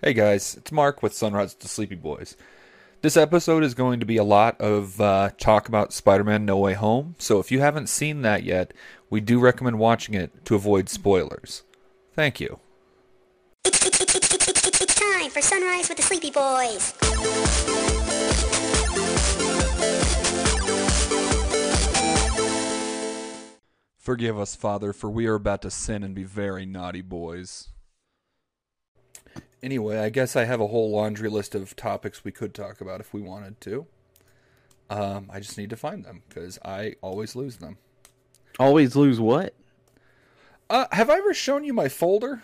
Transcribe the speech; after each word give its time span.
Hey 0.00 0.12
guys, 0.12 0.54
it's 0.54 0.70
Mark 0.70 1.02
with 1.02 1.12
Sunrise 1.12 1.54
to 1.54 1.66
Sleepy 1.66 1.96
Boys. 1.96 2.36
This 3.02 3.16
episode 3.16 3.64
is 3.64 3.74
going 3.74 3.98
to 3.98 4.06
be 4.06 4.16
a 4.16 4.22
lot 4.22 4.60
of 4.60 5.00
uh, 5.00 5.30
talk 5.38 5.66
about 5.66 5.92
Spider 5.92 6.22
Man 6.22 6.44
No 6.44 6.56
Way 6.56 6.74
Home, 6.74 7.16
so 7.18 7.40
if 7.40 7.50
you 7.50 7.58
haven't 7.58 7.88
seen 7.88 8.22
that 8.22 8.44
yet, 8.44 8.72
we 9.10 9.20
do 9.20 9.40
recommend 9.40 9.80
watching 9.80 10.14
it 10.14 10.44
to 10.44 10.54
avoid 10.54 10.88
spoilers. 10.88 11.64
Thank 12.14 12.38
you. 12.38 12.60
It's, 13.64 13.84
it's, 13.84 14.14
it's, 14.14 14.80
it's, 14.80 14.94
time 14.94 15.30
for 15.30 15.42
Sunrise 15.42 15.88
with 15.88 15.98
the 15.98 16.04
Sleepy 16.04 16.30
Boys. 16.30 16.92
Forgive 23.98 24.38
us, 24.38 24.54
Father, 24.54 24.92
for 24.92 25.10
we 25.10 25.26
are 25.26 25.34
about 25.34 25.62
to 25.62 25.72
sin 25.72 26.04
and 26.04 26.14
be 26.14 26.22
very 26.22 26.66
naughty 26.66 27.02
boys. 27.02 27.70
Anyway, 29.62 29.98
I 29.98 30.08
guess 30.08 30.36
I 30.36 30.44
have 30.44 30.60
a 30.60 30.68
whole 30.68 30.90
laundry 30.90 31.28
list 31.28 31.54
of 31.54 31.74
topics 31.74 32.24
we 32.24 32.30
could 32.32 32.54
talk 32.54 32.80
about 32.80 33.00
if 33.00 33.12
we 33.12 33.20
wanted 33.20 33.60
to. 33.62 33.86
Um, 34.90 35.28
I 35.32 35.40
just 35.40 35.58
need 35.58 35.70
to 35.70 35.76
find 35.76 36.04
them 36.04 36.22
because 36.28 36.58
I 36.64 36.94
always 37.02 37.34
lose 37.36 37.56
them. 37.56 37.76
Always 38.58 38.96
lose 38.96 39.20
what? 39.20 39.54
Uh, 40.70 40.86
have 40.92 41.10
I 41.10 41.16
ever 41.18 41.34
shown 41.34 41.64
you 41.64 41.72
my 41.72 41.88
folder? 41.88 42.42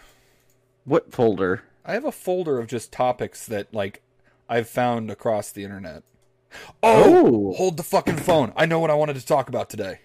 What 0.84 1.12
folder? 1.12 1.62
I 1.84 1.92
have 1.92 2.04
a 2.04 2.12
folder 2.12 2.58
of 2.58 2.66
just 2.66 2.92
topics 2.92 3.46
that 3.46 3.72
like 3.72 4.02
I've 4.48 4.68
found 4.68 5.10
across 5.10 5.50
the 5.52 5.64
internet. 5.64 6.02
Oh, 6.82 7.50
Oh. 7.52 7.52
hold 7.54 7.76
the 7.76 7.82
fucking 7.82 8.16
phone. 8.16 8.52
I 8.56 8.66
know 8.66 8.78
what 8.78 8.90
I 8.90 8.94
wanted 8.94 9.16
to 9.16 9.26
talk 9.26 9.48
about 9.48 9.70
today. 9.70 10.00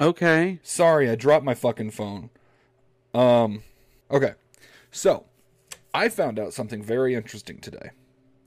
Okay. 0.00 0.58
Sorry, 0.62 1.08
I 1.08 1.14
dropped 1.14 1.44
my 1.44 1.54
fucking 1.54 1.90
phone. 1.92 2.30
Um, 3.12 3.62
okay. 4.10 4.34
So, 4.90 5.24
I 5.94 6.08
found 6.08 6.38
out 6.38 6.52
something 6.52 6.82
very 6.82 7.14
interesting 7.14 7.58
today. 7.60 7.90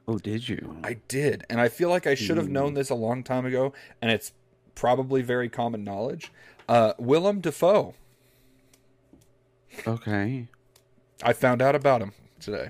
Oh, 0.07 0.17
did 0.17 0.47
you? 0.47 0.77
I 0.83 0.97
did, 1.07 1.45
and 1.49 1.59
I 1.59 1.69
feel 1.69 1.89
like 1.89 2.05
I 2.05 2.15
should 2.15 2.37
have 2.37 2.49
known 2.49 2.75
this 2.75 2.89
a 2.89 2.95
long 2.95 3.23
time 3.23 3.45
ago, 3.45 3.73
and 4.01 4.09
it's 4.11 4.31
probably 4.75 5.21
very 5.21 5.49
common 5.49 5.83
knowledge. 5.83 6.31
Uh, 6.69 6.93
Willem 6.97 7.41
Dafoe. 7.41 7.93
Okay. 9.85 10.47
I 11.23 11.33
found 11.33 11.61
out 11.61 11.75
about 11.75 12.01
him 12.01 12.13
today. 12.39 12.69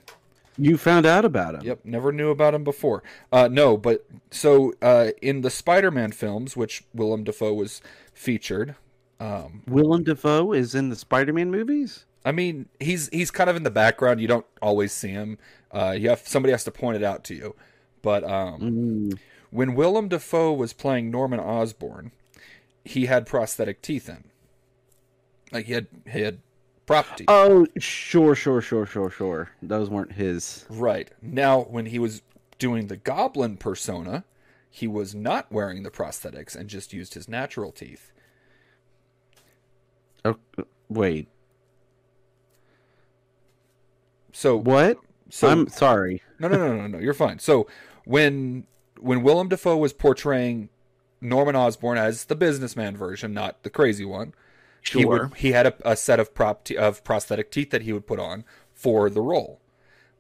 You 0.58 0.78
found 0.78 1.06
out 1.06 1.26
about 1.26 1.54
him. 1.54 1.62
Yep, 1.62 1.82
never 1.84 2.12
knew 2.12 2.32
about 2.32 2.56
him 2.56 2.64
before. 2.64 3.04
Uh, 3.32 3.48
no, 3.52 3.78
but 3.78 4.08
so 4.32 4.74
uh, 4.82 5.10
in 5.22 5.42
the 5.42 5.52
Spider-Man 5.52 6.14
films, 6.14 6.58
which 6.58 6.84
Willem 6.94 7.24
Dafoe 7.24 7.54
was 7.54 7.82
featured, 8.14 8.76
um, 9.20 9.62
Willem 9.68 10.04
Dafoe 10.04 10.54
is 10.54 10.74
in 10.74 10.90
the 10.90 10.96
Spider-Man 10.96 11.52
movies. 11.52 12.07
I 12.28 12.32
mean, 12.34 12.68
he's 12.80 13.08
he's 13.10 13.32
kind 13.32 13.50
of 13.50 13.56
in 13.56 13.64
the 13.64 13.72
background. 13.72 14.20
You 14.20 14.28
don't 14.28 14.46
always 14.62 14.92
see 14.92 15.08
him. 15.10 15.38
Uh, 15.72 15.96
you 15.98 16.10
have 16.10 16.28
somebody 16.28 16.52
has 16.52 16.66
to 16.66 16.72
point 16.72 16.98
it 16.98 17.04
out 17.04 17.24
to 17.26 17.34
you. 17.36 17.56
But 18.02 18.24
um, 18.26 18.60
Mm. 19.14 19.20
when 19.50 19.76
Willem 19.76 20.10
Dafoe 20.10 20.52
was 20.54 20.74
playing 20.74 21.10
Norman 21.10 21.40
Osborn, 21.40 22.12
he 22.84 23.06
had 23.06 23.26
prosthetic 23.26 23.82
teeth 23.82 24.10
in. 24.10 24.26
Like 25.54 25.68
he 25.68 25.74
had 25.74 25.88
he 26.12 26.20
had 26.22 26.40
prop 26.86 27.06
teeth. 27.16 27.28
Oh, 27.30 27.66
sure, 27.78 28.36
sure, 28.36 28.60
sure, 28.62 28.86
sure, 28.86 29.10
sure. 29.10 29.52
Those 29.62 29.90
weren't 29.90 30.12
his. 30.14 30.66
Right. 30.70 31.10
Now, 31.22 31.62
when 31.62 31.86
he 31.86 32.00
was 32.00 32.22
doing 32.60 32.88
the 32.88 32.98
Goblin 32.98 33.56
persona, 33.56 34.26
he 34.70 34.88
was 34.88 35.16
not 35.16 35.50
wearing 35.52 35.84
the 35.84 35.92
prosthetics 35.92 36.56
and 36.58 36.70
just 36.70 36.92
used 36.92 37.14
his 37.14 37.30
natural 37.30 37.72
teeth. 37.72 38.12
Oh, 40.26 40.36
wait. 40.90 41.30
So 44.38 44.56
What? 44.56 45.00
So 45.32 45.48
I'm 45.50 45.68
sorry. 45.68 46.22
no, 46.40 46.48
no, 46.48 46.58
no, 46.58 46.78
no, 46.78 46.88
no. 46.88 47.00
You're 47.00 47.16
fine. 47.16 47.40
So 47.40 47.68
when 48.06 48.66
when 49.00 49.24
Willem 49.24 49.50
Dafoe 49.50 49.78
was 49.78 49.94
portraying 49.94 50.70
Norman 51.20 51.56
Osborn 51.56 51.98
as 51.98 52.26
the 52.26 52.36
businessman 52.36 52.96
version, 52.96 53.34
not 53.34 53.64
the 53.64 53.70
crazy 53.72 54.06
one, 54.06 54.34
he 54.90 55.06
would 55.06 55.34
he 55.36 55.52
had 55.54 55.66
a, 55.66 55.74
a 55.92 55.96
set 55.96 56.20
of 56.20 56.34
prop 56.36 56.64
te- 56.66 56.78
of 56.78 57.04
prosthetic 57.04 57.50
teeth 57.52 57.72
that 57.72 57.82
he 57.82 57.92
would 57.92 58.06
put 58.06 58.20
on 58.20 58.46
for 58.74 59.10
the 59.10 59.22
role. 59.22 59.60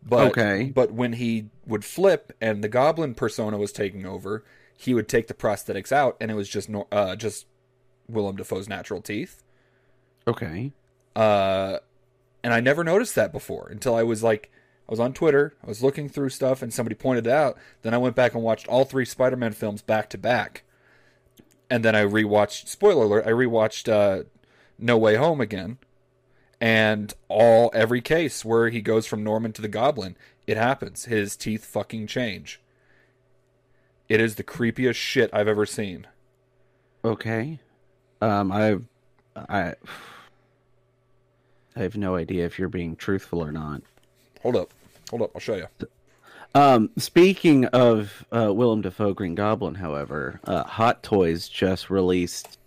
But 0.03 0.31
Okay. 0.31 0.71
but 0.73 0.91
when 0.91 1.13
he 1.13 1.49
would 1.67 1.85
flip 1.85 2.33
and 2.41 2.63
the 2.63 2.69
Goblin 2.69 3.13
persona 3.13 3.57
was 3.57 3.71
taking 3.71 4.05
over, 4.05 4.43
he 4.75 4.93
would 4.95 5.07
take 5.07 5.27
the 5.27 5.33
prosthetics 5.35 5.91
out, 5.91 6.17
and 6.19 6.31
it 6.31 6.33
was 6.33 6.49
just 6.49 6.69
uh, 6.91 7.15
just 7.15 7.45
Willem 8.09 8.35
Dafoe's 8.35 8.67
natural 8.67 9.01
teeth. 9.01 9.43
Okay. 10.27 10.71
Uh, 11.15 11.77
and 12.47 12.53
I 12.53 12.61
never 12.61 12.81
noticed 12.81 13.13
that 13.15 13.33
before 13.33 13.67
until 13.69 13.93
I 13.93 14.03
was 14.03 14.23
like, 14.23 14.49
I 14.87 14.93
was 14.93 15.01
on 15.01 15.11
Twitter, 15.11 15.53
I 15.61 15.67
was 15.67 15.83
looking 15.83 16.07
through 16.07 16.29
stuff, 16.29 16.61
and 16.61 16.73
somebody 16.73 16.95
pointed 16.95 17.27
it 17.27 17.33
out. 17.33 17.57
Then 17.81 17.93
I 17.93 17.97
went 17.97 18.15
back 18.15 18.35
and 18.35 18.41
watched 18.41 18.69
all 18.69 18.85
three 18.85 19.03
Spider-Man 19.03 19.51
films 19.51 19.81
back 19.81 20.09
to 20.11 20.17
back, 20.17 20.63
and 21.69 21.83
then 21.83 21.93
I 21.93 22.05
rewatched. 22.05 22.69
Spoiler 22.69 23.03
alert: 23.03 23.27
I 23.27 23.31
rewatched 23.31 23.91
uh, 23.91 24.23
No 24.79 24.97
Way 24.97 25.15
Home 25.15 25.41
again, 25.41 25.77
and 26.61 27.13
all 27.27 27.69
every 27.73 27.99
case 27.99 28.45
where 28.45 28.69
he 28.69 28.79
goes 28.79 29.05
from 29.05 29.25
Norman 29.25 29.51
to 29.51 29.61
the 29.61 29.67
Goblin, 29.67 30.15
it 30.45 30.55
happens. 30.55 31.03
His 31.03 31.35
teeth 31.35 31.65
fucking 31.65 32.07
change. 32.07 32.61
It 34.07 34.21
is 34.21 34.35
the 34.35 34.43
creepiest 34.45 34.95
shit 34.95 35.29
I've 35.33 35.49
ever 35.49 35.65
seen. 35.65 36.07
Okay. 37.03 37.59
Um, 38.21 38.53
I've, 38.53 38.85
I, 39.35 39.73
I 41.77 41.83
have 41.83 41.95
no 41.95 42.15
idea 42.15 42.43
if 42.45 42.57
you're 42.57 42.69
being 42.69 42.95
truthful 42.95 43.39
or 43.43 43.51
not. 43.51 43.83
Hold 44.41 44.55
up, 44.55 44.71
hold 45.11 45.21
up, 45.21 45.31
I'll 45.35 45.41
show 45.41 45.55
you. 45.55 45.67
Um, 46.55 46.89
speaking 46.97 47.65
of 47.65 48.25
uh, 48.31 48.51
Willem 48.51 48.81
Dafoe 48.81 49.13
Green 49.13 49.35
Goblin, 49.35 49.75
however, 49.75 50.39
uh, 50.45 50.63
Hot 50.63 51.03
Toys 51.03 51.47
just 51.47 51.91
released 51.91 52.57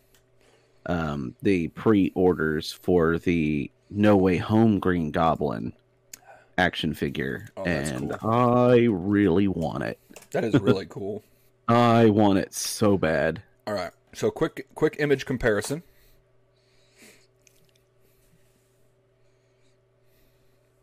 um, 0.87 1.35
the 1.43 1.69
pre-orders 1.69 2.71
for 2.73 3.19
the 3.19 3.69
No 3.91 4.17
Way 4.17 4.37
Home 4.37 4.79
Green 4.79 5.11
Goblin 5.11 5.73
action 6.57 6.95
figure, 6.95 7.49
Oh, 7.57 7.65
and 7.65 8.15
I 8.23 8.87
really 8.91 9.49
want 9.49 9.83
it. 9.83 9.99
That 10.31 10.45
is 10.45 10.55
really 10.61 10.87
cool. 10.89 11.25
I 11.67 12.07
want 12.11 12.39
it 12.39 12.55
so 12.55 12.97
bad. 12.97 13.43
All 13.67 13.75
right. 13.75 13.91
So 14.13 14.31
quick 14.31 14.67
quick 14.75 14.97
image 14.99 15.25
comparison. 15.27 15.83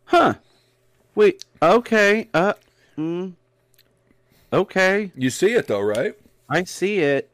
Huh? 0.08 0.36
Wait. 1.16 1.44
Okay. 1.62 2.30
Uh. 2.34 2.54
Mm, 2.98 3.34
okay. 4.52 5.12
You 5.16 5.30
see 5.30 5.54
it 5.54 5.68
though, 5.68 5.82
right? 5.82 6.16
I 6.50 6.64
see 6.64 7.00
it. 7.00 7.30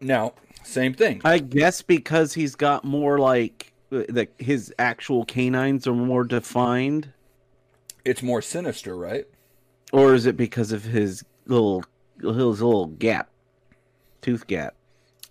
Now, 0.00 0.32
same 0.64 0.94
thing. 0.94 1.20
I 1.24 1.38
guess 1.38 1.82
because 1.82 2.34
he's 2.34 2.54
got 2.56 2.84
more 2.84 3.18
like 3.18 3.72
uh, 3.92 4.02
the 4.08 4.28
his 4.38 4.72
actual 4.78 5.24
canines 5.24 5.86
are 5.86 5.94
more 5.94 6.24
defined, 6.24 7.12
It's 8.04 8.22
more 8.22 8.42
sinister, 8.42 8.96
right? 8.96 9.26
or 9.92 10.14
is 10.14 10.24
it 10.26 10.36
because 10.36 10.72
of 10.72 10.84
his 10.84 11.22
little 11.46 11.84
his 12.20 12.34
little 12.34 12.86
gap, 12.86 13.28
tooth 14.22 14.46
gap? 14.46 14.74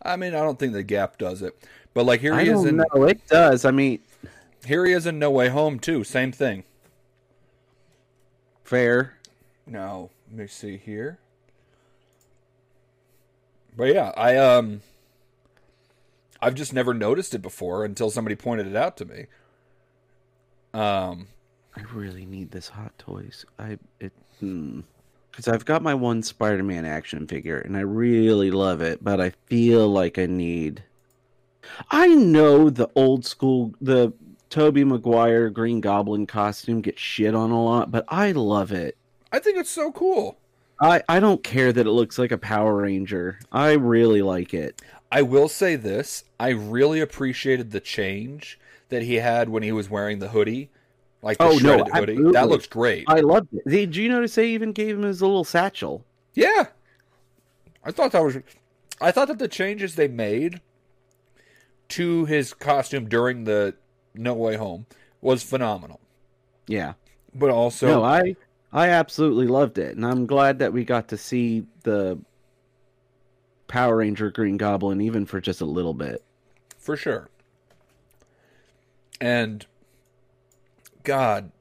I 0.04 0.16
mean, 0.16 0.34
I 0.36 0.40
don't 0.40 0.58
think 0.58 0.74
the 0.74 0.82
Gap 0.84 1.18
does 1.20 1.42
it, 1.44 1.56
but 1.94 2.06
like 2.06 2.22
here 2.22 2.34
I 2.34 2.44
he 2.44 2.50
is 2.50 2.64
don't 2.64 2.68
in 2.70 2.78
know. 2.78 3.04
It 3.06 3.28
does. 3.28 3.66
I 3.66 3.72
mean, 3.72 4.00
here 4.66 4.86
he 4.86 4.94
is 4.94 5.06
in 5.06 5.20
No 5.20 5.32
Way 5.32 5.50
Home 5.50 5.80
too. 5.80 6.04
Same 6.04 6.32
thing. 6.32 6.64
fair. 8.64 9.18
Now, 9.66 10.10
let 10.30 10.38
me 10.38 10.48
see 10.48 10.78
here. 10.78 11.20
But 13.76 13.94
yeah, 13.94 14.12
I 14.16 14.38
um 14.38 14.82
I've 16.42 16.56
just 16.56 16.74
never 16.74 16.94
noticed 16.94 17.34
it 17.36 17.42
before 17.42 17.86
until 17.86 18.10
somebody 18.10 18.36
pointed 18.36 18.68
it 18.68 18.76
out 18.76 18.98
to 18.98 19.06
me. 19.06 19.26
Um 20.74 21.28
I 21.76 21.82
really 21.94 22.26
need 22.26 22.52
this 22.52 22.70
Hot 22.70 22.98
Toys. 22.98 23.46
I 23.58 23.78
it 24.00 24.14
because 24.40 25.48
I've 25.48 25.66
got 25.66 25.82
my 25.82 25.94
one 25.94 26.24
Spider-Man 26.24 26.86
action 26.86 27.28
figure 27.28 27.60
and 27.60 27.78
I 27.78 27.82
really 27.82 28.52
love 28.52 28.82
it, 28.82 29.04
but 29.04 29.22
I 29.22 29.32
feel 29.48 29.88
like 29.88 30.18
I 30.18 30.26
need. 30.26 30.84
I 31.90 32.08
know 32.08 32.70
the 32.70 32.90
old 32.96 33.26
school 33.26 33.74
the 33.80 34.14
Tobey 34.52 34.84
Maguire 34.84 35.50
Green 35.50 35.80
Goblin 35.82 36.28
costume 36.28 36.82
gets 36.82 37.02
shit 37.02 37.34
on 37.34 37.50
a 37.52 37.64
lot, 37.64 37.90
but 37.90 38.06
I 38.10 38.34
love 38.34 38.72
it. 38.72 38.98
I 39.32 39.40
think 39.40 39.58
it's 39.58 39.70
so 39.72 39.92
cool. 39.92 40.38
I 40.80 41.02
I 41.10 41.20
don't 41.20 41.44
care 41.44 41.72
that 41.74 41.88
it 41.88 41.92
looks 41.92 42.20
like 42.20 42.32
a 42.32 42.38
Power 42.38 42.76
Ranger. 42.76 43.40
I 43.52 43.72
really 43.72 44.22
like 44.22 44.54
it. 44.54 44.82
I 45.12 45.22
will 45.22 45.48
say 45.48 45.76
this: 45.78 46.26
I 46.40 46.50
really 46.50 47.00
appreciated 47.00 47.72
the 47.72 47.80
change 47.80 48.60
that 48.90 49.04
he 49.04 49.16
had 49.16 49.48
when 49.48 49.64
he 49.64 49.72
was 49.72 49.90
wearing 49.90 50.20
the 50.20 50.28
hoodie, 50.28 50.70
like 51.22 51.38
the 51.38 51.46
Oh, 51.46 51.52
no, 51.60 51.78
shredded 51.86 51.94
hoodie. 52.18 52.32
That 52.34 52.50
looks 52.50 52.68
great. 52.68 53.06
I 53.08 53.22
loved 53.22 53.54
it. 53.54 53.64
Did 53.68 53.96
you 53.96 54.10
notice 54.10 54.36
they 54.36 54.50
even 54.50 54.74
gave 54.74 54.96
him 54.98 55.04
his 55.04 55.22
little 55.22 55.46
satchel? 55.46 56.04
yeah, 56.34 56.68
I 57.86 57.92
thought 57.92 58.12
that 58.12 58.24
was. 58.24 58.38
I 59.00 59.12
thought 59.12 59.30
that 59.30 59.40
the 59.40 59.48
changes 59.48 59.96
they 59.96 60.10
made 60.10 60.60
to 61.90 62.26
his 62.26 62.54
costume 62.54 63.08
during 63.08 63.46
the 63.46 63.76
No 64.14 64.34
Way 64.34 64.56
Home 64.56 64.86
was 65.22 65.44
phenomenal. 65.44 66.00
Yeah. 66.68 66.94
but 67.34 67.50
also 67.50 67.88
no, 67.88 68.04
I 68.04 68.36
I 68.74 68.90
absolutely 68.90 69.48
loved 69.48 69.78
it, 69.78 69.96
and 69.96 70.06
I'm 70.06 70.26
glad 70.26 70.60
that 70.60 70.74
we 70.74 70.84
got 70.86 71.10
to 71.10 71.18
see 71.18 71.66
the 71.84 72.20
Power 73.68 73.98
Ranger 73.98 74.32
Green 74.32 74.58
Goblin 74.58 75.02
even 75.02 75.26
for 75.26 75.42
just 75.42 75.62
a 75.62 75.66
little 75.66 75.94
bit. 75.94 76.24
for 76.78 76.96
sure. 76.98 77.30
And 79.20 79.66
God, 81.04 81.52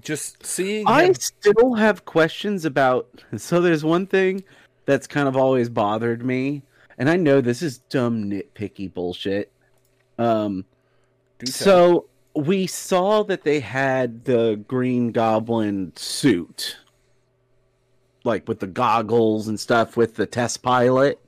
just 0.00 0.44
seeing 0.44 0.86
I 0.86 1.04
him, 1.04 1.14
still 1.14 1.74
have 1.74 2.04
questions 2.04 2.64
about. 2.64 3.08
So 3.36 3.60
there's 3.60 3.84
one 3.84 4.06
thing 4.06 4.44
that's 4.86 5.06
kind 5.06 5.28
of 5.28 5.36
always 5.36 5.68
bothered 5.68 6.24
me, 6.24 6.62
and 6.98 7.08
I 7.08 7.16
know 7.16 7.40
this 7.40 7.62
is 7.62 7.78
dumb 7.78 8.30
nitpicky 8.30 8.92
bullshit. 8.92 9.50
Um. 10.18 10.64
So 11.48 12.06
we 12.34 12.66
saw 12.66 13.22
that 13.24 13.44
they 13.44 13.60
had 13.60 14.24
the 14.24 14.62
Green 14.66 15.12
Goblin 15.12 15.92
suit, 15.96 16.78
like 18.24 18.48
with 18.48 18.60
the 18.60 18.66
goggles 18.66 19.48
and 19.48 19.58
stuff, 19.58 19.96
with 19.96 20.16
the 20.16 20.26
test 20.26 20.62
pilot 20.62 21.20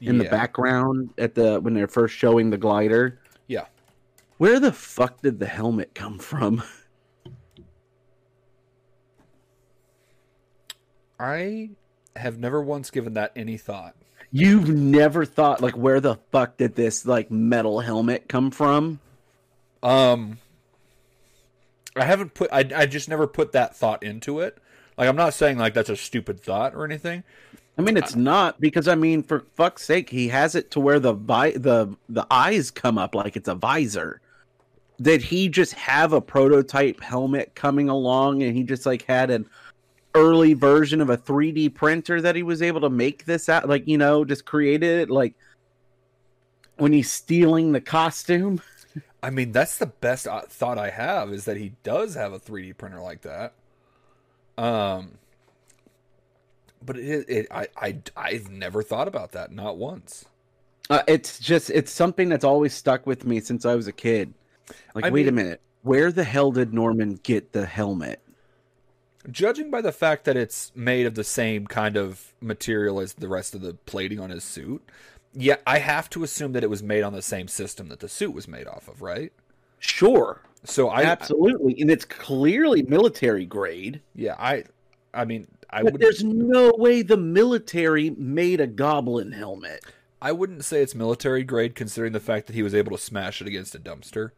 in 0.00 0.18
the 0.18 0.24
background 0.24 1.10
at 1.18 1.34
the 1.34 1.60
when 1.60 1.74
they're 1.74 1.88
first 1.88 2.14
showing 2.14 2.50
the 2.50 2.58
glider. 2.58 3.20
Yeah. 3.46 3.66
Where 4.38 4.60
the 4.60 4.72
fuck 4.72 5.22
did 5.22 5.38
the 5.40 5.46
helmet 5.46 5.94
come 5.94 6.18
from? 6.18 6.62
I 11.20 11.70
have 12.14 12.38
never 12.38 12.62
once 12.62 12.90
given 12.90 13.14
that 13.14 13.32
any 13.34 13.56
thought. 13.56 13.96
You've 14.30 14.68
never 14.68 15.24
thought 15.24 15.60
like 15.60 15.76
where 15.76 16.00
the 16.00 16.16
fuck 16.30 16.58
did 16.58 16.74
this 16.74 17.06
like 17.06 17.30
metal 17.30 17.80
helmet 17.80 18.28
come 18.28 18.50
from? 18.50 19.00
Um, 19.82 20.38
I 21.96 22.04
haven't 22.04 22.34
put. 22.34 22.50
I 22.52 22.64
I 22.74 22.86
just 22.86 23.08
never 23.08 23.26
put 23.26 23.52
that 23.52 23.76
thought 23.76 24.02
into 24.02 24.40
it. 24.40 24.58
Like 24.96 25.08
I'm 25.08 25.16
not 25.16 25.34
saying 25.34 25.58
like 25.58 25.74
that's 25.74 25.88
a 25.88 25.96
stupid 25.96 26.40
thought 26.40 26.74
or 26.74 26.84
anything. 26.84 27.22
I 27.78 27.82
mean, 27.82 27.96
it's 27.96 28.16
not 28.16 28.60
because 28.60 28.88
I 28.88 28.96
mean, 28.96 29.22
for 29.22 29.40
fuck's 29.54 29.84
sake, 29.84 30.10
he 30.10 30.26
has 30.28 30.56
it 30.56 30.72
to 30.72 30.80
where 30.80 30.98
the 30.98 31.12
vi- 31.12 31.52
the 31.52 31.96
the 32.08 32.26
eyes 32.28 32.72
come 32.72 32.98
up 32.98 33.14
like 33.14 33.36
it's 33.36 33.48
a 33.48 33.54
visor. 33.54 34.20
Did 35.00 35.22
he 35.22 35.48
just 35.48 35.74
have 35.74 36.12
a 36.12 36.20
prototype 36.20 37.00
helmet 37.00 37.54
coming 37.54 37.88
along, 37.88 38.42
and 38.42 38.56
he 38.56 38.64
just 38.64 38.84
like 38.84 39.02
had 39.02 39.30
an 39.30 39.48
early 40.16 40.54
version 40.54 41.00
of 41.00 41.10
a 41.10 41.16
3D 41.16 41.72
printer 41.72 42.20
that 42.20 42.34
he 42.34 42.42
was 42.42 42.62
able 42.62 42.80
to 42.80 42.90
make 42.90 43.24
this 43.24 43.48
out? 43.48 43.68
Like 43.68 43.86
you 43.86 43.96
know, 43.96 44.24
just 44.24 44.44
created 44.44 45.02
it 45.02 45.10
like 45.10 45.34
when 46.78 46.92
he's 46.92 47.12
stealing 47.12 47.70
the 47.70 47.80
costume. 47.80 48.60
I 49.22 49.30
mean, 49.30 49.52
that's 49.52 49.78
the 49.78 49.86
best 49.86 50.26
uh, 50.26 50.42
thought 50.42 50.78
I 50.78 50.90
have 50.90 51.32
is 51.32 51.44
that 51.46 51.56
he 51.56 51.72
does 51.82 52.14
have 52.14 52.32
a 52.32 52.38
3D 52.38 52.76
printer 52.76 53.00
like 53.00 53.22
that. 53.22 53.54
Um, 54.56 55.18
but 56.84 56.96
it, 56.96 57.28
it 57.28 57.46
I, 57.50 57.68
I, 57.76 57.98
I've 58.16 58.50
never 58.50 58.82
thought 58.82 59.08
about 59.08 59.32
that, 59.32 59.52
not 59.52 59.76
once. 59.76 60.24
Uh, 60.90 61.02
it's 61.06 61.38
just 61.38 61.68
it's 61.70 61.92
something 61.92 62.28
that's 62.28 62.44
always 62.44 62.72
stuck 62.72 63.06
with 63.06 63.26
me 63.26 63.40
since 63.40 63.66
I 63.66 63.74
was 63.74 63.86
a 63.86 63.92
kid. 63.92 64.32
Like, 64.94 65.04
I 65.04 65.10
wait 65.10 65.28
a 65.28 65.32
minute, 65.32 65.60
where 65.82 66.10
the 66.10 66.24
hell 66.24 66.50
did 66.50 66.72
Norman 66.72 67.20
get 67.22 67.52
the 67.52 67.66
helmet? 67.66 68.22
Judging 69.30 69.70
by 69.70 69.82
the 69.82 69.92
fact 69.92 70.24
that 70.24 70.36
it's 70.36 70.72
made 70.74 71.04
of 71.04 71.14
the 71.14 71.24
same 71.24 71.66
kind 71.66 71.96
of 71.96 72.32
material 72.40 73.00
as 73.00 73.14
the 73.14 73.28
rest 73.28 73.54
of 73.54 73.60
the 73.60 73.74
plating 73.74 74.18
on 74.20 74.30
his 74.30 74.44
suit, 74.44 74.82
yeah, 75.38 75.56
I 75.66 75.78
have 75.78 76.10
to 76.10 76.24
assume 76.24 76.52
that 76.52 76.64
it 76.64 76.70
was 76.70 76.82
made 76.82 77.02
on 77.02 77.12
the 77.12 77.22
same 77.22 77.46
system 77.46 77.88
that 77.88 78.00
the 78.00 78.08
suit 78.08 78.34
was 78.34 78.48
made 78.48 78.66
off 78.66 78.88
of, 78.88 79.00
right? 79.02 79.32
Sure, 79.78 80.42
So 80.64 80.88
I, 80.88 81.04
absolutely, 81.04 81.80
and 81.80 81.90
it's 81.90 82.04
clearly 82.04 82.82
military 82.82 83.46
grade. 83.46 84.02
yeah, 84.16 84.34
I, 84.36 84.64
I 85.14 85.24
mean, 85.24 85.46
I 85.70 85.84
would, 85.84 86.00
there's 86.00 86.24
no 86.24 86.72
way 86.76 87.02
the 87.02 87.16
military 87.16 88.10
made 88.10 88.60
a 88.60 88.66
goblin 88.66 89.30
helmet. 89.30 89.84
I 90.20 90.32
wouldn't 90.32 90.64
say 90.64 90.82
it's 90.82 90.96
military 90.96 91.44
grade 91.44 91.76
considering 91.76 92.12
the 92.12 92.20
fact 92.20 92.48
that 92.48 92.54
he 92.54 92.64
was 92.64 92.74
able 92.74 92.90
to 92.90 92.98
smash 92.98 93.40
it 93.40 93.46
against 93.46 93.76
a 93.76 93.78
dumpster. 93.78 94.32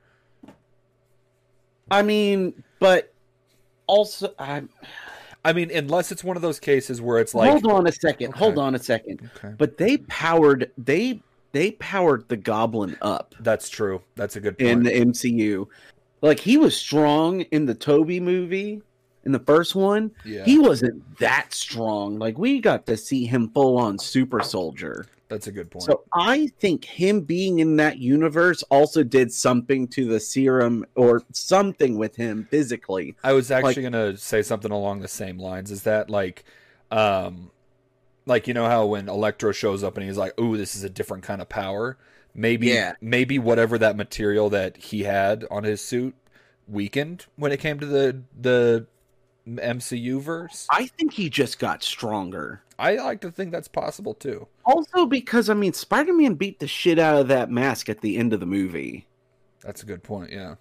I 1.90 2.02
mean, 2.02 2.62
but 2.78 3.14
also, 3.86 4.34
I 4.38 4.64
I 5.44 5.52
mean, 5.52 5.70
unless 5.70 6.12
it's 6.12 6.22
one 6.22 6.36
of 6.36 6.42
those 6.42 6.60
cases 6.60 7.00
where 7.00 7.18
it's 7.18 7.34
like, 7.34 7.50
hold 7.50 7.66
on 7.66 7.86
a 7.86 7.92
second. 7.92 8.30
Okay. 8.30 8.38
Hold 8.38 8.58
on 8.58 8.74
a 8.74 8.78
second. 8.78 9.30
Okay. 9.36 9.54
But 9.56 9.78
they 9.78 9.98
powered 9.98 10.70
they 10.76 11.22
they 11.52 11.72
powered 11.72 12.28
the 12.28 12.36
goblin 12.36 12.96
up 13.02 13.34
That's 13.40 13.68
true. 13.68 14.02
That's 14.16 14.36
a 14.36 14.40
good 14.40 14.58
point. 14.58 14.70
in 14.70 14.82
the 14.82 14.90
MCU. 14.90 15.66
Like 16.22 16.38
he 16.38 16.58
was 16.58 16.76
strong 16.76 17.40
in 17.42 17.66
the 17.66 17.74
Tobey 17.74 18.20
movie, 18.20 18.82
in 19.24 19.32
the 19.32 19.38
first 19.40 19.74
one. 19.74 20.10
yeah, 20.24 20.44
He 20.44 20.58
wasn't 20.58 21.18
that 21.18 21.52
strong. 21.52 22.18
Like 22.18 22.38
we 22.38 22.60
got 22.60 22.86
to 22.86 22.96
see 22.96 23.26
him 23.26 23.48
full 23.50 23.78
on 23.78 23.98
super 23.98 24.42
soldier. 24.42 25.06
that's 25.28 25.46
a 25.46 25.52
good 25.52 25.70
point. 25.70 25.84
So 25.84 26.02
I 26.12 26.48
think 26.58 26.84
him 26.84 27.20
being 27.20 27.58
in 27.60 27.76
that 27.76 27.98
universe 27.98 28.62
also 28.70 29.02
did 29.04 29.32
something 29.32 29.86
to 29.88 30.06
the 30.06 30.18
serum 30.20 30.84
or 30.96 31.22
something 31.32 31.96
with 31.98 32.16
him 32.16 32.48
physically. 32.50 33.14
I 33.22 33.32
was 33.32 33.50
actually 33.50 33.82
gonna 33.82 34.16
say 34.16 34.42
something 34.42 34.72
along 34.72 35.00
the 35.00 35.08
same 35.08 35.38
lines. 35.38 35.70
Is 35.70 35.82
that 35.84 36.10
like, 36.10 36.44
um, 36.90 37.50
like 38.26 38.48
you 38.48 38.54
know 38.54 38.66
how 38.66 38.86
when 38.86 39.08
Electro 39.08 39.52
shows 39.52 39.84
up 39.84 39.96
and 39.96 40.06
he's 40.06 40.16
like, 40.16 40.38
"Ooh, 40.40 40.56
this 40.56 40.74
is 40.74 40.82
a 40.84 40.90
different 40.90 41.22
kind 41.24 41.40
of 41.40 41.48
power." 41.48 41.96
Maybe, 42.34 42.68
Yeah. 42.68 42.92
maybe 43.00 43.38
whatever 43.40 43.76
that 43.78 43.96
material 43.96 44.50
that 44.50 44.76
he 44.76 45.02
had 45.02 45.44
on 45.50 45.64
his 45.64 45.80
suit 45.80 46.14
weakened 46.68 47.26
when 47.36 47.50
it 47.50 47.58
came 47.58 47.80
to 47.80 47.86
the 47.86 48.22
the 48.40 48.86
MCU 49.46 50.20
verse. 50.20 50.66
I 50.70 50.86
think 50.86 51.12
he 51.12 51.28
just 51.30 51.58
got 51.58 51.82
stronger. 51.82 52.62
I 52.78 52.96
like 52.96 53.20
to 53.22 53.30
think 53.30 53.52
that's 53.52 53.68
possible 53.68 54.14
too. 54.14 54.46
Also 54.64 55.06
because 55.06 55.50
I 55.50 55.54
mean 55.54 55.72
Spider-Man 55.72 56.34
beat 56.34 56.58
the 56.60 56.66
shit 56.66 56.98
out 56.98 57.20
of 57.20 57.28
that 57.28 57.50
mask 57.50 57.88
at 57.88 58.00
the 58.00 58.16
end 58.16 58.32
of 58.32 58.40
the 58.40 58.46
movie. 58.46 59.06
That's 59.62 59.82
a 59.82 59.86
good 59.86 60.02
point. 60.02 60.32
Yeah. 60.32 60.54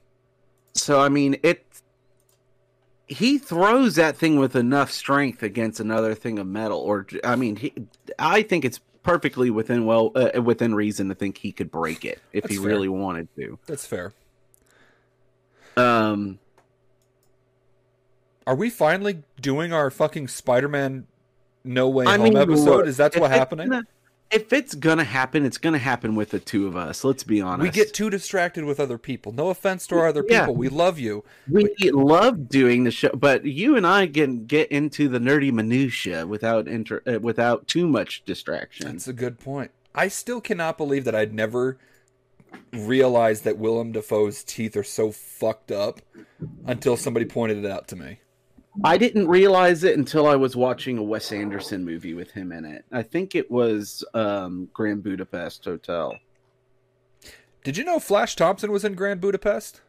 So 0.73 0.99
I 0.99 1.09
mean 1.09 1.37
it 1.43 1.65
he 3.07 3.37
throws 3.37 3.95
that 3.95 4.17
thing 4.17 4.37
with 4.37 4.55
enough 4.55 4.91
strength 4.91 5.41
against 5.43 5.79
another 5.79 6.13
thing 6.13 6.39
of 6.39 6.47
metal 6.47 6.79
or 6.79 7.07
I 7.23 7.35
mean 7.35 7.55
he, 7.55 7.73
I 8.17 8.43
think 8.43 8.65
it's 8.65 8.79
perfectly 9.01 9.49
within 9.49 9.85
well 9.85 10.11
uh, 10.15 10.41
within 10.41 10.75
reason 10.75 11.07
to 11.09 11.15
think 11.15 11.37
he 11.37 11.51
could 11.51 11.71
break 11.71 12.03
it 12.03 12.19
if 12.33 12.43
That's 12.43 12.53
he 12.53 12.59
fair. 12.59 12.67
really 12.67 12.89
wanted 12.89 13.27
to. 13.37 13.57
That's 13.65 13.85
fair. 13.85 14.13
Um 15.77 16.39
Are 18.49 18.55
we 18.55 18.71
finally 18.71 19.21
doing 19.39 19.71
our 19.73 19.91
fucking 19.91 20.27
Spider-Man 20.27 21.05
No 21.63 21.87
Way 21.87 22.05
I 22.07 22.17
Home 22.17 22.23
mean, 22.23 22.37
episode? 22.37 22.87
Is 22.87 22.97
that 22.97 23.13
if 23.13 23.21
what 23.21 23.29
it's 23.29 23.37
happening? 23.37 23.69
gonna- 23.69 23.83
if 24.31 24.51
it's 24.51 24.73
gonna 24.73 25.03
happen, 25.03 25.45
it's 25.45 25.59
gonna 25.59 25.77
happen 25.77 26.15
with 26.15 26.31
the 26.31 26.39
two 26.39 26.65
of 26.65 26.75
us. 26.75 27.03
Let's 27.03 27.23
be 27.23 27.41
honest. 27.41 27.61
We 27.61 27.69
get 27.69 27.93
too 27.93 28.09
distracted 28.09 28.63
with 28.65 28.79
other 28.79 28.97
people. 28.97 29.31
No 29.33 29.49
offense 29.49 29.85
to 29.87 29.99
our 29.99 30.07
other 30.07 30.25
Yeah. 30.27 30.39
people. 30.41 30.55
We 30.55 30.67
love 30.67 30.97
you. 30.97 31.23
we 31.47 31.69
love 31.91 32.49
doing 32.49 32.85
the 32.85 32.91
show, 32.91 33.09
but 33.09 33.45
you 33.45 33.75
and 33.77 33.85
I 33.85 34.07
can 34.07 34.47
get 34.47 34.71
into 34.71 35.07
the 35.09 35.19
nerdy 35.19 35.51
minutia 35.53 36.25
without 36.25 36.67
inter- 36.67 37.03
uh, 37.05 37.19
without 37.19 37.67
too 37.67 37.87
much 37.87 38.23
distraction. 38.25 38.87
That's 38.87 39.07
a 39.07 39.13
good 39.13 39.37
point. 39.37 39.69
I 39.93 40.07
still 40.07 40.41
cannot 40.41 40.75
believe 40.75 41.05
that 41.05 41.13
I'd 41.13 41.35
never 41.35 41.77
realized 42.73 43.43
that 43.43 43.59
Willem 43.59 43.91
Dafoe's 43.91 44.43
teeth 44.43 44.75
are 44.75 44.83
so 44.83 45.11
fucked 45.11 45.71
up 45.71 46.01
until 46.65 46.97
somebody 46.97 47.25
pointed 47.27 47.63
it 47.63 47.69
out 47.69 47.87
to 47.89 47.95
me. 47.95 48.21
I 48.83 48.97
didn't 48.97 49.27
realize 49.27 49.83
it 49.83 49.97
until 49.97 50.27
I 50.27 50.35
was 50.35 50.55
watching 50.55 50.97
a 50.97 51.03
Wes 51.03 51.31
Anderson 51.31 51.83
movie 51.83 52.13
with 52.13 52.31
him 52.31 52.51
in 52.51 52.65
it. 52.65 52.85
I 52.91 53.01
think 53.01 53.35
it 53.35 53.49
was 53.49 54.03
um, 54.13 54.69
Grand 54.73 55.03
Budapest 55.03 55.65
Hotel. 55.65 56.17
Did 57.63 57.77
you 57.77 57.83
know 57.83 57.99
Flash 57.99 58.35
Thompson 58.35 58.71
was 58.71 58.85
in 58.85 58.93
Grand 58.93 59.21
Budapest? 59.21 59.81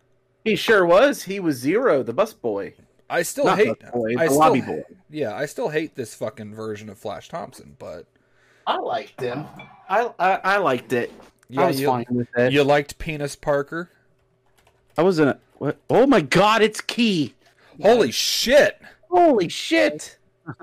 He 0.45 0.57
sure 0.57 0.85
was. 0.85 1.25
He 1.25 1.39
was 1.39 1.57
Zero, 1.57 2.03
the 2.03 2.13
bus 2.13 2.33
boy. 2.33 2.75
I 3.09 3.23
still 3.23 3.45
Not 3.45 3.59
hate 3.59 3.81
bus 3.81 3.91
boy, 3.93 4.15
I 4.19 4.25
the 4.25 4.27
still, 4.27 4.39
lobby 4.39 4.61
boy. 4.61 4.83
Yeah, 5.11 5.35
I 5.35 5.47
still 5.47 5.69
hate 5.69 5.95
this 5.95 6.15
fucking 6.15 6.55
version 6.55 6.89
of 6.89 6.99
Flash 6.99 7.29
Thompson, 7.29 7.77
but 7.79 8.07
I 8.67 8.77
liked 8.79 9.21
him. 9.21 9.47
I 9.89 10.11
I, 10.19 10.35
I 10.37 10.57
liked 10.59 10.93
it. 10.93 11.13
yeah, 11.49 11.63
I 11.63 11.67
was 11.67 11.81
you, 11.81 11.87
fine 11.87 12.07
with 12.11 12.29
it. 12.37 12.53
you 12.53 12.65
liked 12.65 12.99
Penis 12.99 13.37
Parker? 13.37 13.91
I 14.97 15.03
was 15.03 15.19
in 15.19 15.29
a. 15.29 15.39
What? 15.59 15.79
Oh 15.91 16.07
my 16.07 16.21
god! 16.21 16.63
It's 16.63 16.81
Key. 16.81 17.35
Holy 17.83 18.11
shit! 18.11 18.81
Holy 19.11 19.49
shit! 19.49 20.19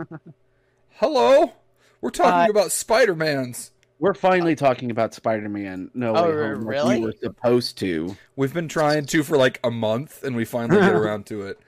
Hello, 0.95 1.53
we're 2.01 2.09
talking 2.09 2.47
Uh, 2.47 2.51
about 2.59 2.71
Spider 2.71 3.15
Man's. 3.15 3.71
We're 3.99 4.13
finally 4.13 4.55
talking 4.55 4.91
about 4.91 5.15
Spider-Man. 5.15 5.89
No 5.95 6.15
Oh, 6.15 6.29
way 6.29 6.35
home. 6.49 6.61
like 6.61 6.67
really? 6.67 6.99
we 6.99 7.05
were 7.07 7.13
supposed 7.19 7.79
to. 7.79 8.15
We've 8.35 8.53
been 8.53 8.67
trying 8.67 9.07
to 9.07 9.23
for 9.23 9.37
like 9.37 9.59
a 9.63 9.71
month, 9.71 10.21
and 10.23 10.35
we 10.35 10.45
finally 10.45 10.79
get 10.79 10.91
around 10.93 11.25
to 11.27 11.41
it. 11.47 11.59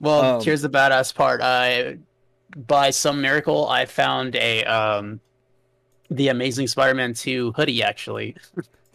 Well, 0.00 0.36
Um, 0.38 0.42
here's 0.42 0.62
the 0.62 0.70
badass 0.70 1.14
part. 1.14 1.42
I, 1.42 1.98
by 2.56 2.88
some 2.88 3.20
miracle, 3.20 3.68
I 3.68 3.84
found 3.84 4.34
a 4.36 4.64
um, 4.64 5.20
the 6.10 6.28
Amazing 6.28 6.68
Spider-Man 6.68 7.12
2 7.12 7.52
hoodie. 7.52 7.82
Actually, 7.82 8.34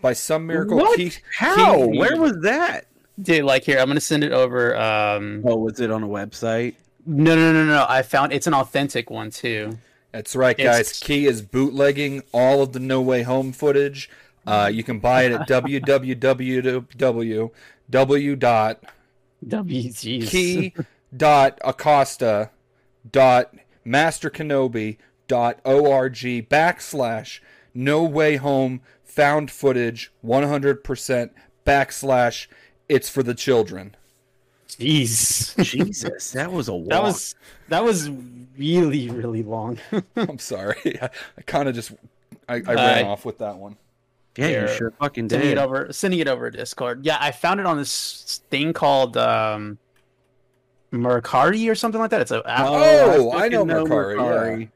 By 0.02 0.14
some 0.14 0.48
miracle, 0.48 0.78
what? 0.78 0.98
Keith, 0.98 1.20
How? 1.38 1.86
Keith- 1.92 2.00
Where 2.00 2.18
was 2.18 2.40
that? 2.42 2.86
Dude, 3.22 3.44
like 3.44 3.64
here, 3.64 3.80
I'm 3.80 3.88
gonna 3.88 4.00
send 4.00 4.24
it 4.24 4.32
over. 4.32 4.76
Um, 4.78 5.44
Oh, 5.46 5.58
was 5.58 5.80
it 5.80 5.92
on 5.92 6.04
a 6.04 6.08
website? 6.08 6.76
no, 7.06 7.36
no, 7.36 7.52
no, 7.54 7.66
no. 7.66 7.86
I 7.90 8.02
found 8.02 8.34
it's 8.34 8.48
an 8.48 8.54
authentic 8.54 9.10
one 9.10 9.30
too. 9.32 9.78
That's 10.12 10.36
right, 10.36 10.58
guys. 10.58 10.80
It's- 10.80 11.00
Key 11.00 11.26
is 11.28 11.42
bootlegging 11.42 12.24
all 12.32 12.62
of 12.62 12.74
the 12.74 12.80
No 12.80 13.02
Way 13.02 13.24
Home 13.24 13.52
footage. 13.52 14.10
Uh, 14.48 14.70
you 14.74 14.84
can 14.84 15.00
buy 15.00 15.24
it 15.24 15.32
at 15.34 15.48
www. 15.48 17.52
dot 17.90 18.84
key 20.28 20.74
dot 21.16 21.60
acosta 21.64 22.50
dot 23.12 23.54
master 23.86 24.30
kenobi 24.30 24.98
dot 25.28 25.60
org 25.64 26.14
backslash 26.16 27.40
no 27.74 28.04
way 28.04 28.36
home 28.38 28.82
found 29.04 29.52
footage 29.52 30.12
100% 30.26 31.30
backslash 31.66 32.48
it's 32.90 33.08
for 33.08 33.24
the 33.24 33.34
children 33.36 33.96
Jeez. 34.68 35.56
Jesus, 35.64 36.32
that 36.32 36.52
was 36.52 36.68
a 36.68 36.74
walk. 36.76 36.90
That 36.90 37.04
was 37.04 37.36
that 37.70 37.84
was 37.84 38.10
really 38.58 39.10
really 39.10 39.42
long. 39.44 39.80
i'm 40.16 40.38
sorry 40.40 41.00
i, 41.02 41.10
I 41.38 41.42
kind 41.46 41.68
of 41.70 41.76
just 41.76 41.92
i, 42.48 42.56
I 42.56 42.60
ran 42.60 43.06
Uh, 43.06 43.10
off 43.10 43.26
with 43.26 43.38
that 43.40 43.56
one 43.58 43.78
yeah, 44.38 44.46
you 44.48 44.52
Here. 44.54 44.68
sure 44.70 44.92
fucking 44.92 45.30
sending 45.30 45.52
it 45.52 45.58
over 45.58 45.92
sending 45.92 46.20
it 46.22 46.28
over 46.30 46.50
Discord. 46.50 47.04
Yeah, 47.06 47.18
I 47.20 47.32
found 47.32 47.60
it 47.60 47.66
on 47.66 47.78
this 47.78 48.42
thing 48.50 48.72
called 48.72 49.18
um 49.18 49.78
Mercari 50.94 51.70
or 51.70 51.76
something 51.76 52.00
like 52.00 52.12
that. 52.12 52.22
It's 52.22 52.32
a 52.32 52.42
app. 52.46 52.66
Oh, 52.68 53.32
I 53.32 53.46
I 53.46 53.48
know 53.50 53.66
fucking 53.66 53.88
Mercari, 53.92 54.62
Yeah, 54.62 54.68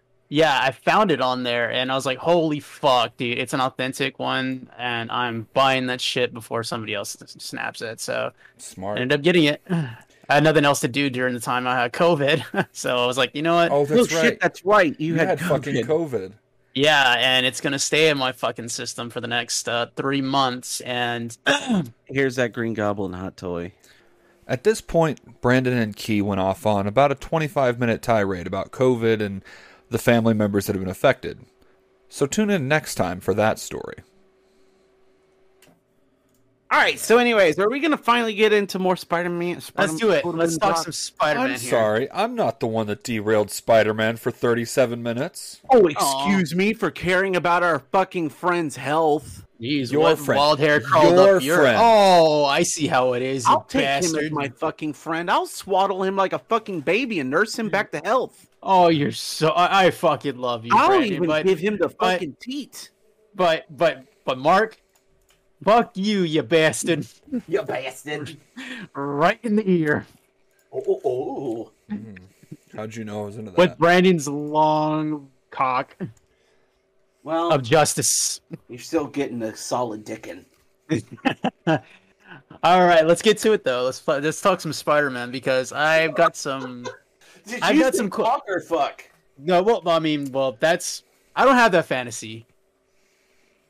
I 0.60 0.72
found 0.72 1.12
it 1.12 1.22
on 1.22 1.44
there 1.44 1.72
and 1.72 1.92
I 1.92 1.96
was 1.96 2.06
like, 2.06 2.18
holy 2.18 2.60
fuck, 2.60 3.18
dude, 3.18 3.38
it's 3.38 3.54
an 3.54 3.62
authentic 3.62 4.20
one 4.20 4.70
and 4.78 5.12
I'm 5.12 5.48
buying 5.54 5.88
that 5.88 6.02
shit 6.02 6.34
before 6.34 6.64
somebody 6.64 6.94
else 6.94 7.16
snaps 7.38 7.82
it. 7.82 8.00
So 8.00 8.32
smart. 8.58 8.98
I 8.98 9.02
smart 9.02 9.02
ended 9.02 9.20
up 9.20 9.24
getting 9.24 9.44
it. 9.46 9.62
I 9.70 10.36
had 10.36 10.44
nothing 10.44 10.66
else 10.66 10.80
to 10.80 10.88
do 10.88 11.10
during 11.10 11.34
the 11.34 11.40
time 11.40 11.68
I 11.68 11.76
had 11.76 11.94
COVID. 11.94 12.68
so 12.72 12.98
I 12.98 13.06
was 13.06 13.18
like, 13.18 13.36
you 13.36 13.42
know 13.42 13.56
what? 13.56 13.72
oh 13.72 13.86
Oh 13.86 13.86
that's 13.86 14.10
shit, 14.10 14.24
right 14.24 14.40
that's 14.40 14.66
right. 14.66 15.00
You, 15.00 15.14
you 15.14 15.20
had, 15.20 15.40
had 15.40 15.42
fucking 15.42 15.76
COVID. 15.76 15.86
covid 15.88 16.32
Yeah, 16.74 17.16
and 17.20 17.46
it's 17.46 17.62
gonna 17.62 17.78
stay 17.78 18.10
in 18.10 18.18
my 18.18 18.32
fucking 18.32 18.70
system 18.70 19.10
for 19.10 19.22
the 19.22 19.28
next 19.28 19.70
uh, 19.70 19.88
three 19.96 20.22
months 20.22 20.82
and 20.82 21.38
Here's 22.06 22.38
that 22.38 22.54
Green 22.54 22.74
Goblin 22.74 23.14
hot 23.14 23.38
toy. 23.38 23.74
At 24.48 24.64
this 24.64 24.82
point, 24.82 25.42
Brandon 25.42 25.78
and 25.78 25.96
Key 25.96 26.22
went 26.22 26.42
off 26.42 26.66
on 26.66 26.88
about 26.88 27.12
a 27.12 27.16
25 27.16 27.80
minute 27.80 28.02
tirade 28.02 28.48
about 28.48 28.72
COVID 28.72 29.22
and 29.22 29.44
the 29.90 29.98
family 29.98 30.34
members 30.34 30.66
that 30.68 30.74
have 30.76 30.82
been 30.82 30.90
affected. 30.92 31.40
So 32.10 32.26
tune 32.26 32.50
in 32.50 32.68
next 32.68 32.96
time 32.96 33.20
for 33.20 33.34
that 33.34 33.60
story. 33.60 33.96
All 36.72 36.80
right. 36.80 36.98
So, 37.00 37.20
anyways, 37.20 37.60
are 37.60 37.70
we 37.70 37.80
gonna 37.80 37.98
finally 37.98 38.34
get 38.34 38.52
into 38.52 38.80
more 38.80 38.96
Spider-Man? 38.96 39.62
let's 39.78 39.96
do 39.96 40.10
it. 40.10 40.26
Let's 40.26 40.58
talk 40.58 40.78
some 40.78 40.88
I'm 40.88 40.92
Spider-Man 40.92 41.50
here. 41.52 41.58
sorry, 41.70 42.12
I'm 42.12 42.34
not 42.36 42.60
the 42.60 42.66
one 42.68 42.88
that 42.88 43.04
derailed 43.04 43.52
Spider 43.52 43.94
Man 43.94 44.18
for 44.18 44.32
37 44.32 45.04
minutes. 45.04 45.62
Oh, 45.72 45.86
excuse 45.86 46.56
me 46.56 46.74
for 46.74 46.90
caring 46.90 47.36
about 47.36 47.62
our 47.62 47.78
fucking 47.92 48.30
friend's 48.30 48.76
health. 48.78 49.46
Jeez, 49.62 49.92
Your 49.92 50.02
what 50.02 50.18
friend. 50.20 50.40
wild 50.40 50.60
hair 50.60 50.82
crawled 50.82 51.14
Your 51.16 51.38
up 51.38 51.44
your. 51.44 51.58
friend. 51.60 51.78
Oh, 51.80 52.44
I 52.46 52.64
see 52.64 52.88
how 52.88 53.14
it 53.14 53.22
is. 53.22 53.46
I'll 53.46 53.62
take 53.62 53.84
bastard. 53.84 54.20
him 54.22 54.26
as 54.26 54.32
my 54.32 54.50
fucking 54.50 54.94
friend. 54.94 55.30
I'll 55.30 55.46
swaddle 55.46 56.02
him 56.04 56.16
like 56.16 56.34
a 56.34 56.40
fucking 56.40 56.82
baby 56.82 57.20
and 57.20 57.30
nurse 57.30 57.58
him 57.58 57.70
back 57.70 57.92
to 57.92 58.00
health. 58.04 58.50
Oh, 58.66 58.88
you're 58.88 59.12
so. 59.12 59.50
I, 59.50 59.86
I 59.88 59.92
fucking 59.92 60.38
love 60.38 60.66
you, 60.66 60.72
I'll 60.74 60.88
Brandon, 60.88 61.14
even 61.14 61.28
but, 61.28 61.46
give 61.46 61.60
him 61.60 61.78
the 61.78 61.90
but- 61.90 62.14
fucking 62.14 62.38
teat. 62.40 62.92
but 63.36 63.66
but 63.76 64.06
but 64.26 64.38
Mark, 64.38 64.82
fuck 65.64 65.92
you, 65.98 66.22
you 66.22 66.44
bastard, 66.44 67.06
You 67.48 67.62
bastard. 67.64 68.38
right 68.94 69.40
in 69.44 69.56
the 69.58 69.70
ear 69.70 70.08
Oh, 70.72 70.84
oh, 70.88 71.02
oh. 71.06 71.72
Mm-hmm. 71.92 72.16
How'd 72.78 72.96
you 72.96 73.04
know 73.04 73.24
I 73.24 73.26
was 73.26 73.38
into 73.38 73.52
that? 73.52 73.58
with 73.58 73.78
Brandon's 73.78 74.28
long 74.28 75.30
cock 75.52 75.96
Well, 77.24 77.52
of 77.52 77.62
justice. 77.64 78.42
you're 78.70 78.80
still 78.80 79.06
getting 79.08 79.42
a 79.44 79.56
solid 79.56 80.04
dickin'. 80.06 80.46
All 82.64 82.86
right, 82.86 83.06
let's 83.06 83.22
get 83.22 83.38
to 83.40 83.52
it 83.52 83.64
though. 83.64 83.84
Let's 83.84 84.08
let's 84.08 84.42
talk 84.42 84.62
some 84.62 84.74
Spider-Man 84.74 85.32
because 85.32 85.72
I've 85.72 86.16
got 86.16 86.36
some. 86.36 86.86
Did 87.48 87.62
I've 87.62 87.80
got 87.80 87.96
some 87.96 88.10
cool- 88.10 88.26
cock 88.26 88.44
or 88.48 88.60
fuck? 88.60 89.04
No, 89.38 89.62
well, 89.64 89.82
I 89.88 90.00
mean, 90.00 90.32
well, 90.32 90.56
that's 90.60 91.04
I 91.36 91.44
don't 91.46 91.56
have 91.56 91.72
that 91.72 91.86
fantasy, 91.86 92.46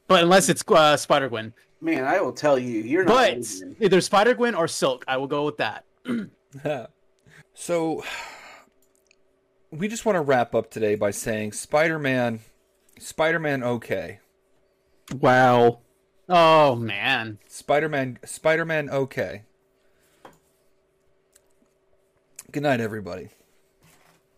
but 0.07 0.21
unless 0.23 0.49
it's 0.49 0.63
uh, 0.67 0.97
Spider 0.97 1.29
Gwen, 1.29 1.53
Man, 1.83 2.05
I 2.05 2.21
will 2.21 2.31
tell 2.31 2.57
you, 2.57 2.81
you're 2.81 3.03
not. 3.03 3.13
but 3.13 3.35
losing. 3.35 3.75
either 3.81 3.99
Spider 3.99 4.33
Gwen 4.33 4.55
or 4.55 4.69
Silk, 4.69 5.03
I 5.05 5.17
will 5.17 5.27
go 5.27 5.43
with 5.43 5.57
that. 5.57 5.83
so, 7.53 8.03
we 9.69 9.89
just 9.89 10.05
want 10.05 10.15
to 10.15 10.21
wrap 10.21 10.55
up 10.55 10.71
today 10.71 10.95
by 10.95 11.11
saying 11.11 11.51
Spider 11.51 11.99
Man, 11.99 12.39
Spider 12.99 13.37
Man 13.37 13.63
okay. 13.63 14.19
Wow. 15.13 15.79
Oh 16.29 16.75
man, 16.75 17.39
Spider 17.49 17.89
Man, 17.89 18.17
Spider 18.23 18.63
Man 18.63 18.89
okay. 18.89 19.43
Good 22.53 22.63
night, 22.63 22.79
everybody. 22.79 23.29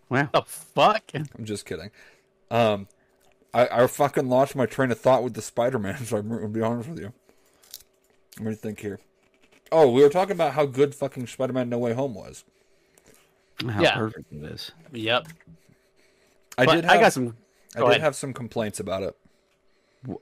Wow. 0.10 0.30
the 0.34 0.42
fuck. 0.44 1.04
I'm 1.14 1.46
just 1.46 1.66
kidding. 1.66 1.90
Um, 2.52 2.88
I, 3.54 3.68
I 3.84 3.88
fucking 3.88 4.28
lost 4.30 4.56
my 4.56 4.66
train 4.66 4.92
of 4.92 5.00
thought 5.00 5.24
with 5.24 5.34
the 5.34 5.42
Spider-Man. 5.42 5.98
So 6.06 6.18
I'm 6.18 6.30
gonna 6.30 6.48
be 6.48 6.62
honest 6.62 6.90
with 6.90 7.00
you. 7.00 7.14
Let 8.40 8.48
me 8.50 8.56
think 8.56 8.80
here. 8.82 9.00
Oh, 9.72 9.90
we 9.92 10.02
were 10.04 10.10
talking 10.10 10.34
about 10.34 10.54
how 10.54 10.66
good 10.66 10.94
fucking 10.94 11.28
Spider-Man 11.28 11.70
No 11.70 11.80
Way 11.80 11.94
Home 11.94 12.14
was. 12.14 12.44
How 13.68 13.82
Yeah. 13.82 13.96
perfect 13.96 14.32
it 14.32 14.44
is. 14.44 14.72
Yep. 14.92 15.28
I 16.58 16.66
But 16.66 16.76
did. 16.76 16.86
Have, 16.86 16.98
I 16.98 17.02
got 17.02 17.14
some. 17.14 17.36
I 17.76 17.80
did 17.80 17.88
ahead. 17.90 18.02
have 18.02 18.16
some 18.16 18.34
complaints 18.34 18.80
about 18.80 19.04
it. 19.04 19.16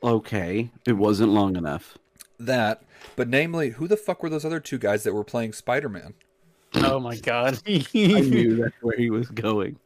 Okay, 0.01 0.71
it 0.87 0.93
wasn't 0.93 1.31
long 1.31 1.55
enough. 1.57 1.97
That, 2.39 2.83
but 3.17 3.27
namely, 3.27 3.71
who 3.71 3.87
the 3.87 3.97
fuck 3.97 4.23
were 4.23 4.29
those 4.29 4.45
other 4.45 4.59
two 4.61 4.77
guys 4.77 5.03
that 5.03 5.13
were 5.13 5.23
playing 5.25 5.51
Spider-Man? 5.53 6.13
Oh 6.75 6.99
my 6.99 7.15
god. 7.17 7.59
I 7.67 7.81
knew 7.93 8.55
that's 8.63 8.75
where 8.81 8.97
he 8.97 9.09
was 9.09 9.27
going. 9.29 9.77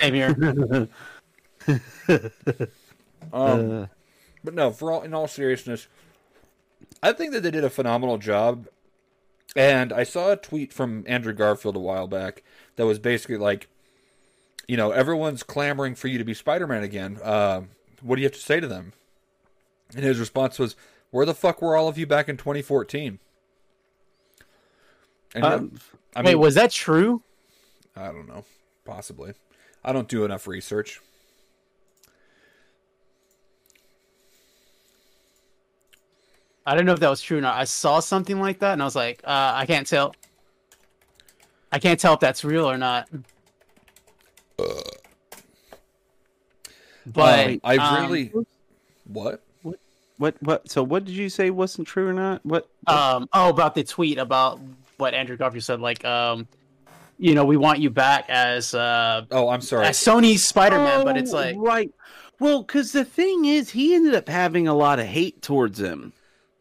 Same 0.00 0.14
here. 0.14 0.88
Um, 3.32 3.70
Uh, 3.82 3.86
But 4.44 4.54
no, 4.54 4.70
for 4.70 4.92
all 4.92 5.02
in 5.02 5.12
all 5.12 5.26
seriousness, 5.26 5.88
I 7.02 7.12
think 7.12 7.32
that 7.32 7.42
they 7.42 7.50
did 7.50 7.64
a 7.64 7.70
phenomenal 7.70 8.18
job. 8.18 8.68
And 9.56 9.92
I 9.92 10.04
saw 10.04 10.30
a 10.32 10.36
tweet 10.36 10.72
from 10.72 11.02
Andrew 11.08 11.32
Garfield 11.32 11.74
a 11.76 11.80
while 11.80 12.06
back 12.06 12.42
that 12.76 12.86
was 12.86 12.98
basically 13.00 13.38
like, 13.38 13.68
you 14.68 14.76
know, 14.76 14.90
everyone's 14.92 15.42
clamoring 15.42 15.94
for 15.96 16.08
you 16.08 16.18
to 16.18 16.24
be 16.24 16.34
Spider-Man 16.34 16.82
again. 16.84 17.18
Uh, 17.22 17.62
what 18.02 18.16
do 18.16 18.22
you 18.22 18.26
have 18.26 18.34
to 18.34 18.38
say 18.40 18.60
to 18.60 18.68
them? 18.68 18.92
And 19.94 20.04
his 20.04 20.20
response 20.20 20.58
was, 20.58 20.76
"Where 21.10 21.24
the 21.26 21.34
fuck 21.34 21.62
were 21.62 21.74
all 21.74 21.88
of 21.88 21.96
you 21.98 22.06
back 22.06 22.28
in 22.28 22.36
2014?" 22.36 23.18
And 25.34 25.44
um, 25.44 25.72
I 26.16 26.22
Wait, 26.22 26.32
mean, 26.32 26.38
was 26.38 26.54
that 26.54 26.70
true? 26.70 27.22
I 27.94 28.06
don't 28.06 28.26
know, 28.26 28.42
possibly. 28.86 29.34
I 29.84 29.92
don't 29.92 30.08
do 30.08 30.24
enough 30.24 30.46
research. 30.46 30.98
I 36.64 36.74
don't 36.74 36.86
know 36.86 36.94
if 36.94 37.00
that 37.00 37.10
was 37.10 37.20
true 37.20 37.36
or 37.38 37.40
not. 37.42 37.56
I 37.56 37.64
saw 37.64 38.00
something 38.00 38.40
like 38.40 38.60
that, 38.60 38.72
and 38.72 38.80
I 38.80 38.86
was 38.86 38.96
like, 38.96 39.20
uh, 39.24 39.52
I 39.54 39.66
can't 39.66 39.86
tell. 39.86 40.16
I 41.70 41.78
can't 41.78 42.00
tell 42.00 42.14
if 42.14 42.20
that's 42.20 42.44
real 42.44 42.68
or 42.68 42.78
not. 42.78 43.08
But 47.06 47.48
Um, 47.48 47.60
I 47.62 47.76
um, 47.76 48.10
really 48.10 48.32
what? 49.04 49.42
what? 50.16 50.34
What? 50.40 50.70
So, 50.70 50.82
what 50.82 51.04
did 51.04 51.14
you 51.14 51.28
say 51.28 51.50
wasn't 51.50 51.86
true 51.86 52.08
or 52.08 52.14
not? 52.14 52.44
What? 52.44 52.68
um 52.86 53.28
oh 53.34 53.50
about 53.50 53.74
the 53.74 53.84
tweet 53.84 54.16
about 54.18 54.60
what 54.98 55.14
Andrew 55.14 55.36
Garfield 55.36 55.64
said 55.64 55.80
like 55.80 56.04
um 56.04 56.46
you 57.18 57.34
know 57.34 57.44
we 57.44 57.56
want 57.56 57.78
you 57.80 57.90
back 57.90 58.26
as 58.28 58.74
uh 58.74 59.22
Oh, 59.30 59.48
I'm 59.48 59.60
sorry. 59.60 59.86
as 59.86 59.96
Sony's 59.98 60.44
Spider-Man 60.44 61.04
but 61.04 61.16
it's 61.16 61.32
Oh, 61.32 61.36
like 61.36 61.56
right. 61.58 61.90
Well, 62.38 62.62
because 62.62 62.92
the 62.92 63.04
thing 63.06 63.46
is, 63.46 63.70
he 63.70 63.94
ended 63.94 64.14
up 64.14 64.28
having 64.28 64.68
a 64.68 64.74
lot 64.74 64.98
of 64.98 65.06
hate 65.06 65.40
towards 65.40 65.80
him. 65.80 66.12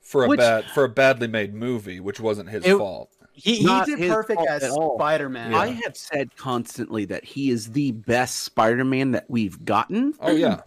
for 0.01 0.23
a 0.23 0.27
Which- 0.29 0.39
bad 0.39 0.65
for 0.71 0.85
a 0.85 0.89
badly 0.89 1.27
made 1.27 1.53
movie, 1.53 1.99
which 1.99 2.19
wasn't 2.21 2.47
his 2.49 2.63
It- 2.65 2.77
fault. 2.77 3.09
he, 3.33 3.55
he 3.57 3.81
did 3.85 3.99
his 3.99 4.09
perfect 4.13 4.41
as. 4.47 4.63
Spider-Man. 4.71 5.51
Yeah. 5.51 5.57
I 5.57 5.67
have 5.83 5.97
said 5.97 6.33
constantly 6.37 7.03
that 7.05 7.25
he 7.25 7.49
is 7.49 7.71
the 7.71 7.91
best 7.91 8.37
Spider-Man 8.43 9.11
that 9.11 9.25
we've 9.27 9.65
gotten. 9.65 10.13
Oh 10.21 10.31
yeah, 10.31 10.61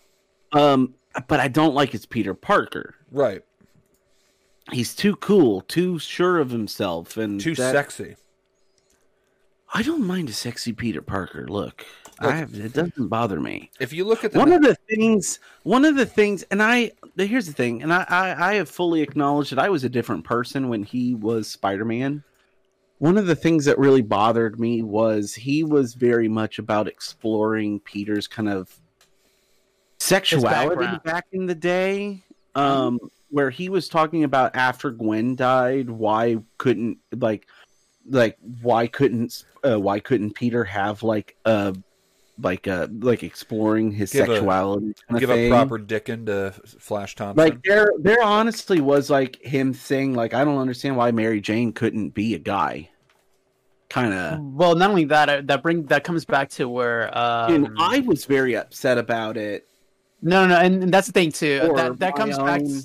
Um, 0.52 0.92
but 1.28 1.40
I 1.40 1.48
don't 1.48 1.72
like 1.74 1.90
his 1.90 2.04
Peter 2.04 2.34
Parker. 2.34 2.94
right. 3.10 3.40
He's 4.70 4.94
too 4.94 5.16
cool, 5.16 5.62
too 5.62 5.98
sure 5.98 6.38
of 6.38 6.50
himself, 6.50 7.16
and 7.16 7.40
Too 7.40 7.54
that- 7.54 7.72
sexy. 7.72 8.16
I 9.74 9.82
don't 9.82 10.06
mind 10.06 10.30
a 10.30 10.32
sexy 10.32 10.72
Peter 10.72 11.02
Parker. 11.02 11.46
Look, 11.46 11.84
I 12.18 12.32
have, 12.32 12.54
it 12.54 12.72
doesn't 12.72 13.08
bother 13.08 13.38
me. 13.38 13.70
If 13.78 13.92
you 13.92 14.06
look 14.06 14.24
at 14.24 14.32
the 14.32 14.38
one 14.38 14.50
of 14.50 14.62
the 14.62 14.74
things 14.88 15.40
one 15.62 15.84
of 15.84 15.94
the 15.94 16.06
things 16.06 16.42
and 16.44 16.62
i 16.62 16.90
here's 17.16 17.46
the 17.46 17.52
thing 17.52 17.82
and 17.82 17.92
I, 17.92 18.04
I 18.08 18.50
i 18.50 18.54
have 18.54 18.68
fully 18.68 19.02
acknowledged 19.02 19.52
that 19.52 19.58
i 19.58 19.68
was 19.68 19.84
a 19.84 19.88
different 19.88 20.24
person 20.24 20.68
when 20.68 20.82
he 20.82 21.14
was 21.14 21.48
spider-man 21.48 22.24
one 22.98 23.16
of 23.16 23.26
the 23.26 23.36
things 23.36 23.64
that 23.64 23.78
really 23.78 24.02
bothered 24.02 24.58
me 24.58 24.82
was 24.82 25.34
he 25.34 25.62
was 25.62 25.94
very 25.94 26.28
much 26.28 26.58
about 26.58 26.88
exploring 26.88 27.80
Peter's 27.80 28.26
kind 28.26 28.48
of 28.48 28.76
sexuality 29.98 30.98
back 31.04 31.26
in 31.32 31.46
the 31.46 31.54
day. 31.54 32.24
Um, 32.56 32.98
where 33.30 33.50
he 33.50 33.68
was 33.68 33.88
talking 33.88 34.24
about 34.24 34.56
after 34.56 34.90
Gwen 34.90 35.36
died, 35.36 35.90
why 35.90 36.38
couldn't 36.58 36.98
like 37.16 37.46
like 38.08 38.38
why 38.62 38.86
couldn't 38.86 39.44
uh, 39.64 39.78
why 39.78 40.00
couldn't 40.00 40.34
Peter 40.34 40.64
have 40.64 41.02
like 41.02 41.36
a 41.44 41.74
like 42.40 42.66
a 42.66 42.88
like 43.00 43.22
exploring 43.24 43.90
his 43.90 44.12
Give 44.12 44.28
a- 44.28 44.34
sexuality 44.34 44.94
kind 45.08 45.20
Give 45.20 45.30
of 45.30 45.36
a 45.36 45.48
proper 45.50 45.78
dickin 45.78 46.26
to 46.26 46.52
Flash 46.78 47.16
Thompson. 47.16 47.44
like 47.44 47.62
there 47.64 47.90
there 47.98 48.22
honestly 48.22 48.80
was 48.80 49.10
like 49.10 49.36
him 49.42 49.74
saying 49.74 50.14
like 50.14 50.34
I 50.34 50.44
don't 50.44 50.58
understand 50.58 50.96
why 50.96 51.10
Mary 51.10 51.40
Jane 51.40 51.72
couldn't 51.72 52.10
be 52.10 52.34
a 52.34 52.38
guy. 52.38 52.88
Kind 53.90 54.12
of. 54.12 54.40
Well, 54.40 54.74
not 54.76 54.90
only 54.90 55.04
that, 55.06 55.28
uh, 55.30 55.40
that 55.46 55.62
bring 55.62 55.84
that 55.86 56.04
comes 56.04 56.26
back 56.26 56.50
to 56.50 56.68
where 56.68 57.08
um, 57.16 57.54
and 57.54 57.68
I 57.78 58.00
was 58.00 58.26
very 58.26 58.54
upset 58.54 58.98
about 58.98 59.36
it. 59.38 59.66
No, 60.20 60.46
no, 60.46 60.54
no, 60.54 60.60
and, 60.60 60.82
and 60.82 60.92
that's 60.92 61.06
the 61.06 61.12
thing 61.14 61.32
too. 61.32 61.60
Or 61.62 61.74
That 61.76 61.98
that 61.98 62.12
my 62.12 62.18
comes 62.24 62.36
back. 62.38 62.60
own- 62.60 62.82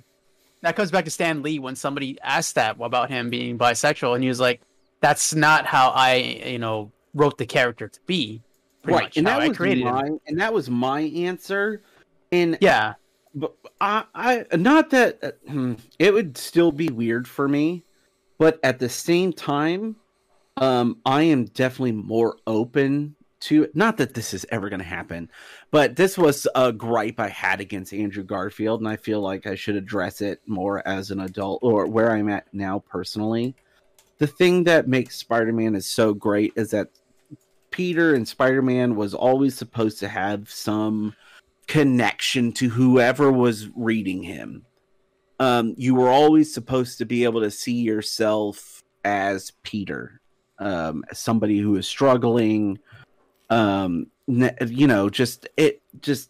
That 0.64 0.78
comes 0.78 0.92
back 0.92 1.04
to 1.06 1.12
Stan 1.12 1.44
Lee 1.44 1.60
when 1.60 1.76
somebody 1.76 2.18
asked 2.24 2.56
that 2.56 2.78
about 2.80 3.10
him 3.10 3.30
being 3.30 3.58
bisexual, 3.58 4.16
and 4.16 4.24
he 4.24 4.30
was 4.30 4.40
like, 4.40 4.62
"That's 5.02 5.36
not 5.36 5.66
how 5.66 5.90
I, 5.90 6.16
you 6.16 6.58
know, 6.58 6.92
wrote 7.14 7.38
the 7.38 7.46
character 7.46 7.90
to 7.90 8.00
be." 8.06 8.42
Right, 8.86 9.04
much 9.04 9.18
and 9.18 9.28
that 9.28 9.42
I 9.42 9.50
was 9.50 9.58
created 9.58 9.84
him. 9.84 9.94
my 9.94 10.10
and 10.26 10.40
that 10.40 10.54
was 10.54 10.70
my 10.70 11.02
answer. 11.02 11.82
And 12.32 12.58
Yeah, 12.62 12.94
but 13.36 13.56
I, 13.82 14.06
I 14.16 14.46
not 14.56 14.90
that 14.92 15.22
uh, 15.22 15.76
it 16.00 16.14
would 16.14 16.38
still 16.38 16.72
be 16.72 16.88
weird 16.88 17.28
for 17.28 17.48
me, 17.50 17.84
but 18.38 18.60
at 18.64 18.80
the 18.80 18.90
same 18.90 19.34
time, 19.34 19.98
um, 20.58 20.98
I 21.06 21.24
am 21.24 21.46
definitely 21.46 21.92
more 21.92 22.38
open 22.48 23.18
to. 23.44 23.70
Not 23.74 23.98
that 23.98 24.14
this 24.14 24.34
is 24.34 24.46
ever 24.50 24.70
going 24.70 24.80
to 24.80 24.86
happen, 24.86 25.30
but 25.72 25.96
this 25.96 26.18
was 26.18 26.48
a 26.56 26.72
gripe 26.72 27.20
I 27.20 27.30
had 27.30 27.62
against 27.62 27.94
Andrew 27.94 28.24
Garfield, 28.24 28.82
and 28.82 28.88
I 28.88 28.96
feel 28.96 29.22
like 29.22 29.48
I 29.48 29.56
should 29.56 29.76
address 29.76 30.22
it 30.22 30.42
more 30.46 30.86
as 30.88 31.12
an 31.12 31.20
adult 31.20 31.60
or 31.62 31.88
where 31.88 32.12
I'm 32.12 32.30
at 32.30 32.48
now 32.54 32.80
personally. 32.80 33.56
The 34.18 34.28
thing 34.28 34.64
that 34.66 34.88
makes 34.88 35.18
Spider-Man 35.18 35.76
is 35.76 35.86
so 35.86 36.14
great 36.14 36.54
is 36.56 36.72
that 36.72 36.90
Peter 37.72 38.14
and 38.14 38.28
Spider-Man 38.28 38.96
was 38.96 39.14
always 39.14 39.56
supposed 39.56 40.00
to 40.00 40.08
have 40.08 40.50
some 40.50 41.16
connection 41.68 42.52
to 42.54 42.70
whoever 42.70 43.32
was 43.32 43.70
reading 43.76 44.22
him. 44.24 44.66
Um, 45.40 45.74
you 45.78 45.96
were 45.96 46.10
always 46.10 46.54
supposed 46.54 47.00
to 47.00 47.06
be 47.06 47.24
able 47.24 47.42
to 47.42 47.52
see 47.52 47.82
yourself 47.82 48.84
as 49.04 49.52
Peter, 49.64 50.22
um, 50.60 51.04
as 51.10 51.20
somebody 51.20 51.58
who 51.58 51.76
is 51.76 51.88
struggling. 51.88 52.80
Um, 53.54 54.08
you 54.28 54.88
know, 54.88 55.10
just 55.10 55.48
it, 55.58 55.82
just 56.02 56.30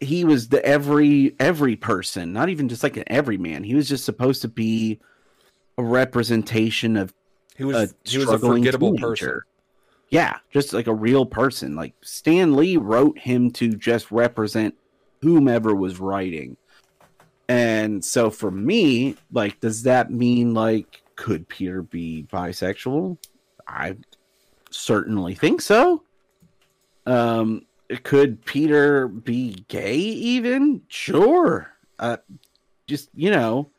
he 0.00 0.24
was 0.24 0.48
the 0.48 0.64
every 0.64 1.34
every 1.40 1.76
person, 1.76 2.32
not 2.32 2.48
even 2.48 2.68
just 2.68 2.82
like 2.82 2.96
an 2.96 3.04
everyman. 3.06 3.64
He 3.64 3.74
was 3.74 3.88
just 3.88 4.04
supposed 4.04 4.42
to 4.42 4.48
be 4.48 5.00
a 5.78 5.82
representation 5.82 6.96
of 6.96 7.12
he 7.56 7.64
was 7.64 7.76
a 7.76 8.08
he 8.08 8.18
was 8.18 8.28
a 8.28 8.38
forgettable 8.38 8.92
teenager. 8.92 9.06
person. 9.06 9.40
Yeah, 10.10 10.38
just 10.52 10.72
like 10.72 10.86
a 10.86 10.94
real 10.94 11.26
person. 11.26 11.74
Like 11.74 11.94
Stan 12.02 12.56
Lee 12.56 12.76
wrote 12.76 13.18
him 13.18 13.50
to 13.52 13.74
just 13.74 14.10
represent 14.10 14.74
whomever 15.20 15.74
was 15.74 15.98
writing. 15.98 16.56
And 17.48 18.04
so 18.04 18.30
for 18.30 18.50
me, 18.50 19.16
like, 19.32 19.60
does 19.60 19.82
that 19.82 20.10
mean 20.10 20.54
like 20.54 21.02
could 21.16 21.48
Peter 21.48 21.82
be 21.82 22.26
bisexual? 22.32 23.18
I 23.66 23.96
certainly 24.70 25.34
think 25.34 25.60
so. 25.60 26.02
Um, 27.06 27.66
could 28.02 28.44
Peter 28.44 29.08
be 29.08 29.64
gay 29.68 29.96
even? 29.96 30.82
Sure. 30.88 31.70
Uh, 31.98 32.16
just 32.86 33.10
you 33.14 33.30
know, 33.30 33.70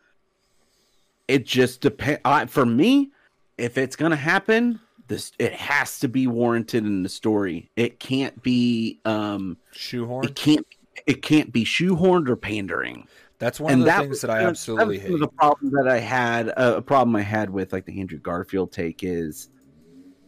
it 1.27 1.45
just 1.45 1.81
depends. 1.81 2.21
Uh, 2.23 2.45
for 2.45 2.65
me, 2.65 3.11
if 3.57 3.77
it's 3.77 3.95
gonna 3.95 4.15
happen, 4.15 4.79
this 5.07 5.31
it 5.39 5.53
has 5.53 5.99
to 5.99 6.07
be 6.07 6.27
warranted 6.27 6.85
in 6.85 7.03
the 7.03 7.09
story. 7.09 7.69
It 7.75 7.99
can't 7.99 8.41
be 8.43 8.99
um 9.05 9.57
Shoehorn. 9.71 10.25
it 10.25 10.35
can't 10.35 10.65
it 11.05 11.21
can't 11.21 11.51
be 11.51 11.65
shoehorned 11.65 12.29
or 12.29 12.35
pandering. 12.35 13.07
That's 13.37 13.59
one 13.59 13.73
of 13.73 13.79
the 13.85 13.91
things 13.91 14.09
was 14.09 14.21
that 14.21 14.29
I 14.29 14.43
absolutely 14.45 14.97
that 14.97 15.03
was 15.03 15.11
hate. 15.11 15.19
The 15.19 15.27
problem 15.27 15.71
that 15.71 15.87
I 15.87 15.99
had, 15.99 16.49
uh, 16.49 16.75
a 16.77 16.81
problem 16.81 17.15
I 17.15 17.21
had 17.21 17.49
with 17.49 17.73
like 17.73 17.85
the 17.85 17.99
Andrew 17.99 18.17
Garfield 18.17 18.71
take 18.71 19.03
is, 19.03 19.49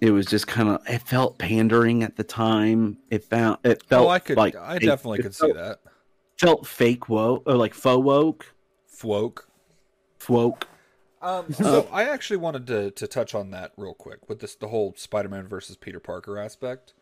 it 0.01 0.11
was 0.11 0.25
just 0.25 0.47
kind 0.47 0.69
of 0.69 0.81
it 0.87 1.01
felt 1.01 1.37
pandering 1.37 2.03
at 2.03 2.15
the 2.15 2.23
time. 2.23 2.97
It 3.09 3.23
found 3.23 3.57
it 3.63 3.83
felt 3.83 4.07
oh, 4.07 4.09
I 4.09 4.19
could. 4.19 4.37
like 4.37 4.55
I 4.55 4.73
fake- 4.73 4.83
definitely 4.87 5.19
it 5.19 5.23
could 5.23 5.35
see 5.35 5.47
felt, 5.47 5.55
that. 5.55 5.79
Felt 6.37 6.67
fake 6.67 7.09
woke 7.09 7.43
or 7.45 7.55
like 7.55 7.73
faux 7.73 8.03
woke, 8.03 8.53
Fwoke. 8.91 9.39
woke. 10.29 10.67
Um, 11.21 11.51
so 11.53 11.87
I 11.91 12.03
actually 12.03 12.37
wanted 12.37 12.67
to 12.67 12.91
to 12.91 13.07
touch 13.07 13.33
on 13.33 13.51
that 13.51 13.73
real 13.77 13.93
quick 13.93 14.29
with 14.29 14.39
this 14.39 14.55
the 14.55 14.67
whole 14.67 14.93
Spider-Man 14.95 15.47
versus 15.47 15.75
Peter 15.75 15.99
Parker 15.99 16.37
aspect. 16.37 16.93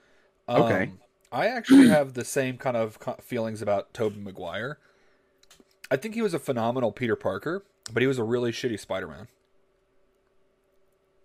Um, 0.47 0.61
Okay. 0.61 0.91
I 1.31 1.47
actually 1.47 1.89
have 1.89 2.13
the 2.13 2.23
same 2.23 2.57
kind 2.57 2.77
of 2.77 2.97
feelings 3.21 3.61
about 3.61 3.93
Tobey 3.93 4.19
Maguire. 4.21 4.77
I 5.91 5.97
think 5.97 6.13
he 6.15 6.21
was 6.21 6.33
a 6.33 6.39
phenomenal 6.39 6.93
Peter 6.93 7.17
Parker, 7.17 7.65
but 7.91 7.99
he 8.01 8.07
was 8.07 8.17
a 8.17 8.23
really 8.23 8.51
shitty 8.51 8.79
Spider-Man. 8.79 9.27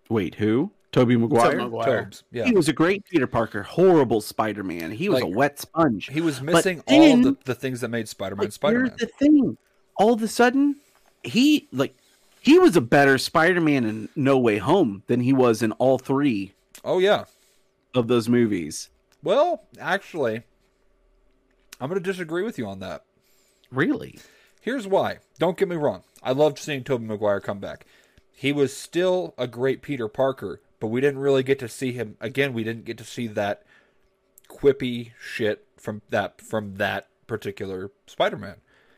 Wait, 0.09 0.35
who? 0.35 0.71
Tobey 0.91 1.15
Maguire. 1.15 1.57
Maguire. 1.57 2.03
Tobes, 2.03 2.23
yeah. 2.31 2.45
He 2.45 2.53
was 2.53 2.67
a 2.67 2.73
great 2.73 3.05
Peter 3.05 3.27
Parker, 3.27 3.63
horrible 3.63 4.19
Spider 4.21 4.63
Man. 4.63 4.91
He 4.91 5.07
was 5.09 5.21
Like, 5.21 5.31
a 5.31 5.35
wet 5.35 5.59
sponge. 5.59 6.07
He 6.07 6.19
was 6.21 6.39
But 6.39 6.45
missing 6.53 6.83
all 6.87 7.13
of 7.13 7.23
the, 7.23 7.37
the 7.45 7.55
things 7.55 7.81
that 7.81 7.87
made 7.89 8.09
Spider-Man 8.09 8.45
But 8.45 8.53
Spider-Man. 8.53 8.87
Here's 8.97 8.99
the 8.99 9.07
thing. 9.07 9.57
All 9.95 10.13
of 10.13 10.21
a 10.21 10.27
sudden, 10.27 10.77
he 11.23 11.67
like 11.71 11.95
he 12.41 12.59
was 12.59 12.75
a 12.75 12.81
better 12.81 13.17
Spider-Man 13.17 13.85
in 13.85 14.09
No 14.15 14.37
Way 14.37 14.57
Home 14.57 15.03
than 15.07 15.21
he 15.21 15.31
was 15.31 15.61
in 15.61 15.71
all 15.73 15.97
three 15.97 16.53
Oh 16.83 16.99
yeah. 16.99 17.25
of 17.93 18.07
those 18.07 18.27
movies. 18.27 18.89
Well, 19.23 19.63
actually, 19.79 20.41
I'm 21.79 21.89
going 21.89 22.01
to 22.01 22.11
disagree 22.11 22.43
with 22.43 22.57
you 22.57 22.67
on 22.67 22.79
that. 22.79 23.03
Really? 23.71 24.19
Here's 24.59 24.87
why. 24.87 25.19
Don't 25.39 25.57
get 25.57 25.67
me 25.69 25.75
wrong. 25.75 26.03
I 26.23 26.31
loved 26.31 26.57
seeing 26.57 26.83
Tobey 26.83 27.05
Maguire 27.05 27.39
come 27.39 27.59
back. 27.59 27.85
He 28.33 28.51
was 28.51 28.75
still 28.75 29.33
a 29.37 29.45
great 29.47 29.81
Peter 29.83 30.07
Parker, 30.07 30.59
but 30.81 30.87
we 30.87 30.99
didn't 30.99 31.19
really 31.19 31.43
get 31.43 31.59
to 31.59 31.69
see 31.69 31.93
him 31.93 32.17
again. 32.19 32.51
We 32.51 32.65
didn't 32.65 32.83
get 32.85 32.97
to 32.97 33.05
see 33.05 33.27
that 33.27 33.63
quippy 34.49 35.11
shit 35.21 35.65
from 35.77 36.01
that 36.09 36.41
from 36.41 36.75
that 36.75 37.07
particular 37.27 37.91
Spider-Man. 38.07 38.57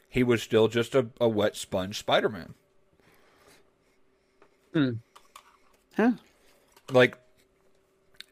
He 0.09 0.23
was 0.23 0.41
still 0.41 0.67
just 0.69 0.95
a, 0.95 1.09
a 1.19 1.27
wet 1.27 1.55
sponge 1.55 1.99
Spider-Man. 1.99 2.55
Hmm. 4.73 4.91
Huh? 5.97 6.13
Like 6.89 7.17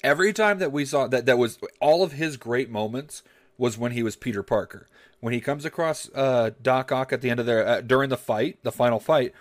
every 0.04 0.32
time 0.32 0.60
that 0.60 0.72
we 0.72 0.86
saw 0.86 1.08
that 1.08 1.26
that 1.26 1.38
was 1.38 1.60
all 1.82 2.04
of 2.04 2.14
his 2.14 2.38
great 2.38 2.70
moments 2.70 3.22
was 3.58 3.78
when 3.78 3.92
he 3.92 4.02
was 4.02 4.16
Peter 4.16 4.42
Parker. 4.42 4.88
When 5.20 5.34
he 5.34 5.42
comes 5.42 5.66
across 5.66 6.10
uh, 6.16 6.52
Doc 6.62 6.92
Ock 6.92 7.12
at 7.14 7.22
the 7.22 7.30
end 7.30 7.42
of 7.42 7.46
their 7.46 7.68
uh, 7.68 7.82
during 7.82 8.10
the 8.10 8.18
fight, 8.18 8.60
the 8.64 8.72
final 8.72 9.00
fight, 9.00 9.34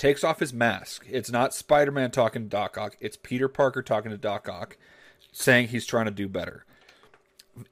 takes 0.00 0.24
off 0.24 0.40
his 0.40 0.52
mask. 0.52 1.04
It's 1.08 1.30
not 1.30 1.52
Spider-Man 1.52 2.10
talking 2.10 2.42
to 2.44 2.48
Doc 2.48 2.78
Ock. 2.78 2.96
It's 3.00 3.18
Peter 3.18 3.48
Parker 3.48 3.82
talking 3.82 4.10
to 4.10 4.16
Doc 4.16 4.48
Ock, 4.48 4.78
saying 5.30 5.68
he's 5.68 5.84
trying 5.84 6.06
to 6.06 6.10
do 6.10 6.26
better. 6.26 6.64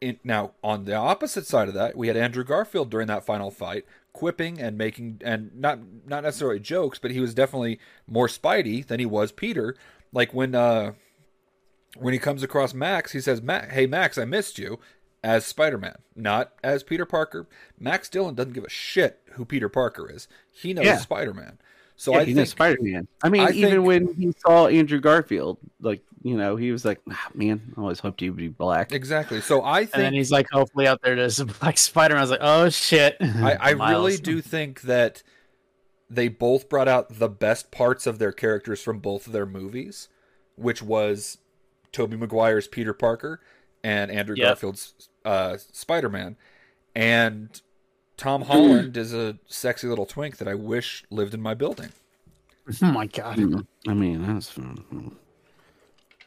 In, 0.00 0.20
now, 0.22 0.52
on 0.62 0.84
the 0.84 0.92
opposite 0.94 1.46
side 1.46 1.68
of 1.68 1.74
that, 1.74 1.96
we 1.96 2.08
had 2.08 2.18
Andrew 2.18 2.44
Garfield 2.44 2.90
during 2.90 3.06
that 3.06 3.24
final 3.24 3.50
fight, 3.50 3.86
quipping 4.12 4.60
and 4.60 4.76
making 4.76 5.22
and 5.24 5.50
not 5.54 5.78
not 6.06 6.22
necessarily 6.22 6.60
jokes, 6.60 6.98
but 6.98 7.12
he 7.12 7.20
was 7.20 7.32
definitely 7.32 7.80
more 8.06 8.26
Spidey 8.26 8.86
than 8.86 9.00
he 9.00 9.06
was 9.06 9.32
Peter. 9.32 9.74
Like 10.12 10.34
when 10.34 10.54
uh 10.54 10.92
when 11.96 12.12
he 12.12 12.18
comes 12.18 12.42
across 12.42 12.74
Max, 12.74 13.12
he 13.12 13.20
says, 13.20 13.40
"Hey 13.70 13.86
Max, 13.86 14.18
I 14.18 14.26
missed 14.26 14.58
you." 14.58 14.78
As 15.24 15.44
Spider-Man, 15.44 15.96
not 16.14 16.52
as 16.62 16.84
Peter 16.84 17.04
Parker. 17.04 17.48
Max 17.78 18.08
Dillon 18.08 18.36
doesn't 18.36 18.52
give 18.52 18.62
a 18.62 18.70
shit 18.70 19.20
who 19.32 19.44
Peter 19.44 19.68
Parker 19.68 20.08
is. 20.08 20.28
He 20.52 20.72
knows 20.72 20.84
Yeah. 20.84 20.98
Spider-Man. 20.98 21.58
So 22.00 22.12
yeah, 22.12 22.18
I 22.20 22.24
he's 22.24 22.36
think 22.36 22.46
a 22.46 22.50
Spider-Man. 22.50 23.08
I 23.24 23.28
mean, 23.28 23.40
I 23.42 23.50
even 23.50 23.70
think- 23.70 23.86
when 23.86 24.14
he 24.14 24.32
saw 24.38 24.68
Andrew 24.68 25.00
Garfield, 25.00 25.58
like 25.80 26.02
you 26.22 26.36
know, 26.36 26.54
he 26.56 26.70
was 26.72 26.84
like, 26.84 27.00
ah, 27.10 27.28
"Man, 27.34 27.74
I 27.76 27.80
always 27.80 27.98
hoped 27.98 28.20
he 28.20 28.30
would 28.30 28.36
be 28.38 28.48
black." 28.48 28.92
exactly. 28.92 29.40
So 29.40 29.62
I 29.62 29.80
And 29.80 29.90
then 29.92 30.14
he's 30.14 30.30
like, 30.30 30.46
hopefully 30.50 30.86
out 30.86 31.00
there 31.02 31.16
there's 31.16 31.40
a 31.40 31.44
black 31.46 31.76
Spider 31.76 32.14
Man. 32.14 32.20
I 32.20 32.22
was 32.22 32.30
like, 32.30 32.40
oh 32.42 32.68
shit. 32.70 33.16
I, 33.20 33.54
I 33.60 33.70
really 33.70 34.16
do 34.16 34.40
think 34.40 34.82
that 34.82 35.22
they 36.08 36.28
both 36.28 36.68
brought 36.68 36.88
out 36.88 37.18
the 37.18 37.28
best 37.28 37.70
parts 37.72 38.06
of 38.06 38.18
their 38.20 38.32
characters 38.32 38.80
from 38.80 39.00
both 39.00 39.26
of 39.26 39.32
their 39.32 39.44
movies, 39.46 40.08
which 40.56 40.80
was 40.82 41.38
Tobey 41.92 42.16
Maguire's 42.16 42.68
Peter 42.68 42.94
Parker 42.94 43.40
and 43.82 44.10
Andrew 44.10 44.36
Yep. 44.36 44.46
Garfield's 44.48 45.08
uh, 45.24 45.56
Spider 45.72 46.08
Man. 46.08 46.36
And 46.94 47.60
Tom 48.18 48.42
Holland 48.42 48.96
is 48.96 49.14
a 49.14 49.38
sexy 49.46 49.86
little 49.86 50.04
twink 50.04 50.36
that 50.38 50.48
I 50.48 50.54
wish 50.54 51.04
lived 51.08 51.32
in 51.32 51.40
my 51.40 51.54
building. 51.54 51.90
Oh 52.82 52.92
my 52.92 53.06
god. 53.06 53.38
Mm, 53.38 53.66
I 53.86 53.94
mean, 53.94 54.26
that's 54.26 54.52
mm, 54.52 55.14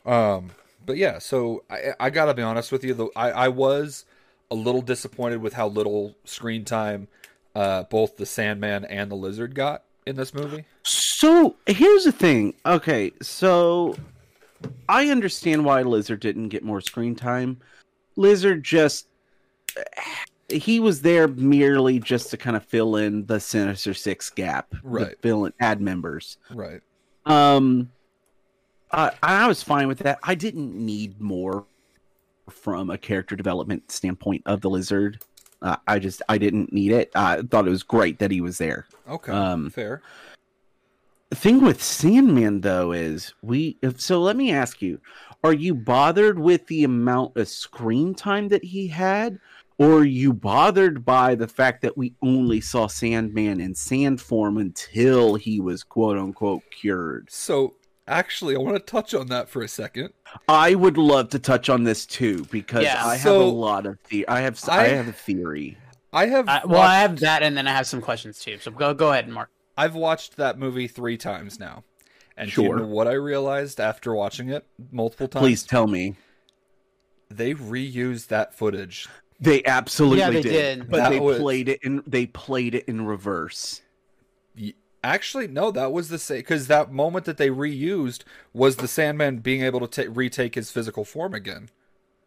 Um, 0.07 0.49
but 0.83 0.97
yeah, 0.97 1.19
so 1.19 1.63
I, 1.69 1.93
I 1.99 2.09
gotta 2.09 2.33
be 2.33 2.41
honest 2.41 2.71
with 2.71 2.83
you. 2.83 2.95
Though 2.95 3.11
I, 3.15 3.29
I 3.29 3.47
was 3.49 4.05
a 4.49 4.55
little 4.55 4.81
disappointed 4.81 5.39
with 5.39 5.53
how 5.53 5.67
little 5.67 6.15
screen 6.25 6.65
time 6.65 7.09
uh, 7.53 7.83
both 7.83 8.17
the 8.17 8.25
Sandman 8.25 8.85
and 8.85 9.11
the 9.11 9.15
Lizard 9.15 9.53
got 9.53 9.83
in 10.07 10.15
this 10.15 10.33
movie. 10.33 10.65
So 10.81 11.57
here's 11.67 12.05
the 12.05 12.11
thing. 12.11 12.55
Okay, 12.65 13.11
so 13.21 13.95
I 14.89 15.09
understand 15.09 15.63
why 15.63 15.83
Lizard 15.83 16.21
didn't 16.21 16.49
get 16.49 16.63
more 16.63 16.81
screen 16.81 17.15
time. 17.15 17.59
Lizard 18.15 18.63
just 18.63 19.05
he 20.51 20.79
was 20.79 21.01
there 21.01 21.27
merely 21.27 21.99
just 21.99 22.29
to 22.31 22.37
kind 22.37 22.55
of 22.55 22.63
fill 22.65 22.95
in 22.97 23.25
the 23.25 23.39
Sinister 23.39 23.93
Six 23.93 24.29
gap, 24.29 24.73
Right. 24.83 25.19
Fill 25.21 25.45
in 25.45 25.53
add 25.59 25.81
members. 25.81 26.37
Right. 26.49 26.81
Um, 27.25 27.91
I 28.91 29.11
I 29.23 29.47
was 29.47 29.63
fine 29.63 29.87
with 29.87 29.99
that. 29.99 30.19
I 30.23 30.35
didn't 30.35 30.73
need 30.73 31.19
more 31.19 31.65
from 32.49 32.89
a 32.89 32.97
character 32.97 33.35
development 33.35 33.91
standpoint 33.91 34.43
of 34.45 34.61
the 34.61 34.69
Lizard. 34.69 35.23
Uh, 35.61 35.77
I 35.87 35.99
just 35.99 36.21
I 36.27 36.37
didn't 36.37 36.73
need 36.73 36.91
it. 36.91 37.11
I 37.15 37.41
thought 37.43 37.67
it 37.67 37.71
was 37.71 37.83
great 37.83 38.19
that 38.19 38.31
he 38.31 38.41
was 38.41 38.57
there. 38.57 38.87
Okay. 39.07 39.31
Um, 39.31 39.69
fair. 39.69 40.01
The 41.29 41.35
thing 41.35 41.61
with 41.61 41.81
Sandman 41.81 42.61
though 42.61 42.91
is 42.91 43.33
we 43.41 43.77
if, 43.81 44.01
so 44.01 44.19
let 44.19 44.35
me 44.35 44.51
ask 44.51 44.81
you, 44.81 44.99
are 45.43 45.53
you 45.53 45.73
bothered 45.73 46.37
with 46.37 46.67
the 46.67 46.83
amount 46.83 47.37
of 47.37 47.47
screen 47.47 48.13
time 48.13 48.49
that 48.49 48.63
he 48.63 48.87
had? 48.87 49.39
Or 49.81 49.99
are 49.99 50.03
you 50.05 50.31
bothered 50.31 51.03
by 51.03 51.33
the 51.33 51.47
fact 51.47 51.81
that 51.81 51.97
we 51.97 52.13
only 52.21 52.61
saw 52.61 52.85
Sandman 52.85 53.59
in 53.59 53.73
sand 53.73 54.21
form 54.21 54.57
until 54.57 55.33
he 55.35 55.59
was 55.59 55.83
quote 55.83 56.19
unquote 56.19 56.61
cured? 56.69 57.29
So 57.31 57.75
actually, 58.07 58.55
I 58.55 58.59
want 58.59 58.77
to 58.77 58.83
touch 58.83 59.15
on 59.15 59.27
that 59.29 59.49
for 59.49 59.63
a 59.63 59.67
second. 59.67 60.13
I 60.47 60.75
would 60.75 60.97
love 60.97 61.29
to 61.29 61.39
touch 61.39 61.67
on 61.67 61.83
this 61.83 62.05
too 62.05 62.45
because 62.51 62.83
Yeah. 62.83 63.03
I 63.03 63.13
have 63.15 63.21
So- 63.23 63.41
a 63.41 63.45
lot 63.45 63.87
of 63.87 63.97
the 64.09 64.27
I 64.27 64.41
have 64.41 64.59
I, 64.69 64.81
I- 64.81 64.87
have 64.89 65.07
a 65.07 65.13
theory. 65.13 65.77
I 66.13 66.27
have 66.27 66.47
I, 66.47 66.61
well, 66.65 66.81
I 66.81 66.99
have 66.99 67.19
that, 67.21 67.41
and 67.41 67.55
then 67.57 67.67
I 67.67 67.71
have 67.71 67.87
some 67.87 68.01
questions 68.01 68.37
too. 68.39 68.57
So 68.59 68.69
go 68.69 68.93
go 68.93 69.11
ahead, 69.11 69.29
Mark. 69.29 69.49
I've 69.77 69.95
watched 69.95 70.35
that 70.37 70.59
movie 70.59 70.87
three 70.87 71.17
times 71.17 71.57
now. 71.59 71.85
And 72.37 72.51
do 72.51 72.61
you 72.61 72.67
Sure. 72.67 72.79
know 72.79 72.85
what 72.85 73.07
I 73.07 73.13
realized 73.13 73.79
after 73.79 74.13
watching 74.13 74.49
it 74.49 74.67
multiple 74.91 75.27
times? 75.27 75.41
Please 75.41 75.63
tell 75.63 75.87
me. 75.87 76.17
They 77.29 77.53
reused 77.55 78.27
that 78.27 78.53
footage. 78.53 79.07
They 79.41 79.63
absolutely 79.65 80.19
Yeah, 80.19 80.29
they 80.29 80.41
did, 80.43 80.51
did. 80.79 80.89
but 80.89 80.97
That 80.97 81.09
they 81.09 81.19
was- 81.19 81.39
played 81.39 81.67
it 81.67 81.81
in 81.83 82.03
they 82.05 82.27
played 82.27 82.75
it 82.75 82.85
in 82.87 83.05
reverse. 83.05 83.81
Actually, 85.03 85.47
no, 85.47 85.71
that 85.71 85.91
was 85.91 86.09
the 86.09 86.19
same 86.19 86.37
because 86.37 86.67
that 86.67 86.91
moment 86.91 87.25
that 87.25 87.37
they 87.37 87.49
reused 87.49 88.23
was 88.53 88.75
the 88.75 88.87
Sandman 88.87 89.39
being 89.39 89.63
able 89.63 89.79
to 89.79 89.87
ta- 90.05 90.11
retake 90.13 90.53
his 90.53 90.69
physical 90.69 91.03
form 91.03 91.33
again. 91.33 91.69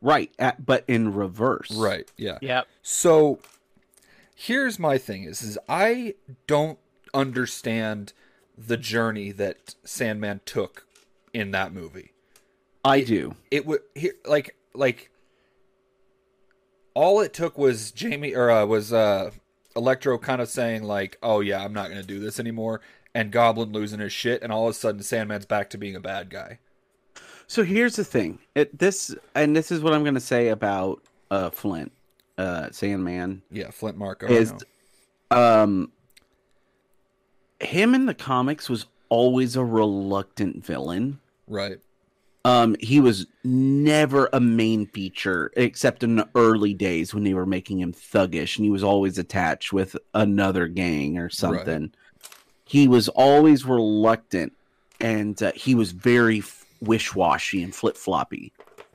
Right, 0.02 0.32
at, 0.40 0.66
but 0.66 0.82
in 0.88 1.14
reverse. 1.14 1.70
Right. 1.70 2.10
Yeah. 2.16 2.38
Yep. 2.42 2.66
So 2.82 3.38
here's 4.34 4.76
my 4.80 4.98
thing 4.98 5.22
is 5.22 5.40
is 5.40 5.56
I 5.68 6.14
don't 6.48 6.80
understand 7.14 8.12
the 8.58 8.76
journey 8.76 9.30
that 9.30 9.76
Sandman 9.84 10.40
took 10.44 10.84
in 11.32 11.52
that 11.52 11.72
movie. 11.72 12.10
I 12.84 13.02
do. 13.02 13.36
It 13.52 13.66
would 13.66 13.82
like 14.26 14.56
like 14.74 15.10
all 16.94 17.20
it 17.20 17.32
took 17.32 17.58
was 17.58 17.90
Jamie 17.90 18.34
or 18.34 18.50
uh, 18.50 18.64
was 18.66 18.92
uh 18.92 19.30
Electro 19.76 20.18
kind 20.18 20.40
of 20.40 20.48
saying 20.48 20.84
like, 20.84 21.18
"Oh 21.22 21.40
yeah, 21.40 21.62
I'm 21.64 21.72
not 21.72 21.88
going 21.88 22.00
to 22.00 22.06
do 22.06 22.20
this 22.20 22.38
anymore." 22.40 22.80
And 23.14 23.30
Goblin 23.30 23.72
losing 23.72 24.00
his 24.00 24.12
shit 24.12 24.42
and 24.42 24.52
all 24.52 24.64
of 24.66 24.70
a 24.70 24.74
sudden 24.74 25.02
Sandman's 25.02 25.46
back 25.46 25.70
to 25.70 25.78
being 25.78 25.94
a 25.94 26.00
bad 26.00 26.30
guy. 26.30 26.58
So 27.46 27.62
here's 27.62 27.96
the 27.96 28.04
thing. 28.04 28.38
It 28.54 28.78
this 28.78 29.14
and 29.34 29.54
this 29.54 29.70
is 29.70 29.80
what 29.80 29.92
I'm 29.92 30.02
going 30.02 30.14
to 30.14 30.20
say 30.20 30.48
about 30.48 31.02
uh 31.30 31.50
Flint, 31.50 31.92
uh 32.38 32.70
Sandman 32.70 33.42
Yeah, 33.50 33.70
Flint 33.70 33.96
Marko. 33.98 34.26
is 34.26 34.52
um 35.30 35.90
him 37.60 37.94
in 37.94 38.06
the 38.06 38.14
comics 38.14 38.68
was 38.68 38.86
always 39.08 39.56
a 39.56 39.64
reluctant 39.64 40.64
villain. 40.64 41.20
right. 41.46 41.78
Um, 42.46 42.76
he 42.78 43.00
was 43.00 43.26
never 43.42 44.28
a 44.32 44.40
main 44.40 44.86
feature 44.86 45.50
except 45.56 46.02
in 46.02 46.16
the 46.16 46.28
early 46.34 46.74
days 46.74 47.14
when 47.14 47.24
they 47.24 47.32
were 47.32 47.46
making 47.46 47.80
him 47.80 47.92
thuggish, 47.92 48.56
and 48.56 48.64
he 48.64 48.70
was 48.70 48.84
always 48.84 49.16
attached 49.16 49.72
with 49.72 49.96
another 50.12 50.68
gang 50.68 51.16
or 51.16 51.30
something. 51.30 51.92
He 52.66 52.86
was 52.86 53.08
always 53.08 53.64
reluctant, 53.64 54.52
and 55.00 55.42
uh, 55.42 55.52
he 55.54 55.74
was 55.74 55.92
very 55.92 56.42
wish 56.80 57.14
washy 57.14 57.62
and 57.62 57.74
flip 57.74 57.96
floppy. 57.96 58.52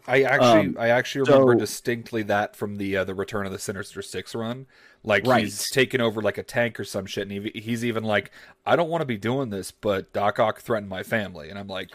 I 0.10 0.24
actually, 0.24 0.68
Um, 0.70 0.76
I 0.80 0.90
actually 0.90 1.30
remember 1.30 1.54
so- 1.54 1.60
distinctly 1.60 2.24
that 2.24 2.56
from 2.56 2.78
the 2.78 2.98
uh, 2.98 3.04
the 3.04 3.14
Return 3.16 3.46
of 3.46 3.52
the 3.52 3.60
Sinister 3.60 4.02
Six 4.02 4.34
run. 4.36 4.66
Like 5.04 5.26
Right. 5.26 5.46
he's 5.46 5.70
taken 5.70 6.02
over 6.02 6.22
like 6.22 6.38
a 6.38 6.44
tank 6.44 6.78
or 6.80 6.84
some 6.84 7.06
shit, 7.06 7.30
and 7.30 7.32
he, 7.54 7.60
he's 7.62 7.86
even 7.86 8.04
like, 8.04 8.32
"I 8.66 8.76
don't 8.76 8.90
want 8.90 9.02
to 9.02 9.06
be 9.06 9.18
doing 9.18 9.50
this, 9.50 9.72
but 9.72 10.12
Doc 10.12 10.40
Ock 10.40 10.60
threatened 10.60 10.90
my 10.90 11.04
family," 11.04 11.50
and 11.50 11.58
I'm 11.58 11.68
like, 11.70 11.92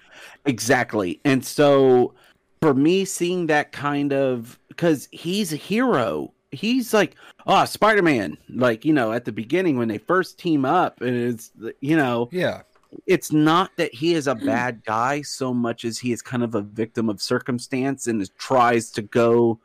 Exactly. 0.46 1.20
And 1.24 1.44
so 1.44 2.14
for 2.62 2.72
me 2.72 3.04
seeing 3.04 3.46
that 3.48 3.72
kind 3.72 4.12
of 4.12 4.58
cuz 4.76 5.08
he's 5.12 5.52
a 5.52 5.56
hero. 5.56 6.32
He's 6.50 6.94
like, 6.94 7.16
"Oh, 7.46 7.64
Spider-Man." 7.64 8.38
Like, 8.48 8.84
you 8.84 8.92
know, 8.92 9.12
at 9.12 9.24
the 9.24 9.32
beginning 9.32 9.76
when 9.76 9.88
they 9.88 9.98
first 9.98 10.38
team 10.38 10.64
up 10.64 11.00
and 11.00 11.14
it's 11.16 11.50
you 11.80 11.96
know, 11.96 12.28
"Yeah, 12.32 12.62
it's 13.06 13.32
not 13.32 13.70
that 13.76 13.94
he 13.94 14.14
is 14.14 14.26
a 14.26 14.34
bad 14.52 14.82
guy 14.84 15.22
so 15.22 15.52
much 15.54 15.84
as 15.84 15.98
he 15.98 16.12
is 16.12 16.22
kind 16.22 16.42
of 16.42 16.54
a 16.54 16.62
victim 16.62 17.08
of 17.08 17.20
circumstance 17.20 18.06
and 18.06 18.20
is, 18.20 18.30
tries 18.38 18.90
to 18.92 19.02
go, 19.02 19.58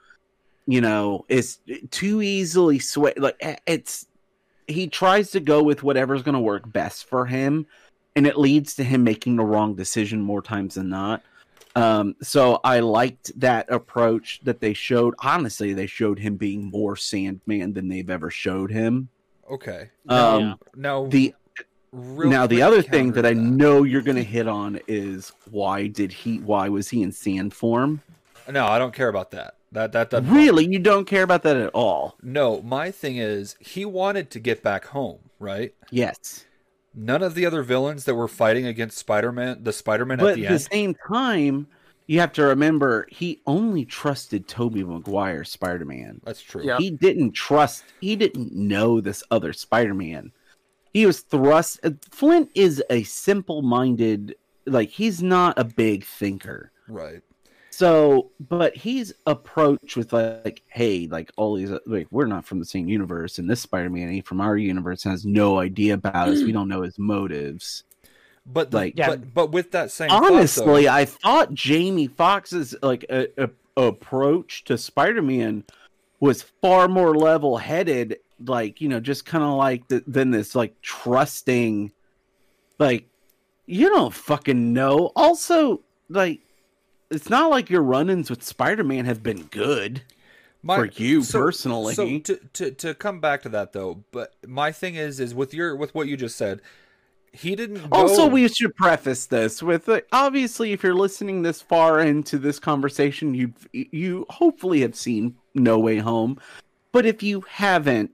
you 0.67 0.81
know, 0.81 1.25
is 1.29 1.59
too 1.91 2.21
easily 2.21 2.79
sway. 2.79 3.13
Like 3.17 3.61
it's 3.65 4.05
he 4.67 4.87
tries 4.87 5.31
to 5.31 5.39
go 5.39 5.63
with 5.63 5.83
whatever's 5.83 6.21
going 6.21 6.33
to 6.33 6.39
work 6.39 6.71
best 6.71 7.05
for 7.05 7.25
him, 7.25 7.65
and 8.15 8.27
it 8.27 8.37
leads 8.37 8.75
to 8.75 8.83
him 8.83 9.03
making 9.03 9.35
the 9.35 9.43
wrong 9.43 9.75
decision 9.75 10.21
more 10.21 10.41
times 10.41 10.75
than 10.75 10.89
not. 10.89 11.23
Um, 11.75 12.15
so 12.21 12.59
I 12.63 12.79
liked 12.79 13.31
that 13.39 13.71
approach 13.71 14.41
that 14.43 14.59
they 14.59 14.73
showed. 14.73 15.15
Honestly, 15.19 15.73
they 15.73 15.87
showed 15.87 16.19
him 16.19 16.35
being 16.35 16.65
more 16.65 16.95
Sandman 16.95 17.73
than 17.73 17.87
they've 17.87 18.09
ever 18.09 18.29
showed 18.29 18.71
him. 18.71 19.09
okay." 19.49 19.89
Um, 20.07 20.41
Yeah. 20.41 20.53
Now, 20.75 21.07
The 21.07 21.33
real 21.91 22.29
now 22.29 22.45
the 22.47 22.61
other 22.61 22.81
thing 22.81 23.07
counter 23.07 23.21
that 23.21 23.29
I 23.29 23.33
know 23.33 23.83
you're 23.83 24.01
going 24.01 24.17
to 24.17 24.23
hit 24.23 24.47
on 24.47 24.79
is 24.87 25.31
why 25.49 25.87
did 25.87 26.11
he 26.11 26.39
why 26.39 26.69
was 26.69 26.89
he 26.89 27.01
in 27.01 27.11
sand 27.11 27.53
form? 27.53 28.01
no, 28.49 28.65
I 28.65 28.79
don't 28.79 28.93
care 28.93 29.09
about 29.09 29.31
that. 29.31 29.55
That 29.71 29.91
that 29.91 30.09
that 30.09 30.23
Really, 30.23 30.65
you 30.65 30.79
don't 30.79 31.05
care 31.05 31.23
about 31.23 31.43
that 31.43 31.55
at 31.55 31.69
all? 31.73 32.15
No, 32.23 32.61
my 32.63 32.89
thing 32.89 33.17
is 33.17 33.55
he 33.59 33.85
wanted 33.85 34.31
to 34.31 34.39
get 34.39 34.63
back 34.63 34.85
home, 34.85 35.19
right? 35.39 35.73
Yes, 35.91 36.45
None 36.95 37.21
of 37.21 37.35
the 37.35 37.45
other 37.45 37.61
villains 37.61 38.05
that 38.05 38.15
were 38.15 38.27
fighting 38.27 38.65
against 38.65 38.97
Spider-Man, 38.97 39.63
the 39.63 39.71
Spider-Man 39.71 40.17
but 40.17 40.31
at 40.31 40.35
the 40.35 40.47
at 40.47 40.51
the 40.51 40.59
same 40.59 40.95
time, 41.07 41.67
you 42.07 42.19
have 42.19 42.33
to 42.33 42.43
remember 42.43 43.07
he 43.11 43.39
only 43.45 43.85
trusted 43.85 44.47
Tobey 44.47 44.83
Maguire 44.83 45.43
Spider 45.43 45.85
Man. 45.85 46.19
that's 46.23 46.41
true. 46.41 46.63
Yeah. 46.63 46.77
He 46.79 46.89
didn't 46.89 47.33
trust. 47.33 47.83
He 48.01 48.15
didn't 48.15 48.51
know 48.51 48.99
this 48.99 49.23
other 49.29 49.53
Spider 49.53 49.93
Man. 49.93 50.31
He 50.93 51.05
was 51.05 51.21
thrust. 51.21 51.79
uh, 51.83 51.91
Flint 52.11 52.49
is 52.55 52.83
a 52.89 53.03
simple 53.03 53.61
minded. 53.61 54.35
Like 54.65 54.89
he's 54.89 55.21
not 55.23 55.57
a 55.57 55.63
big 55.63 56.03
thinker. 56.05 56.71
Right. 56.87 57.21
So, 57.71 58.31
but 58.41 58.75
he's 58.75 59.13
approached 59.25 59.95
with 59.95 60.11
like, 60.11 60.63
hey, 60.67 61.07
like 61.09 61.31
all 61.37 61.55
these, 61.55 61.71
like 61.85 62.07
we're 62.11 62.25
not 62.25 62.43
from 62.45 62.59
the 62.59 62.65
same 62.65 62.89
universe, 62.89 63.39
and 63.39 63.49
this 63.49 63.61
Spider-Man 63.61 64.09
ain't 64.09 64.27
from 64.27 64.41
our 64.41 64.57
universe 64.57 65.01
has 65.03 65.25
no 65.25 65.59
idea 65.59 65.93
about 65.93 66.27
us. 66.27 66.43
We 66.43 66.51
don't 66.51 66.67
know 66.67 66.81
his 66.81 66.99
motives. 66.99 67.83
But 68.45 68.73
Like- 68.73 68.97
like, 68.97 69.07
but 69.07 69.33
but 69.33 69.51
with 69.51 69.71
that 69.71 69.91
same 69.91 70.09
thought, 70.09 70.23
Honestly, 70.31 70.85
though- 70.85 70.91
I 70.91 71.05
thought 71.05 71.53
Jamie 71.53 72.07
Foxx's 72.07 72.75
like 72.81 73.05
a, 73.09 73.27
a, 73.41 73.49
approach 73.77 74.65
to 74.65 74.77
Spider-Man 74.77 75.63
was 76.19 76.41
far 76.41 76.89
more 76.89 77.15
level-headed. 77.15 78.17
Like 78.45 78.81
you 78.81 78.89
know, 78.89 78.99
just 78.99 79.25
kind 79.25 79.43
of 79.43 79.53
like 79.55 79.87
the, 79.87 80.03
than 80.07 80.31
this 80.31 80.55
like 80.55 80.79
trusting, 80.81 81.91
like 82.77 83.07
you 83.65 83.89
don't 83.89 84.13
fucking 84.13 84.73
know. 84.73 85.11
Also, 85.15 85.81
like 86.09 86.39
it's 87.09 87.29
not 87.29 87.49
like 87.49 87.69
your 87.69 87.81
run-ins 87.81 88.29
with 88.29 88.43
Spider-Man 88.43 89.05
have 89.05 89.23
been 89.23 89.43
good. 89.43 90.03
for 90.63 90.85
you 91.01 91.23
personally. 91.23 91.93
So 91.93 92.19
to, 92.19 92.39
to 92.53 92.71
to 92.71 92.93
come 92.93 93.19
back 93.19 93.43
to 93.43 93.49
that 93.49 93.73
though, 93.73 94.03
but 94.11 94.35
my 94.45 94.71
thing 94.71 94.95
is 94.95 95.19
is 95.19 95.33
with 95.33 95.53
your 95.53 95.75
with 95.75 95.95
what 95.95 96.07
you 96.07 96.17
just 96.17 96.37
said, 96.37 96.61
he 97.31 97.55
didn't. 97.55 97.89
Go, 97.89 97.97
Also, 97.97 98.27
we 98.27 98.47
should 98.47 98.75
preface 98.75 99.25
this 99.27 99.63
with 99.63 99.87
uh, 99.87 100.01
obviously, 100.11 100.73
if 100.73 100.83
you're 100.83 100.95
listening 100.95 101.41
this 101.41 101.61
far 101.61 102.01
into 102.01 102.37
this 102.37 102.59
conversation, 102.59 103.33
you 103.33 103.53
you 103.71 104.25
hopefully 104.29 104.81
have 104.81 104.95
seen 104.95 105.35
No 105.55 105.79
Way 105.79 105.97
Home, 105.97 106.39
but 106.91 107.05
if 107.05 107.23
you 107.23 107.41
haven't, 107.47 108.11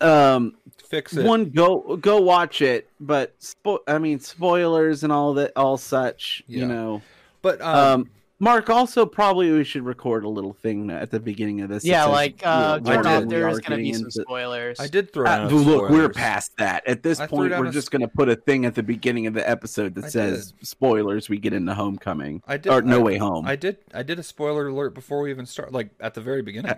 um, 0.00 0.56
fix 0.84 1.16
it. 1.16 1.24
one 1.26 1.50
go 1.50 1.96
go 1.96 2.20
watch 2.20 2.62
it. 2.62 2.88
But 3.00 3.38
spo- 3.40 3.80
I 3.86 3.98
mean, 3.98 4.20
spoilers 4.20 5.02
and 5.04 5.12
all 5.12 5.34
that, 5.34 5.52
all 5.56 5.76
such, 5.76 6.42
you 6.46 6.66
know. 6.66 7.02
but 7.42 7.60
um, 7.60 7.76
Um, 8.02 8.10
Mark, 8.38 8.68
also 8.68 9.06
probably 9.06 9.50
we 9.50 9.64
should 9.64 9.86
record 9.86 10.22
a 10.22 10.28
little 10.28 10.52
thing 10.52 10.90
at 10.90 11.10
the 11.10 11.18
beginning 11.18 11.62
of 11.62 11.70
this. 11.70 11.86
Yeah, 11.86 12.04
says, 12.04 12.12
like 12.12 12.42
uh, 12.44 12.80
you 12.84 12.90
know, 12.90 13.02
turn 13.02 13.06
off. 13.06 13.28
There's 13.30 13.60
gonna 13.60 13.78
be 13.78 13.94
some 13.94 14.04
into- 14.04 14.20
spoilers. 14.20 14.78
I 14.78 14.88
did 14.88 15.10
throw 15.10 15.24
Uh, 15.26 15.30
out 15.30 15.52
look, 15.52 15.88
we're 15.88 16.10
past 16.10 16.52
that. 16.58 16.86
At 16.86 17.02
this 17.02 17.18
I 17.18 17.26
point, 17.28 17.58
we're 17.58 17.70
just 17.72 17.86
s- 17.86 17.88
going 17.88 18.02
to 18.02 18.08
put 18.08 18.28
a 18.28 18.36
thing 18.36 18.66
at 18.66 18.74
the 18.74 18.82
beginning 18.82 19.26
of 19.26 19.32
the 19.32 19.48
episode 19.48 19.94
that 19.94 20.04
I 20.04 20.08
says 20.08 20.52
spoilers. 20.60 21.30
We 21.30 21.38
get 21.38 21.54
into 21.54 21.72
Homecoming 21.72 22.42
I 22.46 22.58
did. 22.58 22.70
or 22.70 22.82
No 22.82 22.98
I- 23.00 23.02
Way 23.04 23.16
Home. 23.16 23.46
I 23.46 23.56
did. 23.56 23.78
I 23.94 24.02
did 24.02 24.18
a 24.18 24.22
spoiler 24.22 24.68
alert 24.68 24.92
before 24.92 25.22
we 25.22 25.30
even 25.30 25.46
start, 25.46 25.72
like 25.72 25.88
at 25.98 26.12
the 26.12 26.20
very 26.20 26.42
beginning. 26.42 26.74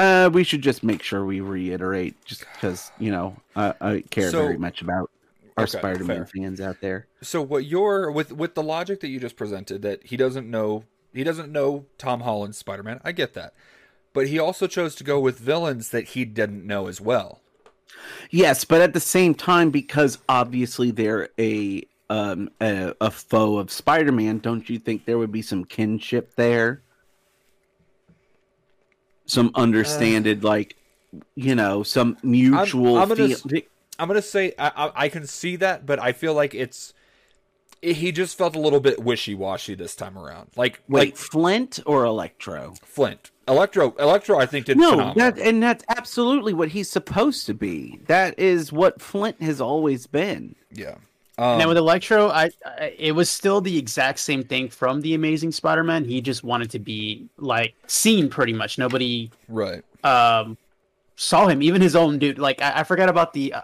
Uh, 0.00 0.30
we 0.32 0.44
should 0.44 0.62
just 0.62 0.82
make 0.82 1.02
sure 1.02 1.24
we 1.24 1.40
reiterate, 1.40 2.14
just 2.24 2.44
because 2.54 2.90
you 2.98 3.10
know 3.10 3.36
I, 3.54 3.74
I 3.80 4.00
care 4.10 4.30
So- 4.30 4.42
very 4.44 4.56
much 4.58 4.80
about 4.82 5.10
our 5.56 5.64
Okay, 5.64 5.78
Spider-Man 5.78 6.24
fair. 6.24 6.26
fans 6.26 6.60
out 6.60 6.80
there. 6.80 7.06
So 7.22 7.42
what 7.42 7.64
you're 7.66 8.10
with 8.10 8.32
with 8.32 8.54
the 8.54 8.62
logic 8.62 9.00
that 9.00 9.08
you 9.08 9.20
just 9.20 9.36
presented 9.36 9.82
that 9.82 10.06
he 10.06 10.16
doesn't 10.16 10.50
know 10.50 10.84
he 11.12 11.22
doesn't 11.24 11.50
know 11.52 11.84
Tom 11.98 12.20
Holland's 12.20 12.56
Spider-Man. 12.56 13.00
I 13.04 13.12
get 13.12 13.34
that. 13.34 13.52
But 14.12 14.28
he 14.28 14.38
also 14.38 14.66
chose 14.66 14.94
to 14.96 15.04
go 15.04 15.20
with 15.20 15.38
villains 15.38 15.90
that 15.90 16.08
he 16.08 16.24
didn't 16.24 16.66
know 16.66 16.86
as 16.88 17.00
well. 17.00 17.40
Yes, 18.30 18.64
but 18.64 18.80
at 18.80 18.92
the 18.94 19.00
same 19.00 19.34
time, 19.34 19.70
because 19.70 20.18
obviously 20.28 20.90
they're 20.92 21.28
a 21.38 21.82
um 22.08 22.48
a, 22.60 22.94
a 23.00 23.10
foe 23.10 23.58
of 23.58 23.70
Spider-Man, 23.70 24.38
don't 24.38 24.70
you 24.70 24.78
think 24.78 25.04
there 25.04 25.18
would 25.18 25.32
be 25.32 25.42
some 25.42 25.64
kinship 25.64 26.34
there? 26.36 26.80
Some 29.30 29.50
uh, 29.54 29.60
understanded, 29.60 30.44
like 30.44 30.76
you 31.34 31.54
know, 31.54 31.82
some 31.82 32.16
mutual. 32.22 32.98
I'm 32.98 33.08
gonna 33.08 33.28
feel- 33.34 33.62
I'm 33.98 34.08
gonna 34.08 34.22
say 34.22 34.54
I, 34.58 34.68
I, 34.76 35.04
I 35.04 35.08
can 35.08 35.26
see 35.26 35.56
that, 35.56 35.84
but 35.86 35.98
I 36.00 36.12
feel 36.12 36.34
like 36.34 36.54
it's 36.54 36.94
he 37.82 38.12
just 38.12 38.36
felt 38.36 38.54
a 38.56 38.60
little 38.60 38.80
bit 38.80 39.02
wishy 39.02 39.34
washy 39.34 39.74
this 39.74 39.94
time 39.94 40.18
around. 40.18 40.50
Like 40.56 40.82
Wait, 40.88 41.00
like 41.00 41.16
Flint 41.16 41.80
or 41.86 42.04
Electro? 42.04 42.74
Flint, 42.84 43.30
Electro, 43.48 43.94
Electro. 43.98 44.38
I 44.38 44.46
think 44.46 44.66
did 44.66 44.76
No, 44.76 45.12
that 45.16 45.38
and 45.38 45.62
that's 45.62 45.84
absolutely 45.88 46.52
what 46.54 46.68
he's 46.70 46.90
supposed 46.90 47.46
to 47.46 47.54
be. 47.54 47.98
That 48.06 48.38
is 48.38 48.72
what 48.72 49.00
Flint 49.00 49.40
has 49.42 49.60
always 49.60 50.06
been. 50.06 50.56
yeah. 50.72 50.96
Now 51.40 51.60
Um, 51.62 51.68
with 51.68 51.76
Electro, 51.78 52.28
I, 52.28 52.50
I 52.64 52.94
it 52.98 53.12
was 53.12 53.30
still 53.30 53.60
the 53.60 53.76
exact 53.78 54.18
same 54.18 54.42
thing 54.42 54.68
from 54.68 55.00
the 55.00 55.14
Amazing 55.14 55.52
Spider-Man. 55.52 56.04
He 56.04 56.20
just 56.20 56.44
wanted 56.44 56.70
to 56.70 56.78
be 56.78 57.26
like 57.38 57.74
seen 57.86 58.28
pretty 58.28 58.52
much. 58.52 58.78
Nobody 58.78 59.30
right. 59.48 59.82
um 60.04 60.56
saw 61.16 61.46
him, 61.48 61.62
even 61.62 61.80
his 61.80 61.96
own 61.96 62.18
dude. 62.18 62.38
Like 62.38 62.60
I, 62.60 62.80
I 62.80 62.84
forgot 62.84 63.08
about 63.08 63.32
the. 63.32 63.54
Uh, 63.54 63.62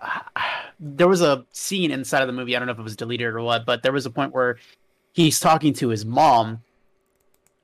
there 0.81 1.09
was 1.09 1.23
a 1.23 1.45
scene 1.53 1.91
inside 1.91 2.23
of 2.23 2.27
the 2.27 2.33
movie. 2.33 2.55
I 2.57 2.59
don't 2.59 2.67
know 2.67 2.73
if 2.73 2.79
it 2.79 2.83
was 2.83 2.97
deleted 2.97 3.27
or 3.27 3.41
what, 3.43 3.65
but 3.65 3.83
there 3.83 3.93
was 3.93 4.07
a 4.07 4.11
point 4.11 4.33
where 4.35 4.59
he's 5.13 5.41
talking 5.41 5.73
to 5.75 5.89
his 5.89 6.05
mom, 6.05 6.63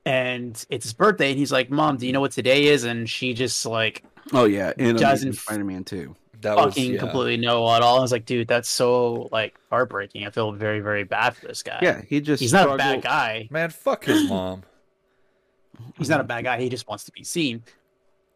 and 0.05 0.63
it's 0.69 0.85
his 0.85 0.93
birthday, 0.93 1.29
and 1.31 1.39
he's 1.39 1.51
like, 1.51 1.69
"Mom, 1.69 1.97
do 1.97 2.07
you 2.07 2.13
know 2.13 2.21
what 2.21 2.31
today 2.31 2.65
is?" 2.65 2.83
And 2.83 3.09
she 3.09 3.33
just 3.33 3.65
like 3.65 4.03
Oh 4.31 4.45
yeah, 4.45 4.71
in 4.77 4.95
Doesn't 4.95 5.29
Amazing 5.29 5.33
Spider-Man 5.33 5.83
Two. 5.83 6.15
That 6.43 6.55
was 6.55 6.75
fucking 6.75 6.93
yeah. 6.93 6.99
completely 6.99 7.37
know 7.37 7.69
at 7.73 7.81
all. 7.81 7.97
I 7.97 8.01
was 8.01 8.11
like, 8.11 8.25
dude, 8.25 8.47
that's 8.47 8.69
so 8.69 9.29
like 9.31 9.59
heartbreaking. 9.69 10.25
I 10.25 10.29
feel 10.29 10.51
very, 10.51 10.79
very 10.79 11.03
bad 11.03 11.35
for 11.35 11.47
this 11.47 11.63
guy. 11.63 11.79
Yeah, 11.81 12.01
he 12.07 12.21
just 12.21 12.41
he's 12.41 12.53
not 12.53 12.69
a 12.69 12.77
bad 12.77 13.01
guy. 13.01 13.47
Man, 13.51 13.69
fuck 13.69 14.05
his 14.05 14.29
mom. 14.29 14.63
He's 15.97 16.09
not 16.09 16.19
a 16.19 16.23
bad 16.23 16.43
guy. 16.43 16.59
He 16.59 16.69
just 16.69 16.87
wants 16.87 17.03
to 17.05 17.11
be 17.11 17.23
seen. 17.23 17.63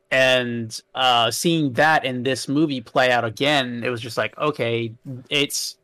And 0.10 0.80
uh, 0.96 1.32
seeing 1.32 1.74
that 1.74 2.06
in 2.06 2.24
this 2.24 2.48
movie 2.48 2.82
play 2.82 3.12
out 3.12 3.26
again, 3.26 3.84
it 3.84 3.90
was 3.90 4.02
just 4.02 4.18
like, 4.18 4.38
okay, 4.38 4.94
it's 5.30 5.78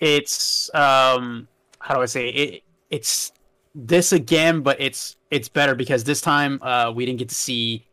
it's 0.00 0.74
um 0.74 1.48
how 1.78 1.94
do 1.94 2.02
I 2.02 2.06
say 2.06 2.28
it? 2.28 2.62
It's 2.90 3.32
this 3.74 4.12
again, 4.12 4.60
but 4.62 4.80
it's 4.80 5.16
it's 5.30 5.48
better 5.48 5.74
because 5.74 6.04
this 6.04 6.20
time 6.20 6.60
uh, 6.62 6.92
we 6.92 7.06
didn't 7.06 7.18
get 7.18 7.28
to 7.28 7.34
see 7.34 7.84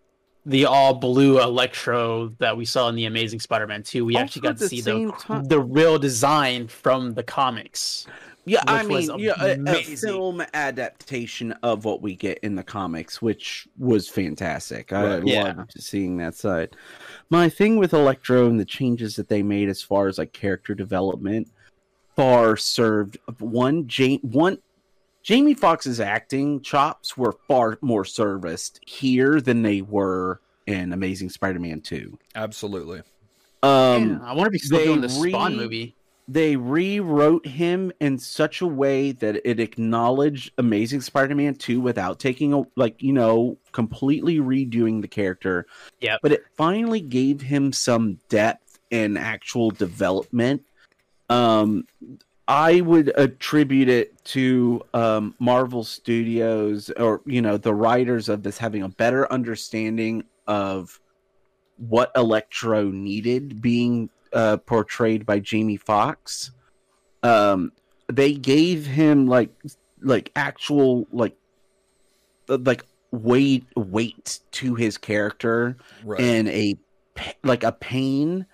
the 0.46 0.66
all 0.66 0.94
blue 0.96 1.40
Electro 1.42 2.30
that 2.40 2.56
we 2.58 2.66
saw 2.66 2.90
in 2.90 2.96
the 2.96 3.06
Amazing 3.06 3.40
Spider-Man 3.40 3.84
2. 3.84 4.06
We 4.06 4.16
Also 4.16 4.24
actually 4.24 4.42
got 4.42 4.58
to 4.58 4.68
see 4.68 4.82
the 4.82 5.12
time- 5.20 5.44
the 5.46 5.60
real 5.60 6.00
design 6.00 6.68
from 6.68 7.14
the 7.14 7.24
comics. 7.24 8.08
Yeah, 8.44 8.64
I 8.66 8.82
mean, 8.82 9.08
yeah, 9.20 9.34
a, 9.40 9.62
a 9.72 9.84
film 9.84 10.42
adaptation 10.56 11.52
of 11.62 11.86
what 11.86 12.02
we 12.02 12.16
get 12.16 12.40
in 12.40 12.56
the 12.56 12.64
comics, 12.64 13.22
which 13.22 13.68
was 13.78 14.10
fantastic. 14.10 14.92
I 14.92 15.18
Right. 15.18 15.28
Yeah. 15.28 15.44
loved 15.58 15.74
seeing 15.78 16.18
that 16.18 16.34
side. 16.34 16.76
My 17.30 17.50
thing 17.50 17.78
with 17.78 17.94
Electro 17.94 18.48
and 18.48 18.60
the 18.60 18.66
changes 18.66 19.16
that 19.18 19.30
they 19.30 19.44
made 19.44 19.70
as 19.70 19.84
far 19.84 20.08
as 20.08 20.18
like 20.18 20.34
character 20.34 20.74
development 20.74 21.50
far 22.16 22.58
served 22.58 23.18
one 23.38 23.88
Jane 23.88 24.20
one 24.24 24.58
Jamie 25.24 25.54
Foxx's 25.54 26.00
acting 26.00 26.62
chops 26.62 27.16
were 27.16 27.34
far 27.48 27.78
more 27.82 28.06
serviced 28.06 28.80
here 28.86 29.40
than 29.40 29.62
they 29.62 29.82
were 29.82 30.42
in 30.66 30.94
Amazing 30.94 31.30
Spider-Man 31.30 31.82
2. 31.82 32.18
Absolutely. 32.36 33.02
Um 33.64 34.10
Yeah, 34.10 34.20
I 34.24 34.34
wonder 34.34 34.48
if 34.48 34.54
he's 34.54 34.66
still 34.66 34.80
they 34.80 34.86
doing 34.86 35.02
the 35.02 35.10
Spawn 35.10 35.56
movie. 35.56 35.96
they 36.28 36.56
rewrote 36.56 37.46
him 37.46 37.92
in 38.00 38.18
such 38.18 38.62
a 38.62 38.68
way 38.68 39.12
that 39.12 39.42
it 39.48 39.60
acknowledged 39.60 40.52
Amazing 40.58 41.02
Spider-Man 41.02 41.56
2 41.56 41.80
without 41.82 42.20
taking 42.20 42.54
a 42.54 42.64
like, 42.76 43.02
you 43.04 43.14
know, 43.14 43.58
completely 43.72 44.38
redoing 44.38 45.02
the 45.02 45.08
character. 45.08 45.68
Yeah. 46.00 46.18
But 46.24 46.32
it 46.32 46.46
finally 46.56 47.02
gave 47.02 47.42
him 47.42 47.72
some 47.74 48.18
depth 48.30 48.80
and 48.92 49.18
actual 49.18 49.70
development. 49.70 50.64
Um 51.30 51.86
I 52.52 52.82
would 52.82 53.14
attribute 53.16 53.88
it 53.88 54.22
to 54.26 54.82
um, 54.94 55.36
Marvel 55.40 55.86
Studios 55.86 56.90
or 56.98 57.22
you 57.26 57.42
know 57.42 57.56
the 57.56 57.74
writers 57.74 58.28
of 58.28 58.44
this 58.44 58.58
having 58.58 58.84
a 58.84 58.90
better 58.90 59.32
understanding 59.32 60.26
of 60.48 61.00
what 61.78 62.12
Electro 62.14 62.92
needed 62.92 63.62
being 63.62 64.10
uh, 64.34 64.58
portrayed 64.58 65.26
by 65.26 65.40
Jamie 65.40 65.78
Foxx. 65.78 66.52
Um, 67.24 67.72
they 68.12 68.34
gave 68.34 68.86
him 68.86 69.28
like 69.28 69.52
like 70.02 70.30
actual 70.36 71.08
like 71.14 71.38
uh, 72.50 72.58
like 72.66 72.84
weight 73.12 73.64
weight 73.78 74.42
to 74.52 74.76
his 74.76 74.98
character 74.98 75.78
Right. 76.04 76.20
and 76.20 76.50
a 76.50 76.78
like 77.46 77.64
a 77.64 77.72
pain 77.72 78.46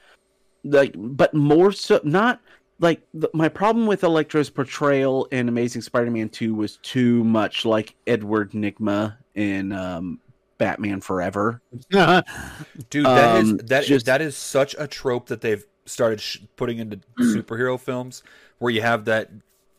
like 0.63 0.93
but 0.95 1.33
more 1.33 1.71
so 1.71 1.99
not 2.03 2.41
like 2.79 3.01
the, 3.13 3.29
my 3.33 3.49
problem 3.49 3.87
with 3.87 4.03
Electro's 4.03 4.49
portrayal 4.49 5.25
in 5.31 5.49
Amazing 5.49 5.81
Spider-Man 5.81 6.29
2 6.29 6.53
was 6.53 6.77
too 6.77 7.23
much 7.23 7.65
like 7.65 7.95
Edward 8.05 8.51
Nygma 8.51 9.17
in 9.35 9.71
um, 9.71 10.19
Batman 10.57 11.01
Forever. 11.01 11.61
Dude, 11.91 13.05
that 13.05 13.41
is 13.43 13.49
Um, 13.51 13.57
that 13.65 13.81
is- 13.83 13.87
just- 13.87 14.05
that 14.05 14.21
is 14.21 14.35
such 14.37 14.75
a 14.77 14.87
trope 14.87 15.27
that 15.27 15.41
they've 15.41 15.65
started 15.85 16.19
sh- 16.21 16.37
putting 16.55 16.79
into 16.79 16.97
superhero 17.19 17.79
films, 17.79 18.23
where 18.59 18.71
you 18.71 18.81
have 18.81 19.05
that 19.05 19.29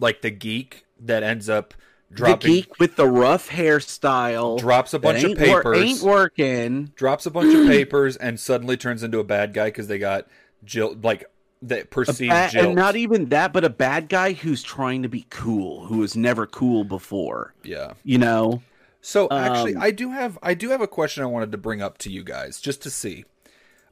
like 0.00 0.22
the 0.22 0.30
geek 0.30 0.84
that 1.00 1.22
ends 1.22 1.48
up 1.48 1.74
dropping 2.12 2.50
the 2.52 2.60
geek 2.62 2.78
with 2.80 2.96
the 2.96 3.06
rough 3.06 3.50
hairstyle 3.50 4.58
drops 4.58 4.94
a 4.94 4.98
that 4.98 5.02
bunch 5.02 5.24
of 5.24 5.30
ain't 5.30 5.38
wor- 5.50 5.62
papers, 5.62 5.78
ain't 5.78 6.02
working. 6.02 6.84
drops 6.96 7.26
a 7.26 7.30
bunch 7.30 7.54
of 7.54 7.66
papers, 7.68 8.16
and 8.16 8.40
suddenly 8.40 8.76
turns 8.76 9.02
into 9.02 9.18
a 9.18 9.24
bad 9.24 9.52
guy 9.52 9.66
because 9.66 9.86
they 9.88 9.98
got 9.98 10.26
jill 10.64 10.96
like 11.02 11.24
that 11.62 11.82
A 11.82 11.86
perceived 11.86 12.30
ba- 12.30 12.50
and 12.54 12.74
not 12.74 12.96
even 12.96 13.30
that, 13.30 13.52
but 13.52 13.64
a 13.64 13.70
bad 13.70 14.08
guy 14.08 14.32
who's 14.32 14.62
trying 14.62 15.02
to 15.02 15.08
be 15.08 15.26
cool, 15.30 15.86
who 15.86 15.98
was 15.98 16.16
never 16.16 16.46
cool 16.46 16.84
before. 16.84 17.54
yeah. 17.64 17.94
You 18.04 18.18
know, 18.18 18.62
So 19.00 19.28
actually, 19.30 19.74
Um, 19.76 19.82
I 19.82 19.90
do 19.90 20.10
have 20.10 20.38
I 20.42 20.54
do 20.54 20.70
have 20.70 20.80
a 20.80 20.86
question 20.88 21.22
I 21.22 21.26
wanted 21.26 21.52
to 21.52 21.58
bring 21.58 21.80
up 21.82 21.98
to 21.98 22.10
you 22.10 22.22
guys 22.24 22.60
just 22.60 22.82
to 22.82 22.90
see. 22.90 23.24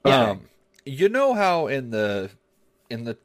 Yeah. 0.05 0.31
Um, 0.31 0.41
you 0.85 1.09
know 1.09 1.35
how 1.35 1.67
in 1.67 1.91
the 1.91 2.31
in 2.91 3.05
the 3.05 3.17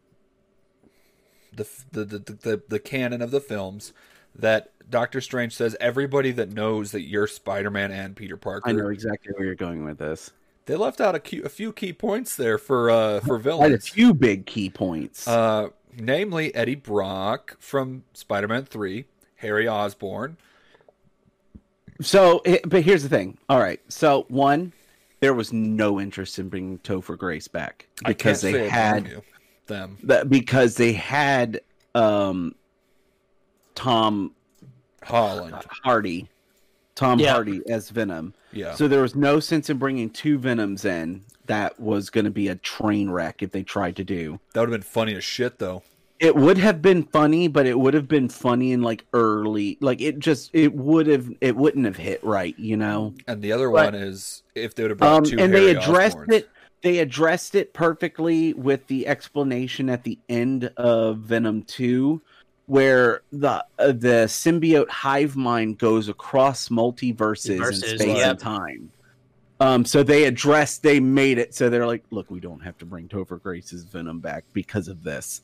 the 1.56 1.68
the 1.92 2.06
the, 2.06 2.20
the, 2.20 2.62
the 2.68 2.80
canon 2.80 3.22
of 3.22 3.32
the 3.32 3.42
films 3.42 3.94
that 4.34 4.72
Doctor 4.90 5.22
Strange 5.22 5.54
says 5.56 5.76
everybody 5.80 6.32
that 6.32 6.52
knows 6.52 6.92
that 6.92 7.02
you're 7.02 7.28
Spider-Man 7.28 7.92
and 7.92 8.16
Peter 8.16 8.38
Parker. 8.38 8.70
I 8.70 8.72
know 8.74 8.88
exactly 8.90 9.34
where 9.36 9.46
you're 9.46 9.56
going 9.56 9.84
with 9.86 9.98
this. 10.00 10.32
They 10.65 10.76
left 10.76 11.02
out 11.02 11.15
a, 11.15 11.19
key, 11.19 11.41
a 11.43 11.50
few 11.50 11.74
key 11.74 11.91
points 11.93 12.36
there 12.36 12.58
for 12.58 12.89
uh 12.89 13.19
for 13.21 13.39
Quite 13.39 13.71
a 13.71 13.80
few 13.80 14.13
big 14.13 14.45
key 14.45 14.69
points. 14.69 15.28
Uh, 15.28 15.69
namely 15.97 16.54
Eddie 16.56 16.76
Brock 16.76 17.58
from 17.60 18.04
Spider-Man 18.13 18.65
3, 18.65 19.06
Harry 19.38 19.67
Osborn. 19.67 20.38
So, 22.02 22.41
it- 22.45 22.67
but 22.69 22.84
here's 22.84 23.04
the 23.04 23.10
thing. 23.10 23.38
All 23.50 23.60
right. 23.60 23.80
So, 23.89 24.26
one, 24.30 24.74
there 25.19 25.34
was 25.34 25.52
no 25.54 26.00
interest 26.00 26.39
in 26.39 26.50
bringing 26.50 26.80
Topher 26.80 27.17
Grace 27.17 27.47
back 27.47 27.88
because 28.06 28.41
they 28.41 28.67
had 28.69 29.21
them. 29.67 29.97
that 30.04 30.30
because 30.30 30.76
they 30.76 30.93
had 30.93 31.62
um 31.93 32.56
Tom 33.76 34.34
Holland. 35.04 35.56
Hardy, 35.84 36.28
Tom 37.02 37.20
Yeah. 37.20 37.32
Hardy 37.34 37.62
as 37.68 37.90
Venom. 37.90 38.34
Yeah. 38.54 38.76
So 38.76 38.88
there 38.88 39.02
was 39.02 39.16
no 39.16 39.40
sense 39.40 39.70
in 39.70 39.78
bringing 39.78 40.10
two 40.10 40.38
Venoms 40.38 40.86
in. 40.86 41.24
That 41.48 41.80
was 41.80 42.10
going 42.12 42.26
to 42.26 42.32
be 42.32 42.48
a 42.48 42.56
train 42.56 43.10
wreck 43.10 43.42
if 43.42 43.52
they 43.52 43.64
tried 43.64 43.96
to 43.98 44.04
do. 44.04 44.40
That 44.54 44.62
would 44.62 44.70
have 44.70 44.80
been 44.80 44.88
funny 44.88 45.16
as 45.16 45.24
shit, 45.24 45.58
though. 45.60 45.84
it 46.20 46.36
would 46.36 46.60
have 46.60 46.84
been 46.84 47.02
funny, 47.02 47.48
but 47.48 47.66
it 47.66 47.80
would 47.80 47.96
have 47.96 48.08
been 48.08 48.30
funny 48.30 48.72
in 48.74 48.84
like 48.84 49.04
early, 49.12 49.76
like 49.82 50.00
it 50.02 50.20
just 50.20 50.52
it 50.54 50.72
would 50.76 51.08
have 51.08 51.28
it 51.42 51.56
wouldn't 51.56 51.86
have 51.86 51.98
hit 51.98 52.24
right, 52.24 52.58
you 52.60 52.78
know. 52.78 53.16
And 53.28 53.42
the 53.42 53.52
other 53.52 53.72
But- 53.72 53.94
one 53.94 53.96
is 53.96 54.44
if 54.54 54.76
they 54.76 54.84
would 54.84 54.92
have 54.92 55.00
brought 55.00 55.18
Um, 55.18 55.24
two 55.24 55.40
and 55.40 55.52
they 55.52 55.72
addressed 55.72 56.18
Osborns. 56.18 56.34
it. 56.34 56.50
They 56.84 57.00
addressed 57.00 57.56
it 57.56 57.74
perfectly 57.74 58.54
with 58.54 58.86
the 58.88 59.08
explanation 59.08 59.90
at 59.90 60.04
the 60.04 60.20
end 60.30 60.66
of 60.78 61.18
Venom 61.20 61.64
Two, 61.64 62.22
where 62.65 63.21
the 63.32 63.65
uh, 63.80 63.88
the 63.88 64.26
symbiote 64.28 64.89
hive 64.89 65.36
mind 65.36 65.78
goes 65.78 66.10
across 66.10 66.69
multiverses 66.69 67.58
Verses, 67.58 67.91
and 67.91 68.00
space 68.00 68.17
yep. 68.17 68.30
and 68.32 68.39
time. 68.39 68.91
Um, 69.62 69.86
so 69.86 70.02
they 70.02 70.24
addressed, 70.24 70.82
they 70.82 71.00
made 71.00 71.38
it 71.38 71.54
so 71.54 71.69
they're 71.69 71.86
like, 71.86 72.04
look, 72.10 72.32
we 72.32 72.39
don't 72.39 72.62
have 72.62 72.80
to 72.80 72.86
bring 72.86 73.08
Topher 73.08 73.39
Grace's 73.39 73.84
Venom 73.84 74.19
back 74.19 74.43
because 74.54 74.88
of 74.88 75.04
this. 75.04 75.41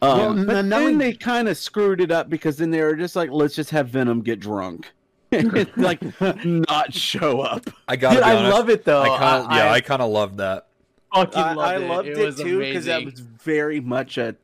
Um, 0.00 0.18
Well, 0.18 0.46
but 0.46 0.56
n- 0.56 0.68
then 0.70 0.96
they 0.96 1.12
kind 1.12 1.46
of 1.46 1.58
screwed 1.58 2.00
it 2.00 2.10
up 2.10 2.30
because 2.30 2.56
then 2.56 2.70
they 2.70 2.80
were 2.80 2.96
just 2.96 3.16
like, 3.16 3.30
let's 3.30 3.54
just 3.54 3.68
have 3.68 3.88
Venom 3.88 4.22
get 4.22 4.40
drunk, 4.40 4.90
like 5.76 6.00
not 6.44 6.94
show 6.94 7.42
up. 7.42 7.68
I 7.86 7.96
gotta 7.96 8.16
Dude, 8.16 8.24
be 8.24 8.30
I 8.30 8.48
love 8.48 8.70
it 8.70 8.84
though. 8.84 9.02
I 9.02 9.08
kind 9.18 9.44
of 9.44 9.52
yeah, 9.52 9.66
I, 9.66 9.74
I, 9.74 9.80
kind 9.82 10.00
of 10.00 10.10
loved 10.10 10.38
that. 10.38 10.68
fucking 11.14 11.38
I, 11.38 11.52
loved 11.52 11.60
I 11.60 11.76
it. 11.76 11.88
loved 11.88 12.08
it, 12.08 12.18
it, 12.18 12.24
was 12.24 12.36
too 12.36 12.60
because 12.60 12.86
that 12.86 13.04
was 13.04 13.20
very 13.20 13.80
much 13.80 14.16
a 14.16 14.36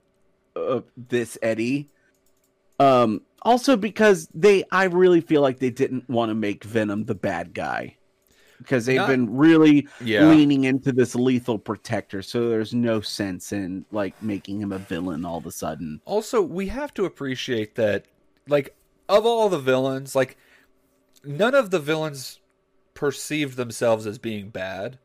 uh, 0.55 0.81
this 0.97 1.39
Eddie. 1.41 1.89
Um, 2.79 3.23
also 3.43 3.77
because 3.77 4.29
they, 4.35 4.65
I 4.71 4.85
really 4.85 5.21
feel 5.21 5.41
like 5.43 5.59
they 5.59 5.71
didn't 5.71 6.09
want 6.09 6.31
to 6.31 6.35
make 6.35 6.65
Venom 6.65 7.05
the 7.05 7.15
bad 7.15 7.55
guy 7.55 7.97
because 8.59 8.87
they've 8.87 8.97
Not- 8.97 9.09
been 9.09 9.37
really 9.37 9.87
Yeah, 10.01 10.27
leaning 10.29 10.65
into 10.65 10.91
this 10.93 11.15
lethal 11.15 11.59
protector. 11.59 12.23
So 12.23 12.49
there's 12.49 12.75
no 12.75 13.01
sense 13.01 13.53
in 13.53 13.85
like 13.93 14.21
making 14.23 14.61
him 14.61 14.73
a 14.73 14.79
villain 14.79 15.25
all 15.25 15.39
of 15.39 15.47
a 15.47 15.53
sudden. 15.53 16.01
Also, 16.05 16.41
we 16.43 16.69
have 16.69 16.93
to 16.95 17.05
appreciate 17.05 17.75
that, 17.77 18.07
like, 18.49 18.75
of 19.09 19.25
all 19.27 19.49
the 19.49 19.59
villains, 19.59 20.15
like, 20.17 20.37
none 21.25 21.55
of 21.55 21.71
the 21.71 21.79
villains 21.79 22.41
perceived 22.95 23.57
themselves 23.57 24.07
as 24.07 24.19
being 24.19 24.49
bad. 24.51 24.99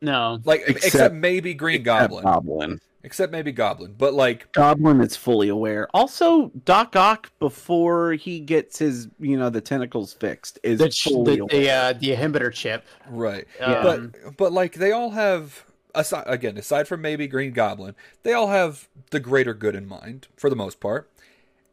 no. 0.00 0.38
Like, 0.44 0.62
except, 0.66 0.84
Except- 0.86 1.14
maybe 1.14 1.54
Green 1.54 1.80
Except 1.82 2.10
Goblin. 2.10 2.24
Goblin. 2.24 2.80
Except 3.04 3.30
maybe 3.30 3.52
Goblin. 3.52 3.94
But, 3.96 4.14
like, 4.14 4.50
Goblin 4.52 5.00
is 5.02 5.14
fully 5.14 5.48
aware. 5.48 5.88
Also, 5.94 6.50
Doc 6.64 6.96
Ock 6.96 7.30
before 7.38 8.14
he 8.14 8.40
gets 8.40 8.78
his, 8.78 9.08
you 9.20 9.36
know, 9.36 9.50
the 9.50 9.60
tentacles 9.60 10.14
fixed 10.14 10.58
is 10.62 10.78
The, 10.80 10.88
ch- 10.88 11.02
fully 11.04 11.36
the, 11.36 11.42
aware. 11.42 11.60
the, 11.60 11.70
uh, 11.70 11.92
the 11.92 12.10
inhibitor 12.16 12.52
chip. 12.52 12.84
right. 13.08 13.46
Um, 13.60 14.10
But, 14.22 14.36
but, 14.38 14.52
like, 14.52 14.74
they 14.74 14.90
all 14.90 15.10
have, 15.10 15.64
aside, 15.94 16.24
again, 16.26 16.56
aside 16.56 16.88
from 16.88 17.02
maybe 17.02 17.28
Green 17.28 17.52
Goblin, 17.52 17.94
they 18.22 18.32
all 18.32 18.48
have 18.48 18.88
the 19.10 19.20
greater 19.20 19.52
good 19.54 19.74
in 19.76 19.86
mind, 19.86 20.26
for 20.36 20.48
the 20.48 20.56
most 20.56 20.80
part. 20.80 21.10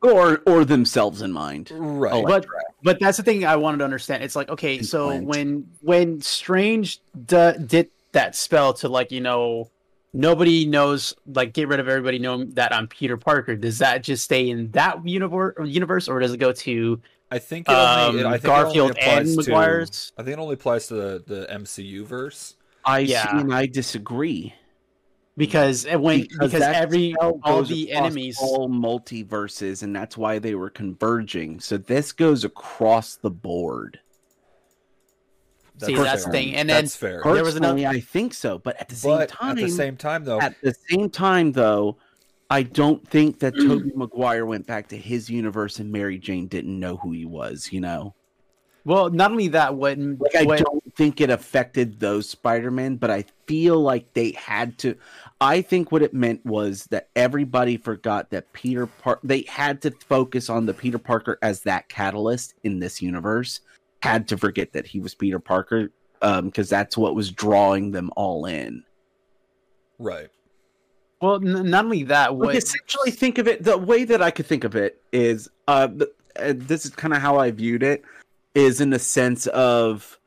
or 0.04 0.42
or 0.48 0.66
themselves 0.66 1.22
in 1.22 1.32
mind. 1.32 1.70
Right. 1.72 2.26
But 2.26 2.46
but 2.82 3.00
that's 3.00 3.18
the 3.18 3.24
thing 3.24 3.46
I 3.46 3.56
wanted 3.56 3.78
to 3.78 3.84
understand. 3.84 4.24
It's 4.24 4.36
like 4.36 4.50
okay, 4.50 4.82
so 4.82 5.16
when 5.22 5.68
when 5.82 6.20
Strange 6.22 7.00
d- 7.28 7.54
did 7.64 7.90
that 8.12 8.36
spell 8.36 8.74
to 8.82 8.90
like 8.90 9.12
you 9.12 9.22
know 9.22 9.70
nobody 10.14 10.66
knows 10.66 11.14
like 11.26 11.54
get 11.54 11.68
rid 11.68 11.80
of 11.80 11.88
everybody 11.88 12.20
knowing 12.20 12.52
that 12.52 12.74
I'm 12.74 12.88
Peter 12.88 13.18
Parker. 13.18 13.56
Does 13.56 13.80
that 13.80 14.04
just 14.04 14.24
stay 14.24 14.50
in 14.50 14.72
that 14.72 15.08
universe 15.08 15.56
universe 15.66 16.08
or 16.08 16.20
does 16.20 16.34
it 16.34 16.38
go 16.38 16.52
to 16.52 17.02
I 17.32 17.40
think 17.40 17.70
it 17.70 17.74
only, 17.74 18.20
it, 18.20 18.26
um, 18.26 18.34
I 18.34 18.38
think 18.38 18.44
Garfield 18.44 18.92
it 18.92 18.98
only 18.98 19.12
and 19.14 19.30
applies 19.30 19.46
to, 19.46 19.52
Maguire's? 19.52 20.12
I 20.18 20.24
think 20.24 20.38
it 20.38 20.42
only 20.42 20.56
applies 20.56 20.88
to 20.88 20.96
the, 20.96 21.24
the 21.26 21.48
MCU 21.50 22.06
verse. 22.06 22.56
I 22.84 23.00
Yeah. 23.00 23.32
see 23.32 23.40
and 23.40 23.54
I 23.54 23.68
disagree. 23.68 24.54
because 25.38 25.86
uh, 25.86 25.98
when 25.98 26.28
because, 26.40 26.60
that 26.60 26.76
every 26.76 27.16
all 27.16 27.64
the 27.64 27.94
enemies 27.94 28.38
all 28.42 28.68
multiverses, 28.68 29.82
and 29.82 29.96
that's 29.96 30.18
why 30.18 30.40
they 30.40 30.56
were 30.56 30.70
converging. 30.70 31.62
So 31.62 31.78
this 31.78 32.12
goes 32.12 32.44
across 32.44 33.16
the 33.16 33.32
board. 33.32 34.01
See, 35.88 35.96
that's 35.96 36.26
the 36.26 36.32
fair. 36.32 36.42
thing. 36.42 36.56
And 36.56 36.70
then 36.70 36.84
that's 36.84 36.96
fair. 36.96 37.22
There 37.24 37.44
was 37.44 37.56
Personally, 37.56 37.86
I 37.86 38.00
think 38.00 38.34
so, 38.34 38.58
but 38.58 38.80
at 38.80 38.90
the 38.90 38.96
same 38.96 39.18
But 39.18 39.30
time, 39.30 39.52
at 39.52 39.58
the 39.58 39.70
same 39.70 39.98
time, 39.98 40.24
though, 40.24 40.40
at 40.40 40.56
the 40.62 40.76
same 40.90 41.10
time, 41.10 41.52
though, 41.52 41.98
I 42.50 42.64
don't 42.64 43.06
think 43.08 43.40
that 43.40 43.56
Tobey 43.56 43.92
Maguire 43.96 44.46
went 44.46 44.68
back 44.68 44.88
to 44.90 44.98
his 44.98 45.30
universe 45.30 45.80
and 45.80 45.92
Mary 45.92 46.18
Jane 46.18 46.48
didn't 46.48 46.80
know 46.80 46.98
who 46.98 47.12
he 47.12 47.26
was. 47.26 47.70
You 47.72 47.82
know, 47.82 48.14
well 48.86 49.10
not 49.10 49.32
only 49.32 49.48
that 49.50 49.76
when 49.76 50.18
like 50.20 50.36
I 50.36 50.44
when, 50.44 50.64
don't 50.64 50.96
think 50.96 51.22
it 51.22 51.30
affected 51.30 52.00
those 52.00 52.30
Spider-Man, 52.30 52.98
but 52.98 53.10
I 53.10 53.26
feel 53.48 53.80
like 53.80 54.14
they 54.14 54.32
had 54.32 54.78
to. 54.80 54.96
I 55.40 55.62
think 55.62 55.92
what 55.92 56.02
it 56.04 56.14
meant 56.14 56.46
was 56.46 56.86
that 56.88 57.10
everybody 57.16 57.78
forgot 57.78 58.30
that 58.32 58.52
Peter 58.54 58.86
Parker. 58.86 59.22
They 59.24 59.44
had 59.44 59.82
to 59.84 59.92
focus 59.92 60.50
on 60.50 60.66
the 60.66 60.74
Peter 60.74 61.00
Parker 61.00 61.40
as 61.42 61.62
that 61.62 61.90
catalyst 61.90 62.54
in 62.64 62.80
this 62.80 63.02
universe. 63.02 63.62
Had 64.02 64.28
to 64.30 64.38
forget 64.38 64.74
that 64.74 64.88
he 64.88 65.00
was 65.00 65.14
Peter 65.14 65.40
Parker 65.40 65.92
because 66.20 66.70
that's 66.70 66.98
what 66.98 67.16
was 67.16 67.32
drawing 67.32 67.92
them 67.92 68.12
all 68.16 68.46
in. 68.46 68.84
right. 69.98 70.30
well 71.20 71.36
n- 71.36 71.70
not 71.70 71.86
only 71.86 72.04
that 72.04 72.34
Like 72.34 72.48
when, 72.48 72.56
essentially, 72.58 73.12
think 73.12 73.38
of 73.38 73.48
it 73.48 73.64
the 73.64 73.78
way 73.78 74.04
that 74.04 74.22
I 74.22 74.32
could 74.32 74.46
think 74.46 74.64
of 74.64 74.76
it 74.76 75.02
is 75.12 75.50
uh, 75.68 75.88
uh 76.36 76.54
this 76.56 76.86
is 76.86 76.92
kind 76.92 77.14
of 77.14 77.22
how 77.22 77.38
I 77.38 77.52
viewed 77.52 77.84
it 77.84 78.04
is 78.54 78.82
in 78.82 78.90
the 78.92 79.00
sense 79.00 79.48
of 79.48 80.20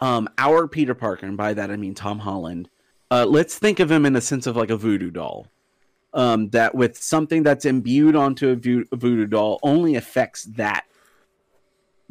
um 0.00 0.28
our 0.38 0.66
Peter 0.68 0.94
Parker, 0.94 1.26
and 1.26 1.36
by 1.36 1.54
that 1.54 1.70
I 1.70 1.76
mean 1.76 1.94
Tom 1.94 2.18
Holland. 2.18 2.68
Uh, 3.10 3.26
let's 3.26 3.58
think 3.58 3.78
of 3.78 3.90
him 3.92 4.06
in 4.06 4.14
the 4.14 4.22
sense 4.22 4.46
of 4.46 4.56
like 4.56 4.70
a 4.70 4.76
voodoo 4.76 5.10
doll. 5.10 5.46
Um, 6.14 6.48
that 6.50 6.74
with 6.74 6.96
something 6.96 7.42
that's 7.42 7.64
imbued 7.66 8.16
onto 8.16 8.48
a 8.50 8.56
vo- 8.56 8.84
voodoo 8.92 9.26
doll 9.26 9.58
only 9.62 9.96
affects 9.96 10.44
that 10.44 10.84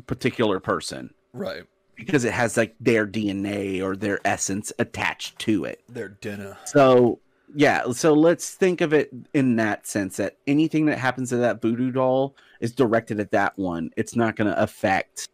particular 0.08 0.60
person 0.60 1.14
Right. 1.34 1.64
because 1.96 2.26
it 2.26 2.34
has 2.34 2.58
like 2.58 2.76
their 2.80 3.06
DNA 3.08 3.82
or 3.82 3.96
their 3.96 4.20
essence 4.26 4.72
attached 4.80 5.40
to 5.40 5.66
it. 5.66 5.82
Their 5.90 6.10
dinner. 6.10 6.58
So 6.66 7.20
yeah, 7.54 7.92
so 7.92 8.14
let's 8.14 8.52
think 8.56 8.80
of 8.82 8.94
it 8.94 9.12
in 9.34 9.58
that 9.58 9.86
sense 9.86 10.18
that 10.18 10.38
anything 10.48 10.86
that 10.86 10.98
happens 10.98 11.30
to 11.30 11.38
that 11.38 11.62
voodoo 11.62 11.92
doll 11.92 12.36
is 12.62 12.72
directed 12.72 13.20
at 13.20 13.32
that 13.32 13.58
one. 13.58 13.92
It's 13.98 14.16
not 14.16 14.36
going 14.36 14.50
to 14.50 14.62
affect 14.62 15.28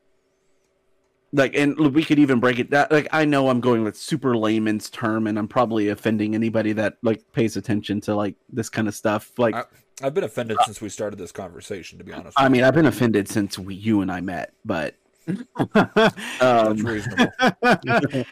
like 1.33 1.53
and 1.55 1.77
we 1.93 2.03
could 2.05 2.19
even 2.19 2.39
break 2.39 2.57
it 2.57 2.69
that 2.71 2.89
like 2.89 3.07
I 3.11 3.25
know 3.25 3.49
I'm 3.49 3.59
going 3.59 3.83
with 3.83 3.97
super 3.97 4.37
layman's 4.37 4.89
term 4.89 5.27
and 5.27 5.37
I'm 5.37 5.47
probably 5.47 5.89
offending 5.89 6.33
anybody 6.33 6.71
that 6.73 6.97
like 7.03 7.21
pays 7.33 7.57
attention 7.57 7.99
to 8.01 8.15
like 8.15 8.35
this 8.49 8.69
kind 8.69 8.87
of 8.87 8.95
stuff. 8.95 9.31
Like 9.37 9.55
I- 9.55 9.65
I've 10.01 10.13
been 10.13 10.23
offended 10.23 10.57
since 10.65 10.79
we 10.79 10.89
started 10.89 11.17
this 11.17 11.31
conversation, 11.31 11.97
to 11.97 12.03
be 12.03 12.13
honest. 12.13 12.39
I 12.39 12.49
mean, 12.49 12.63
I've 12.63 12.75
been 12.75 12.85
offended 12.85 13.27
since 13.27 13.57
we, 13.57 13.75
you 13.75 14.01
and 14.01 14.11
I 14.11 14.21
met, 14.21 14.53
but 14.63 14.95
you. 15.25 15.47
that's 15.73 16.41
um, 16.41 16.77
reasonable. 16.77 17.31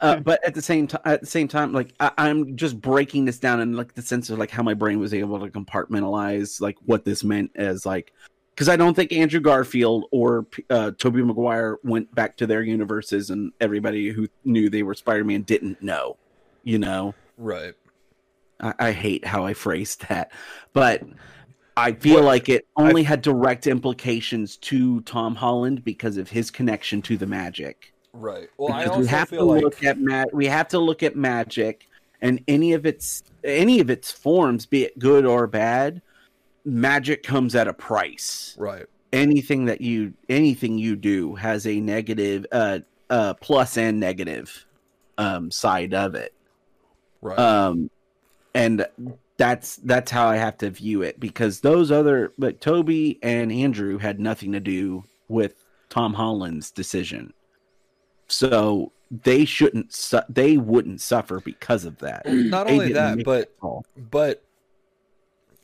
uh, 0.00 0.16
but 0.16 0.44
at 0.44 0.54
the 0.54 0.62
same 0.62 0.86
time, 0.86 1.00
at 1.04 1.20
the 1.20 1.26
same 1.26 1.48
time, 1.48 1.72
like 1.72 1.94
I, 2.00 2.10
I'm 2.18 2.56
just 2.56 2.80
breaking 2.80 3.24
this 3.24 3.38
down 3.38 3.60
in 3.60 3.74
like 3.74 3.94
the 3.94 4.02
sense 4.02 4.30
of 4.30 4.38
like 4.38 4.50
how 4.50 4.62
my 4.62 4.74
brain 4.74 4.98
was 4.98 5.14
able 5.14 5.38
to 5.40 5.48
compartmentalize 5.48 6.60
like 6.60 6.76
what 6.84 7.04
this 7.04 7.22
meant 7.22 7.52
as 7.54 7.86
like 7.86 8.12
because 8.56 8.68
I 8.70 8.76
don't 8.76 8.94
think 8.94 9.12
Andrew 9.12 9.40
Garfield 9.40 10.06
or 10.10 10.46
uh, 10.70 10.92
Tobey 10.98 11.22
Maguire 11.22 11.78
went 11.84 12.12
back 12.14 12.38
to 12.38 12.46
their 12.46 12.62
universes 12.62 13.28
and 13.28 13.52
everybody 13.60 14.08
who 14.08 14.28
knew 14.44 14.70
they 14.70 14.82
were 14.82 14.94
Spider-Man 14.94 15.42
didn't 15.42 15.82
know, 15.82 16.16
you 16.64 16.78
know. 16.78 17.14
right. 17.36 17.74
I, 18.60 18.74
I 18.78 18.92
hate 18.92 19.24
how 19.24 19.44
I 19.44 19.54
phrased 19.54 20.08
that, 20.08 20.32
but 20.72 21.02
I 21.76 21.92
feel 21.92 22.16
What- 22.16 22.24
like 22.24 22.48
it 22.48 22.66
only 22.76 23.02
had 23.02 23.22
direct 23.22 23.66
implications 23.66 24.56
to 24.58 25.00
Tom 25.02 25.34
Holland 25.34 25.84
because 25.84 26.16
of 26.16 26.30
his 26.30 26.50
connection 26.50 27.02
to 27.02 27.16
the 27.16 27.26
magic. 27.26 27.92
Right. 28.12 28.48
Well, 28.56 28.72
I 28.72 28.86
also 28.86 29.00
we 29.00 29.06
have 29.08 29.28
to 29.28 29.36
feel 29.36 29.46
like 29.46 29.62
look 29.62 29.84
at 29.84 30.00
ma- 30.00 30.24
we 30.32 30.46
have 30.46 30.68
to 30.68 30.78
look 30.78 31.02
at 31.02 31.16
magic 31.16 31.86
and 32.22 32.42
any 32.48 32.72
of 32.72 32.86
its 32.86 33.22
any 33.44 33.78
of 33.78 33.90
its 33.90 34.10
forms, 34.10 34.64
be 34.64 34.84
it 34.84 34.98
good 34.98 35.26
or 35.26 35.46
bad. 35.46 36.00
Magic 36.64 37.22
comes 37.22 37.54
at 37.54 37.68
a 37.68 37.74
price. 37.74 38.54
right. 38.58 38.86
Anything 39.12 39.66
that 39.66 39.80
you 39.82 40.14
anything 40.30 40.78
you 40.78 40.96
do 40.96 41.34
has 41.36 41.66
a 41.66 41.78
negative, 41.80 42.44
uh, 42.52 42.80
uh, 43.10 43.34
plus 43.34 43.76
and 43.78 44.00
negative, 44.00 44.66
um, 45.18 45.50
side 45.50 45.92
of 45.94 46.14
it. 46.14 46.32
Right. 47.22 47.38
Um, 47.38 47.88
and 48.56 48.86
that's 49.36 49.76
that's 49.76 50.10
how 50.10 50.26
I 50.26 50.36
have 50.36 50.56
to 50.58 50.70
view 50.70 51.02
it 51.02 51.20
because 51.20 51.60
those 51.60 51.92
other 51.92 52.32
like 52.38 52.58
Tobey 52.58 53.18
and 53.22 53.52
Andrew 53.52 53.98
had 53.98 54.18
nothing 54.18 54.52
to 54.52 54.60
do 54.60 55.04
with 55.28 55.62
Tom 55.90 56.14
Holland's 56.14 56.70
decision, 56.70 57.34
so 58.28 58.92
they 59.10 59.44
shouldn't 59.44 59.92
su- 59.92 60.22
they 60.30 60.56
wouldn't 60.56 61.02
suffer 61.02 61.40
because 61.40 61.84
of 61.84 61.98
that. 61.98 62.26
Not 62.26 62.66
They 62.66 62.72
only 62.72 62.92
that, 62.94 63.24
but 63.24 63.52
but 63.94 64.42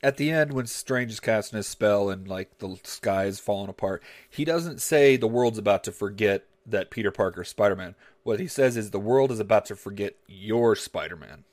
at 0.03 0.19
the 0.19 0.31
end 0.31 0.53
when 0.53 0.67
Strange 0.67 1.13
is 1.13 1.21
casting 1.21 1.57
his 1.57 1.67
spell 1.67 2.11
and 2.11 2.29
like 2.29 2.59
the 2.59 2.79
sky 2.85 3.25
is 3.25 3.41
falling 3.41 3.71
apart, 3.71 4.03
he 4.29 4.45
doesn't 4.45 4.83
say 4.83 5.17
the 5.17 5.27
world's 5.27 5.59
about 5.59 5.83
to 5.85 5.93
forget 5.93 6.45
that 6.67 6.91
Peter 6.91 7.11
Parker 7.11 7.43
Spider-Man. 7.43 7.95
What 8.23 8.39
he 8.39 8.47
says 8.47 8.77
is 8.77 8.91
the 8.91 9.01
world 9.01 9.33
is 9.33 9.41
about 9.41 9.65
to 9.67 9.77
forget 9.77 10.15
your 10.29 10.77
Spider-Man. 10.77 11.45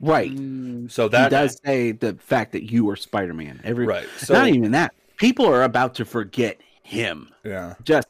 Right. 0.00 0.30
Mm, 0.30 0.90
So 0.90 1.04
he 1.04 1.08
that 1.10 1.30
does 1.30 1.58
say 1.64 1.92
the 1.92 2.14
fact 2.14 2.52
that 2.52 2.70
you 2.70 2.88
are 2.90 2.96
Spider-Man. 2.96 3.60
Every 3.64 3.86
right. 3.86 4.06
So 4.18 4.34
not 4.34 4.48
even 4.48 4.70
that. 4.72 4.94
People 5.16 5.46
are 5.46 5.64
about 5.64 5.94
to 5.96 6.04
forget 6.04 6.60
him. 6.82 7.30
yeah. 7.44 7.74
Just 7.84 8.06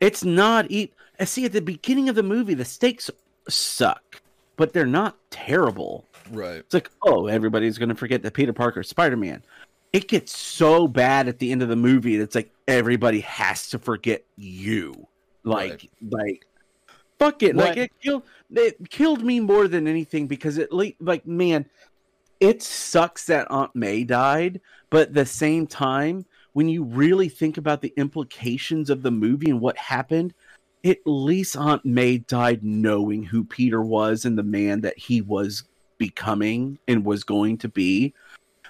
it's 0.00 0.24
not 0.24 0.70
e- 0.70 0.92
I 1.18 1.24
see 1.24 1.44
at 1.44 1.52
the 1.52 1.60
beginning 1.62 2.08
of 2.08 2.14
the 2.14 2.22
movie 2.22 2.54
the 2.54 2.64
stakes 2.64 3.10
suck, 3.48 4.20
but 4.56 4.72
they're 4.72 4.86
not 4.86 5.16
terrible. 5.30 6.04
Right. 6.30 6.56
It's 6.56 6.74
like, 6.74 6.90
oh, 7.02 7.26
everybody's 7.26 7.78
gonna 7.78 7.94
forget 7.94 8.22
that 8.22 8.34
Peter 8.34 8.52
Parker 8.52 8.82
Spider-Man. 8.82 9.42
It 9.92 10.06
gets 10.06 10.36
so 10.36 10.86
bad 10.86 11.26
at 11.26 11.38
the 11.40 11.50
end 11.50 11.62
of 11.62 11.68
the 11.68 11.76
movie 11.76 12.16
that 12.18 12.22
it's 12.24 12.34
like 12.34 12.50
everybody 12.68 13.20
has 13.20 13.70
to 13.70 13.78
forget 13.78 14.22
you. 14.36 15.06
Like 15.42 15.88
like 16.10 16.46
fuck 17.20 17.42
it. 17.42 17.54
Like 17.54 17.76
it 17.76 17.92
killed 18.00 18.22
it 18.50 18.90
killed 18.90 19.22
me 19.22 19.38
more 19.38 19.68
than 19.68 19.86
anything 19.86 20.26
because 20.26 20.58
it 20.58 20.72
like 20.72 21.26
man, 21.26 21.66
it 22.40 22.62
sucks 22.62 23.26
that 23.26 23.50
Aunt 23.50 23.76
May 23.76 24.02
died, 24.04 24.60
but 24.88 25.08
at 25.08 25.14
the 25.14 25.26
same 25.26 25.66
time, 25.66 26.24
when 26.52 26.68
you 26.68 26.82
really 26.82 27.28
think 27.28 27.58
about 27.58 27.82
the 27.82 27.92
implications 27.96 28.90
of 28.90 29.02
the 29.02 29.10
movie 29.10 29.50
and 29.50 29.60
what 29.60 29.76
happened, 29.76 30.34
at 30.84 30.98
least 31.04 31.56
Aunt 31.56 31.84
May 31.84 32.18
died 32.18 32.64
knowing 32.64 33.22
who 33.22 33.44
Peter 33.44 33.82
was 33.82 34.24
and 34.24 34.36
the 34.36 34.42
man 34.42 34.80
that 34.80 34.98
he 34.98 35.20
was 35.20 35.64
becoming 35.98 36.78
and 36.88 37.04
was 37.04 37.22
going 37.22 37.58
to 37.58 37.68
be. 37.68 38.14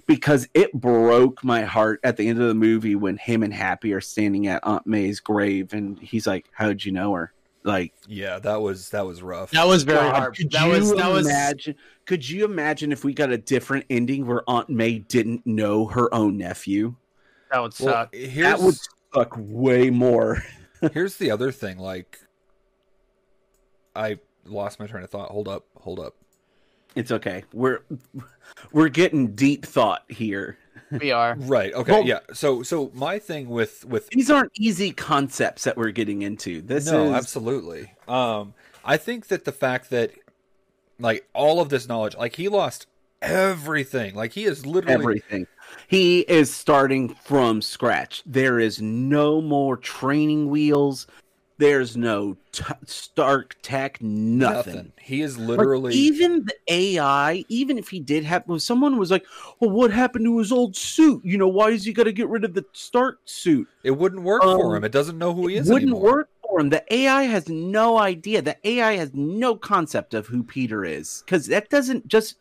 Because 0.06 0.48
it 0.54 0.72
broke 0.72 1.44
my 1.44 1.62
heart 1.62 2.00
at 2.02 2.16
the 2.16 2.26
end 2.26 2.40
of 2.40 2.48
the 2.48 2.54
movie 2.54 2.96
when 2.96 3.16
him 3.16 3.42
and 3.42 3.54
Happy 3.54 3.92
are 3.92 4.00
standing 4.00 4.46
at 4.48 4.64
Aunt 4.64 4.86
May's 4.86 5.20
grave 5.20 5.72
and 5.72 5.98
he's 6.00 6.26
like, 6.26 6.46
How'd 6.52 6.84
you 6.84 6.90
know 6.90 7.12
her? 7.12 7.32
Like 7.62 7.92
Yeah, 8.08 8.38
that 8.38 8.60
was 8.62 8.88
that 8.90 9.04
was 9.06 9.22
rough. 9.22 9.50
that 9.50 9.66
was 9.66 9.82
very 9.82 9.98
God, 9.98 10.16
hard. 10.16 10.36
Could 10.36 10.50
That 10.50 10.66
you 10.66 10.72
was 10.72 10.94
that 10.94 11.12
was 11.12 11.26
imagine? 11.26 11.74
Could 12.06 12.28
you 12.28 12.44
imagine 12.44 12.90
if 12.92 13.04
we 13.04 13.12
got 13.12 13.30
a 13.30 13.38
different 13.38 13.84
ending 13.90 14.26
where 14.26 14.42
Aunt 14.48 14.68
May 14.70 14.98
didn't 14.98 15.46
know 15.46 15.86
her 15.86 16.12
own 16.14 16.38
nephew? 16.38 16.96
that 17.50 17.60
would 17.60 17.74
well, 17.80 17.92
suck. 17.94 18.14
here's 18.14 18.46
That 18.46 18.60
would 18.60 18.76
suck 19.14 19.34
way 19.38 19.90
more. 19.90 20.42
here's 20.92 21.16
the 21.16 21.30
other 21.30 21.52
thing. 21.52 21.78
Like, 21.78 22.18
I 23.94 24.18
lost 24.46 24.80
my 24.80 24.86
train 24.86 25.04
of 25.04 25.10
thought. 25.10 25.30
Hold 25.30 25.48
up. 25.48 25.66
Hold 25.80 26.00
up. 26.00 26.14
It's 26.94 27.10
okay. 27.12 27.44
We're 27.52 27.80
we're 28.72 28.88
getting 28.88 29.34
deep 29.34 29.64
thought 29.66 30.04
here. 30.08 30.58
We 30.90 31.12
are. 31.12 31.36
Right. 31.38 31.72
Okay. 31.72 31.92
Well- 31.92 32.04
yeah. 32.04 32.20
So 32.32 32.62
so 32.62 32.90
my 32.94 33.18
thing 33.18 33.48
with 33.48 33.84
with 33.84 34.08
These 34.10 34.30
aren't 34.30 34.52
easy 34.58 34.92
concepts 34.92 35.64
that 35.64 35.76
we're 35.76 35.90
getting 35.90 36.22
into. 36.22 36.62
This 36.62 36.90
no, 36.90 37.06
is 37.06 37.12
absolutely. 37.12 37.92
Um, 38.08 38.54
I 38.84 38.96
think 38.96 39.28
that 39.28 39.44
the 39.44 39.52
fact 39.52 39.90
that 39.90 40.12
like 40.98 41.28
all 41.32 41.60
of 41.60 41.68
this 41.68 41.88
knowledge, 41.88 42.16
like 42.16 42.36
he 42.36 42.48
lost 42.48 42.86
everything. 43.22 44.14
Like 44.14 44.32
he 44.32 44.44
is 44.44 44.66
literally 44.66 44.94
everything. 44.94 45.46
He 45.88 46.20
is 46.20 46.52
starting 46.52 47.08
from 47.08 47.62
scratch. 47.62 48.22
There 48.26 48.58
is 48.58 48.80
no 48.80 49.40
more 49.40 49.76
training 49.76 50.50
wheels. 50.50 51.06
There's 51.60 51.94
no 51.94 52.38
t- 52.52 52.64
Stark 52.86 53.54
Tech. 53.60 54.00
Nothing. 54.00 54.74
nothing. 54.74 54.92
He 54.98 55.20
is 55.20 55.36
Like, 55.36 55.58
literally 55.58 55.92
even 55.94 56.46
the 56.46 56.54
AI, 56.72 57.44
even 57.48 57.76
if 57.76 57.90
he 57.90 58.00
did 58.00 58.24
have, 58.24 58.44
if 58.48 58.62
someone 58.62 58.96
was 58.96 59.10
like, 59.10 59.26
"Well, 59.60 59.68
what 59.70 59.90
happened 59.90 60.24
to 60.24 60.38
his 60.38 60.52
old 60.52 60.74
suit? 60.74 61.22
You 61.22 61.36
know, 61.36 61.48
why 61.48 61.68
is 61.70 61.84
he 61.84 61.92
got 61.92 62.04
to 62.04 62.12
get 62.12 62.30
rid 62.30 62.44
of 62.44 62.54
the 62.54 62.64
Stark 62.72 63.18
suit?" 63.26 63.68
it 63.84 63.90
wouldn't 63.90 64.22
work 64.22 64.42
for 64.42 64.70
um, 64.70 64.76
him. 64.76 64.84
It 64.84 64.92
doesn't 64.92 65.18
know 65.18 65.34
who 65.34 65.48
he 65.48 65.56
is 65.56 65.68
It 65.68 65.72
wouldn't 65.74 65.90
anymore. 65.92 66.12
work 66.12 66.28
for 66.42 66.60
him. 66.60 66.70
The 66.70 66.82
AI 66.94 67.24
has 67.24 67.46
no 67.50 67.98
idea. 67.98 68.40
The 68.40 68.56
AI 68.66 68.92
has 68.96 69.10
no 69.12 69.54
concept 69.54 70.14
of 70.14 70.26
who 70.28 70.42
Peter 70.42 70.82
is 70.82 71.22
because 71.26 71.46
that 71.48 71.68
doesn't 71.68 72.08
just. 72.08 72.36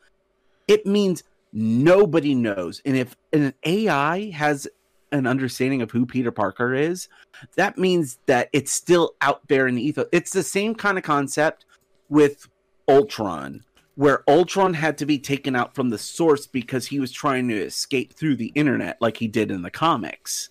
It 0.70 0.86
means 0.86 1.24
nobody 1.51 2.36
knows, 2.36 2.82
and 2.86 2.95
if 2.95 3.17
an 3.34 3.53
AI 3.65 4.30
has 4.30 4.65
an 5.12 5.28
understanding 5.28 5.82
of 5.82 5.91
who 5.91 6.05
Peter 6.05 6.32
Parker 6.32 6.74
is, 6.74 7.07
that 7.55 7.78
means 7.78 8.20
that 8.26 8.49
it's 8.53 8.72
still 8.72 9.16
out 9.22 9.47
there 9.47 9.68
in 9.68 9.76
the 9.76 9.82
ether. 9.82 10.05
It's 10.12 10.32
the 10.32 10.43
same 10.43 10.76
kind 10.76 10.97
of 10.97 11.03
concept 11.03 11.66
with 12.10 12.47
Ultron, 12.88 13.64
where 13.95 14.24
Ultron 14.30 14.74
had 14.74 14.97
to 14.99 15.05
be 15.05 15.20
taken 15.20 15.55
out 15.55 15.76
from 15.76 15.89
the 15.89 15.97
source 15.97 16.47
because 16.47 16.88
he 16.88 16.99
was 16.99 17.12
trying 17.12 17.47
to 17.49 17.55
escape 17.55 18.14
through 18.14 18.36
the 18.36 18.51
internet, 18.55 18.97
like 19.01 19.18
he 19.18 19.28
did 19.28 19.51
in 19.51 19.62
the 19.62 19.72
comics. 19.72 20.49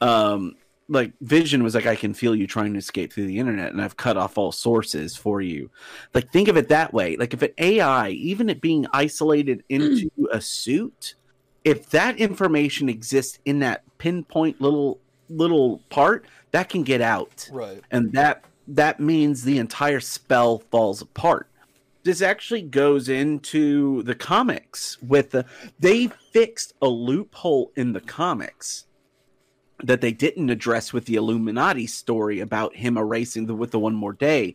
Um, 0.00 0.56
like 0.88 1.12
Vision 1.20 1.62
was 1.62 1.74
like, 1.74 1.86
I 1.86 1.96
can 1.96 2.14
feel 2.14 2.34
you 2.34 2.46
trying 2.46 2.72
to 2.74 2.78
escape 2.78 3.12
through 3.12 3.26
the 3.26 3.38
internet, 3.38 3.72
and 3.72 3.82
I've 3.82 3.96
cut 3.96 4.16
off 4.16 4.38
all 4.38 4.52
sources 4.52 5.16
for 5.16 5.40
you. 5.40 5.70
Like, 6.14 6.30
think 6.30 6.48
of 6.48 6.56
it 6.56 6.68
that 6.68 6.92
way. 6.92 7.16
Like, 7.16 7.34
if 7.34 7.42
an 7.42 7.50
AI, 7.58 8.10
even 8.10 8.48
it 8.48 8.60
being 8.60 8.86
isolated 8.92 9.64
into 9.68 10.10
a 10.32 10.40
suit, 10.40 11.16
if 11.66 11.90
that 11.90 12.16
information 12.18 12.88
exists 12.88 13.40
in 13.44 13.58
that 13.58 13.82
pinpoint 13.98 14.60
little 14.60 15.00
little 15.28 15.82
part, 15.90 16.24
that 16.52 16.68
can 16.68 16.84
get 16.84 17.00
out 17.00 17.48
Right. 17.52 17.82
and 17.90 18.12
that 18.12 18.44
that 18.68 19.00
means 19.00 19.42
the 19.42 19.58
entire 19.58 20.00
spell 20.00 20.60
falls 20.70 21.02
apart. 21.02 21.48
This 22.04 22.22
actually 22.22 22.62
goes 22.62 23.08
into 23.08 24.02
the 24.04 24.14
comics 24.14 24.96
with 25.02 25.30
the 25.32 25.44
they 25.80 26.06
fixed 26.32 26.74
a 26.80 26.86
loophole 26.88 27.72
in 27.74 27.92
the 27.92 28.00
comics 28.00 28.86
that 29.82 30.00
they 30.00 30.12
didn't 30.12 30.50
address 30.50 30.92
with 30.92 31.04
the 31.06 31.16
Illuminati 31.16 31.86
story 31.88 32.38
about 32.40 32.76
him 32.76 32.96
erasing 32.96 33.46
the 33.46 33.56
with 33.56 33.72
the 33.72 33.80
one 33.80 33.94
more 33.94 34.12
day 34.12 34.54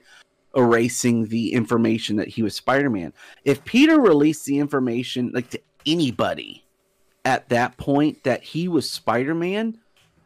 erasing 0.56 1.26
the 1.28 1.54
information 1.54 2.16
that 2.18 2.28
he 2.30 2.42
was 2.44 2.56
Spider-Man. 2.56 3.14
If 3.46 3.64
Peter 3.66 4.00
released 4.00 4.46
the 4.46 4.60
information 4.60 5.32
like 5.34 5.50
to 5.50 5.62
anybody 5.86 6.64
at 7.26 7.50
that 7.50 7.78
point 7.78 8.24
that 8.24 8.44
he 8.44 8.68
was 8.68 8.90
Spider-Man, 8.90 9.78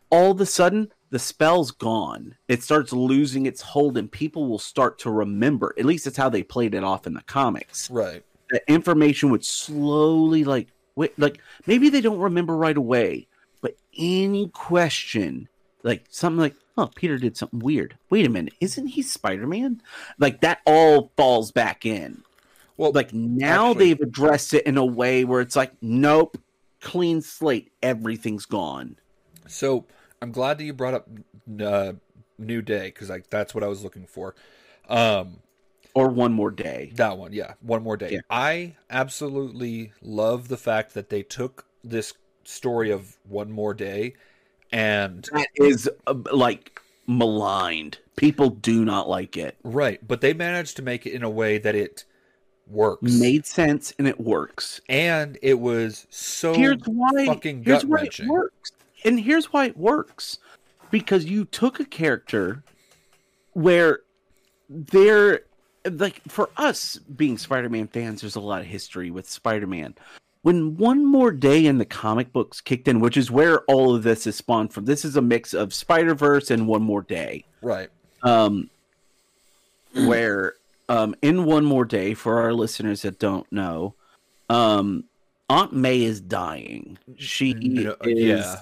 all 0.09 0.31
of 0.31 0.41
a 0.41 0.45
sudden 0.45 0.91
the 1.09 1.19
spell's 1.19 1.71
gone. 1.71 2.35
It 2.47 2.63
starts 2.63 2.91
losing 2.93 3.45
its 3.45 3.61
hold, 3.61 3.97
and 3.97 4.11
people 4.11 4.47
will 4.47 4.59
start 4.59 4.99
to 4.99 5.11
remember. 5.11 5.73
At 5.77 5.85
least 5.85 6.05
that's 6.05 6.17
how 6.17 6.29
they 6.29 6.43
played 6.43 6.73
it 6.73 6.83
off 6.83 7.07
in 7.07 7.13
the 7.13 7.21
comics. 7.23 7.89
Right. 7.89 8.23
The 8.49 8.61
information 8.71 9.29
would 9.31 9.43
slowly, 9.45 10.43
like, 10.43 10.67
wait, 10.95 11.17
like 11.17 11.39
maybe 11.65 11.89
they 11.89 12.01
don't 12.01 12.19
remember 12.19 12.55
right 12.55 12.77
away, 12.77 13.27
but 13.61 13.75
any 13.97 14.49
question, 14.49 15.47
like 15.83 16.05
something 16.09 16.39
like, 16.39 16.55
"Oh, 16.77 16.89
Peter 16.95 17.17
did 17.17 17.35
something 17.37 17.59
weird. 17.59 17.97
Wait 18.09 18.25
a 18.25 18.29
minute, 18.29 18.53
isn't 18.61 18.87
he 18.87 19.01
Spider 19.01 19.47
Man?" 19.47 19.81
Like 20.19 20.41
that 20.41 20.59
all 20.65 21.11
falls 21.17 21.51
back 21.51 21.85
in. 21.85 22.23
Well, 22.77 22.91
Like 22.91 23.13
now 23.13 23.69
Actually- 23.69 23.85
they've 23.85 24.01
addressed 24.01 24.53
it 24.53 24.65
in 24.67 24.77
a 24.77 24.85
way 24.85 25.23
where 25.25 25.41
it's 25.41 25.55
like, 25.55 25.71
nope, 25.81 26.37
clean 26.85 27.21
slate, 27.21 27.71
everything's 27.83 28.45
gone. 28.45 28.97
So 29.47 29.85
I'm 30.21 30.31
glad 30.31 30.57
that 30.59 30.63
you 30.63 30.73
brought 30.73 30.93
up 30.93 31.09
uh, 31.61 31.93
New 32.37 32.61
Day 32.61 32.87
because 32.87 33.09
like 33.09 33.29
that's 33.29 33.53
what 33.53 33.63
I 33.63 33.67
was 33.67 33.83
looking 33.83 34.05
for. 34.05 34.35
Um, 34.87 35.39
Or 35.95 36.09
one 36.09 36.31
more 36.31 36.51
day. 36.51 36.91
that 36.95 37.17
one, 37.17 37.33
yeah, 37.33 37.53
one 37.61 37.81
more 37.83 37.97
day. 37.97 38.11
Yeah. 38.11 38.19
I 38.29 38.75
absolutely 38.89 39.91
love 40.01 40.47
the 40.47 40.57
fact 40.57 40.93
that 40.93 41.09
they 41.09 41.23
took 41.23 41.65
this 41.83 42.13
story 42.43 42.91
of 42.91 43.17
one 43.27 43.51
more 43.51 43.73
day 43.73 44.13
and 44.71 45.27
That 45.33 45.47
is 45.55 45.89
uh, 46.05 46.13
like 46.31 46.79
maligned. 47.07 47.97
People 48.15 48.49
do 48.51 48.85
not 48.85 49.09
like 49.09 49.37
it. 49.37 49.57
right, 49.63 49.99
but 50.07 50.21
they 50.21 50.33
managed 50.33 50.75
to 50.77 50.81
make 50.83 51.05
it 51.07 51.13
in 51.13 51.23
a 51.23 51.29
way 51.29 51.57
that 51.57 51.73
it 51.75 52.05
works 52.67 53.03
Made 53.03 53.45
sense 53.45 53.93
and 53.99 54.07
it 54.07 54.19
works. 54.19 54.81
and 54.89 55.37
it 55.41 55.59
was 55.59 56.07
so 56.09 56.53
here's 56.53 56.81
why 56.85 57.25
fucking 57.25 57.63
here's 57.63 57.83
gut 57.83 57.89
why 57.89 58.03
it 58.05 58.27
works. 58.27 58.71
And 59.03 59.19
here's 59.19 59.53
why 59.53 59.65
it 59.65 59.77
works. 59.77 60.39
Because 60.91 61.25
you 61.25 61.45
took 61.45 61.79
a 61.79 61.85
character 61.85 62.63
where 63.53 63.99
they're 64.69 65.41
like 65.85 66.21
for 66.27 66.49
us 66.57 66.97
being 67.15 67.37
Spider-Man 67.37 67.87
fans, 67.87 68.21
there's 68.21 68.35
a 68.35 68.39
lot 68.39 68.61
of 68.61 68.67
history 68.67 69.11
with 69.11 69.29
Spider-Man. 69.29 69.93
When 70.41 70.77
one 70.77 71.05
more 71.05 71.31
day 71.31 71.65
in 71.65 71.77
the 71.77 71.85
comic 71.85 72.31
books 72.33 72.61
kicked 72.61 72.87
in, 72.87 72.99
which 72.99 73.17
is 73.17 73.29
where 73.31 73.61
all 73.61 73.95
of 73.95 74.03
this 74.03 74.25
is 74.27 74.35
spawned 74.35 74.73
from. 74.73 74.85
This 74.85 75.03
is 75.05 75.15
a 75.17 75.21
mix 75.21 75.53
of 75.53 75.73
Spider-Verse 75.73 76.51
and 76.51 76.67
one 76.67 76.81
more 76.83 77.01
day. 77.01 77.45
Right. 77.61 77.89
um, 78.23 78.69
where 79.93 80.55
um, 80.89 81.15
in 81.21 81.45
one 81.45 81.65
more 81.65 81.85
day 81.85 82.13
for 82.13 82.39
our 82.39 82.53
listeners 82.53 83.01
that 83.03 83.19
don't 83.19 83.51
know 83.51 83.95
um, 84.49 85.05
aunt 85.49 85.73
may 85.73 86.03
is 86.03 86.21
dying 86.21 86.97
she 87.17 87.55
You 87.57 87.95
is 88.01 88.45
yeah. 88.45 88.55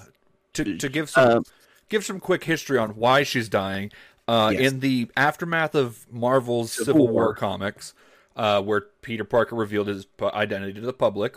To 0.53 0.78
to 0.78 0.89
give 0.89 1.09
some 1.09 1.38
uh, 1.38 1.41
give 1.89 2.05
some 2.05 2.19
quick 2.19 2.43
history 2.43 2.78
on 2.78 2.91
why 2.91 3.24
she's 3.24 3.49
dying. 3.49 3.91
Uh, 4.28 4.51
Yes. 4.53 4.71
In 4.71 4.80
the 4.80 5.09
aftermath 5.17 5.76
of 5.76 6.05
Marvel's 6.11 6.71
Civil, 6.71 6.86
Civil 6.93 7.07
War. 7.07 7.24
War. 7.26 7.36
comics, 7.36 7.93
uh, 8.36 8.61
where 8.61 8.82
Peter 9.01 9.26
Parker 9.26 9.55
revealed 9.55 9.88
his 9.88 10.07
identity 10.21 10.74
to 10.74 10.82
the 10.82 10.93
public, 10.93 11.36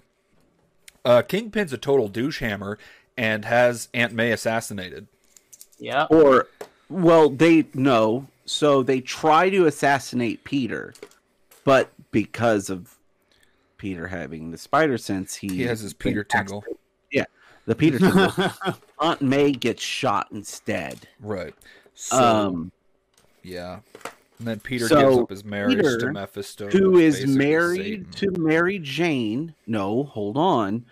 uh, 1.05 1.23
Kingpin's 1.23 1.73
a 1.73 1.79
total 1.79 2.09
douche 2.09 2.41
hammer 2.41 2.79
and 3.17 3.45
has 3.45 3.89
Aunt 3.93 4.13
May 4.13 4.31
assassinated. 4.31 5.09
Yeah. 5.79 6.07
or 6.11 6.49
well 6.89 7.29
they 7.29 7.67
no 7.75 8.29
so 8.47 8.83
they 8.83 9.01
try 9.01 9.51
to 9.51 9.67
assassinate 9.67 10.43
peter 10.45 10.95
but 11.65 11.91
because 12.13 12.71
of 12.71 12.97
Peter 13.77 14.07
having 14.07 14.51
the 14.51 14.59
spider 14.59 14.99
sense, 14.99 15.35
he, 15.35 15.49
He 15.49 15.63
has 15.63 15.81
his 15.81 15.93
Peter 15.93 16.25
tingle. 16.25 16.65
Yeah, 17.11 17.25
the 17.67 17.75
Peter 17.75 17.99
tingle. 17.99 18.33
Aunt 18.99 19.21
May 19.21 19.53
gets 19.53 19.83
shot 19.83 20.29
instead. 20.33 21.09
Right. 21.21 21.55
So 21.95 22.17
um, 22.17 22.73
yeah. 23.43 23.81
And 24.39 24.47
then 24.47 24.61
Peter 24.61 24.87
so 24.87 25.01
gives 25.01 25.19
up 25.23 25.31
his 25.31 25.45
marriage 25.45 25.79
Peter, 25.79 25.99
to 25.99 26.13
Mephisto. 26.13 26.69
who 26.69 26.99
is 26.99 27.27
married 27.27 28.15
Satan. 28.15 28.35
to 28.35 28.41
Mary 28.41 28.79
Jane. 28.79 29.55
No, 29.67 30.05
hold 30.05 30.37
on. 30.37 30.85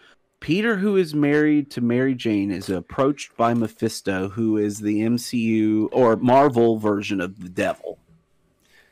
Peter, 0.45 0.77
who 0.77 0.99
is 0.99 1.15
married 1.15 1.71
to 1.71 1.81
Mary 1.81 2.15
Jane, 2.15 2.51
is 2.51 2.69
approached 2.69 3.35
by 3.35 3.55
Mephisto, 3.55 4.29
who 4.29 4.59
is 4.59 4.79
the 4.79 5.01
MCU 5.01 5.89
or 5.91 6.17
Marvel 6.17 6.77
version 6.77 7.19
of 7.19 7.43
the 7.43 7.49
devil. 7.49 7.97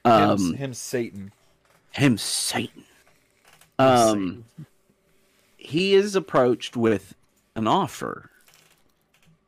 him, 0.03 0.13
Um, 0.13 0.55
him 0.55 0.73
Satan. 0.73 1.31
him 1.91 2.17
Satan. 2.17 2.85
Um, 3.79 4.47
he 5.59 5.93
is 5.93 6.17
approached 6.17 6.75
with 6.75 7.15
an 7.55 7.67
offer 7.67 8.31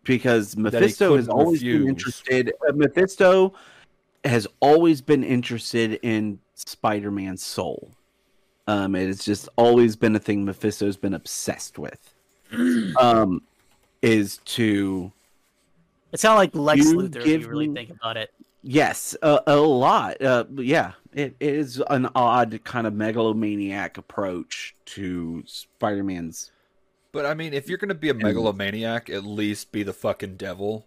because 0.03 0.59
Mephisto 0.59 1.17
has 1.17 1.27
always 1.27 1.63
been 1.63 1.89
interested. 1.89 2.53
Uh, 2.69 2.73
Mephisto 2.73 3.55
has 4.27 4.47
always 4.61 5.01
been 5.01 5.25
interested 5.25 5.99
in 6.03 6.39
Spider-Man's 6.53 7.43
soul. 7.43 7.93
Um, 8.67 8.95
it 8.95 9.07
has 9.07 9.25
just 9.25 9.49
always 9.57 9.97
been 9.97 10.17
a 10.17 10.19
thing 10.19 10.45
Mephisto's 10.45 10.97
been 10.97 11.15
obsessed 11.15 11.79
with. 11.79 12.15
um, 13.01 13.43
is 14.03 14.39
to 14.45 15.11
It's 16.13 16.23
kind 16.23 16.33
of 16.33 16.39
like 16.39 16.55
Lex 16.55 16.87
You 16.87 16.97
Luthor 16.97 17.17
if 17.17 17.25
give 17.25 17.43
you 17.43 17.49
really 17.49 17.69
me- 17.69 17.75
think 17.75 17.91
about 17.91 18.17
it. 18.17 18.33
Yes, 18.67 19.15
uh, 19.21 19.41
a 19.47 19.57
lot. 19.57 20.23
Uh, 20.23 20.45
yeah, 20.55 20.93
it, 21.13 21.37
it 21.39 21.55
is 21.55 21.83
an 21.91 22.09
odd 22.15 22.61
kind 22.65 22.87
of 22.87 22.95
megalomaniac 22.95 23.99
approach 23.99 24.75
to 24.87 25.43
Spider-Man's. 25.47 26.51
But 27.13 27.27
I 27.27 27.35
mean, 27.35 27.53
if 27.53 27.69
you're 27.69 27.79
gonna 27.79 27.95
be 27.95 28.09
a 28.09 28.15
megalomaniac, 28.15 29.11
at 29.11 29.25
least 29.25 29.71
be 29.71 29.83
the 29.83 29.93
fucking 29.93 30.37
devil. 30.37 30.87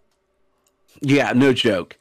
Yeah, 1.00 1.32
no 1.32 1.52
joke. 1.52 1.96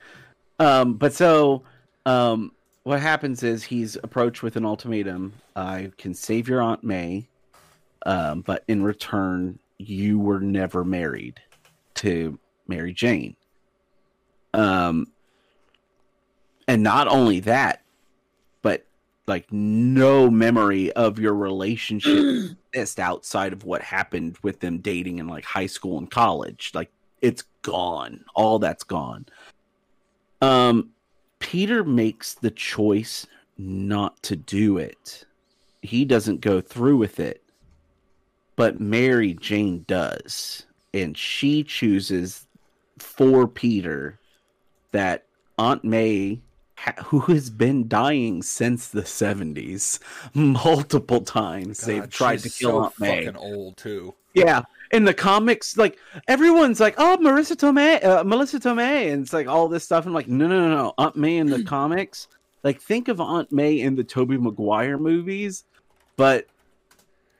Um, 0.60 0.96
but 0.96 1.14
so, 1.14 1.62
um, 2.08 2.52
what 2.88 3.02
happens 3.02 3.44
is 3.44 3.66
he's 3.66 3.98
approached 3.98 4.42
with 4.42 4.56
an 4.56 4.64
ultimatum: 4.64 5.34
I 5.58 5.92
can 5.98 6.14
save 6.14 6.48
your 6.48 6.62
Aunt 6.62 6.86
May, 6.86 7.28
um, 8.06 8.44
but 8.44 8.64
in 8.70 8.82
return, 8.82 9.60
you 9.78 10.18
were 10.18 10.40
never 10.40 10.86
married 10.86 11.42
to 11.96 12.40
Mary 12.66 12.94
Jane. 12.94 13.36
Um, 14.54 15.08
and 16.70 16.82
not 16.82 17.10
only 17.10 17.42
that, 17.42 17.82
but 18.62 18.86
like 19.28 19.52
no 19.52 20.32
memory 20.32 20.94
of 20.94 21.20
your 21.20 21.34
relationship 21.34 22.56
exists 22.74 23.00
outside 23.00 23.52
of 23.52 23.66
what 23.66 23.82
happened 23.82 24.38
with 24.44 24.62
them 24.62 24.78
dating 24.78 25.20
in 25.20 25.28
like 25.28 25.44
high 25.44 25.66
school 25.66 25.98
and 25.98 26.10
college. 26.10 26.72
Like 26.74 26.90
it's 27.22 27.44
gone. 27.64 28.24
All 28.34 28.60
that's 28.60 28.86
gone. 28.86 29.26
Um, 30.42 30.92
Peter 31.40 31.84
makes 31.84 32.34
the 32.34 32.52
choice 32.52 33.26
not 33.58 34.22
to 34.24 34.36
do 34.36 34.78
it. 34.78 35.26
He 35.82 36.06
doesn't 36.06 36.42
go 36.42 36.62
through 36.62 36.98
with 36.98 37.20
it, 37.20 37.44
but 38.56 38.80
Mary 38.80 39.34
Jane 39.34 39.86
does, 39.88 40.66
and 40.94 41.18
she 41.18 41.64
chooses 41.64 42.48
for 42.98 43.48
Peter 43.48 44.20
that 44.92 45.26
Aunt 45.58 45.84
May, 45.84 46.42
who 47.06 47.20
has 47.22 47.50
been 47.50 47.88
dying 47.88 48.42
since 48.42 48.88
the 48.88 49.06
seventies 49.06 50.00
multiple 50.34 51.22
times, 51.22 51.82
they've 51.82 52.10
tried 52.10 52.40
to 52.40 52.50
kill 52.50 52.72
so 52.72 52.84
Aunt 52.86 53.00
May. 53.00 53.26
fucking 53.26 53.40
old 53.40 53.78
too. 53.78 54.14
Yeah, 54.34 54.64
in 54.92 55.06
the 55.06 55.14
comics, 55.14 55.78
like 55.78 55.98
everyone's 56.28 56.80
like, 56.80 56.96
"Oh, 56.98 57.18
Marisa 57.22 57.56
Tomei, 57.56 58.04
uh, 58.04 58.24
Melissa 58.24 58.60
Tomei," 58.60 59.12
and 59.12 59.24
it's 59.24 59.34
like 59.34 59.48
all 59.48 59.68
this 59.68 59.84
stuff. 59.84 60.06
I'm 60.06 60.14
like, 60.14 60.28
no, 60.28 60.48
no, 60.48 60.60
no, 60.68 60.76
no. 60.76 60.94
Aunt 60.98 61.16
May 61.16 61.38
in 61.38 61.48
the 61.50 61.64
comics, 61.66 62.28
like 62.64 62.82
think 62.82 63.08
of 63.08 63.20
Aunt 63.20 63.52
May 63.52 63.80
in 63.80 63.96
the 63.96 64.04
Tobey 64.04 64.38
Maguire 64.38 64.98
movies, 64.98 65.64
but 66.16 66.48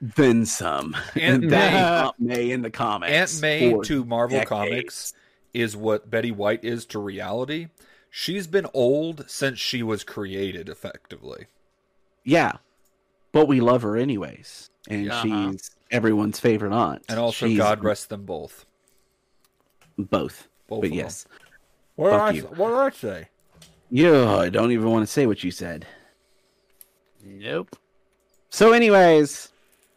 then 0.02 0.46
some. 0.46 0.96
Aunt 1.16 1.44
and 1.44 1.50
May- 1.52 1.74
Aunt 1.76 2.20
May 2.20 2.52
in 2.52 2.62
the 2.62 2.70
comics. 2.72 3.12
Aunt 3.14 3.42
May 3.42 3.80
to 3.84 4.06
Marvel 4.06 4.38
decades. 4.40 4.50
Comics 4.50 5.14
is 5.54 5.76
what 5.76 6.10
Betty 6.10 6.32
White 6.32 6.64
is 6.64 6.86
to 6.88 7.00
reality. 7.00 7.68
She's 8.10 8.48
been 8.48 8.68
old 8.74 9.26
since 9.30 9.60
she 9.60 9.84
was 9.84 10.04
created, 10.04 10.70
effectively. 10.70 11.48
Yeah, 12.24 12.54
but 13.32 13.48
we 13.48 13.60
love 13.62 13.82
her 13.84 13.96
anyways, 13.98 14.70
and 14.90 15.10
Uh-huh. 15.12 15.52
she's 15.52 15.72
everyone's 15.92 16.40
favorite 16.40 16.74
aunt. 16.74 17.04
And 17.10 17.20
also, 17.20 17.48
She's 17.48 17.58
God 17.58 17.84
rest 17.84 18.10
them 18.10 18.26
both. 18.26 18.66
both. 19.98 20.08
Both 20.10 20.48
but 20.68 20.76
of 20.78 20.82
them. 20.84 20.94
yes, 20.94 21.26
What 21.96 22.12
Fuck 22.12 22.34
did, 22.34 22.44
you. 22.44 22.48
I, 22.48 22.54
what 22.58 22.70
did 22.70 22.78
I 22.78 22.90
say? 23.20 23.30
yeah, 23.90 24.36
I 24.36 24.50
don't 24.50 24.72
even 24.72 24.90
want 24.92 25.04
to 25.06 25.12
say 25.12 25.26
what 25.26 25.44
you 25.44 25.52
said. 25.52 25.86
Nope. 27.24 27.76
So, 28.50 28.74
anyways, 28.74 29.50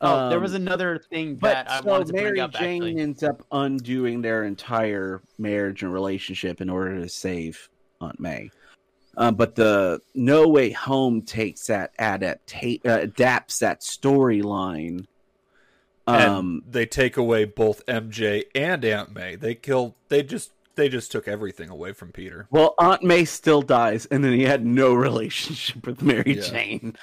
Oh, 0.02 0.30
there 0.30 0.38
um, 0.38 0.42
was 0.42 0.54
another 0.54 0.98
thing 0.98 1.34
But 1.34 1.48
that 1.66 1.70
I 1.70 1.80
so 1.80 1.86
wanted 1.86 2.06
to 2.06 2.12
Mary 2.14 2.30
bring 2.30 2.40
up. 2.40 2.52
Jane 2.52 2.82
Actually, 2.82 3.02
ends 3.02 3.22
up 3.22 3.42
undoing 3.52 4.22
their 4.22 4.44
entire 4.44 5.20
marriage 5.38 5.82
and 5.82 5.92
relationship 5.92 6.62
in 6.62 6.70
order 6.70 6.98
to 7.02 7.08
save 7.08 7.68
Aunt 8.00 8.18
May. 8.18 8.50
Um, 9.18 9.34
but 9.34 9.54
the 9.54 10.00
No 10.14 10.48
Way 10.48 10.70
Home 10.70 11.20
takes 11.20 11.66
that 11.66 11.94
adapta- 11.98 12.80
uh, 12.86 13.00
adapts 13.00 13.58
that 13.58 13.82
storyline. 13.82 15.04
Um, 16.14 16.62
and 16.64 16.72
they 16.72 16.86
take 16.86 17.16
away 17.16 17.44
both 17.44 17.84
MJ 17.86 18.44
and 18.54 18.84
Aunt 18.84 19.14
May. 19.14 19.36
They 19.36 19.54
killed. 19.54 19.94
They 20.08 20.22
just. 20.22 20.52
They 20.76 20.88
just 20.88 21.12
took 21.12 21.28
everything 21.28 21.68
away 21.68 21.92
from 21.92 22.10
Peter. 22.12 22.46
well, 22.50 22.74
Aunt 22.78 23.02
May 23.02 23.26
still 23.26 23.60
dies, 23.60 24.06
and 24.06 24.24
then 24.24 24.32
he 24.32 24.44
had 24.44 24.64
no 24.64 24.94
relationship 25.08 25.84
with 25.86 26.00
Mary 26.00 26.36
Yeah. 26.36 26.42
Jane. 26.42 26.96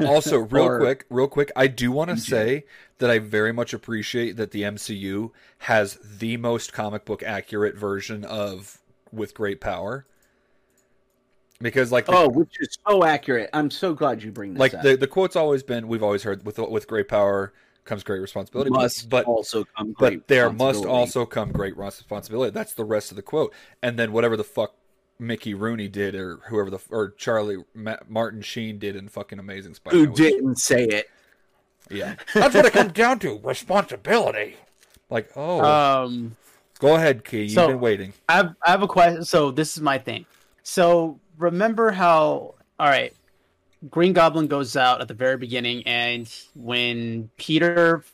Also, 0.00 0.38
real 0.50 0.64
Or- 0.64 0.78
quick, 0.80 1.04
real 1.08 1.28
quick, 1.28 1.52
I 1.54 1.68
do 1.68 1.92
want 1.92 2.10
to 2.10 2.16
say 2.16 2.64
that 2.98 3.10
I 3.10 3.18
very 3.20 3.52
much 3.52 3.72
appreciate 3.74 4.36
that 4.38 4.50
the 4.50 4.62
MCU 4.62 5.30
has 5.58 5.98
the 6.02 6.36
most 6.38 6.72
comic 6.72 7.04
book 7.04 7.22
accurate 7.22 7.76
version 7.76 8.24
of 8.24 8.78
with 9.12 9.34
great 9.34 9.60
power. 9.60 10.04
Because 11.60 11.92
like 11.92 12.06
the, 12.06 12.12
Oh, 12.16 12.28
which 12.28 12.56
is 12.60 12.76
so 12.88 13.04
accurate. 13.04 13.50
I'm 13.52 13.70
so 13.70 13.94
glad 13.94 14.22
you 14.22 14.32
bring 14.32 14.54
this 14.54 14.60
like 14.60 14.74
up. 14.74 14.82
the 14.82 14.96
the 14.96 15.06
quote's 15.06 15.36
always 15.36 15.62
been 15.62 15.86
we've 15.86 16.02
always 16.02 16.24
heard 16.24 16.44
with 16.44 16.58
with 16.58 16.88
great 16.88 17.08
power 17.08 17.52
comes 17.84 18.02
great 18.04 18.20
responsibility, 18.20 18.70
but- 18.70 18.80
must 18.82 19.08
but 19.08 19.24
also 19.26 19.64
come 19.76 19.92
great 19.92 20.20
but 20.20 20.28
there 20.28 20.52
must 20.52 20.84
also 20.84 21.26
come 21.26 21.52
great 21.52 21.76
responsibility. 21.76 22.50
That's 22.50 22.74
the 22.74 22.84
rest 22.84 23.10
of 23.10 23.16
the 23.16 23.22
quote. 23.22 23.52
And 23.82 23.98
then 23.98 24.12
whatever 24.12 24.36
the 24.36 24.44
fuck 24.44 24.74
Mickey 25.18 25.54
Rooney 25.54 25.88
did, 25.88 26.14
or 26.14 26.38
whoever 26.48 26.70
the 26.70 26.78
or 26.90 27.10
Charlie 27.10 27.58
Ma- 27.74 27.96
Martin 28.08 28.42
Sheen 28.42 28.78
did 28.78 28.96
in 28.96 29.08
fucking 29.08 29.38
Amazing 29.38 29.72
who 29.72 29.74
Spider-Man. 29.76 30.12
didn't 30.12 30.56
say 30.58 30.84
it. 30.84 31.10
Yeah, 31.90 32.14
that's 32.34 32.54
what 32.54 32.64
it 32.66 32.72
comes 32.72 32.92
down 32.92 33.18
to: 33.20 33.38
responsibility. 33.42 34.56
Like, 35.10 35.30
oh, 35.36 35.60
um, 35.62 36.36
go 36.78 36.94
ahead, 36.94 37.24
Key. 37.24 37.42
You've 37.42 37.52
so- 37.52 37.68
been 37.68 37.80
waiting. 37.80 38.12
I 38.28 38.34
have, 38.34 38.54
I 38.66 38.70
have 38.70 38.82
a 38.82 38.88
question. 38.88 39.24
So 39.24 39.50
this 39.50 39.76
is 39.76 39.82
my 39.82 39.98
thing. 39.98 40.24
So 40.62 41.20
remember 41.38 41.90
how? 41.90 42.54
All 42.80 42.88
right, 42.88 43.12
Green 43.90 44.12
Goblin 44.12 44.46
goes 44.46 44.76
out 44.76 45.00
at 45.00 45.08
the 45.08 45.14
very 45.14 45.36
beginning, 45.36 45.82
and 45.86 46.32
when 46.54 47.30
Peter 47.36 48.04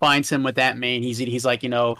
finds 0.00 0.30
him 0.30 0.42
with 0.42 0.56
that 0.56 0.76
man, 0.78 1.02
he's 1.02 1.18
he's 1.18 1.44
like, 1.44 1.62
you 1.62 1.68
know, 1.68 1.96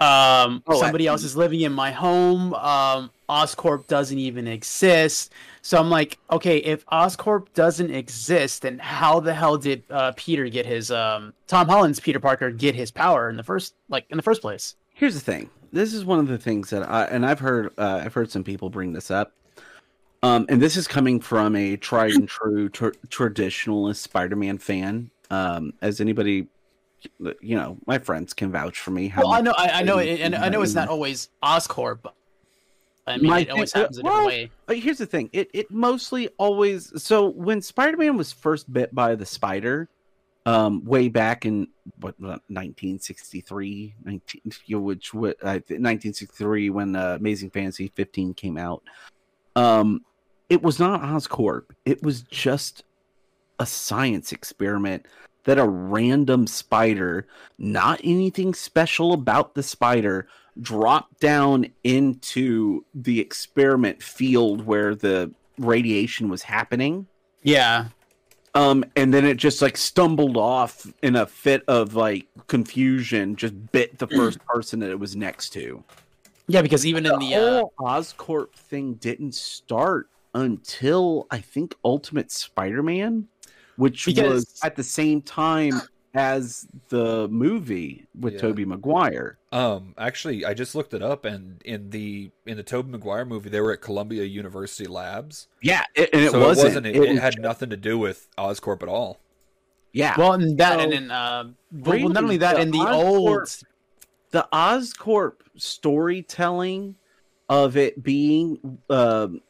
um, 0.00 0.62
Oh, 0.66 0.80
somebody 0.80 1.08
I- 1.08 1.12
else 1.12 1.24
is 1.24 1.36
living 1.36 1.60
in 1.60 1.72
my 1.72 1.90
home. 1.90 2.54
Um, 2.54 3.10
Oscorp 3.28 3.86
doesn't 3.86 4.18
even 4.18 4.48
exist. 4.48 5.32
So 5.62 5.78
I'm 5.78 5.90
like, 5.90 6.18
okay, 6.32 6.56
if 6.58 6.84
Oscorp 6.86 7.46
doesn't 7.54 7.90
exist, 7.90 8.62
then 8.62 8.78
how 8.78 9.20
the 9.20 9.34
hell 9.34 9.56
did 9.58 9.84
uh, 9.90 10.12
Peter 10.16 10.48
get 10.48 10.66
his 10.66 10.90
um, 10.90 11.32
Tom 11.46 11.68
Holland's 11.68 12.00
Peter 12.00 12.18
Parker 12.18 12.50
get 12.50 12.74
his 12.74 12.90
power 12.90 13.28
in 13.28 13.36
the 13.36 13.42
first 13.44 13.74
like 13.88 14.06
in 14.10 14.16
the 14.16 14.22
first 14.22 14.40
place? 14.40 14.74
here's 14.94 15.14
the 15.14 15.20
thing 15.20 15.48
this 15.72 15.94
is 15.94 16.04
one 16.04 16.18
of 16.18 16.26
the 16.28 16.36
things 16.36 16.68
that 16.68 16.82
i 16.90 17.04
and 17.04 17.24
i've 17.24 17.38
heard 17.38 17.72
uh, 17.78 18.02
i've 18.04 18.12
heard 18.12 18.30
some 18.30 18.44
people 18.44 18.68
bring 18.68 18.92
this 18.92 19.10
up 19.10 19.32
um 20.22 20.46
and 20.48 20.60
this 20.60 20.76
is 20.76 20.86
coming 20.86 21.20
from 21.20 21.56
a 21.56 21.76
tried 21.76 22.12
and 22.12 22.28
true 22.28 22.68
tr- 22.68 22.88
traditionalist 23.08 23.96
spider-man 23.96 24.58
fan 24.58 25.10
um 25.30 25.72
as 25.82 26.00
anybody 26.00 26.46
you 27.40 27.56
know 27.56 27.78
my 27.86 27.98
friends 27.98 28.32
can 28.34 28.50
vouch 28.52 28.78
for 28.78 28.90
me 28.90 29.08
how 29.08 29.22
Well, 29.22 29.32
I 29.32 29.40
know, 29.40 29.54
I, 29.56 29.68
I 29.80 29.82
know, 29.82 29.98
it, 29.98 30.20
and 30.20 30.34
I 30.34 30.50
know 30.50 30.60
it's 30.60 30.74
not 30.74 30.88
always 30.88 31.30
Oscorp. 31.42 32.00
But 32.02 32.14
I 33.06 33.16
mean, 33.16 33.26
My 33.28 33.40
it 33.40 33.50
always 33.50 33.72
thing- 33.72 33.80
happens 33.80 33.98
a 33.98 34.02
different 34.02 34.26
way. 34.26 34.50
But 34.66 34.78
here's 34.78 34.98
the 34.98 35.06
thing: 35.06 35.30
it 35.32 35.48
it 35.54 35.70
mostly 35.70 36.28
always. 36.36 37.02
So 37.02 37.26
when 37.30 37.62
Spider-Man 37.62 38.18
was 38.18 38.32
first 38.32 38.70
bit 38.70 38.94
by 38.94 39.14
the 39.14 39.24
spider, 39.24 39.88
um, 40.44 40.84
way 40.84 41.08
back 41.08 41.46
in 41.46 41.68
what 42.00 42.20
1963, 42.20 43.94
19, 44.04 44.42
which 44.82 45.14
what 45.14 45.38
I 45.42 45.54
1963 45.54 46.68
when 46.68 46.94
uh, 46.94 47.16
Amazing 47.18 47.48
Fantasy 47.48 47.90
15 47.96 48.34
came 48.34 48.58
out, 48.58 48.82
um, 49.56 50.04
it 50.50 50.62
was 50.62 50.78
not 50.78 51.00
Oscorp. 51.00 51.66
It 51.86 52.02
was 52.02 52.22
just 52.22 52.82
a 53.60 53.64
science 53.64 54.32
experiment 54.32 55.06
that 55.44 55.58
a 55.58 55.66
random 55.66 56.46
spider, 56.46 57.26
not 57.56 58.00
anything 58.04 58.52
special 58.52 59.12
about 59.12 59.54
the 59.54 59.62
spider, 59.62 60.26
dropped 60.60 61.20
down 61.20 61.66
into 61.84 62.84
the 62.94 63.20
experiment 63.20 64.02
field 64.02 64.66
where 64.66 64.94
the 64.94 65.32
radiation 65.56 66.28
was 66.28 66.42
happening. 66.42 67.06
Yeah. 67.42 67.86
Um, 68.54 68.84
and 68.96 69.14
then 69.14 69.24
it 69.24 69.36
just 69.36 69.62
like 69.62 69.76
stumbled 69.76 70.36
off 70.36 70.84
in 71.02 71.14
a 71.14 71.26
fit 71.26 71.62
of 71.68 71.94
like 71.94 72.26
confusion, 72.48 73.36
just 73.36 73.54
bit 73.70 73.98
the 73.98 74.08
first 74.08 74.44
person 74.46 74.80
that 74.80 74.90
it 74.90 74.98
was 74.98 75.14
next 75.14 75.50
to. 75.50 75.82
Yeah, 76.48 76.62
because 76.62 76.84
even 76.84 77.06
in 77.06 77.16
the 77.20 77.34
uh, 77.36 77.60
whole 77.60 77.72
Oscorp 77.78 78.52
thing 78.54 78.94
didn't 78.94 79.36
start 79.36 80.08
until 80.34 81.26
I 81.30 81.38
think 81.38 81.74
Ultimate 81.84 82.30
Spider-Man, 82.30 83.28
which 83.76 84.06
Because- 84.06 84.32
was 84.46 84.60
at 84.62 84.76
the 84.76 84.84
same 84.84 85.22
time 85.22 85.80
as 86.12 86.66
the 86.88 87.28
movie 87.28 88.06
with 88.18 88.34
Yeah. 88.34 88.40
Tobey 88.40 88.64
Maguire. 88.64 89.38
Um, 89.52 89.94
actually, 89.96 90.44
I 90.44 90.54
just 90.54 90.74
looked 90.74 90.92
it 90.92 91.02
up, 91.02 91.24
and 91.24 91.62
in 91.64 91.90
the 91.90 92.30
in 92.46 92.56
the 92.56 92.62
Tobey 92.64 92.90
Maguire 92.90 93.24
movie, 93.24 93.48
they 93.48 93.60
were 93.60 93.72
at 93.72 93.80
Columbia 93.80 94.24
University 94.24 94.88
labs, 94.88 95.46
Yeah, 95.62 95.84
it, 95.94 96.10
and 96.12 96.22
it 96.22 96.30
so 96.32 96.40
wasn't. 96.40 96.64
it 96.66 96.68
wasn't. 96.68 96.86
It, 96.86 96.96
It 96.96 97.02
it 97.04 97.10
was 97.12 97.20
had 97.20 97.36
ju- 97.36 97.42
nothing 97.42 97.70
to 97.70 97.76
do 97.76 97.96
with 97.98 98.28
Oscorp 98.36 98.82
at 98.82 98.88
all. 98.88 99.20
yeah. 99.92 100.14
well, 100.18 100.32
and 100.32 100.58
that 100.58 100.74
So, 100.74 100.80
and 100.80 100.92
then 100.92 101.10
uh, 101.12 101.44
well, 101.72 102.08
not 102.08 102.22
only 102.24 102.36
that, 102.38 102.56
the 102.56 102.62
in 102.62 102.70
the 102.72 102.78
Oscorp- 102.78 102.92
old 102.94 103.56
the 104.32 104.48
Oscorp 104.52 105.32
storytelling 105.56 106.96
of 107.48 107.76
it 107.76 108.02
being 108.02 108.78
um, 108.88 109.40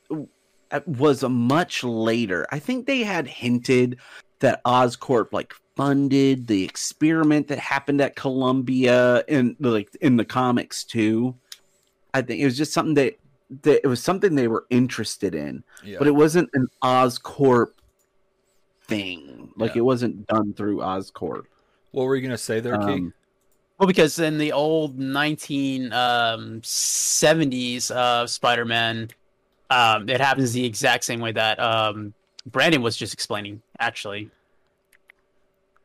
was 0.86 1.22
a 1.22 1.28
much 1.28 1.82
later. 1.84 2.46
I 2.50 2.58
think 2.58 2.86
they 2.86 3.00
had 3.00 3.26
hinted 3.26 3.98
that 4.40 4.62
Oscorp 4.64 5.32
like 5.32 5.52
funded 5.76 6.46
the 6.46 6.64
experiment 6.64 7.48
that 7.48 7.58
happened 7.58 8.00
at 8.00 8.16
Columbia 8.16 9.22
in 9.28 9.56
like 9.60 9.88
in 10.00 10.16
the 10.16 10.24
comics 10.24 10.84
too. 10.84 11.34
I 12.14 12.22
think 12.22 12.40
it 12.40 12.44
was 12.44 12.56
just 12.56 12.72
something 12.72 12.94
that, 12.94 13.18
that 13.62 13.80
it 13.84 13.86
was 13.88 14.02
something 14.02 14.34
they 14.34 14.48
were 14.48 14.64
interested 14.70 15.34
in, 15.34 15.62
Yeah, 15.84 15.98
but 15.98 16.06
it 16.08 16.14
wasn't 16.14 16.50
an 16.54 16.66
Oscorp 16.82 17.72
thing. 18.84 19.52
Like 19.56 19.74
Yeah. 19.74 19.80
it 19.80 19.84
wasn't 19.84 20.26
done 20.26 20.54
through 20.54 20.78
Oscorp. 20.78 21.44
what 21.92 22.04
were 22.04 22.16
you 22.16 22.22
gonna 22.22 22.38
say 22.38 22.60
there, 22.60 22.78
Key? 22.78 22.84
Um, 22.92 23.14
well, 23.78 23.86
because 23.86 24.18
in 24.18 24.38
the 24.38 24.52
old 24.52 24.98
nineteen 24.98 25.90
seventies 26.62 27.90
um, 27.90 27.96
uh, 27.98 28.26
Spider-Man, 28.26 29.08
um, 29.70 30.08
it 30.08 30.20
happens 30.20 30.52
the 30.52 30.64
exact 30.64 31.04
same 31.04 31.20
way 31.20 31.32
that 31.32 31.58
um, 31.60 32.12
Brandon 32.46 32.82
was 32.82 32.96
just 32.96 33.14
explaining. 33.14 33.62
Actually, 33.78 34.30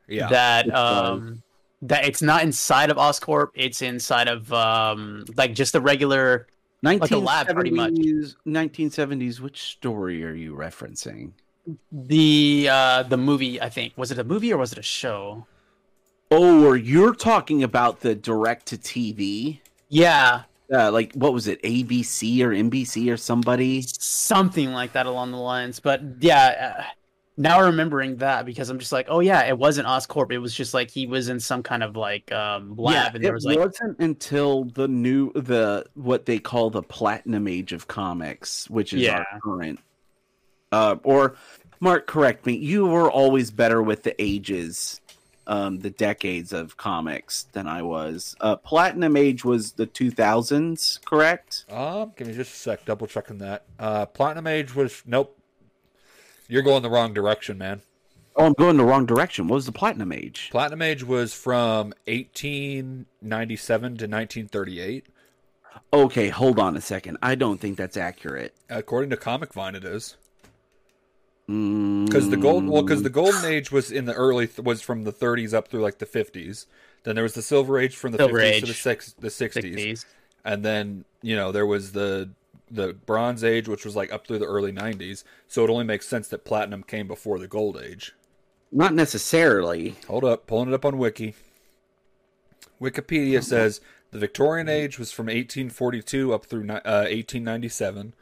Yeah, 0.08 0.28
that 0.28 0.74
um, 0.74 1.42
that 1.82 2.04
it's 2.04 2.20
not 2.20 2.42
inside 2.42 2.90
of 2.90 2.96
Oscorp; 2.96 3.50
it's 3.54 3.82
inside 3.82 4.28
of 4.28 4.52
um, 4.52 5.24
like 5.36 5.54
just 5.54 5.72
the 5.72 5.80
regular. 5.80 6.46
Like 6.82 7.10
a 7.10 7.16
lab, 7.16 7.48
pretty 7.48 7.70
much. 7.70 7.94
1970s 7.94 8.36
1970s. 8.46 9.40
Which 9.40 9.62
story 9.62 10.22
are 10.24 10.34
you 10.34 10.54
referencing? 10.54 11.32
The 11.90 12.68
uh, 12.70 13.02
the 13.04 13.16
movie, 13.16 13.60
I 13.60 13.70
think, 13.70 13.94
was 13.96 14.12
it 14.12 14.18
a 14.18 14.24
movie 14.24 14.52
or 14.52 14.58
was 14.58 14.72
it 14.72 14.78
a 14.78 14.82
show? 14.82 15.46
Oh, 16.30 16.64
or 16.64 16.76
you're 16.76 17.14
talking 17.14 17.62
about 17.62 18.00
the 18.00 18.14
direct 18.14 18.66
to 18.66 18.76
TV? 18.76 19.60
Yeah, 19.88 20.42
Uh, 20.72 20.90
like 20.90 21.12
what 21.14 21.32
was 21.32 21.46
it? 21.46 21.62
ABC 21.62 22.40
or 22.40 22.50
NBC 22.50 23.12
or 23.12 23.16
somebody? 23.16 23.82
something 23.82 24.72
like 24.72 24.92
that 24.92 25.06
along 25.06 25.30
the 25.30 25.38
lines. 25.38 25.80
But 25.80 26.02
yeah, 26.20 26.74
uh, 26.78 26.84
now 27.36 27.62
remembering 27.62 28.16
that 28.16 28.46
because 28.46 28.70
I'm 28.70 28.78
just 28.78 28.92
like, 28.92 29.06
oh 29.08 29.20
yeah, 29.20 29.46
it 29.46 29.58
wasn't 29.58 29.86
Oscorp. 29.86 30.32
It 30.32 30.38
was 30.38 30.54
just 30.54 30.74
like 30.74 30.90
he 30.90 31.06
was 31.06 31.28
in 31.28 31.38
some 31.38 31.62
kind 31.62 31.82
of 31.82 31.96
like 31.96 32.32
um, 32.32 32.74
lab, 32.76 33.14
and 33.14 33.24
there 33.24 33.32
it 33.32 33.34
was 33.34 33.44
like, 33.44 33.58
wasn't 33.58 33.98
until 34.00 34.64
the 34.64 34.88
new 34.88 35.32
the 35.32 35.86
what 35.94 36.26
they 36.26 36.38
call 36.38 36.70
the 36.70 36.82
platinum 36.82 37.46
age 37.46 37.72
of 37.72 37.86
comics, 37.88 38.68
which 38.70 38.92
is 38.92 39.08
our 39.08 39.26
current. 39.42 39.78
Uh, 40.72 40.96
or 41.04 41.36
Mark, 41.80 42.06
correct 42.06 42.46
me. 42.46 42.54
You 42.56 42.86
were 42.86 43.10
always 43.10 43.50
better 43.50 43.82
with 43.82 44.02
the 44.02 44.20
ages, 44.22 45.00
um, 45.46 45.80
the 45.80 45.90
decades 45.90 46.52
of 46.52 46.76
comics 46.76 47.44
than 47.52 47.66
I 47.66 47.82
was. 47.82 48.36
Uh, 48.40 48.56
platinum 48.56 49.16
age 49.16 49.44
was 49.44 49.72
the 49.72 49.86
two 49.86 50.10
thousands, 50.10 51.00
correct? 51.04 51.64
Um, 51.70 52.12
give 52.16 52.26
me 52.26 52.34
just 52.34 52.52
a 52.52 52.56
sec. 52.56 52.84
Double 52.84 53.06
checking 53.06 53.38
that. 53.38 53.64
Uh, 53.78 54.06
Platinum 54.06 54.46
Age 54.46 54.74
was 54.74 55.02
nope. 55.06 55.38
You're 56.48 56.62
going 56.62 56.82
the 56.82 56.90
wrong 56.90 57.12
direction, 57.12 57.58
man. 57.58 57.82
Oh, 58.36 58.46
I'm 58.46 58.52
going 58.52 58.76
the 58.76 58.84
wrong 58.84 59.06
direction. 59.06 59.48
What 59.48 59.56
was 59.56 59.66
the 59.66 59.72
platinum 59.72 60.12
age? 60.12 60.48
Platinum 60.50 60.82
Age 60.82 61.02
was 61.02 61.32
from 61.32 61.94
1897 62.06 63.82
to 63.82 64.06
1938. 64.06 65.06
Okay, 65.92 66.28
hold 66.28 66.58
on 66.58 66.76
a 66.76 66.80
second. 66.80 67.16
I 67.22 67.34
don't 67.34 67.58
think 67.58 67.78
that's 67.78 67.96
accurate. 67.96 68.54
According 68.68 69.10
to 69.10 69.16
Comic 69.16 69.54
Vine, 69.54 69.74
it 69.74 69.84
is 69.84 70.16
Because 71.46 72.28
the 72.30 72.36
gold. 72.36 72.66
Well, 72.68 72.82
because 72.82 73.04
the 73.04 73.10
Golden 73.10 73.44
Age 73.44 73.70
was 73.70 73.92
in 73.92 74.04
the 74.06 74.14
early 74.14 74.48
was 74.62 74.82
from 74.82 75.04
the 75.04 75.12
30s 75.12 75.54
up 75.54 75.68
through 75.68 75.80
like 75.80 75.98
the 75.98 76.06
50s. 76.06 76.66
Then 77.04 77.14
there 77.14 77.22
was 77.22 77.34
the 77.34 77.42
Silver 77.42 77.78
Age 77.78 77.94
from 77.96 78.10
the 78.12 78.18
Silver 78.18 78.38
50s 78.40 78.60
to 78.60 78.66
the 78.66 78.74
six 78.74 79.12
the 79.12 79.28
60s. 79.28 79.74
60s. 79.76 80.04
and 80.44 80.64
then 80.64 81.04
you 81.22 81.36
know 81.36 81.52
there 81.52 81.66
was 81.66 81.92
the 81.92 82.30
the 82.68 82.94
bronze 82.94 83.44
age 83.44 83.68
which 83.68 83.84
was 83.84 83.94
like 83.94 84.12
up 84.12 84.26
through 84.26 84.40
the 84.40 84.46
early 84.46 84.72
90s 84.72 85.22
so 85.46 85.62
it 85.62 85.70
only 85.70 85.84
makes 85.84 86.08
sense 86.08 86.26
that 86.28 86.44
platinum 86.44 86.82
came 86.82 87.06
before 87.06 87.38
the 87.38 87.46
gold 87.46 87.80
age 87.80 88.12
not 88.72 88.92
necessarily. 88.92 89.94
hold 90.08 90.24
up 90.24 90.48
pulling 90.48 90.68
it 90.68 90.74
up 90.74 90.84
on 90.84 90.98
wiki 90.98 91.34
wikipedia 92.80 93.40
says 93.42 93.80
the 94.10 94.18
victorian 94.18 94.68
age 94.68 94.98
was 94.98 95.12
from 95.12 95.26
1842 95.26 96.34
up 96.34 96.46
through 96.46 96.62
uh, 96.68 97.06
1897 97.06 98.14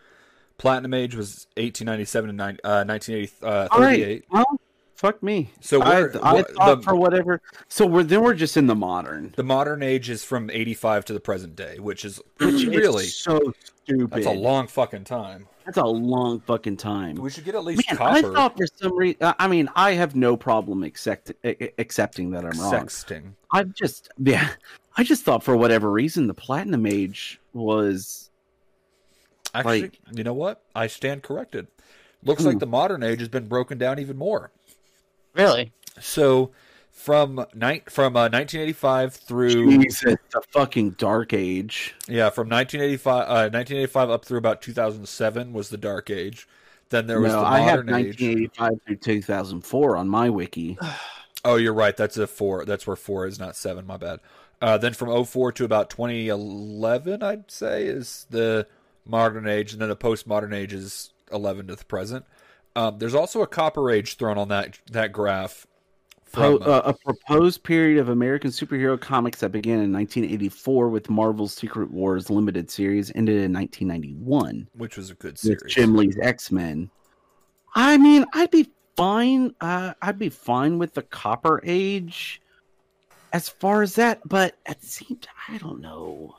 platinum 0.58 0.94
age 0.94 1.14
was 1.14 1.46
1897 1.56 2.28
to 2.28 2.32
nine, 2.34 2.58
uh, 2.64 2.84
1938 2.84 3.32
uh, 3.42 3.68
All 3.70 3.80
right. 3.80 4.24
Well, 4.30 4.60
fuck 4.94 5.22
me. 5.22 5.50
So 5.60 5.82
I, 5.82 6.00
we're- 6.02 6.20
I 6.22 6.42
thought 6.42 6.76
the- 6.76 6.82
for 6.82 6.94
whatever. 6.94 7.40
So 7.68 7.86
we're 7.86 8.02
then 8.04 8.22
we're 8.22 8.34
just 8.34 8.56
in 8.56 8.66
the 8.66 8.74
modern, 8.76 9.34
the 9.36 9.42
modern 9.42 9.82
age 9.82 10.08
is 10.10 10.24
from 10.24 10.50
85 10.50 11.04
to 11.06 11.12
the 11.12 11.20
present 11.20 11.56
day 11.56 11.78
which 11.78 12.04
is 12.04 12.20
which 12.40 12.64
really 12.66 13.04
so 13.06 13.52
stupid. 13.84 14.10
that's 14.10 14.26
a 14.26 14.30
long 14.30 14.66
fucking 14.68 15.04
time 15.04 15.46
That's 15.66 15.76
a 15.78 15.84
long 15.84 16.40
fucking 16.40 16.76
time. 16.78 17.16
we 17.16 17.30
should 17.30 17.44
get 17.44 17.54
at 17.54 17.64
least 17.64 17.82
Man, 17.90 17.98
I 18.00 18.22
thought 18.22 18.56
for 18.56 18.66
some 18.76 18.96
reason. 18.96 19.18
I 19.38 19.48
mean, 19.48 19.68
I 19.74 19.92
have 19.92 20.14
no 20.14 20.36
problem 20.36 20.82
accept, 20.84 21.32
accepting 21.78 22.30
that 22.30 22.44
I'm 22.44 22.58
wrong. 22.60 22.72
sexting 22.72 23.32
I 23.52 23.64
just, 23.64 24.08
yeah, 24.18 24.50
I 24.96 25.02
just 25.04 25.24
thought 25.24 25.42
for 25.42 25.56
whatever 25.56 25.90
reason 25.90 26.26
the 26.26 26.34
platinum 26.34 26.86
age 26.86 27.40
was. 27.52 28.30
Actually, 29.54 29.82
Like- 29.82 29.98
you 30.12 30.24
know 30.24 30.34
what? 30.34 30.62
I 30.74 30.86
stand 30.88 31.22
corrected. 31.22 31.68
Looks 32.22 32.42
Ooh. 32.44 32.48
like 32.48 32.58
the 32.58 32.66
modern 32.66 33.02
age 33.02 33.20
has 33.20 33.28
been 33.28 33.46
broken 33.48 33.78
down 33.78 33.98
even 33.98 34.16
more. 34.16 34.50
Really? 35.34 35.72
So, 36.00 36.50
from 36.90 37.44
night 37.54 37.90
from 37.90 38.16
uh, 38.16 38.28
1985 38.30 39.14
through 39.14 39.70
Jesus, 39.82 40.16
the 40.32 40.40
fucking 40.52 40.90
dark 40.92 41.32
age. 41.32 41.94
yeah, 42.08 42.30
from 42.30 42.48
1985 42.48 43.14
uh, 43.22 43.50
1985 43.52 44.10
up 44.10 44.24
through 44.24 44.38
about 44.38 44.62
2007 44.62 45.52
was 45.52 45.68
the 45.68 45.76
dark 45.76 46.08
age. 46.10 46.48
Then 46.90 47.06
there 47.06 47.20
was 47.20 47.32
no, 47.32 47.40
the 47.40 47.46
I 47.46 47.60
have 47.60 47.84
modern 47.86 47.94
age. 48.06 48.20
1985 48.20 48.82
through 48.86 48.96
2004 48.96 49.96
on 49.96 50.08
my 50.08 50.30
wiki. 50.30 50.78
Oh, 51.46 51.56
you're 51.56 51.74
right. 51.74 51.94
That's 51.94 52.16
a 52.16 52.26
four. 52.26 52.64
That's 52.64 52.86
where 52.86 52.96
four 52.96 53.26
is, 53.26 53.38
not 53.38 53.54
seven. 53.54 53.86
My 53.86 53.98
bad. 53.98 54.20
Uh, 54.62 54.78
then 54.78 54.94
from 54.94 55.22
04 55.26 55.52
to 55.52 55.64
about 55.66 55.90
2011, 55.90 57.22
I'd 57.22 57.50
say 57.50 57.84
is 57.84 58.26
the 58.30 58.66
modern 59.06 59.46
age, 59.46 59.72
and 59.72 59.82
then 59.82 59.88
the 59.88 59.96
postmodern 59.96 60.54
age 60.54 60.72
is 60.72 61.12
11 61.32 61.68
to 61.68 61.76
the 61.76 61.84
present. 61.84 62.24
Um, 62.76 62.98
there's 62.98 63.14
also 63.14 63.42
a 63.42 63.46
copper 63.46 63.90
age 63.90 64.16
thrown 64.16 64.38
on 64.38 64.48
that 64.48 64.78
that 64.90 65.12
graph. 65.12 65.66
From, 66.24 66.58
uh, 66.62 66.80
a 66.84 66.94
proposed 66.94 67.62
period 67.62 68.00
of 68.00 68.08
American 68.08 68.50
superhero 68.50 69.00
comics 69.00 69.38
that 69.38 69.52
began 69.52 69.78
in 69.78 69.92
1984 69.92 70.88
with 70.88 71.08
Marvel's 71.08 71.54
Secret 71.54 71.92
Wars 71.92 72.28
limited 72.28 72.68
series 72.72 73.12
ended 73.14 73.36
in 73.36 73.52
1991 73.52 74.66
which 74.74 74.96
was 74.96 75.10
a 75.10 75.14
good 75.14 75.38
series. 75.38 75.72
Jim 75.72 75.94
Lee's 75.94 76.18
X 76.18 76.50
Men. 76.50 76.90
I 77.76 77.98
mean, 77.98 78.24
I'd 78.34 78.50
be 78.50 78.68
fine. 78.96 79.54
Uh, 79.60 79.94
I'd 80.02 80.18
be 80.18 80.28
fine 80.28 80.78
with 80.78 80.94
the 80.94 81.02
Copper 81.02 81.60
Age 81.64 82.40
as 83.32 83.48
far 83.48 83.82
as 83.82 83.94
that, 83.96 84.20
but 84.28 84.56
at 84.66 84.80
the 84.80 84.86
same 84.86 85.18
time, 85.18 85.34
I 85.48 85.58
don't 85.58 85.80
know. 85.80 86.36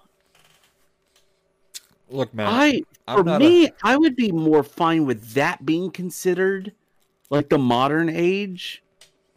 Look, 2.10 2.34
man, 2.34 2.48
I 2.48 2.82
I'm 3.08 3.24
for 3.26 3.40
me, 3.40 3.70
I 3.84 3.98
would 3.98 4.16
be 4.16 4.32
more 4.32 4.64
fine 4.64 5.06
with 5.06 5.34
that 5.34 5.66
being 5.66 5.92
considered 5.92 6.72
like 7.30 7.50
the 7.50 7.58
modern 7.58 8.10
age, 8.10 8.84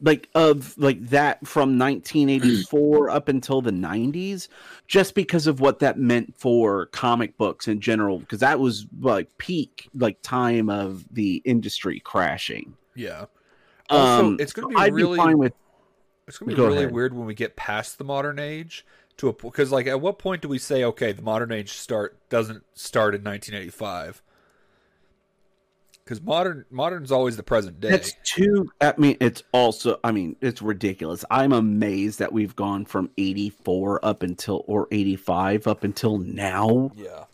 like 0.02 0.28
of 0.34 0.76
like 0.78 1.00
that 1.08 1.46
from 1.46 1.78
1984 1.78 3.10
up 3.10 3.28
until 3.28 3.60
the 3.62 3.70
90s, 3.70 4.48
just 4.86 5.14
because 5.14 5.46
of 5.46 5.60
what 5.60 5.78
that 5.80 5.98
meant 5.98 6.34
for 6.36 6.86
comic 6.86 7.36
books 7.38 7.68
in 7.68 7.80
general. 7.80 8.18
Because 8.18 8.40
that 8.40 8.60
was 8.60 8.86
like 9.00 9.36
peak 9.38 9.88
like 9.94 10.18
time 10.22 10.68
of 10.68 11.04
the 11.12 11.42
industry 11.44 12.00
crashing. 12.00 12.74
yeah. 12.94 13.24
Also, 13.90 14.26
Um, 14.26 14.36
it's 14.38 14.52
going 14.52 14.68
to 14.68 14.76
be 14.76 14.82
I'd 14.82 14.92
really 14.92 15.16
be 15.16 15.22
fine 15.24 15.38
with 15.38 15.54
It's 16.26 16.36
gonna 16.36 16.50
be 16.50 16.56
Go 16.56 16.66
really 16.66 16.78
ahead. 16.80 16.92
weird 16.92 17.14
when 17.14 17.26
we 17.26 17.32
get 17.32 17.56
past 17.56 17.96
the 17.96 18.04
modern 18.04 18.38
age 18.38 18.84
to 19.18 19.28
a 19.28 19.32
because 19.32 19.70
like 19.70 19.86
at 19.86 20.00
what 20.00 20.18
point 20.18 20.42
do 20.42 20.48
we 20.48 20.58
say 20.58 20.84
okay 20.84 21.12
the 21.12 21.22
modern 21.22 21.52
age 21.52 21.72
start 21.72 22.18
doesn't 22.28 22.64
start 22.74 23.14
in 23.14 23.22
1985 23.22 24.22
because 26.08 26.22
modern 26.22 26.64
modern's 26.70 27.12
always 27.12 27.36
the 27.36 27.42
present 27.42 27.80
day. 27.80 27.90
That's 27.90 28.14
too. 28.24 28.70
I 28.80 28.94
mean, 28.96 29.18
it's 29.20 29.42
also. 29.52 30.00
I 30.02 30.10
mean, 30.10 30.36
it's 30.40 30.62
ridiculous. 30.62 31.22
I'm 31.30 31.52
amazed 31.52 32.18
that 32.20 32.32
we've 32.32 32.56
gone 32.56 32.86
from 32.86 33.10
84 33.18 34.02
up 34.02 34.22
until 34.22 34.64
or 34.66 34.88
85 34.90 35.66
up 35.66 35.84
until 35.84 36.16
now. 36.16 36.92
yeah, 36.96 37.24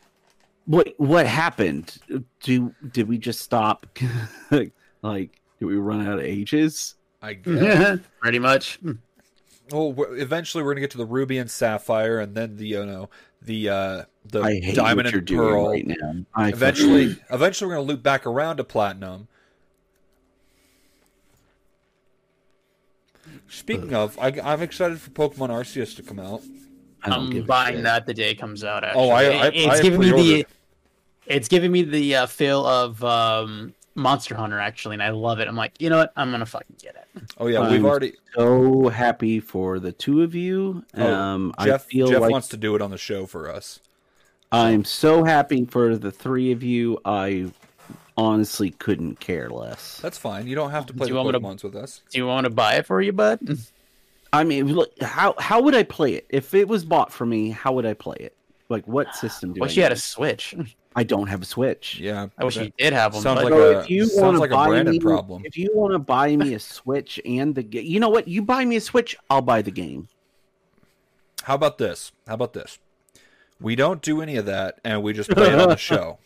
What 0.66 0.93
what 0.97 1.24
happened? 1.24 1.99
Do 2.43 2.74
did 2.91 3.07
we 3.07 3.16
just 3.16 3.43
stop? 3.43 3.87
like, 4.51 5.41
did 5.61 5.66
we 5.66 5.76
run 5.76 6.05
out 6.05 6.18
of 6.18 6.24
ages? 6.24 6.97
I 7.22 7.35
guess. 7.35 8.01
Pretty 8.20 8.41
much. 8.41 8.80
Well, 9.70 9.94
eventually 10.12 10.62
we're 10.62 10.72
gonna 10.72 10.80
get 10.82 10.90
to 10.92 10.98
the 10.98 11.06
ruby 11.06 11.38
and 11.38 11.50
sapphire, 11.50 12.18
and 12.20 12.34
then 12.34 12.56
the 12.56 12.66
you 12.66 12.84
know 12.86 13.08
the 13.42 13.68
uh 13.68 14.02
the 14.26 14.40
I 14.42 14.54
hate 14.60 14.74
diamond 14.76 15.06
what 15.06 15.12
you're 15.12 15.18
and 15.18 15.26
doing 15.26 15.40
pearl. 15.40 15.68
right 15.70 15.86
now. 15.86 16.14
I 16.34 16.48
Eventually, 16.48 17.16
eventually 17.30 17.68
we're 17.68 17.74
gonna 17.76 17.86
loop 17.88 18.02
back 18.02 18.26
around 18.26 18.56
to 18.58 18.64
platinum. 18.64 19.28
Speaking 23.48 23.94
of, 23.94 24.18
I, 24.18 24.32
I'm 24.42 24.62
excited 24.62 25.00
for 25.00 25.10
Pokemon 25.10 25.48
Arceus 25.50 25.94
to 25.96 26.02
come 26.02 26.18
out. 26.18 26.42
I 27.02 27.10
don't 27.10 27.30
give 27.30 27.42
I'm 27.42 27.46
buying 27.46 27.74
shit. 27.76 27.84
that 27.84 28.06
the 28.06 28.14
day 28.14 28.30
it 28.30 28.36
comes 28.40 28.64
out. 28.64 28.82
Actually. 28.84 29.02
Oh, 29.02 29.10
I- 29.10 29.22
I- 29.22 29.50
it's 29.52 29.80
I 29.80 29.82
giving 29.82 30.00
me 30.00 30.10
the 30.10 30.46
it's 31.26 31.48
giving 31.48 31.72
me 31.72 31.82
the 31.82 32.16
uh, 32.16 32.26
feel 32.26 32.66
of 32.66 33.02
um, 33.02 33.74
Monster 33.95 34.34
Hunter 34.34 34.59
actually, 34.59 34.95
and 34.95 35.03
I 35.03 35.11
love 35.11 35.38
it. 35.40 35.49
I'm 35.49 35.57
like, 35.57 35.72
you 35.80 35.88
know 35.90 35.99
what? 35.99 36.12
I'm 36.16 36.30
gonna 36.30 36.47
fucking 36.47 36.76
get 36.82 36.97
it. 36.97 37.22
Oh 37.38 37.47
yeah, 37.47 37.61
we've 37.61 37.80
I'm 37.80 37.86
already. 37.86 38.14
So 38.34 38.88
happy 38.88 39.40
for 39.40 39.78
the 39.78 39.92
two 39.92 40.22
of 40.22 40.34
you. 40.34 40.84
Oh, 40.97 41.14
um, 41.14 41.55
Jeff 41.62 41.86
I 41.86 41.90
feel 41.90 42.09
Jeff 42.09 42.20
like 42.20 42.30
wants 42.30 42.49
to 42.49 42.57
do 42.57 42.74
it 42.74 42.82
on 42.82 42.90
the 42.90 42.99
show 42.99 43.26
for 43.26 43.51
us. 43.51 43.80
I'm 44.51 44.84
so 44.84 45.24
happy 45.24 45.64
for 45.64 45.97
the 45.97 46.12
three 46.12 46.53
of 46.53 46.62
you. 46.62 47.01
I 47.05 47.51
honestly 48.16 48.70
couldn't 48.70 49.18
care 49.20 49.49
less. 49.51 49.99
That's 50.01 50.18
fine. 50.18 50.47
You 50.47 50.55
don't 50.55 50.70
have 50.70 50.86
to 50.86 50.92
play 50.95 51.09
Do 51.09 51.14
the 51.14 51.20
you 51.32 51.32
to- 51.32 51.66
with 51.66 51.76
us. 51.76 52.03
Do 52.11 52.18
you 52.18 52.26
want 52.26 52.45
to 52.45 52.51
buy 52.51 52.74
it 52.74 52.86
for 52.86 53.01
you, 53.01 53.12
bud? 53.12 53.40
I 54.32 54.42
mean, 54.42 54.72
look, 54.74 54.90
how 55.01 55.34
how 55.38 55.62
would 55.62 55.74
I 55.76 55.84
play 55.84 56.14
it 56.14 56.26
if 56.28 56.55
it 56.55 56.66
was 56.66 56.84
bought 56.84 57.12
for 57.12 57.24
me? 57.24 57.51
How 57.51 57.72
would 57.72 57.86
I 57.86 57.95
play 57.95 58.16
it? 58.18 58.36
Like, 58.68 58.86
what 58.88 59.14
system 59.16 59.53
do 59.53 59.61
I? 59.61 59.66
wish 59.66 59.76
you 59.76 59.82
had 59.84 59.92
a? 59.92 59.97
Switch. 59.97 60.55
I 60.97 61.03
don't 61.03 61.26
have 61.26 61.42
a 61.42 61.45
Switch. 61.45 61.99
Yeah, 62.01 62.28
I 62.38 62.45
wish 62.45 62.57
you 62.57 62.72
did 62.78 62.92
have 62.92 63.14
one. 63.14 63.22
Sounds 63.22 63.40
but- 63.42 63.45
like 63.51 63.53
So 63.53 63.70
a- 63.78 63.80
if 63.80 63.90
you 63.90 64.05
sounds 64.07 64.22
want 64.22 64.34
to 64.36 64.40
like 64.40 64.51
a 64.51 64.55
buy 64.55 64.68
Brandon 64.68 64.92
me, 64.95 64.99
problem. 65.01 65.42
if 65.45 65.57
you 65.59 65.70
want 65.74 65.92
to 65.92 65.99
buy 65.99 66.36
me 66.36 66.55
a 66.55 66.61
Switch 66.61 67.20
and 67.24 67.55
the 67.55 67.62
game, 67.62 67.84
you 67.86 67.99
know 68.01 68.09
what? 68.09 68.28
You 68.28 68.42
buy 68.42 68.64
me 68.64 68.76
a 68.76 68.80
Switch, 68.80 69.16
I'll 69.28 69.42
buy 69.42 69.62
the 69.62 69.70
game. 69.72 70.09
How 71.42 71.55
about 71.57 71.78
this? 71.78 72.12
How 72.26 72.34
about 72.34 72.53
this? 72.53 72.78
We 73.61 73.76
don't 73.76 74.01
do 74.03 74.20
any 74.22 74.36
of 74.36 74.47
that, 74.47 74.78
and 74.84 75.03
we 75.03 75.12
just 75.12 75.30
play 75.30 75.49
it 75.53 75.59
on 75.59 75.68
the 75.68 75.76
show. 75.90 76.18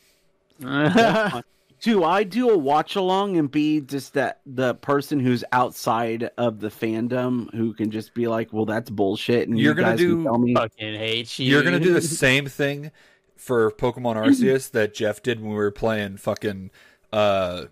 Do 1.81 2.03
I 2.03 2.25
do 2.25 2.51
a 2.51 2.59
watch 2.59 2.97
along 2.97 3.37
and 3.37 3.49
be 3.49 3.81
just 3.81 4.15
that 4.15 4.41
the 4.45 4.75
person 4.75 5.21
who's 5.21 5.45
outside 5.53 6.29
of 6.37 6.59
the 6.59 6.71
fandom 6.71 7.55
who 7.55 7.73
can 7.73 7.93
just 7.93 8.15
be 8.15 8.27
like, 8.27 8.53
"Well, 8.53 8.65
that's 8.65 8.91
bullshit," 8.91 9.49
and 9.49 9.57
You're 9.57 9.71
you 9.77 9.83
gonna 9.83 9.91
guys 9.93 9.99
can 10.01 10.09
do- 10.09 10.25
tell 10.25 10.39
me 10.39 10.55
fucking 10.55 10.95
hate 10.99 11.39
you. 11.39 11.47
You're 11.47 11.63
gonna 11.63 11.79
do 11.79 11.93
the 11.95 12.01
same 12.03 12.47
thing 12.47 12.91
for 13.39 13.71
Pokemon 13.71 14.17
Arceus 14.27 14.71
that 14.73 14.95
Jeff 14.95 15.23
did 15.23 15.41
when 15.41 15.51
we 15.51 15.57
were 15.57 15.71
playing 15.71 16.19
fucking 16.19 16.71
uh, 17.13 17.67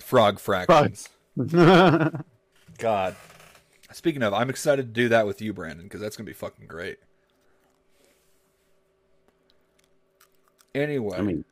Frog 0.00 0.38
Fractions. 0.38 1.08
God. 2.78 3.16
Speaking 3.92 4.22
of, 4.22 4.32
I'm 4.32 4.50
excited 4.50 4.86
to 4.86 4.92
do 4.92 5.08
that 5.10 5.26
with 5.26 5.40
you, 5.40 5.52
Brandon, 5.52 5.84
because 5.84 6.00
that's 6.00 6.16
gonna 6.16 6.26
be 6.26 6.32
fucking 6.32 6.66
great. 6.66 6.98
Anyway, 10.74 11.18
I 11.18 11.20
mean, 11.20 11.44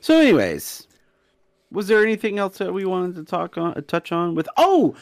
so 0.00 0.18
anyways, 0.18 0.88
was 1.70 1.86
there 1.86 2.02
anything 2.02 2.38
else 2.38 2.58
that 2.58 2.72
we 2.72 2.84
wanted 2.84 3.14
to 3.14 3.24
talk 3.24 3.56
on, 3.56 3.74
uh, 3.74 3.82
touch 3.86 4.10
on 4.10 4.34
with? 4.34 4.48
Oh, 4.56 4.96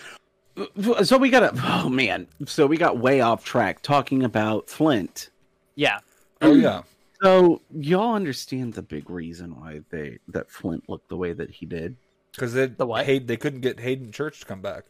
so 1.02 1.16
we 1.16 1.30
got 1.30 1.42
a 1.42 1.52
oh 1.64 1.88
man, 1.88 2.26
so 2.44 2.66
we 2.66 2.76
got 2.76 2.98
way 2.98 3.22
off 3.22 3.44
track 3.44 3.80
talking 3.80 4.22
about 4.22 4.68
Flint. 4.68 5.30
yeah. 5.76 6.00
oh 6.42 6.52
yeah, 6.52 6.82
So 7.22 7.60
y'all 7.74 8.14
understand 8.14 8.74
the 8.74 8.82
big 8.82 9.10
reason 9.10 9.58
why 9.58 9.80
they 9.90 10.18
that 10.28 10.50
Flint 10.50 10.88
looked 10.88 11.08
the 11.08 11.16
way 11.16 11.32
that 11.32 11.50
he 11.50 11.66
did. 11.66 11.96
because 12.32 12.52
they 12.54 12.66
The 12.66 12.86
what? 12.86 13.06
Hay- 13.06 13.18
they 13.18 13.36
couldn't 13.36 13.60
get 13.60 13.80
Haden 13.80 14.12
Church 14.12 14.40
to 14.40 14.46
come 14.46 14.60
back. 14.60 14.84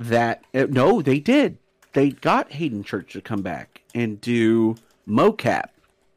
That 0.00 0.44
uh, 0.54 0.66
no, 0.68 1.00
they 1.02 1.20
did. 1.20 1.58
They 1.94 2.10
got 2.10 2.52
Haden 2.52 2.84
Church 2.84 3.14
to 3.14 3.20
come 3.22 3.42
back 3.42 3.80
and 3.94 4.20
do 4.20 4.76
mocap 5.08 5.70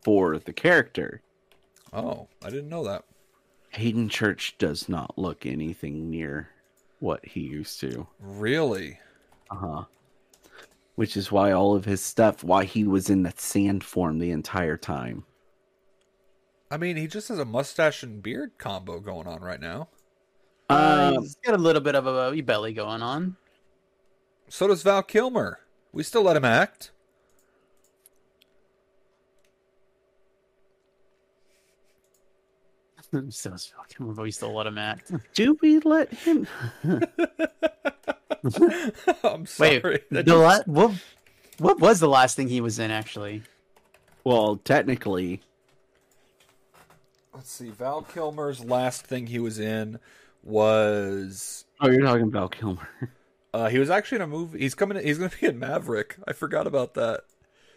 for 0.04 0.38
the 0.38 0.54
character. 0.54 1.22
Oh, 1.94 2.28
I 2.44 2.50
didn't 2.50 2.70
know 2.70 2.84
that. 2.84 3.06
Haden 3.70 4.10
Church 4.10 4.56
does 4.58 4.90
not 4.90 5.18
look 5.18 5.46
anything 5.46 6.10
near 6.10 6.50
what 7.00 7.26
he 7.26 7.40
used 7.40 7.80
to. 7.80 8.06
Really? 8.20 9.00
Uh 9.50 9.56
huh. 9.56 9.84
Which 11.02 11.18
is 11.18 11.32
why 11.32 11.52
all 11.52 11.74
of 11.74 11.84
his 11.86 11.99
stuff, 11.99 12.43
why 12.43 12.64
he 12.64 12.84
was 12.84 13.10
in 13.10 13.24
that 13.24 13.41
sand 13.41 13.84
form 13.84 14.20
the 14.20 14.30
entire 14.30 14.78
time. 14.78 15.24
I 16.70 16.78
mean, 16.78 16.95
he 16.95 17.08
just 17.08 17.30
has 17.30 17.39
a 17.39 17.43
mustache 17.43 18.04
and 18.04 18.22
beard 18.22 18.52
combo 18.60 18.99
going 18.99 19.26
on 19.26 19.41
right 19.41 19.60
now. 19.60 19.88
Uh, 20.70 21.14
Um, 21.16 21.24
he's 21.24 21.34
got 21.43 21.56
a 21.56 21.58
little 21.58 21.82
bit 21.82 21.95
of 21.95 22.06
a 22.06 22.39
belly 22.41 22.74
going 22.74 23.02
on. 23.02 23.36
So 24.47 24.68
does 24.68 24.84
Val 24.84 25.02
Kilmer. 25.02 25.62
We 25.91 26.04
still 26.04 26.22
let 26.22 26.38
him 26.38 26.45
act. 26.45 26.91
so 33.30 33.54
it's 33.54 33.74
fucking 33.76 34.16
we 34.18 34.30
still 34.30 34.54
let 34.54 34.68
him 34.68 34.78
act. 34.78 35.12
do 35.34 35.58
we 35.64 35.80
let 35.80 36.14
him? 36.14 36.45
I'm 39.24 39.42
Wait, 39.60 39.82
sorry. 39.82 40.00
the 40.10 40.24
just- 40.24 40.28
la- 40.38 40.64
what 40.66 40.94
what 41.58 41.80
was 41.80 42.00
the 42.00 42.08
last 42.10 42.36
thing 42.36 42.48
he 42.48 42.62
was 42.62 42.80
in 42.80 42.92
actually? 42.92 43.44
Well, 44.24 44.58
technically, 44.58 45.42
Let's 47.34 47.52
see. 47.52 47.70
Val 47.70 48.02
Kilmer's 48.02 48.64
last 48.64 49.06
thing 49.06 49.28
he 49.28 49.39
was 49.39 49.58
in 49.60 50.00
was 50.44 51.66
oh, 51.80 51.89
you're 51.89 52.02
talking 52.04 52.24
about 52.28 52.52
Kilmer. 52.52 52.88
uh, 53.54 53.70
he 53.70 53.80
was 53.80 53.89
actually 53.89 54.18
in 54.18 54.22
a 54.24 54.28
movie. 54.28 54.60
He's 54.60 54.76
coming. 54.76 55.02
He's 55.04 55.18
going 55.18 55.30
to 55.30 55.38
be 55.38 55.48
in 55.48 55.60
Maverick. 55.60 56.18
I 56.28 56.34
forgot 56.34 56.68
about 56.68 56.94
that. 56.96 57.22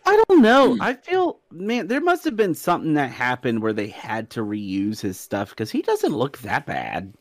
I 0.07 0.23
don't 0.29 0.43
know. 0.43 0.77
I 0.81 0.95
feel, 0.95 1.41
man, 1.51 1.87
there 1.87 2.01
must 2.01 2.25
have 2.25 2.37
been 2.37 2.55
something 2.55 2.93
that 2.95 3.11
happened 3.11 3.62
where 3.62 3.73
they 3.73 3.87
had 3.87 4.29
to 4.31 4.41
reuse 4.41 5.01
his 5.01 5.19
stuff 5.19 5.51
because 5.51 5.71
he 5.71 5.81
doesn't 5.81 6.12
look 6.12 6.39
that 6.39 6.67
bad. 6.67 7.15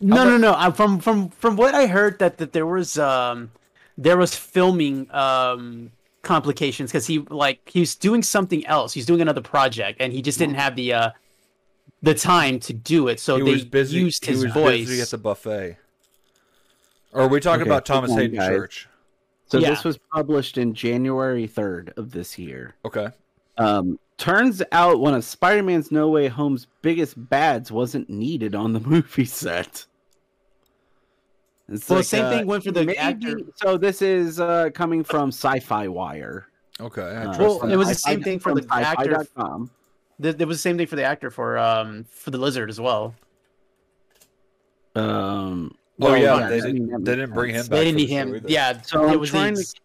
No, 0.00 0.24
no, 0.24 0.36
no. 0.36 0.54
I'm 0.54 0.72
from 0.72 0.98
from 1.00 1.28
from 1.30 1.56
what 1.56 1.74
I 1.74 1.86
heard 1.86 2.18
that 2.20 2.38
that 2.38 2.52
there 2.52 2.66
was 2.66 2.98
um 2.98 3.50
there 3.98 4.16
was 4.16 4.34
filming 4.34 5.10
um 5.14 5.90
complications 6.22 6.90
because 6.90 7.06
he 7.06 7.18
like 7.30 7.60
he 7.68 7.80
was 7.80 7.94
doing 7.94 8.22
something 8.22 8.64
else. 8.66 8.92
He's 8.92 9.06
doing 9.06 9.20
another 9.20 9.42
project 9.42 10.00
and 10.00 10.12
he 10.12 10.22
just 10.22 10.38
didn't 10.38 10.54
have 10.56 10.74
the 10.76 10.92
uh 10.94 11.10
the 12.02 12.14
time 12.14 12.60
to 12.60 12.72
do 12.72 13.08
it. 13.08 13.20
So 13.20 13.36
he 13.36 13.42
they 13.42 13.50
was 13.52 13.64
busy. 13.64 13.98
used 14.00 14.24
he 14.24 14.32
was 14.32 14.44
voice. 14.46 14.86
busy 14.86 15.02
at 15.02 15.08
the 15.10 15.18
buffet. 15.18 15.76
Or 17.12 17.22
are 17.22 17.28
we 17.28 17.40
talking 17.40 17.62
Okay, 17.62 17.70
about 17.70 17.84
keep 17.84 17.94
Thomas 17.94 18.10
going, 18.10 18.20
Haden 18.22 18.38
guys. 18.38 18.48
Church? 18.48 18.88
So 19.46 19.58
Yeah. 19.58 19.70
this 19.70 19.82
was 19.84 19.98
published 20.12 20.58
in 20.58 20.74
January 20.74 21.48
3rd 21.48 21.92
of 21.98 22.12
this 22.12 22.38
year. 22.38 22.76
Okay. 22.84 23.08
Um, 23.58 23.98
turns 24.16 24.62
out 24.70 25.00
one 25.00 25.12
of 25.14 25.24
Spider-Man's 25.24 25.90
No 25.90 26.08
Way 26.08 26.28
Home's 26.28 26.68
biggest 26.82 27.14
bads 27.28 27.72
wasn't 27.72 28.08
needed 28.08 28.54
on 28.54 28.72
the 28.72 28.80
movie 28.88 29.24
set. 29.24 29.86
It's 31.70 31.88
Well, 31.88 32.00
like, 32.00 32.06
same 32.06 32.24
uh, 32.24 32.30
thing 32.30 32.46
went 32.46 32.64
for 32.64 32.72
the 32.72 32.84
maybe- 32.84 32.98
actor. 32.98 33.40
So 33.56 33.78
this 33.78 34.02
is 34.02 34.40
uh, 34.40 34.70
coming 34.74 35.04
from 35.04 35.28
Sci-Fi 35.28 35.86
Wire. 35.88 36.46
Okay. 36.80 37.02
I 37.02 37.24
Uh, 37.26 37.38
Well, 37.38 37.62
it 37.70 37.76
was 37.76 37.88
the 37.88 37.94
sci-fi- 37.94 38.14
same 38.14 38.22
thing 38.22 38.38
for 38.40 38.50
from 38.50 38.60
the 38.66 38.74
actor. 38.74 39.14
sci-fi.com. 39.20 39.70
There, 40.18 40.32
there 40.32 40.46
was 40.46 40.56
the 40.58 40.62
same 40.62 40.76
thing 40.76 40.86
for 40.86 40.96
the 40.96 41.04
actor 41.04 41.30
for 41.30 41.56
um 41.58 42.04
for 42.10 42.30
the 42.30 42.38
lizard 42.38 42.68
as 42.68 42.80
well. 42.80 43.14
Um, 44.94 45.74
Oh 46.02 46.06
well, 46.10 46.16
yeah, 46.16 46.38
yeah, 46.38 46.48
they 46.48 46.58
I 46.60 46.72
mean, 46.72 46.86
didn't. 46.88 47.04
They 47.04 47.16
didn't 47.16 47.34
bring 47.34 47.54
him 47.54 47.60
back. 47.62 47.70
They 47.70 47.84
didn't 47.84 47.96
need 47.98 48.08
him. 48.08 48.34
either. 48.34 48.48
Yeah, 48.48 48.80
So 48.82 49.04
it 49.06 49.12
I'm 49.12 49.20
was 49.20 49.30
trying 49.30 49.54
his- 49.54 49.74
to 49.74 49.80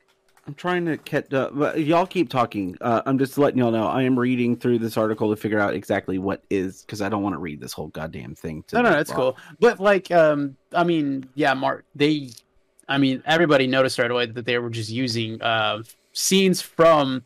I'm 0.48 0.54
trying 0.54 0.86
to 0.86 0.98
get 0.98 1.34
uh, 1.34 1.74
y'all 1.76 2.06
keep 2.06 2.30
talking. 2.30 2.78
Uh, 2.80 3.02
I'm 3.08 3.18
just 3.18 3.38
letting 3.38 3.58
y'all 3.58 3.72
know 3.72 3.88
I 3.88 4.04
am 4.04 4.18
reading 4.18 4.56
through 4.56 4.78
this 4.78 4.96
article 4.96 5.32
to 5.32 5.36
figure 5.36 5.60
out 5.60 5.74
exactly 5.74 6.20
what 6.20 6.44
is 6.52 6.82
because 6.82 7.02
I 7.02 7.10
don't 7.10 7.24
want 7.24 7.34
to 7.34 7.40
read 7.40 7.60
this 7.60 7.74
whole 7.74 7.88
goddamn 7.88 8.36
thing. 8.36 8.64
To 8.68 8.76
No, 8.76 8.82
no, 8.84 8.92
that's 8.92 9.12
cool. 9.12 9.38
But 9.60 9.80
like, 9.80 10.12
um, 10.12 10.56
I 10.72 10.84
mean, 10.84 11.28
yeah, 11.34 11.56
Mark, 11.56 11.84
they, 11.96 12.30
I 12.88 13.00
mean, 13.00 13.24
everybody 13.26 13.66
noticed 13.66 13.98
right 13.98 14.12
away 14.12 14.28
that 14.28 14.46
they 14.46 14.60
were 14.60 14.70
just 14.70 14.92
using 14.92 15.42
uh 15.42 15.82
scenes 16.14 16.62
from 16.62 17.24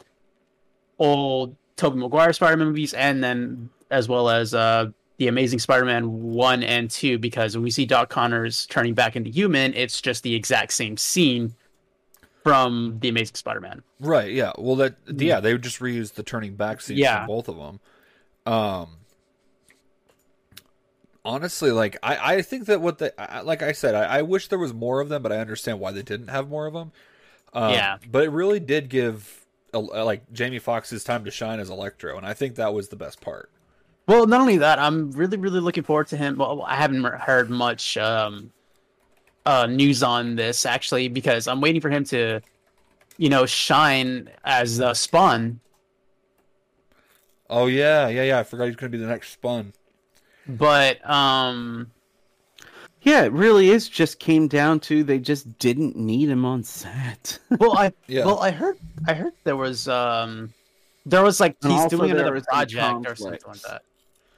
old 0.97 1.55
Tobey 1.75 1.99
Maguire 1.99 2.31
Spider-Man 2.31 2.67
movies, 2.67 2.93
and 2.93 3.21
then 3.21 3.69
as 3.91 4.07
well 4.07 4.29
as 4.29 4.53
uh 4.53 4.85
the 5.17 5.27
Amazing 5.27 5.59
Spider-Man 5.59 6.31
one 6.31 6.63
and 6.63 6.89
two 6.89 7.19
because 7.19 7.53
when 7.53 7.63
we 7.63 7.71
see 7.71 7.85
Doc 7.85 8.09
Connors 8.09 8.65
turning 8.67 8.93
back 8.93 9.17
into 9.17 9.29
human, 9.29 9.73
it's 9.73 9.99
just 9.99 10.23
the 10.23 10.33
exact 10.33 10.71
same 10.71 10.95
scene 10.95 11.53
from 12.49 12.97
the 12.99 13.09
Amazing 13.09 13.35
Spider-Man. 13.35 13.83
Right. 13.99 14.31
Yeah. 14.31 14.51
Well, 14.57 14.75
that 14.77 14.95
yeah, 15.07 15.39
they 15.39 15.53
would 15.53 15.61
just 15.63 15.79
reuse 15.79 16.13
the 16.13 16.23
turning 16.23 16.55
back 16.55 16.81
scenes 16.81 16.99
Yeah. 16.99 17.19
from 17.19 17.27
both 17.27 17.47
of 17.47 17.57
them. 17.57 17.79
Um. 18.45 18.89
Honestly, 21.25 21.71
like 21.71 21.97
I, 22.01 22.35
I 22.35 22.41
think 22.41 22.65
that 22.67 22.81
what 22.81 22.97
they, 22.99 23.11
I- 23.17 23.41
like 23.41 23.61
I 23.61 23.73
said, 23.73 23.93
I, 23.93 24.19
I 24.19 24.21
wish 24.21 24.47
there 24.47 24.57
was 24.59 24.73
more 24.73 25.01
of 25.01 25.09
them, 25.09 25.21
but 25.21 25.31
I 25.31 25.37
understand 25.37 25.79
why 25.79 25.91
they 25.91 26.01
didn't 26.01 26.29
have 26.29 26.47
more 26.47 26.65
of 26.65 26.73
them. 26.73 26.91
Um, 27.53 27.73
Yeah. 27.73 27.97
But 28.09 28.23
it 28.23 28.29
really 28.29 28.59
did 28.59 28.89
give, 28.89 29.45
uh, 29.73 29.79
like 30.05 30.31
Jamie 30.31 30.59
Foxx's 30.59 31.03
time 31.03 31.25
to 31.25 31.31
shine 31.31 31.59
as 31.59 31.69
Electro, 31.69 32.15
and 32.17 32.25
I 32.25 32.33
think 32.33 32.55
that 32.55 32.73
was 32.73 32.87
the 32.89 32.95
best 32.95 33.19
part. 33.21 33.49
Well, 34.07 34.25
not 34.25 34.41
only 34.41 34.57
that, 34.57 34.79
I'm 34.79 35.11
really, 35.11 35.37
really 35.37 35.59
looking 35.59 35.83
forward 35.83 36.07
to 36.07 36.17
him. 36.17 36.37
Well, 36.37 36.63
I 36.65 36.75
haven't 36.77 37.03
heard 37.03 37.49
much 37.49 37.95
um, 37.97 38.51
uh, 39.49 39.65
news 39.65 40.03
on 40.03 40.35
this 40.35 40.63
actually 40.65 41.07
because 41.07 41.47
I'm 41.47 41.59
waiting 41.59 41.81
for 41.81 41.89
him 41.89 42.03
to, 42.05 42.39
you 43.17 43.29
know, 43.29 43.47
shine 43.47 44.29
as 44.43 44.79
uh, 44.79 44.93
Spawn. 44.93 45.59
Oh 47.49 47.65
yeah, 47.65 48.09
yeah, 48.09 48.23
yeah. 48.23 48.39
I 48.39 48.43
forgot 48.43 48.65
he's 48.67 48.75
going 48.75 48.91
to 48.91 48.97
be 48.97 49.03
the 49.03 49.09
next 49.09 49.31
Spawn. 49.31 49.73
But 50.47 51.07
um, 51.09 51.89
Yeah, 53.01 53.23
it 53.23 53.31
really 53.31 53.69
is. 53.71 53.89
Just 53.89 54.19
came 54.19 54.47
down 54.47 54.79
to 54.81 55.03
they 55.03 55.17
just 55.17 55.57
didn't 55.57 55.95
need 55.95 56.29
him 56.29 56.45
on 56.45 56.63
set. 56.63 57.39
well, 57.59 57.75
I 57.75 57.91
Yeah. 58.07 58.25
well, 58.25 58.39
I 58.39 58.51
heard, 58.51 58.77
I 59.07 59.13
heard 59.15 59.33
there 59.45 59.55
was 59.55 59.87
um, 59.87 60.53
there 61.07 61.23
was 61.23 61.39
like 61.39 61.55
And 61.63 61.73
he's 61.73 61.85
doing 61.87 62.11
another 62.11 62.39
project 62.41 63.07
or 63.07 63.15
something 63.15 63.39
like 63.47 63.61
that. 63.61 63.81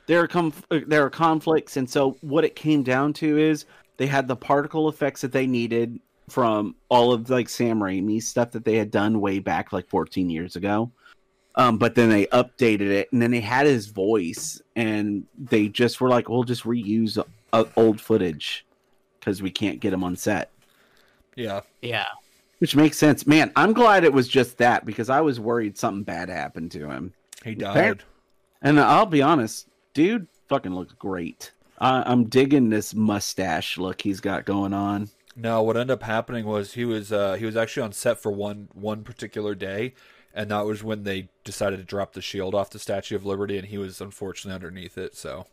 there 0.07 0.21
are 0.21 0.27
conf- 0.27 0.65
uh, 0.71 0.79
there 0.87 1.03
are 1.05 1.09
conflicts, 1.09 1.75
and 1.75 1.89
so 1.89 2.17
what 2.21 2.45
it 2.45 2.55
came 2.55 2.81
down 2.81 3.11
to 3.13 3.37
is 3.37 3.65
they 4.01 4.07
had 4.07 4.27
the 4.27 4.35
particle 4.35 4.89
effects 4.89 5.21
that 5.21 5.31
they 5.31 5.45
needed 5.45 5.99
from 6.27 6.75
all 6.89 7.13
of 7.13 7.29
like 7.29 7.47
Sam 7.47 7.79
Raimi's 7.79 8.27
stuff 8.27 8.49
that 8.53 8.65
they 8.65 8.75
had 8.75 8.89
done 8.89 9.21
way 9.21 9.37
back 9.37 9.71
like 9.71 9.87
14 9.87 10.27
years 10.27 10.55
ago. 10.55 10.91
Um, 11.53 11.77
but 11.77 11.93
then 11.93 12.09
they 12.09 12.25
updated 12.27 12.89
it, 12.89 13.11
and 13.11 13.21
then 13.21 13.29
they 13.29 13.41
had 13.41 13.67
his 13.67 13.85
voice, 13.89 14.59
and 14.75 15.23
they 15.37 15.67
just 15.67 16.01
were 16.01 16.09
like, 16.09 16.29
"We'll 16.29 16.45
just 16.45 16.63
reuse 16.63 17.23
uh, 17.53 17.63
old 17.75 18.01
footage 18.01 18.65
because 19.19 19.43
we 19.43 19.51
can't 19.51 19.79
get 19.79 19.93
him 19.93 20.03
on 20.03 20.15
set." 20.15 20.49
Yeah. 21.35 21.61
Yeah, 21.83 22.07
Which 22.57 22.75
makes 22.75 22.97
sense, 22.97 23.27
man. 23.27 23.51
I'm 23.55 23.73
glad 23.73 24.03
it 24.03 24.13
was 24.13 24.27
just 24.27 24.57
that 24.57 24.83
because 24.83 25.11
I 25.11 25.21
was 25.21 25.39
worried 25.39 25.77
something 25.77 26.03
bad 26.03 26.27
happened 26.27 26.71
to 26.71 26.89
him. 26.89 27.13
He 27.43 27.53
died. 27.53 28.01
And 28.63 28.79
I'll 28.79 29.05
be 29.05 29.21
honest, 29.21 29.67
dude, 29.93 30.27
fucking 30.47 30.73
looks 30.73 30.93
great. 30.93 31.51
I, 31.81 32.03
I'm 32.05 32.25
digging 32.25 32.69
this 32.69 32.93
mustache 32.93 33.77
look 33.77 34.01
he's 34.01 34.21
got 34.21 34.45
going 34.45 34.71
on. 34.71 35.09
No, 35.35 35.63
what 35.63 35.75
ended 35.75 35.95
up 35.95 36.03
happening 36.03 36.45
was 36.45 36.73
he 36.73 36.85
was 36.85 37.11
uh, 37.11 37.33
he 37.33 37.45
was 37.45 37.57
actually 37.57 37.83
on 37.83 37.91
set 37.91 38.21
for 38.21 38.31
one 38.31 38.69
one 38.73 39.03
particular 39.03 39.55
day, 39.55 39.95
and 40.33 40.51
that 40.51 40.65
was 40.65 40.83
when 40.83 41.03
they 41.03 41.29
decided 41.43 41.77
to 41.77 41.83
drop 41.83 42.13
the 42.13 42.21
shield 42.21 42.53
off 42.53 42.69
the 42.69 42.79
Statue 42.79 43.15
of 43.15 43.25
Liberty, 43.25 43.57
and 43.57 43.67
he 43.67 43.79
was 43.79 43.99
unfortunately 43.99 44.53
underneath 44.53 44.97
it. 44.97 45.15
So 45.15 45.47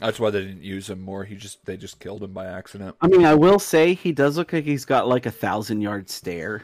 that's 0.00 0.20
why 0.20 0.30
they 0.30 0.42
didn't 0.42 0.62
use 0.62 0.88
him 0.88 1.00
more. 1.00 1.24
He 1.24 1.34
just 1.34 1.64
they 1.64 1.76
just 1.76 1.98
killed 1.98 2.22
him 2.22 2.32
by 2.32 2.46
accident. 2.46 2.94
I 3.00 3.08
mean, 3.08 3.24
I 3.24 3.34
will 3.34 3.58
say 3.58 3.94
he 3.94 4.12
does 4.12 4.36
look 4.36 4.52
like 4.52 4.64
he's 4.64 4.84
got 4.84 5.08
like 5.08 5.26
a 5.26 5.32
thousand 5.32 5.80
yard 5.80 6.08
stare. 6.08 6.62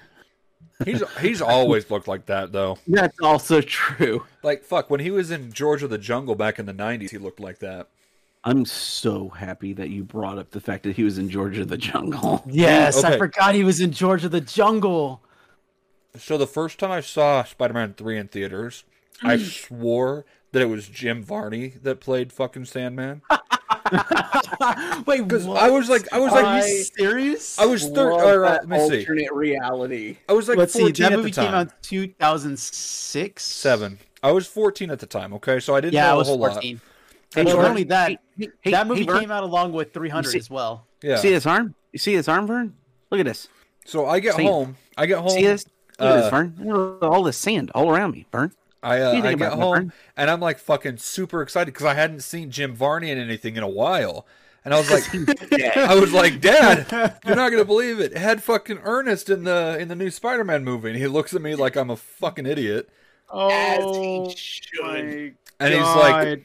He's 0.84 1.02
he's 1.20 1.42
always 1.42 1.90
looked 1.90 2.06
like 2.06 2.26
that 2.26 2.52
though. 2.52 2.78
That's 2.86 3.18
also 3.20 3.60
true. 3.62 4.26
Like 4.44 4.62
fuck, 4.62 4.90
when 4.90 5.00
he 5.00 5.10
was 5.10 5.32
in 5.32 5.52
George 5.52 5.82
of 5.82 5.90
the 5.90 5.98
Jungle 5.98 6.36
back 6.36 6.60
in 6.60 6.66
the 6.66 6.74
'90s, 6.74 7.10
he 7.10 7.18
looked 7.18 7.40
like 7.40 7.58
that. 7.58 7.88
I'm 8.46 8.66
so 8.66 9.30
happy 9.30 9.72
that 9.72 9.88
you 9.88 10.04
brought 10.04 10.36
up 10.38 10.50
the 10.50 10.60
fact 10.60 10.82
that 10.84 10.96
he 10.96 11.02
was 11.02 11.16
in 11.16 11.30
George 11.30 11.56
of 11.58 11.68
the 11.68 11.78
Jungle. 11.78 12.44
yes, 12.46 13.02
I 13.02 13.16
forgot 13.16 13.54
he 13.54 13.64
was 13.64 13.80
in 13.80 13.90
George 13.92 14.24
of 14.24 14.32
the 14.32 14.40
Jungle. 14.42 15.22
So 16.18 16.36
the 16.36 16.46
first 16.46 16.78
time 16.78 16.90
I 16.90 17.00
saw 17.00 17.42
Spider-Man 17.42 17.94
three 17.94 18.18
in 18.18 18.28
theaters, 18.28 18.84
I 19.22 19.38
swore 19.38 20.26
that 20.52 20.60
it 20.62 20.66
was 20.66 20.86
Jim 20.88 21.22
Varney 21.22 21.74
that 21.82 22.00
played 22.00 22.32
fucking 22.32 22.66
Sandman. 22.66 23.22
Wait, 25.06 25.22
Because 25.26 25.46
I 25.48 25.70
was 25.70 25.88
like, 25.88 26.12
I 26.12 26.18
was 26.20 26.32
are 26.32 26.42
like, 26.42 26.66
you 26.68 26.84
serious? 26.84 27.58
I 27.58 27.66
was 27.66 27.88
thir- 27.88 28.12
Love 28.12 28.22
or, 28.22 28.44
uh, 28.44 28.50
that 28.52 28.68
let 28.68 28.80
me 28.80 28.88
see. 28.88 28.98
alternate 29.00 29.32
reality. 29.32 30.18
I 30.28 30.32
was 30.34 30.48
like 30.48 30.58
Let's 30.58 30.72
see. 30.74 30.80
14 30.80 31.02
That 31.10 31.16
movie 31.16 31.30
came 31.30 31.54
out 31.54 31.82
2006. 31.82 33.42
Seven. 33.42 33.98
I 34.22 34.32
was 34.32 34.46
14 34.46 34.90
at 34.90 34.98
the 35.00 35.06
time. 35.06 35.32
Okay, 35.34 35.60
so 35.60 35.74
I 35.74 35.80
didn't 35.80 35.94
Yeah, 35.94 36.04
know 36.04 36.10
I 36.10 36.12
a 36.12 36.18
was 36.18 36.28
whole 36.28 36.38
14. 36.38 36.76
Hey, 36.76 36.80
And 37.36 37.48
not 37.48 37.58
only 37.58 37.84
that, 37.84 38.10
hey, 38.38 38.48
hey, 38.60 38.70
that 38.70 38.86
movie 38.86 39.04
hey, 39.04 39.18
came 39.20 39.30
out 39.30 39.42
along 39.42 39.72
with 39.72 39.92
300 39.92 40.30
see- 40.30 40.38
as 40.38 40.50
well. 40.50 40.86
Yeah. 41.02 41.16
See 41.16 41.32
his 41.32 41.46
arm? 41.46 41.74
You 41.92 41.98
see 41.98 42.14
his 42.14 42.28
arm, 42.28 42.46
Vern? 42.46 42.74
Look 43.10 43.20
at 43.20 43.26
this. 43.26 43.48
so 43.84 44.06
I 44.06 44.20
get 44.20 44.34
see- 44.34 44.44
home. 44.44 44.76
I 44.96 45.06
get 45.06 45.18
home. 45.18 45.30
See 45.30 45.42
this? 45.44 45.66
Look 45.98 46.08
at 46.10 46.16
this, 46.16 46.24
uh, 46.26 46.30
Vern. 46.30 46.98
All 47.02 47.22
this 47.22 47.36
sand 47.36 47.70
all 47.74 47.90
around 47.90 48.12
me, 48.12 48.26
Vern. 48.32 48.52
I 48.82 49.00
uh, 49.00 49.12
What 49.14 49.22
do 49.22 49.28
you 49.28 49.34
I 49.34 49.34
get 49.34 49.52
home 49.52 49.74
Vern? 49.74 49.92
and 50.16 50.30
I'm 50.30 50.40
like 50.40 50.58
fucking 50.58 50.98
super 50.98 51.40
excited 51.42 51.72
because 51.72 51.86
I 51.86 51.94
hadn't 51.94 52.20
seen 52.20 52.50
Jim 52.50 52.74
Varney 52.74 53.10
in 53.10 53.18
anything 53.18 53.56
in 53.56 53.62
a 53.62 53.68
while, 53.68 54.26
and 54.64 54.74
I 54.74 54.78
was 54.78 54.90
like, 54.90 55.04
I 55.76 55.94
was 55.98 56.12
like, 56.12 56.40
Dad, 56.40 56.86
you're 57.26 57.36
not 57.36 57.50
gonna 57.50 57.64
believe 57.64 57.98
it. 58.00 58.12
It 58.12 58.18
had 58.18 58.42
fucking 58.42 58.80
Ernest 58.82 59.30
in 59.30 59.44
the 59.44 59.78
in 59.80 59.88
the 59.88 59.94
new 59.96 60.10
Spider-Man 60.10 60.64
movie, 60.64 60.90
and 60.90 60.98
he 60.98 61.06
looks 61.06 61.32
at 61.34 61.40
me 61.42 61.54
like 61.54 61.76
I'm 61.76 61.88
a 61.90 61.96
fucking 61.96 62.44
idiot, 62.46 62.88
Oh, 63.30 63.48
as 63.50 63.96
he 63.96 64.34
should. 64.36 65.34
and 65.60 65.72
he's 65.74 65.82
like, 65.82 66.44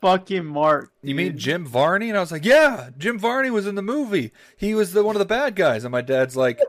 fucking 0.00 0.46
Mark. 0.46 0.92
You 1.02 1.14
mean 1.14 1.38
Jim 1.38 1.66
Varney? 1.66 2.08
And 2.08 2.16
I 2.16 2.20
was 2.20 2.32
like, 2.32 2.44
Yeah, 2.44 2.90
Jim 2.98 3.18
Varney 3.18 3.50
was 3.50 3.66
in 3.66 3.74
the 3.74 3.82
movie. 3.82 4.32
He 4.56 4.74
was 4.74 4.92
the 4.92 5.02
one 5.04 5.16
of 5.16 5.20
the 5.20 5.26
bad 5.26 5.56
guys. 5.56 5.84
And 5.84 5.92
my 5.92 6.02
dad's 6.02 6.36
like, 6.36 6.60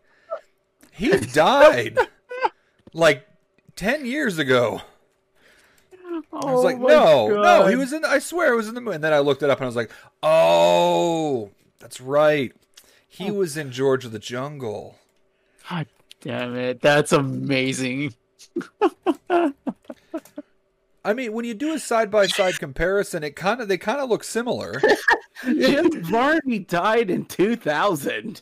He 0.91 1.11
died 1.11 1.97
like 2.93 3.27
ten 3.75 4.05
years 4.05 4.37
ago. 4.37 4.81
I 6.33 6.51
was 6.51 6.63
like, 6.63 6.77
oh 6.77 7.29
No, 7.29 7.41
no, 7.41 7.67
he 7.67 7.75
was 7.75 7.93
in 7.93 8.03
I 8.05 8.19
swear 8.19 8.53
it 8.53 8.57
was 8.57 8.67
in 8.67 8.75
the 8.75 8.81
movie. 8.81 8.95
And 8.95 9.03
then 9.03 9.13
I 9.13 9.19
looked 9.19 9.43
it 9.43 9.49
up 9.49 9.59
and 9.59 9.65
I 9.65 9.67
was 9.67 9.75
like, 9.75 9.91
Oh, 10.23 11.51
that's 11.79 12.01
right. 12.01 12.53
He 13.07 13.29
oh. 13.29 13.33
was 13.33 13.57
in 13.57 13.71
George 13.71 14.05
of 14.05 14.11
the 14.11 14.19
Jungle. 14.19 14.97
God 15.69 15.87
damn 16.21 16.55
it. 16.55 16.81
That's 16.81 17.11
amazing. 17.11 18.13
I 21.03 21.13
mean, 21.13 21.33
when 21.33 21.45
you 21.45 21.53
do 21.53 21.73
a 21.73 21.79
side 21.79 22.11
by 22.11 22.27
side 22.27 22.59
comparison, 22.59 23.23
it 23.23 23.35
kind 23.35 23.59
of 23.61 23.67
they 23.67 23.77
kind 23.77 23.99
of 23.99 24.09
look 24.09 24.23
similar. 24.23 24.79
Jim 25.43 26.03
Varney 26.03 26.59
died 26.59 27.09
in 27.09 27.25
2000. 27.25 28.41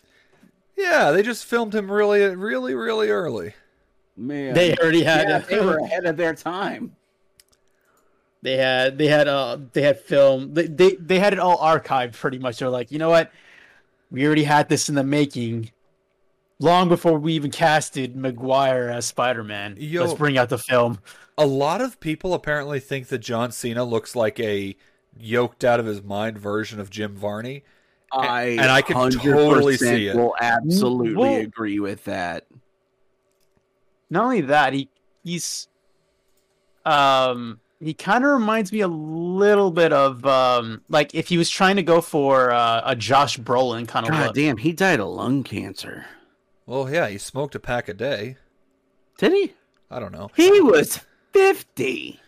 Yeah, 0.76 1.12
they 1.12 1.24
just 1.24 1.46
filmed 1.46 1.74
him 1.76 1.90
really, 1.92 2.22
really, 2.36 2.74
really 2.76 3.10
early. 3.10 3.54
Man, 4.18 4.54
They 4.54 4.76
already 4.76 5.04
had 5.04 5.30
yeah, 5.30 5.38
a- 5.38 5.46
they 5.46 5.60
were 5.62 5.78
ahead 5.78 6.06
of 6.06 6.18
their 6.18 6.36
time. 6.36 6.96
They 8.42 8.58
had 8.58 8.98
they 8.98 9.08
had 9.08 9.28
uh 9.28 9.58
they 9.74 9.82
had 9.82 10.00
film 10.00 10.54
they, 10.54 10.68
they 10.68 10.96
they 10.96 11.20
had 11.20 11.34
it 11.34 11.40
all 11.40 11.58
archived 11.58 12.14
pretty 12.14 12.40
much. 12.40 12.60
They're 12.60 12.70
like, 12.70 12.92
you 12.92 12.98
know 13.00 13.10
what? 13.10 13.32
We 14.12 14.26
already 14.26 14.44
had 14.46 14.70
this 14.70 14.90
in 14.90 14.96
the 14.96 15.04
making. 15.04 15.72
Long 16.62 16.90
before 16.90 17.18
we 17.18 17.34
even 17.34 17.52
casted 17.52 18.18
Maguire 18.18 18.90
as 18.90 19.06
Spider 19.06 19.44
Man. 19.44 19.78
Let's 19.80 20.14
bring 20.14 20.38
out 20.38 20.50
the 20.50 20.58
film. 20.58 21.00
A 21.38 21.46
lot 21.46 21.80
of 21.80 22.00
people 22.02 22.34
apparently 22.34 22.82
think 22.82 23.08
that 23.08 23.20
John 23.20 23.52
Cena 23.54 23.86
looks 23.86 24.14
like 24.14 24.40
a 24.42 24.76
yoked 25.18 25.64
out 25.64 25.80
of 25.80 25.86
his 25.86 26.04
mind 26.04 26.38
version 26.38 26.82
of 26.82 26.90
Jim 26.90 27.16
Varney. 27.16 27.64
I 28.12 28.44
and 28.44 28.62
I 28.72 28.82
can 28.82 29.12
totally 29.12 29.78
see 29.78 30.08
it. 30.08 30.16
Will 30.16 30.36
absolutely 30.42 31.16
Well- 31.16 31.42
agree 31.42 31.80
with 31.80 32.04
that. 32.06 32.46
Not 34.10 34.24
only 34.26 34.42
that, 34.42 34.74
he 34.74 34.90
he's 35.24 35.68
um 36.86 37.60
he 37.80 37.94
kind 37.94 38.26
of 38.26 38.32
reminds 38.32 38.72
me 38.74 38.82
a 38.82 38.88
little 38.88 39.72
bit 39.72 39.94
of 39.94 40.26
um 40.26 40.82
like 40.90 41.14
if 41.14 41.28
he 41.30 41.38
was 41.38 41.50
trying 41.50 41.76
to 41.78 41.84
go 41.84 42.02
for 42.02 42.52
uh, 42.52 42.82
a 42.84 42.96
Josh 42.96 43.38
Brolin 43.38 43.88
kind 43.88 44.06
of 44.08 44.12
God 44.12 44.26
look. 44.28 44.36
damn, 44.36 44.58
he 44.58 44.74
died 44.74 45.00
of 45.00 45.08
lung 45.10 45.44
cancer. 45.44 46.06
Well, 46.70 46.88
yeah, 46.90 47.08
he 47.08 47.18
smoked 47.18 47.56
a 47.56 47.60
pack 47.60 47.90
a 47.90 47.94
day. 47.96 48.38
Did 49.18 49.32
he? 49.34 49.54
I 49.90 50.00
don't 50.00 50.12
know. 50.12 50.30
He 50.36 50.62
was 50.62 51.00
50. 51.34 52.20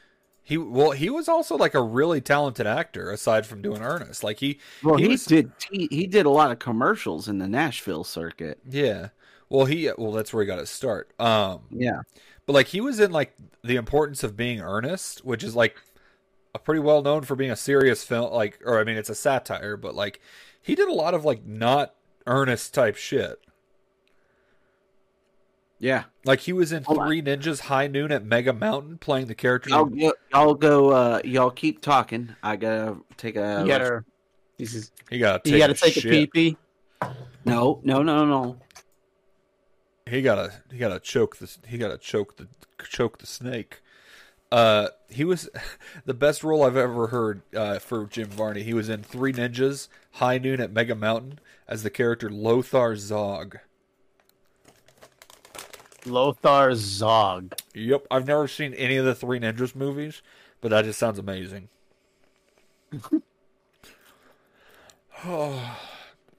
He 0.43 0.57
well, 0.57 0.91
he 0.91 1.11
was 1.11 1.29
also 1.29 1.55
like 1.55 1.75
a 1.75 1.81
really 1.81 2.21
talented 2.21 2.65
actor 2.65 3.11
aside 3.11 3.45
from 3.45 3.61
doing 3.61 3.83
Ernest. 3.83 4.23
Like 4.23 4.39
he, 4.39 4.59
Well, 4.83 4.97
he, 4.97 5.07
was- 5.09 5.25
did. 5.25 5.51
He, 5.69 5.87
he 5.91 6.07
did 6.07 6.25
a 6.25 6.29
lot 6.31 6.49
of 6.51 6.57
commercials 6.57 7.27
in 7.27 7.37
the 7.37 7.47
Nashville 7.47 8.03
circuit. 8.03 8.57
yeah. 8.67 9.09
Well, 9.47 9.65
he 9.65 9.91
well, 9.97 10.11
that's 10.13 10.33
where 10.33 10.41
he 10.43 10.47
got 10.47 10.59
his 10.59 10.69
start. 10.69 11.11
Um, 11.19 11.59
Yeah. 11.69 12.01
but 12.47 12.53
like 12.53 12.67
he 12.67 12.79
was 12.81 12.99
in 13.01 13.11
like 13.11 13.35
the 13.63 13.75
importance 13.75 14.23
of 14.23 14.35
being 14.37 14.59
earnest, 14.61 15.23
which 15.25 15.43
is 15.43 15.55
like 15.55 15.75
a 16.55 16.59
pretty 16.59 16.79
well 16.79 17.01
known 17.03 17.21
for 17.23 17.35
being 17.35 17.51
a 17.51 17.55
serious 17.57 18.03
film. 18.03 18.33
Like, 18.33 18.59
or 18.65 18.79
I 18.79 18.85
mean, 18.85 18.95
it's 18.97 19.09
a 19.09 19.15
satire, 19.15 19.77
but 19.77 19.93
like 19.93 20.19
he 20.61 20.73
did 20.73 20.87
a 20.89 20.93
lot 20.93 21.13
of 21.13 21.25
like 21.25 21.45
not 21.45 21.93
earnest 22.25 22.73
type 22.73 22.95
shit. 22.95 23.39
Yeah, 25.81 26.03
Like 26.25 26.41
he 26.41 26.53
was 26.53 26.71
in 26.71 26.83
Hold 26.83 26.99
on. 26.99 27.07
Three 27.07 27.23
Ninjas 27.23 27.61
High 27.61 27.87
Noon 27.87 28.11
at 28.11 28.23
Mega 28.23 28.53
Mountain 28.53 28.99
playing 28.99 29.25
the 29.25 29.33
character. 29.33 29.73
I'll 29.73 29.85
go. 29.85 30.13
I'll 30.31 30.53
go. 30.53 30.91
Uh, 30.91 31.21
y'all 31.25 31.49
keep 31.49 31.81
talking. 31.81 32.35
I 32.43 32.55
gotta 32.55 32.97
take 33.17 33.35
a. 33.35 33.61
You 33.63 33.67
gotta, 33.67 34.05
this 34.59 34.75
is, 34.75 34.91
He 35.09 35.17
got 35.17 35.43
to 35.43 35.49
you 35.49 35.55
take, 35.57 35.61
gotta 35.61 35.73
a 35.73 35.75
take 35.75 35.97
a 35.97 35.99
shit. 36.01 36.31
pee 36.33 36.55
pee. 37.01 37.07
No, 37.45 37.81
no, 37.83 38.03
no, 38.03 38.25
no. 38.25 38.57
He 40.05 40.21
gotta 40.21 40.53
he 40.71 40.77
gotta 40.77 40.99
choke 40.99 41.37
the 41.37 41.51
he 41.67 41.79
gotta 41.79 41.97
choke 41.97 42.37
the 42.37 42.47
choke 42.87 43.17
the 43.17 43.25
snake. 43.25 43.81
Uh, 44.51 44.89
he 45.09 45.23
was 45.23 45.49
the 46.05 46.13
best 46.13 46.43
role 46.43 46.63
I've 46.63 46.77
ever 46.77 47.07
heard 47.07 47.41
uh, 47.55 47.79
for 47.79 48.05
Jim 48.05 48.29
Varney. 48.29 48.61
He 48.61 48.75
was 48.75 48.87
in 48.87 49.01
Three 49.01 49.33
Ninjas, 49.33 49.87
High 50.11 50.37
Noon 50.37 50.61
at 50.61 50.71
Mega 50.71 50.93
Mountain 50.93 51.39
as 51.67 51.81
the 51.81 51.89
character 51.89 52.29
Lothar 52.29 52.95
Zog. 52.95 53.57
Lothar 56.05 56.71
Zogg. 56.71 57.53
Yep, 57.73 58.07
I've 58.09 58.27
never 58.27 58.47
seen 58.47 58.73
any 58.73 58.97
of 58.97 59.05
the 59.05 59.15
Three 59.15 59.39
Ninjas 59.39 59.75
movies, 59.75 60.21
but 60.59 60.69
that 60.69 60.85
just 60.85 60.99
sounds 60.99 61.19
amazing. 61.19 61.69
oh. 65.25 65.77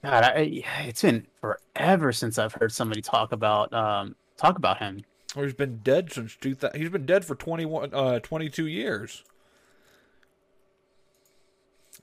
God, 0.04 0.24
I, 0.24 0.64
it's 0.80 1.02
been 1.02 1.28
forever 1.40 2.10
since 2.12 2.36
I've 2.36 2.54
heard 2.54 2.72
somebody 2.72 3.00
talk 3.00 3.30
about 3.30 3.72
um 3.72 4.16
talk 4.36 4.56
about 4.56 4.78
him. 4.78 5.04
Well, 5.36 5.44
he's 5.44 5.54
been 5.54 5.78
dead 5.78 6.12
since 6.12 6.34
2000. 6.34 6.78
He's 6.78 6.90
been 6.90 7.06
dead 7.06 7.24
for 7.24 7.36
21, 7.36 7.94
uh, 7.94 8.18
22 8.18 8.66
years. 8.66 9.22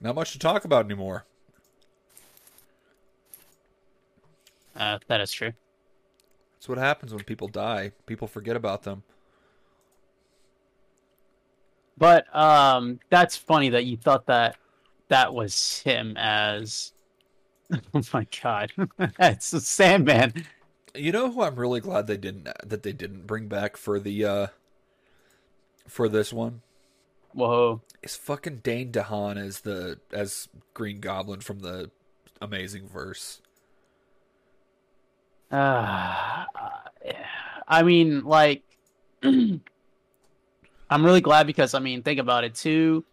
Not 0.00 0.14
much 0.14 0.32
to 0.32 0.38
talk 0.38 0.64
about 0.64 0.86
anymore. 0.86 1.26
Uh, 4.74 4.98
that 5.08 5.20
is 5.20 5.30
true. 5.30 5.52
That's 6.60 6.68
what 6.68 6.76
happens 6.76 7.14
when 7.14 7.24
people 7.24 7.48
die. 7.48 7.92
People 8.04 8.28
forget 8.28 8.54
about 8.54 8.82
them. 8.82 9.02
But 11.96 12.34
um, 12.36 13.00
that's 13.08 13.34
funny 13.34 13.70
that 13.70 13.86
you 13.86 13.96
thought 13.96 14.26
that 14.26 14.56
that 15.08 15.32
was 15.32 15.78
him 15.78 16.18
as. 16.18 16.92
Oh 17.94 18.02
my 18.12 18.26
god, 18.42 18.72
that's 19.16 19.52
the 19.52 19.60
Sandman. 19.60 20.44
You 20.92 21.12
know 21.12 21.30
who 21.30 21.42
I'm 21.42 21.54
really 21.54 21.78
glad 21.80 22.08
they 22.08 22.16
didn't 22.16 22.48
that 22.66 22.82
they 22.82 22.92
didn't 22.92 23.28
bring 23.28 23.46
back 23.46 23.76
for 23.76 24.00
the 24.00 24.24
uh 24.24 24.46
for 25.86 26.08
this 26.08 26.32
one 26.32 26.62
Whoa. 27.32 27.80
is 28.02 28.16
fucking 28.16 28.56
Dane 28.64 28.90
DeHaan 28.90 29.36
as 29.36 29.60
the 29.60 30.00
as 30.12 30.48
Green 30.74 30.98
Goblin 30.98 31.40
from 31.40 31.60
the 31.60 31.92
Amazing 32.42 32.88
Verse. 32.88 33.40
Uh, 35.50 36.44
I 37.66 37.82
mean, 37.82 38.24
like, 38.24 38.62
I'm 39.22 39.60
really 40.90 41.20
glad 41.20 41.46
because 41.46 41.74
I 41.74 41.78
mean, 41.78 42.02
think 42.02 42.20
about 42.20 42.44
it. 42.44 42.54
Two, 42.54 43.04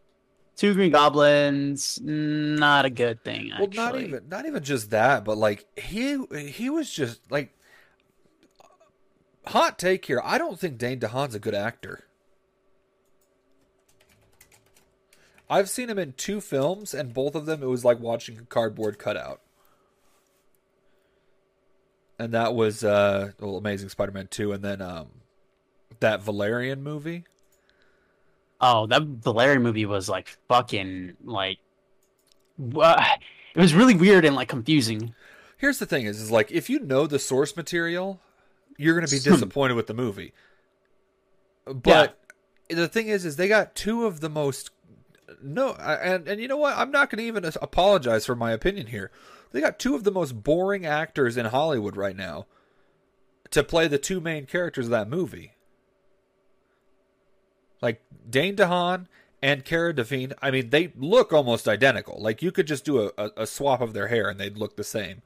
two 0.55 0.73
Green 0.73 0.91
Goblins, 0.91 1.99
not 2.01 2.85
a 2.85 2.89
good 2.89 3.23
thing. 3.23 3.51
Actually. 3.51 3.77
Well, 3.77 3.91
not 3.91 3.99
even 3.99 4.29
not 4.29 4.45
even 4.45 4.63
just 4.63 4.89
that, 4.91 5.23
but 5.23 5.37
like 5.37 5.65
he 5.77 6.17
he 6.49 6.69
was 6.69 6.91
just 6.91 7.31
like 7.31 7.53
hot 9.47 9.79
take 9.79 10.05
here. 10.05 10.21
I 10.23 10.37
don't 10.37 10.59
think 10.59 10.77
Dane 10.77 10.99
DeHaan's 10.99 11.35
a 11.35 11.39
good 11.39 11.55
actor. 11.55 12.03
I've 15.49 15.69
seen 15.69 15.89
him 15.89 15.97
in 15.97 16.13
two 16.13 16.41
films, 16.41 16.93
and 16.93 17.13
both 17.13 17.33
of 17.33 17.45
them 17.45 17.63
it 17.63 17.67
was 17.67 17.85
like 17.85 17.99
watching 17.99 18.37
a 18.37 18.41
cardboard 18.41 18.99
cutout. 18.99 19.41
And 22.19 22.33
that 22.33 22.55
was 22.55 22.83
uh 22.83 23.31
well, 23.39 23.57
Amazing 23.57 23.89
Spider-Man 23.89 24.27
2 24.27 24.53
and 24.53 24.63
then 24.63 24.81
um 24.81 25.07
that 25.99 26.21
Valerian 26.21 26.83
movie. 26.83 27.25
Oh, 28.59 28.87
that 28.87 29.03
Valerian 29.03 29.61
movie 29.61 29.85
was 29.85 30.09
like 30.09 30.37
fucking 30.47 31.17
like. 31.23 31.59
Uh, 32.75 33.03
it 33.53 33.61
was 33.61 33.73
really 33.73 33.95
weird 33.95 34.25
and 34.25 34.35
like 34.35 34.47
confusing. 34.47 35.13
Here's 35.57 35.79
the 35.79 35.85
thing 35.85 36.05
is, 36.05 36.19
is 36.21 36.31
like 36.31 36.51
if 36.51 36.69
you 36.69 36.79
know 36.79 37.07
the 37.07 37.19
source 37.19 37.55
material, 37.55 38.19
you're 38.77 38.95
going 38.95 39.05
to 39.05 39.11
be 39.11 39.19
disappointed 39.19 39.75
with 39.75 39.87
the 39.87 39.93
movie. 39.93 40.33
But 41.65 42.17
the 42.69 42.87
thing 42.87 43.07
is 43.07 43.25
is 43.25 43.35
they 43.35 43.47
got 43.47 43.75
two 43.75 44.05
of 44.05 44.19
the 44.21 44.29
most 44.29 44.71
no 45.41 45.73
and 45.73 46.27
and 46.27 46.41
you 46.41 46.47
know 46.47 46.57
what? 46.57 46.77
I'm 46.77 46.91
not 46.91 47.09
going 47.09 47.19
to 47.19 47.25
even 47.25 47.45
apologize 47.61 48.25
for 48.25 48.35
my 48.35 48.51
opinion 48.51 48.87
here. 48.87 49.11
They 49.51 49.61
got 49.61 49.79
two 49.79 49.95
of 49.95 50.03
the 50.03 50.11
most 50.11 50.43
boring 50.43 50.85
actors 50.85 51.37
in 51.37 51.45
Hollywood 51.45 51.95
right 51.95 52.15
now 52.15 52.45
to 53.51 53.63
play 53.63 53.87
the 53.87 53.97
two 53.97 54.19
main 54.19 54.45
characters 54.45 54.85
of 54.85 54.91
that 54.91 55.09
movie. 55.09 55.53
Like 57.81 58.01
Dane 58.29 58.55
DeHaan 58.55 59.07
and 59.41 59.63
Cara 59.63 59.93
Delevingne, 59.93 60.33
I 60.41 60.51
mean, 60.51 60.69
they 60.71 60.91
look 60.95 61.31
almost 61.31 61.67
identical. 61.67 62.21
Like 62.21 62.41
you 62.41 62.51
could 62.51 62.67
just 62.67 62.85
do 62.85 63.11
a, 63.17 63.31
a, 63.37 63.47
swap 63.47 63.81
of 63.81 63.93
their 63.93 64.07
hair 64.07 64.29
and 64.29 64.39
they'd 64.39 64.57
look 64.57 64.75
the 64.75 64.83
same. 64.83 65.21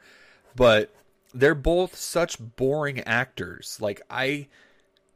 But 0.56 0.94
they're 1.34 1.56
both 1.56 1.96
such 1.96 2.38
boring 2.40 3.00
actors. 3.02 3.78
Like 3.80 4.02
I 4.10 4.48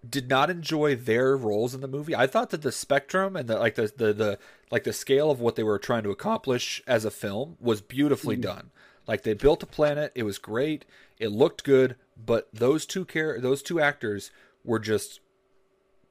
did 0.08 0.30
not 0.30 0.50
enjoy 0.50 0.96
their 0.96 1.36
roles 1.36 1.74
in 1.74 1.82
the 1.82 1.88
movie. 1.88 2.16
I 2.16 2.28
thought 2.28 2.52
that 2.52 2.62
the 2.62 2.72
spectrum 2.72 3.36
and 3.36 3.50
the 3.50 3.58
like 3.58 3.76
the 3.76 3.92
the, 3.96 4.14
the 4.14 4.40
like 4.72 4.84
the 4.84 4.94
scale 4.94 5.30
of 5.30 5.40
what 5.40 5.56
they 5.56 5.64
were 5.64 5.80
trying 5.80 6.04
to 6.04 6.12
accomplish 6.12 6.82
as 6.88 7.06
a 7.06 7.12
film 7.12 7.58
was 7.60 7.82
beautifully 7.82 8.38
mm. 8.38 8.42
done. 8.42 8.72
Like 9.08 9.24
they 9.24 9.34
built 9.34 9.62
a 9.64 9.68
planet, 9.68 10.12
it 10.16 10.24
was 10.24 10.38
great, 10.38 10.86
it 11.20 11.30
looked 11.32 11.64
good, 11.64 11.96
but 12.18 12.48
those 12.54 12.86
two 12.86 13.06
char- 13.06 13.40
those 13.40 13.62
two 13.62 13.80
actors 13.80 14.32
were 14.64 14.80
just 14.80 15.20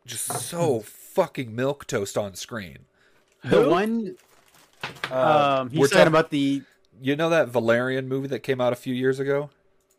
just 0.07 0.27
so 0.27 0.81
fucking 0.81 1.55
milk 1.55 1.87
toast 1.87 2.17
on 2.19 2.35
screen. 2.35 2.79
The 3.43 3.69
one, 3.69 4.17
um, 5.11 5.71
he's 5.71 5.81
we're 5.81 5.89
talking 5.89 6.07
about 6.07 6.31
the 6.31 6.63
You 7.01 7.17
know 7.17 7.31
that 7.31 7.49
Valerian 7.49 8.09
movie 8.09 8.29
that 8.29 8.41
came 8.41 8.61
out 8.61 8.73
a 8.73 8.77
few 8.77 8.95
years 8.95 9.19
ago? 9.19 9.51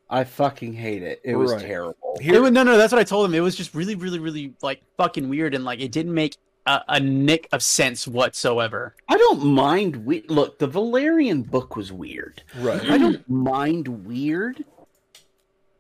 I 0.10 0.24
fucking 0.24 0.74
hate 0.74 1.02
it. 1.04 1.20
It 1.24 1.36
was 1.36 1.52
terrible. 1.62 2.18
Here- 2.22 2.36
It 2.36 2.40
was, 2.40 2.52
no, 2.52 2.64
no, 2.64 2.78
that's 2.78 2.94
what 2.94 3.00
I 3.00 3.04
told 3.04 3.26
him. 3.26 3.34
It 3.34 3.40
was 3.42 3.56
just 3.56 3.74
really, 3.76 3.96
really, 3.96 4.20
really 4.20 4.54
like 4.62 4.82
fucking 4.98 5.28
weird, 5.28 5.54
and 5.56 5.66
like 5.66 5.82
it 5.82 5.92
didn't 5.92 6.14
make 6.14 6.38
a, 6.66 6.82
a 6.88 7.00
nick 7.00 7.48
of 7.52 7.62
sense 7.64 8.08
whatsoever. 8.08 8.96
I 9.08 9.18
don't 9.18 9.44
mind. 9.44 10.06
We- 10.06 10.24
Look, 10.28 10.60
the 10.60 10.68
Valerian 10.68 11.44
book 11.44 11.76
was 11.76 11.92
weird. 11.92 12.44
right. 12.60 12.84
I 12.90 12.98
don't 12.98 13.28
mind 13.30 14.06
weird. 14.06 14.64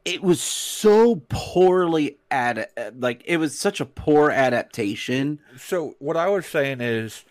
It 0.04 0.22
was 0.22 0.40
so 0.40 1.24
poorly 1.30 2.18
ad 2.30 2.68
like 3.00 3.24
it 3.26 3.38
was 3.38 3.58
such 3.58 3.80
a 3.82 3.86
poor 3.86 4.30
adaptation. 4.30 5.40
So 5.58 5.96
what 5.98 6.16
I 6.16 6.28
was 6.28 6.46
saying 6.46 6.82
is, 6.82 7.26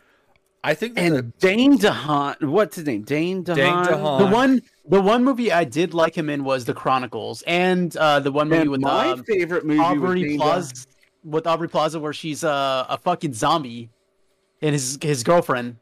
I 0.64 0.74
think 0.74 0.94
that 0.96 1.04
And 1.04 1.38
Dane 1.38 1.78
DeHaan, 1.78 2.42
what's 2.48 2.74
his 2.74 2.84
name? 2.86 3.02
Dane 3.02 3.44
DeHaan. 3.44 3.54
Dane 3.54 3.74
DeHaan. 3.84 4.18
The 4.18 4.26
one, 4.26 4.62
the 4.88 5.00
one 5.00 5.22
movie 5.22 5.52
I 5.52 5.62
did 5.62 5.94
like 5.94 6.16
him 6.18 6.28
in 6.28 6.42
was 6.42 6.64
The 6.64 6.74
Chronicles, 6.74 7.42
and 7.46 7.96
uh, 7.96 8.18
the 8.18 8.32
one 8.32 8.48
movie 8.48 8.62
And 8.62 8.70
with 8.70 8.80
my 8.80 9.10
um, 9.10 9.22
favorite 9.22 9.64
movie 9.64 9.78
was 9.98 10.14
Dane 10.22 10.36
Plaza, 10.38 10.74
DeHaan. 10.74 10.86
With 11.24 11.46
Aubrey 11.46 11.68
Plaza, 11.68 11.98
where 11.98 12.12
she's 12.12 12.44
uh, 12.44 12.86
a 12.88 12.98
fucking 12.98 13.32
zombie, 13.34 13.90
and 14.62 14.72
his 14.72 14.98
his 15.02 15.22
girlfriend. 15.22 15.76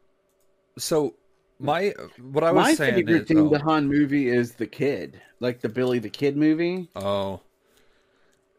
so 0.77 1.13
my 1.59 1.93
what 2.21 2.43
I 2.43 2.51
was 2.51 2.63
My 2.63 2.73
saying 2.73 2.95
favorite 2.95 3.21
is, 3.23 3.27
Dane 3.27 3.37
oh, 3.39 3.49
DeHaan 3.49 3.87
movie 3.87 4.29
is 4.29 4.53
The 4.53 4.67
Kid, 4.67 5.21
like 5.39 5.61
the 5.61 5.69
Billy 5.69 5.99
the 5.99 6.09
Kid 6.09 6.35
movie. 6.37 6.89
oh. 6.95 7.41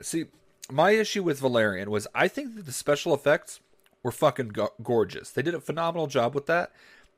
see, 0.00 0.26
my 0.70 0.90
issue 0.92 1.22
with 1.22 1.40
Valerian 1.40 1.90
was 1.90 2.06
I 2.14 2.28
think 2.28 2.56
that 2.56 2.66
the 2.66 2.72
special 2.72 3.14
effects 3.14 3.60
were 4.02 4.12
fucking 4.12 4.48
go- 4.48 4.74
gorgeous. 4.82 5.30
They 5.30 5.42
did 5.42 5.54
a 5.54 5.60
phenomenal 5.60 6.06
job 6.06 6.34
with 6.34 6.46
that. 6.46 6.72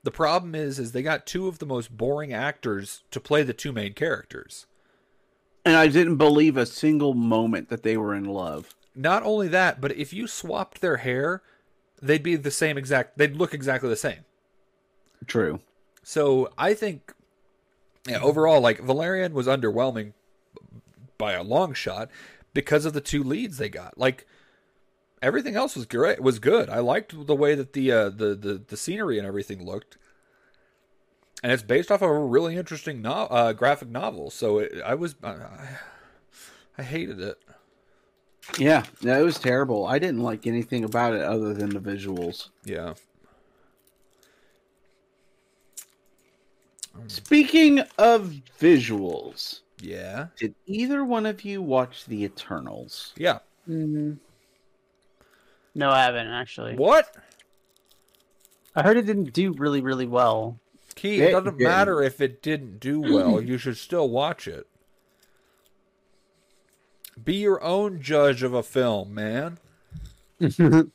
The 0.05 0.13
problem 0.13 0.55
is, 0.55 0.79
is 0.79 0.93
they 0.93 1.03
got 1.03 1.27
two 1.27 1.49
of 1.49 1.59
the 1.59 1.67
most 1.67 1.97
boring 1.97 2.33
actors 2.33 3.03
to 3.11 3.19
play 3.19 3.43
the 3.43 3.53
two 3.53 3.73
main 3.73 3.93
characters. 3.93 4.67
And 5.65 5.75
I 5.75 5.89
didn't 5.89 6.17
believe 6.17 6.57
a 6.57 6.65
single 6.65 7.13
moment 7.13 7.71
that 7.71 7.83
they 7.83 7.97
were 7.97 8.15
in 8.15 8.25
love. 8.25 8.76
Not 8.97 9.23
only 9.23 9.49
that, 9.49 9.81
but 9.81 9.93
if 9.93 10.13
you 10.13 10.27
swapped 10.27 10.81
their 10.81 10.97
hair, 10.97 11.43
they'd 12.01 12.23
be 12.23 12.35
the 12.37 12.51
same 12.51 12.79
exact. 12.79 13.19
They'd 13.19 13.37
look 13.37 13.53
exactly 13.53 13.91
the 13.91 13.97
same. 13.97 14.25
True. 15.27 15.61
So 16.03 16.51
I 16.57 16.73
think, 16.73 17.13
yeah, 18.09 18.21
overall, 18.21 18.61
like 18.61 18.81
Valerian 18.81 19.35
was 19.35 19.47
underwhelming 19.47 20.15
by 21.19 21.33
a 21.33 21.43
long 21.43 21.75
shot 21.75 22.11
because 22.55 22.85
of 22.85 22.95
the 22.95 23.01
two 23.01 23.23
leads 23.23 23.59
they 23.59 23.69
got. 23.69 23.99
Like 23.99 24.27
everything 25.21 25.57
else 25.57 25.77
was 25.77 25.85
great, 25.85 26.21
was 26.21 26.39
good. 26.39 26.71
I 26.71 26.79
liked 26.79 27.27
the 27.27 27.35
way 27.35 27.55
that 27.55 27.73
the 27.75 27.93
uh, 27.93 28.09
the, 28.09 28.35
the 28.35 28.63
the 28.67 28.77
scenery 28.77 29.19
and 29.19 29.27
everything 29.27 29.65
looked, 29.65 29.99
and 31.43 31.53
it's 31.53 31.63
based 31.63 31.91
off 31.91 32.03
of 32.03 32.11
a 32.11 32.19
really 32.19 32.57
interesting 32.57 33.03
no- 33.03 33.29
uh, 33.31 33.53
graphic 33.53 33.89
novel. 33.89 34.31
So 34.31 34.59
it, 34.59 34.81
I 34.85 34.95
was, 34.95 35.17
I, 35.23 35.35
I 36.79 36.83
hated 36.83 37.21
it. 37.21 37.39
Yeah, 38.59 38.85
no, 39.03 39.21
it 39.21 39.25
was 39.25 39.39
terrible. 39.39 39.87
I 39.87 39.99
didn't 39.99 40.23
like 40.23 40.47
anything 40.47 40.85
about 40.85 41.15
it 41.15 41.23
other 41.23 41.53
than 41.53 41.71
the 41.71 41.81
visuals. 41.81 42.49
Yeah. 42.65 42.95
Speaking 47.09 47.81
of 47.99 48.33
visuals, 48.59 49.61
Yeah. 49.83 50.29
Did 50.39 50.55
either 50.67 51.05
one 51.05 51.27
of 51.27 51.45
you 51.45 51.61
watch 51.61 52.07
The 52.07 52.25
Eternals? 52.25 53.13
Yeah. 53.17 53.41
Mm. 53.69 54.17
No, 55.75 55.91
I 55.91 56.05
haven't 56.05 56.29
actually. 56.29 56.77
What? 56.77 57.15
I 58.75 58.83
heard 58.83 58.97
it 58.97 59.03
didn't 59.07 59.33
do 59.35 59.53
really, 59.53 59.83
really 59.83 60.07
well. 60.07 60.59
Key, 60.95 61.21
it 61.21 61.29
It 61.29 61.33
doesn't 61.33 61.59
didn't. 61.59 61.69
matter 61.69 62.03
if 62.03 62.23
it 62.23 62.41
didn't 62.43 62.79
do 62.81 63.01
well. 63.01 63.41
you 63.43 63.59
should 63.59 63.77
still 63.77 64.09
watch 64.09 64.49
it. 64.49 64.67
Be 67.23 67.37
your 67.37 67.63
own 67.63 68.01
judge 68.01 68.43
of 68.43 68.55
a 68.55 68.63
film, 68.63 69.15
man. 69.15 69.59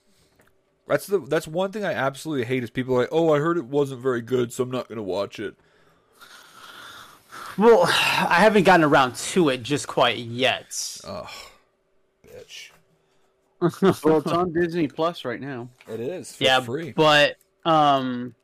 That's 0.87 1.07
the 1.07 1.19
that's 1.19 1.47
one 1.47 1.71
thing 1.71 1.85
I 1.85 1.93
absolutely 1.93 2.43
hate 2.43 2.63
is 2.63 2.69
people 2.69 2.95
are 2.95 3.01
like, 3.01 3.09
"Oh, 3.13 3.33
I 3.33 3.39
heard 3.39 3.57
it 3.57 3.63
wasn't 3.63 4.01
very 4.01 4.21
good, 4.21 4.51
so 4.51 4.63
I'm 4.63 4.71
not 4.71 4.89
going 4.89 4.97
to 4.97 5.03
watch 5.03 5.39
it." 5.39 5.55
Well, 7.57 7.83
I 7.85 8.39
haven't 8.39 8.63
gotten 8.63 8.83
around 8.83 9.15
to 9.15 9.47
it 9.49 9.63
just 9.63 9.87
quite 9.87 10.17
yet. 10.17 10.99
Oh, 11.07 11.29
bitch. 12.27 12.71
Well, 14.03 14.17
it's 14.17 14.27
on 14.27 14.51
Disney 14.51 14.87
Plus 14.87 15.23
right 15.23 15.39
now. 15.39 15.69
It 15.87 16.01
is 16.01 16.35
for 16.35 16.43
yeah, 16.43 16.59
free. 16.59 16.91
but 16.91 17.37
um, 17.63 18.35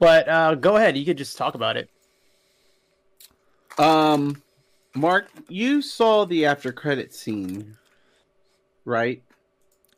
but 0.00 0.28
uh, 0.28 0.54
go 0.56 0.76
ahead. 0.76 0.96
You 0.96 1.04
could 1.04 1.18
just 1.18 1.36
talk 1.36 1.54
about 1.54 1.76
it. 1.76 1.88
Um, 3.78 4.42
Mark, 4.98 5.28
you 5.48 5.80
saw 5.82 6.24
the 6.24 6.44
after 6.46 6.72
credit 6.72 7.14
scene, 7.14 7.76
right? 8.84 9.22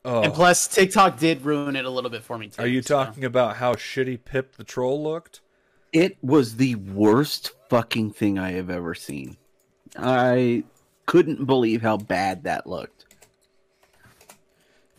Oh, 0.04 0.22
And 0.22 0.32
plus, 0.32 0.66
TikTok 0.68 1.18
did 1.18 1.42
ruin 1.44 1.76
it 1.76 1.84
a 1.84 1.90
little 1.90 2.10
bit 2.10 2.22
for 2.22 2.38
me 2.38 2.48
too. 2.48 2.62
are 2.62 2.66
you 2.66 2.82
so- 2.82 3.04
talking 3.04 3.24
about 3.24 3.56
how 3.56 3.74
shitty 3.74 4.24
Pip 4.24 4.56
the 4.56 4.64
troll 4.64 5.02
looked? 5.02 5.40
It 5.92 6.16
was 6.22 6.56
the 6.56 6.76
worst 6.76 7.52
fucking 7.68 8.12
thing 8.12 8.38
I 8.38 8.52
have 8.52 8.70
ever 8.70 8.94
seen. 8.94 9.36
I 9.98 10.62
couldn't 11.06 11.46
believe 11.46 11.82
how 11.82 11.96
bad 11.96 12.44
that 12.44 12.66
looked. 12.66 13.06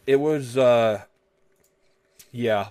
It 0.06 0.18
was 0.18 0.58
uh 0.58 1.04
yeah. 2.32 2.70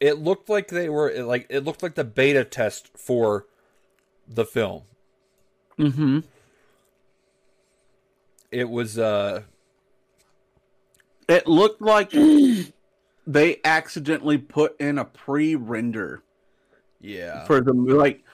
It 0.00 0.18
looked 0.18 0.48
like 0.50 0.68
they 0.68 0.88
were 0.90 1.10
like 1.24 1.46
it 1.48 1.60
looked 1.64 1.82
like 1.82 1.94
the 1.94 2.04
beta 2.04 2.44
test 2.44 2.90
for 2.96 3.46
the 4.28 4.44
film. 4.44 4.82
Mm-hmm. 5.78 6.20
It 8.50 8.68
was 8.68 8.98
uh 8.98 9.42
It 11.28 11.46
looked 11.46 11.80
like 11.80 12.10
they 13.26 13.60
accidentally 13.64 14.38
put 14.38 14.80
in 14.80 14.98
a 14.98 15.04
pre-render 15.04 16.22
yeah. 17.00 17.44
for 17.44 17.60
the 17.60 17.72
like, 17.72 18.24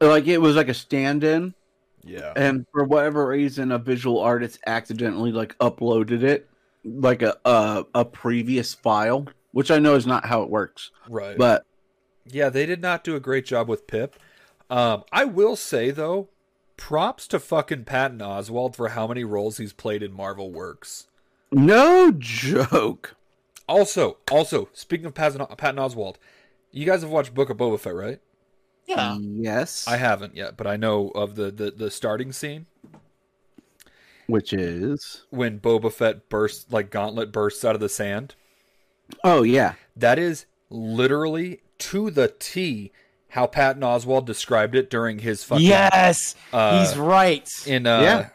like 0.00 0.26
it 0.26 0.38
was 0.38 0.56
like 0.56 0.68
a 0.68 0.74
stand-in, 0.74 1.54
yeah. 2.02 2.32
and 2.36 2.66
for 2.72 2.84
whatever 2.84 3.26
reason, 3.28 3.70
a 3.72 3.78
visual 3.78 4.20
artist 4.20 4.58
accidentally 4.66 5.30
like 5.30 5.56
uploaded 5.58 6.22
it 6.22 6.48
like 6.84 7.22
a 7.22 7.36
a, 7.44 7.84
a 7.94 8.04
previous 8.04 8.74
file, 8.74 9.26
which 9.52 9.70
I 9.70 9.78
know 9.78 9.94
is 9.94 10.06
not 10.06 10.26
how 10.26 10.42
it 10.42 10.50
works, 10.50 10.90
Right. 11.08 11.36
but 11.36 11.64
yeah, 12.26 12.48
they 12.48 12.66
did 12.66 12.80
not 12.80 13.04
do 13.04 13.16
a 13.16 13.20
great 13.20 13.44
job 13.46 13.68
with 13.68 13.86
Pip. 13.86 14.16
Um 14.74 15.04
I 15.12 15.24
will 15.24 15.56
say 15.56 15.90
though, 15.90 16.28
props 16.76 17.28
to 17.28 17.38
fucking 17.38 17.84
Patton 17.84 18.18
Oswalt 18.18 18.74
for 18.74 18.88
how 18.88 19.06
many 19.06 19.22
roles 19.22 19.58
he's 19.58 19.72
played 19.72 20.02
in 20.02 20.12
Marvel 20.12 20.50
Works. 20.50 21.06
no 21.52 22.10
joke. 22.10 23.14
Also, 23.68 24.18
also, 24.30 24.68
speaking 24.72 25.06
of 25.06 25.14
Patton, 25.14 25.46
Patton 25.56 25.80
Oswalt, 25.80 26.16
you 26.72 26.84
guys 26.84 27.02
have 27.02 27.10
watched 27.10 27.32
Book 27.34 27.48
of 27.50 27.56
Boba 27.56 27.78
Fett, 27.78 27.94
right? 27.94 28.20
Yeah. 28.86 29.16
Yes, 29.18 29.86
I 29.88 29.96
haven't 29.96 30.36
yet, 30.36 30.56
but 30.56 30.66
I 30.66 30.76
know 30.76 31.08
of 31.10 31.36
the, 31.36 31.50
the, 31.50 31.70
the 31.70 31.90
starting 31.90 32.32
scene 32.32 32.66
which 34.26 34.52
is 34.52 35.24
when 35.30 35.60
Boba 35.60 35.92
Fett 35.92 36.28
bursts, 36.28 36.66
like 36.70 36.90
Gauntlet 36.90 37.32
bursts 37.32 37.64
out 37.64 37.74
of 37.74 37.80
the 37.80 37.88
sand. 37.88 38.34
oh 39.22 39.42
yeah, 39.42 39.74
That 39.96 40.18
is 40.18 40.46
literally 40.70 41.60
to 41.78 42.10
the 42.10 42.28
T 42.38 42.92
how 43.34 43.48
Patton 43.48 43.82
Oswalt 43.82 44.26
described 44.26 44.76
it 44.76 44.88
during 44.90 45.18
his 45.18 45.42
fucking 45.42 45.66
Yes, 45.66 46.36
uh, 46.52 46.78
he's 46.86 46.96
right. 46.96 47.50
in 47.66 47.84
uh 47.84 48.00
Yeah. 48.00 48.28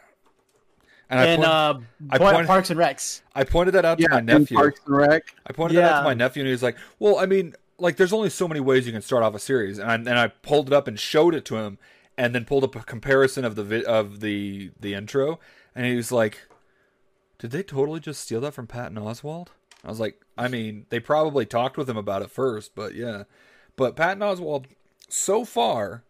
and 1.09 1.19
I, 1.21 1.35
point- 1.37 1.47
uh, 1.47 1.79
I 2.09 2.17
pointed- 2.17 2.47
Parks 2.47 2.69
and 2.69 2.77
Recs. 2.77 3.21
I 3.33 3.45
pointed 3.45 3.71
that 3.75 3.85
out 3.85 3.97
to 3.97 4.03
yeah. 4.03 4.09
my 4.15 4.19
nephew. 4.19 4.57
Parks 4.57 4.81
and 4.85 4.95
Rec. 4.97 5.33
I 5.47 5.53
pointed 5.53 5.77
that 5.77 5.91
out 5.91 5.97
to 5.99 6.03
my 6.03 6.13
nephew, 6.13 6.41
and 6.41 6.47
he 6.47 6.51
was 6.51 6.61
like, 6.63 6.75
"Well, 6.99 7.17
I 7.17 7.25
mean, 7.25 7.55
like, 7.77 7.95
there's 7.95 8.11
only 8.11 8.29
so 8.29 8.45
many 8.45 8.59
ways 8.59 8.85
you 8.85 8.91
can 8.91 9.01
start 9.01 9.23
off 9.23 9.33
a 9.33 9.39
series." 9.39 9.79
And 9.79 9.89
I, 9.89 9.95
and 9.95 10.09
I 10.19 10.27
pulled 10.27 10.67
it 10.67 10.73
up 10.73 10.85
and 10.89 10.99
showed 10.99 11.33
it 11.33 11.45
to 11.45 11.55
him, 11.55 11.77
and 12.17 12.35
then 12.35 12.43
pulled 12.43 12.65
up 12.65 12.75
a 12.75 12.81
comparison 12.81 13.45
of 13.45 13.55
the 13.55 13.63
vi- 13.63 13.85
of 13.85 14.19
the 14.19 14.71
the 14.77 14.93
intro, 14.95 15.39
and 15.73 15.85
he 15.85 15.95
was 15.95 16.11
like, 16.11 16.45
"Did 17.37 17.51
they 17.51 17.63
totally 17.63 18.01
just 18.01 18.19
steal 18.21 18.41
that 18.41 18.53
from 18.53 18.67
Patton 18.67 18.97
Oswalt?" 18.97 19.47
I 19.85 19.87
was 19.87 20.01
like, 20.01 20.19
"I 20.37 20.49
mean, 20.49 20.87
they 20.89 20.99
probably 20.99 21.45
talked 21.45 21.77
with 21.77 21.89
him 21.89 21.95
about 21.97 22.21
it 22.21 22.29
first, 22.31 22.75
but 22.75 22.93
yeah." 22.95 23.23
But 23.77 23.95
Patton 23.95 24.19
Oswalt, 24.21 24.65
so 25.09 25.43
far, 25.45 26.03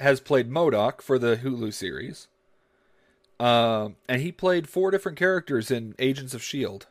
has 0.00 0.20
played 0.20 0.48
MODOK 0.50 1.00
for 1.02 1.18
the 1.18 1.36
Hulu 1.36 1.72
series. 1.72 2.28
Um, 3.40 3.96
and 4.08 4.20
he 4.22 4.30
played 4.32 4.68
four 4.68 4.90
different 4.90 5.18
characters 5.18 5.70
in 5.70 5.94
Agents 5.98 6.34
of 6.34 6.42
Shield. 6.42 6.86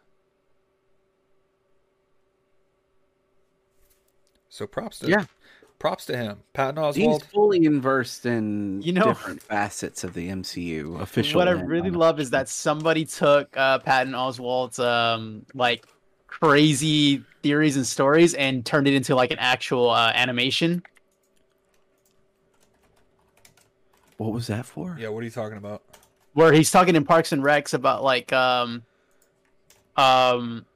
So 4.49 4.65
props 4.65 4.99
to 4.99 5.09
Yeah. 5.09 5.25
props 5.79 6.05
to 6.07 6.17
him, 6.17 6.39
Patton 6.53 6.77
He's 6.93 7.05
Oswald. 7.05 7.23
fully 7.25 7.63
immersed 7.65 8.25
in 8.25 8.81
You 8.81 8.93
know- 8.93 9.03
different 9.05 9.43
facets 9.43 10.03
of 10.03 10.13
the 10.13 10.29
MCU. 10.29 10.97
Official. 10.99 11.37
What 11.37 11.47
I 11.47 11.51
really 11.51 11.79
unofficial. 11.89 11.99
love 11.99 12.19
is 12.19 12.29
that 12.31 12.49
somebody 12.49 13.05
took 13.05 13.55
uh, 13.55 13.79
Patton 13.79 14.13
Oswalt's 14.13 14.79
um, 14.79 15.45
like 15.53 15.85
crazy 16.27 17.23
theories 17.43 17.75
and 17.77 17.85
stories 17.85 18.33
and 18.33 18.65
turned 18.65 18.87
it 18.87 18.93
into 18.93 19.15
like 19.15 19.31
an 19.31 19.39
actual 19.39 19.89
uh, 19.89 20.11
animation. 20.15 20.81
What 24.17 24.33
was 24.33 24.47
that 24.47 24.65
for? 24.65 24.97
Yeah, 24.99 25.09
what 25.09 25.21
are 25.21 25.25
you 25.25 25.31
talking 25.31 25.57
about? 25.57 25.83
where 26.37 26.53
he's 26.53 26.69
talking 26.69 26.95
in 26.95 27.03
Parks 27.03 27.31
and 27.31 27.41
Recs 27.41 27.73
about 27.73 28.03
like 28.03 28.31
um 28.31 28.83
um 29.95 30.67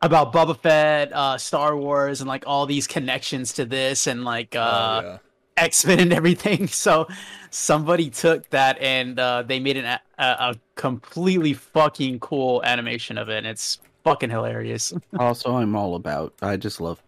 about 0.00 0.32
Boba 0.32 0.56
Fett, 0.56 1.12
uh 1.12 1.36
Star 1.36 1.76
Wars 1.76 2.20
and 2.20 2.28
like 2.28 2.44
all 2.46 2.64
these 2.66 2.86
connections 2.86 3.54
to 3.54 3.64
this 3.64 4.06
and 4.06 4.22
like 4.22 4.54
uh 4.54 5.00
oh, 5.02 5.06
yeah. 5.08 5.18
X-Men 5.56 5.98
and 5.98 6.12
everything. 6.12 6.68
So 6.72 7.08
somebody 7.50 8.08
took 8.08 8.48
that 8.50 8.80
and 8.80 9.18
uh 9.18 9.42
they 9.42 9.58
made 9.58 9.78
an 9.78 9.84
a, 9.84 10.00
a 10.16 10.24
a 10.24 10.56
completely 10.76 11.54
fucking 11.54 12.20
cool 12.20 12.62
animation 12.62 13.18
of 13.18 13.28
it 13.30 13.38
and 13.38 13.48
it's 13.48 13.80
fucking 14.04 14.30
hilarious. 14.30 14.92
Also, 15.18 15.56
I'm 15.56 15.74
all 15.74 15.96
about. 15.96 16.34
I 16.40 16.56
just 16.56 16.80
love. 16.80 17.02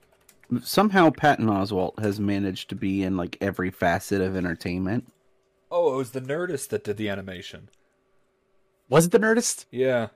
Somehow, 0.61 1.11
Patton 1.11 1.47
Oswalt 1.47 2.01
has 2.01 2.19
managed 2.19 2.69
to 2.71 2.75
be 2.75 3.05
in 3.05 3.17
like 3.17 3.39
every 3.41 3.71
facet 3.71 4.21
of 4.21 4.37
entertainment. 4.37 5.07
Oh, 5.77 5.93
it 5.93 5.97
was 5.97 6.13
the 6.13 6.21
Nerdist 6.21 6.69
that 6.69 6.85
did 6.85 6.99
the 6.99 7.09
animation. 7.09 7.69
Was 8.89 9.07
it 9.07 9.11
the 9.11 9.19
Nerdist? 9.19 9.65
Yeah. 9.73 10.09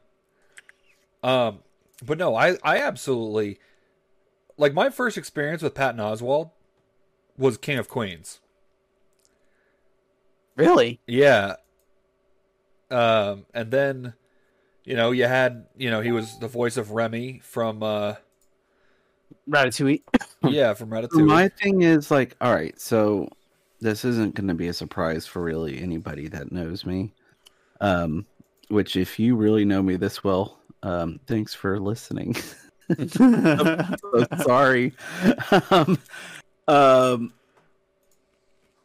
Um, 1.21 1.65
but 2.07 2.17
no, 2.17 2.37
I 2.37 2.59
I 2.63 2.79
absolutely 2.79 3.59
like 4.57 4.73
my 4.73 4.89
first 4.89 5.19
experience 5.19 5.61
with 5.61 5.75
Patton 5.75 6.01
Oswalt 6.01 6.53
was 7.37 7.57
King 7.57 7.77
of 7.77 7.89
Queens. 7.89 8.39
Really? 10.55 11.01
Yeah. 11.09 11.57
Um, 12.89 13.45
and 13.53 13.73
then, 13.73 14.15
you 14.85 14.95
know, 14.95 15.11
you 15.11 15.25
had, 15.25 15.67
you 15.77 15.91
know, 15.91 16.01
he 16.01 16.13
was 16.13 16.39
the 16.39 16.49
voice 16.49 16.77
of 16.77 16.93
Remy 16.93 17.41
from, 17.43 17.83
uh, 17.83 18.15
Ratatouille. 19.49 20.03
yeah, 20.45 20.75
from 20.75 20.91
Ratatouille. 20.91 21.27
My 21.27 21.49
thing 21.49 21.83
is 21.83 22.13
like, 22.13 22.37
all 22.41 22.55
right, 22.55 22.81
so 22.81 23.29
this 23.81 24.05
isn't 24.05 24.35
going 24.35 24.49
to 24.49 24.55
be 24.55 24.69
a 24.69 24.73
surprise 24.73 25.27
for 25.27 25.43
really 25.43 25.81
anybody 25.81 26.29
that 26.29 26.53
knows 26.53 26.85
me. 26.85 27.13
Um, 27.81 28.27
which, 28.69 28.97
if 28.97 29.19
you 29.19 29.37
really 29.37 29.65
know 29.65 29.83
me 29.83 29.97
this 29.97 30.23
well, 30.23 30.59
um, 30.83 31.21
thanks 31.27 31.55
for 31.55 31.79
listening. 31.79 32.35
so 33.09 33.85
sorry. 34.43 34.95
um, 35.71 35.99
um, 36.67 37.33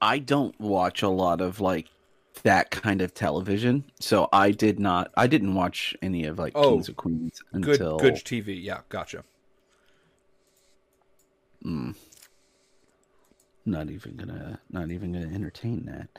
I 0.01 0.19
don't 0.19 0.57
watch 0.59 1.01
a 1.01 1.09
lot 1.09 1.41
of 1.41 1.59
like 1.59 1.87
that 2.43 2.71
kind 2.71 3.01
of 3.01 3.13
television, 3.13 3.83
so 3.99 4.27
I 4.33 4.51
did 4.51 4.79
not. 4.79 5.11
I 5.15 5.27
didn't 5.27 5.53
watch 5.53 5.95
any 6.01 6.25
of 6.25 6.39
like 6.39 6.53
Oh, 6.55 6.71
Kings 6.71 6.89
of 6.89 6.97
Queens 6.97 7.41
good, 7.53 7.69
until 7.69 7.97
good 7.97 8.15
TV. 8.15 8.61
Yeah, 8.61 8.81
gotcha. 8.89 9.23
Mm. 11.65 11.95
Not 13.65 13.89
even 13.89 14.15
gonna, 14.15 14.59
not 14.69 14.91
even 14.91 15.13
gonna 15.13 15.33
entertain 15.33 15.85
that. 15.85 16.09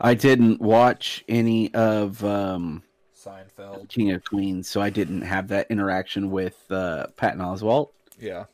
I 0.00 0.14
didn't 0.14 0.60
watch 0.60 1.24
any 1.28 1.74
of 1.74 2.24
um, 2.24 2.82
Seinfeld. 3.16 3.88
King 3.88 4.12
of 4.12 4.24
Queens, 4.24 4.68
so 4.68 4.80
I 4.80 4.90
didn't 4.90 5.22
have 5.22 5.48
that 5.48 5.66
interaction 5.70 6.30
with 6.30 6.70
uh, 6.70 7.08
Patton 7.16 7.40
Oswalt. 7.40 7.90
Yeah. 8.18 8.44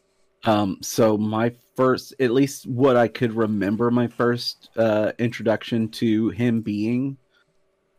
Um, 0.45 0.79
so 0.81 1.19
my 1.19 1.53
first, 1.77 2.15
at 2.19 2.31
least 2.31 2.67
what 2.67 2.97
I 2.97 3.09
could 3.09 3.35
remember, 3.35 3.91
my 3.91 4.07
first 4.07 4.71
uh, 4.77 5.13
introduction 5.19 5.89
to 5.91 6.31
him 6.31 6.63
being 6.63 7.19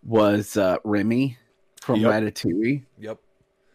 was 0.03 0.57
uh, 0.57 0.77
Remy 0.83 1.37
from 1.81 1.99
Yep. 1.99 2.11
Ratatouille. 2.11 2.83
Yep. 2.97 3.19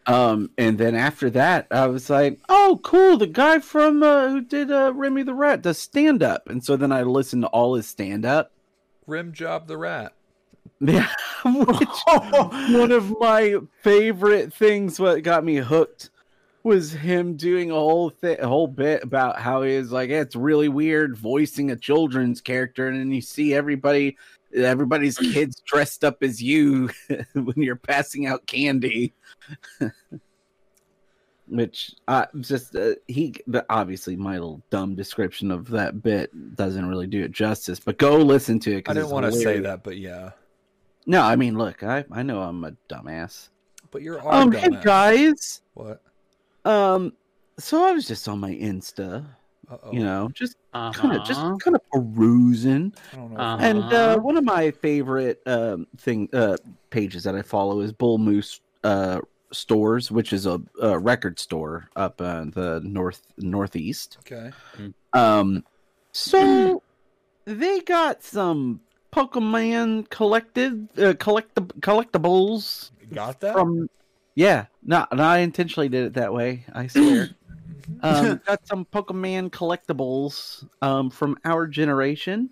Um, 0.07 0.51
and 0.57 0.77
then 0.77 0.95
after 0.95 1.29
that, 1.31 1.67
I 1.69 1.87
was 1.87 2.09
like, 2.09 2.39
"Oh, 2.47 2.79
cool! 2.83 3.17
The 3.17 3.27
guy 3.27 3.59
from 3.59 4.01
uh, 4.01 4.29
who 4.29 4.41
did 4.41 4.71
uh, 4.71 4.93
Remy 4.95 5.23
the 5.23 5.33
Rat 5.33 5.61
does 5.61 5.77
stand 5.77 6.23
up." 6.23 6.49
And 6.49 6.63
so 6.63 6.77
then 6.77 6.93
I 6.93 7.03
listened 7.03 7.43
to 7.43 7.49
all 7.49 7.75
his 7.75 7.87
stand 7.87 8.25
up. 8.25 8.51
Rim 9.05 9.33
Job 9.33 9.67
the 9.67 9.77
Rat. 9.77 10.13
Yeah, 10.79 11.07
which 11.43 11.89
one 12.05 12.91
of 12.91 13.15
my 13.19 13.55
favorite 13.81 14.53
things 14.53 14.99
what 14.99 15.23
got 15.23 15.43
me 15.43 15.55
hooked 15.55 16.11
was 16.67 16.91
him 16.91 17.35
doing 17.35 17.71
a 17.71 17.75
whole 17.75 18.09
thing, 18.09 18.39
a 18.39 18.47
whole 18.47 18.67
bit 18.67 19.01
about 19.01 19.39
how 19.39 19.63
he 19.63 19.71
is 19.71 19.91
like, 19.91 20.09
it's 20.09 20.35
really 20.35 20.67
weird 20.67 21.17
voicing 21.17 21.71
a 21.71 21.75
children's 21.75 22.41
character, 22.41 22.89
and 22.89 22.99
then 22.99 23.11
you 23.11 23.21
see 23.21 23.53
everybody, 23.53 24.17
everybody's 24.55 25.17
kids 25.33 25.61
dressed 25.65 26.03
up 26.03 26.21
as 26.21 26.41
you 26.41 26.89
when 27.33 27.55
you're 27.57 27.75
passing 27.75 28.25
out 28.27 28.45
candy. 28.45 29.13
Which 31.49 31.93
uh, 32.09 32.25
just 32.41 32.75
uh, 32.75 32.95
he, 33.07 33.33
but 33.47 33.65
obviously 33.69 34.17
my 34.17 34.33
little 34.33 34.61
dumb 34.69 34.95
description 34.95 35.49
of 35.49 35.69
that 35.69 36.03
bit 36.03 36.29
doesn't 36.57 36.85
really 36.89 37.07
do 37.07 37.23
it 37.23 37.31
justice. 37.31 37.79
But 37.79 37.97
go 37.97 38.17
listen 38.17 38.59
to 38.61 38.77
it 38.77 38.89
I 38.89 38.93
didn't 38.93 39.11
want 39.11 39.27
to 39.27 39.31
say 39.31 39.59
that, 39.59 39.81
but 39.81 39.97
yeah. 39.97 40.31
No, 41.05 41.21
I 41.21 41.37
mean, 41.37 41.57
look, 41.57 41.83
I 41.83 42.03
I 42.11 42.21
know 42.23 42.41
I'm 42.41 42.65
a 42.65 42.73
dumbass. 42.89 43.47
But 43.91 44.01
you're 44.01 44.19
our 44.19 44.41
Um, 44.41 44.51
hey 44.51 44.67
guys, 44.83 45.61
What? 45.73 46.01
um, 46.65 47.13
so 47.57 47.81
I 47.81 47.93
was 47.93 48.05
just 48.05 48.27
on 48.27 48.39
my 48.41 48.51
Insta, 48.51 49.25
Uh-oh. 49.69 49.91
you 49.91 49.99
know, 49.99 50.29
just 50.33 50.55
Uh-huh. 50.73 50.93
kind 51.01 51.15
of 51.15 51.23
just 51.23 51.41
kind 51.63 51.75
of 51.75 51.81
perusing, 51.91 52.93
I 53.11 53.15
don't 53.15 53.33
know. 53.33 53.39
Uh-huh. 53.39 53.57
and 53.65 53.83
uh, 53.93 54.17
one 54.19 54.37
of 54.37 54.43
my 54.43 54.71
favorite 54.71 55.41
um 55.45 55.87
thing 55.97 56.29
uh 56.33 56.57
pages 56.89 57.23
that 57.23 57.35
I 57.35 57.41
follow 57.41 57.79
is 57.81 57.91
Bull 57.91 58.17
Moose 58.17 58.59
uh 58.83 59.19
stores, 59.53 60.11
which 60.11 60.33
is 60.33 60.45
a, 60.45 60.61
a 60.81 60.97
record 60.99 61.39
store 61.39 61.89
up 61.95 62.19
in 62.21 62.51
the 62.51 62.81
north 62.83 63.21
northeast. 63.37 64.17
okay. 64.21 64.51
Um, 65.13 65.63
so 66.13 66.83
they 67.45 67.79
got 67.81 68.23
some 68.23 68.81
Pokemon 69.13 70.09
collected 70.09 70.87
uh, 70.99 71.13
collect 71.17 71.55
collectibles 71.79 72.91
You 73.01 73.07
got 73.15 73.39
that? 73.39 73.53
from 73.53 73.89
yeah 74.35 74.65
no, 74.83 75.05
no 75.13 75.23
i 75.23 75.39
intentionally 75.39 75.89
did 75.89 76.05
it 76.05 76.13
that 76.13 76.31
way 76.33 76.65
i 76.73 76.85
swear 76.87 77.29
um 78.03 78.41
got 78.45 78.65
some 78.67 78.85
pokemon 78.85 79.49
collectibles 79.49 80.67
um 80.81 81.09
from 81.09 81.37
our 81.45 81.65
generation 81.67 82.49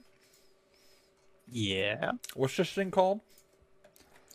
Yeah. 1.52 2.12
What's 2.34 2.57
this 2.57 2.72
thing 2.72 2.91
called? 2.91 3.22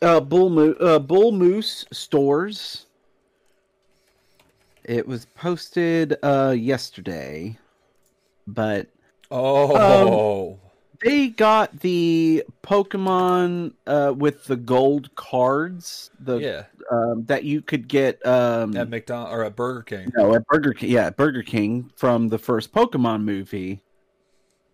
uh 0.03 0.21
bull 0.21 0.49
Mo- 0.49 0.73
uh 0.81 0.99
bull 0.99 1.33
moose 1.33 1.85
stores 1.93 2.87
it 4.85 5.07
was 5.07 5.27
posted 5.35 6.17
uh 6.23 6.55
yesterday 6.57 7.59
but 8.47 8.87
Oh. 9.31 10.59
They 11.03 11.29
got 11.29 11.81
the 11.81 12.45
pokemon 12.63 13.73
uh 13.87 14.13
with 14.17 14.45
the 14.45 14.57
gold 14.57 15.15
cards 15.15 16.11
the 16.21 16.37
yeah. 16.37 16.65
um 16.91 17.25
that 17.25 17.45
you 17.45 17.63
could 17.63 17.89
get 17.89 18.25
um 18.27 18.77
At 18.77 18.89
McDonald 18.89 19.33
or 19.33 19.45
at 19.45 19.57
Burger 19.57 19.83
King. 19.83 20.13
No, 20.17 20.35
at 20.35 20.47
Burger 20.47 20.75
King. 20.75 20.91
Yeah, 20.91 21.07
at 21.07 21.17
Burger 21.17 21.43
King 21.43 21.91
from 21.97 22.29
the 22.29 22.39
first 22.39 22.73
Pokemon 22.73 23.23
movie. 23.23 23.83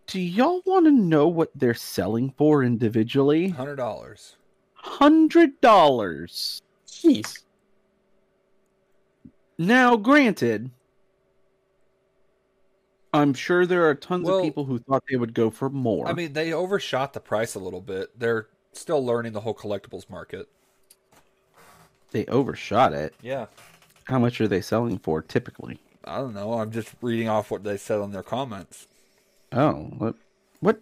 Do 0.07 0.21
y'all 0.21 0.63
want 0.65 0.87
to 0.87 0.93
know 0.93 1.27
what 1.27 1.51
they're 1.55 1.75
selling 1.75 2.33
for 2.37 2.63
individually? 2.63 3.49
Hundred 3.49 3.77
dollars. 3.77 4.37
Hundred 4.75 5.61
dollars. 5.61 6.63
Jeez. 6.87 7.43
Now, 9.59 9.97
granted, 9.97 10.71
I'm 13.17 13.35
sure 13.35 13.67
there 13.67 13.89
are 13.89 13.95
tons 13.95 14.27
Well- 14.27 14.39
of 14.39 14.45
people 14.45 14.65
who 14.65 14.79
thought 14.79 15.03
they 15.11 15.17
would 15.17 15.35
go 15.35 15.51
for 15.51 15.69
more. 15.69 16.07
I 16.09 16.13
mean, 16.13 16.33
they 16.33 16.53
overshot 16.53 17.13
the 17.13 17.21
price 17.21 17.55
a 17.55 17.59
little 17.59 17.81
bit. 17.81 18.19
They're 18.19 18.47
still 18.73 19.05
learning 19.05 19.33
the 19.33 19.41
whole 19.41 19.55
collectibles 19.55 20.09
market. 20.11 20.49
they 22.13 22.25
overshot 22.27 22.93
it. 22.95 23.15
Yeah. 23.21 23.47
How 24.05 24.19
much 24.19 24.41
are 24.41 24.49
they 24.49 24.61
selling 24.61 24.99
for 24.99 25.21
typically? 25.21 25.81
I 26.05 26.19
don't 26.19 26.35
know. 26.35 26.55
I'm 26.55 26.71
just 26.71 26.95
reading 27.03 27.29
off 27.29 27.51
what 27.51 27.65
they 27.65 27.77
said 27.77 27.99
on 28.01 28.13
their 28.13 28.23
comments. 28.23 28.87
Oh, 29.53 29.73
what? 29.99 30.15
What? 30.61 30.81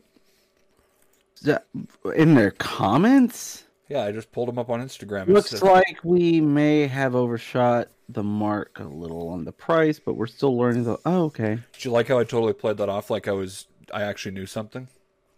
Is 1.36 1.42
that- 1.42 1.66
In 2.14 2.34
their 2.34 2.50
comments? 2.52 3.64
Yeah, 3.88 4.04
I 4.04 4.12
just 4.12 4.32
pulled 4.32 4.48
them 4.48 4.58
up 4.58 4.70
on 4.70 4.80
Instagram. 4.80 5.26
Looks 5.28 5.50
said- 5.50 5.62
like 5.62 5.98
we 6.02 6.40
may 6.40 6.86
have 6.86 7.14
overshot 7.14 7.88
the 8.08 8.22
mark 8.22 8.78
a 8.78 8.84
little 8.84 9.28
on 9.28 9.44
the 9.44 9.52
price, 9.52 9.98
but 9.98 10.14
we're 10.14 10.26
still 10.26 10.56
learning 10.56 10.84
the. 10.84 10.98
Oh, 11.04 11.24
okay. 11.24 11.58
Did 11.72 11.84
you 11.84 11.90
like 11.90 12.08
how 12.08 12.18
I 12.18 12.24
totally 12.24 12.52
played 12.54 12.76
that 12.78 12.88
off 12.88 13.10
like 13.10 13.28
I 13.28 13.32
was 13.32 13.66
I 13.92 14.02
actually 14.02 14.32
knew 14.32 14.46
something? 14.46 14.88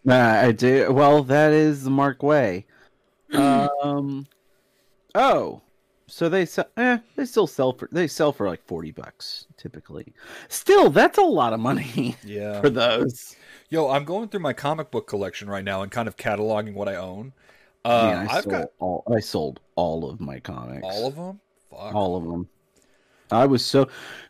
Nah, 0.05 0.41
I 0.41 0.53
do. 0.53 0.93
Well, 0.93 1.25
that 1.25 1.53
is 1.53 1.83
the 1.85 1.91
Mark 1.91 2.23
way. 2.23 2.67
um. 3.33 4.27
Oh, 5.15 5.63
so 6.07 6.29
they 6.29 6.45
sell. 6.47 6.69
Eh, 6.77 6.99
they 7.17 7.25
still 7.25 7.47
sell 7.47 7.73
for. 7.73 7.89
They 7.91 8.07
sell 8.07 8.33
for 8.33 8.47
like 8.47 8.65
forty 8.67 8.93
bucks 8.93 9.47
typically. 9.57 10.13
Still, 10.49 10.91
that's 10.91 11.19
a 11.19 11.23
lot 11.23 11.53
of 11.53 11.61
money 11.61 12.17
Yeah. 12.25 12.61
for 12.61 12.71
those. 12.71 13.35
Yo, 13.71 13.89
I'm 13.91 14.05
going 14.05 14.29
through 14.29 14.41
my 14.41 14.53
comic 14.53 14.91
book 14.93 15.09
collection 15.09 15.49
right 15.51 15.65
now 15.65 15.83
and 15.83 15.91
kind 15.91 16.07
of 16.07 16.17
cataloging 16.17 16.75
what 16.75 16.89
I 16.89 16.95
own. 16.97 17.33
Uh, 17.87 18.03
Man, 18.07 18.29
I 18.29 18.33
I've 18.37 18.43
sold 18.45 18.51
got 18.51 18.69
all. 18.79 19.05
I 19.17 19.21
sold 19.21 19.61
all 19.77 20.09
of 20.11 20.21
my 20.21 20.41
comics. 20.41 20.83
all 20.85 21.07
of 21.07 21.15
them. 21.17 21.41
Fuck. 21.71 21.95
all 21.95 22.17
of 22.17 22.25
them. 22.25 22.49
I 23.31 23.47
was 23.47 23.65
so, 23.65 23.89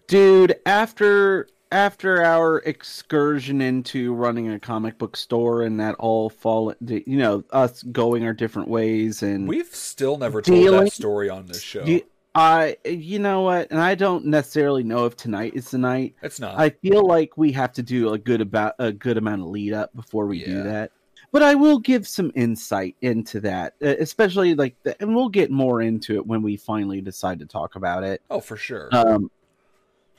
dude. 0.09 0.57
After 0.67 1.49
after 1.73 2.23
our 2.23 2.59
excursion 2.61 3.61
into 3.61 4.15
running 4.15 4.51
a 4.51 4.59
comic 4.61 4.99
book 4.99 5.17
store 5.17 5.63
and 5.63 5.81
that 5.81 5.95
all 5.97 6.31
fall, 6.31 6.73
you 6.81 7.17
know, 7.19 7.43
us 7.51 7.83
going 7.85 8.25
our 8.25 8.33
different 8.33 8.69
ways 8.69 9.23
and 9.23 9.49
We've 9.49 9.75
still 9.75 10.17
never 10.17 10.41
told 10.41 10.59
Dealing- 10.61 10.85
that 10.85 10.93
story 10.93 11.29
on 11.29 11.47
this 11.47 11.61
show. 11.61 11.85
you, 11.85 12.03
I, 12.37 12.77
you 12.85 13.19
know 13.19 13.43
what, 13.43 13.71
and 13.71 13.81
I 13.81 13.95
don't 13.97 14.27
necessarily 14.27 14.83
know 14.85 15.07
if 15.07 15.17
tonight 15.17 15.53
is 15.57 15.71
the 15.71 15.79
night. 15.79 16.15
it's 16.23 16.39
not. 16.39 16.59
I 16.59 16.71
feel 16.71 17.05
like 17.07 17.37
we 17.37 17.51
have 17.53 17.73
to 17.75 17.83
do 17.83 18.13
a 18.13 18.19
good 18.19 18.41
about 18.43 18.75
a 18.79 18.93
good 18.93 19.17
amount 19.19 19.41
of 19.43 19.49
lead 19.49 19.73
up 19.73 19.95
before 19.97 20.27
we 20.27 20.39
Yeah. 20.41 20.47
do 20.47 20.63
that. 20.65 20.93
But 21.33 21.43
I 21.43 21.55
will 21.55 21.79
give 21.79 22.07
some 22.09 22.33
insight 22.35 22.97
into 23.03 23.41
that, 23.41 23.75
especially 23.81 24.55
like, 24.55 24.77
the, 24.85 25.01
and 25.03 25.15
we'll 25.15 25.29
get 25.29 25.51
more 25.51 25.83
into 25.83 26.15
it 26.15 26.27
when 26.27 26.43
we 26.43 26.57
finally 26.57 27.01
decide 27.01 27.39
to 27.41 27.47
talk 27.47 27.77
about 27.77 28.05
it. 28.05 28.23
oh, 28.31 28.41
for 28.41 28.57
sure. 28.57 28.89
um 28.93 29.31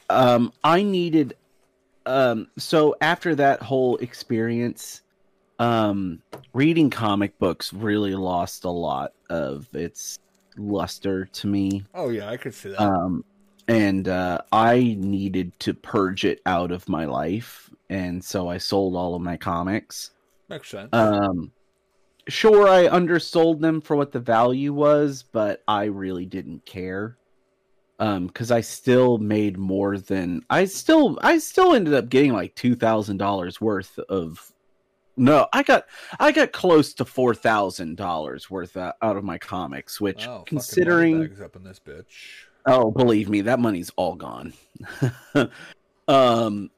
um 0.10 0.54
i 0.64 0.82
needed 0.82 1.36
um 2.06 2.48
so 2.58 2.96
after 3.02 3.36
that 3.36 3.62
whole 3.62 3.98
experience 3.98 5.02
um 5.60 6.22
reading 6.54 6.90
comic 6.90 7.38
books 7.40 7.74
really 7.74 8.16
lost 8.16 8.64
a 8.64 8.70
lot 8.70 9.12
of 9.30 9.68
its 9.76 10.18
luster 10.58 11.26
to 11.26 11.48
me 11.48 11.84
oh 11.94 12.10
yeah, 12.10 12.30
I 12.30 12.38
could 12.38 12.54
see 12.54 12.70
that. 12.70 12.82
um 12.82 13.26
and 13.68 14.08
uh 14.08 14.40
i 14.52 14.96
needed 14.98 15.52
to 15.60 15.74
purge 15.74 16.24
it 16.24 16.40
out 16.46 16.72
of 16.72 16.88
my 16.88 17.04
life 17.06 17.70
and 17.90 18.24
so 18.24 18.48
i 18.48 18.58
sold 18.58 18.96
all 18.96 19.14
of 19.14 19.22
my 19.22 19.36
comics 19.36 20.12
Makes 20.50 20.70
sense. 20.70 20.90
um 20.94 21.52
sure 22.28 22.68
i 22.68 22.88
undersold 22.88 23.62
them 23.62 23.82
for 23.82 23.96
what 23.96 24.12
the 24.12 24.20
value 24.20 24.74
was 24.74 25.24
but 25.32 25.64
i 25.68 25.86
really 25.86 26.26
didn't 26.26 26.66
care 26.66 27.18
um 28.00 28.28
because 28.28 28.52
i 28.52 28.62
still 28.62 29.18
made 29.18 29.58
more 29.58 29.98
than 29.98 30.42
i 30.50 30.66
still 30.66 31.18
i 31.22 31.38
still 31.38 31.74
ended 31.74 31.94
up 31.94 32.10
getting 32.10 32.34
like 32.34 32.54
two 32.56 32.76
thousand 32.76 33.18
dollars 33.18 33.62
worth 33.62 33.98
of 34.10 34.52
no 35.16 35.48
i 35.54 35.64
got 35.64 35.86
i 36.20 36.32
got 36.32 36.52
close 36.52 36.94
to 36.94 37.06
four 37.06 37.34
thousand 37.34 37.96
dollars 37.96 38.50
worth 38.50 38.76
out 38.76 38.96
out 39.02 39.16
of 39.16 39.24
my 39.24 39.38
comics 39.38 40.02
which 40.02 40.28
oh, 40.28 40.44
considering 40.46 41.32
up 41.42 41.56
in 41.56 41.64
this 41.64 41.80
bitch. 41.80 42.46
Oh, 42.68 42.92
believe 42.92 43.30
me, 43.30 43.42
that 43.42 43.60
money's 43.60 43.92
all 43.96 44.16
gone. 44.16 44.52
um, 46.08 46.70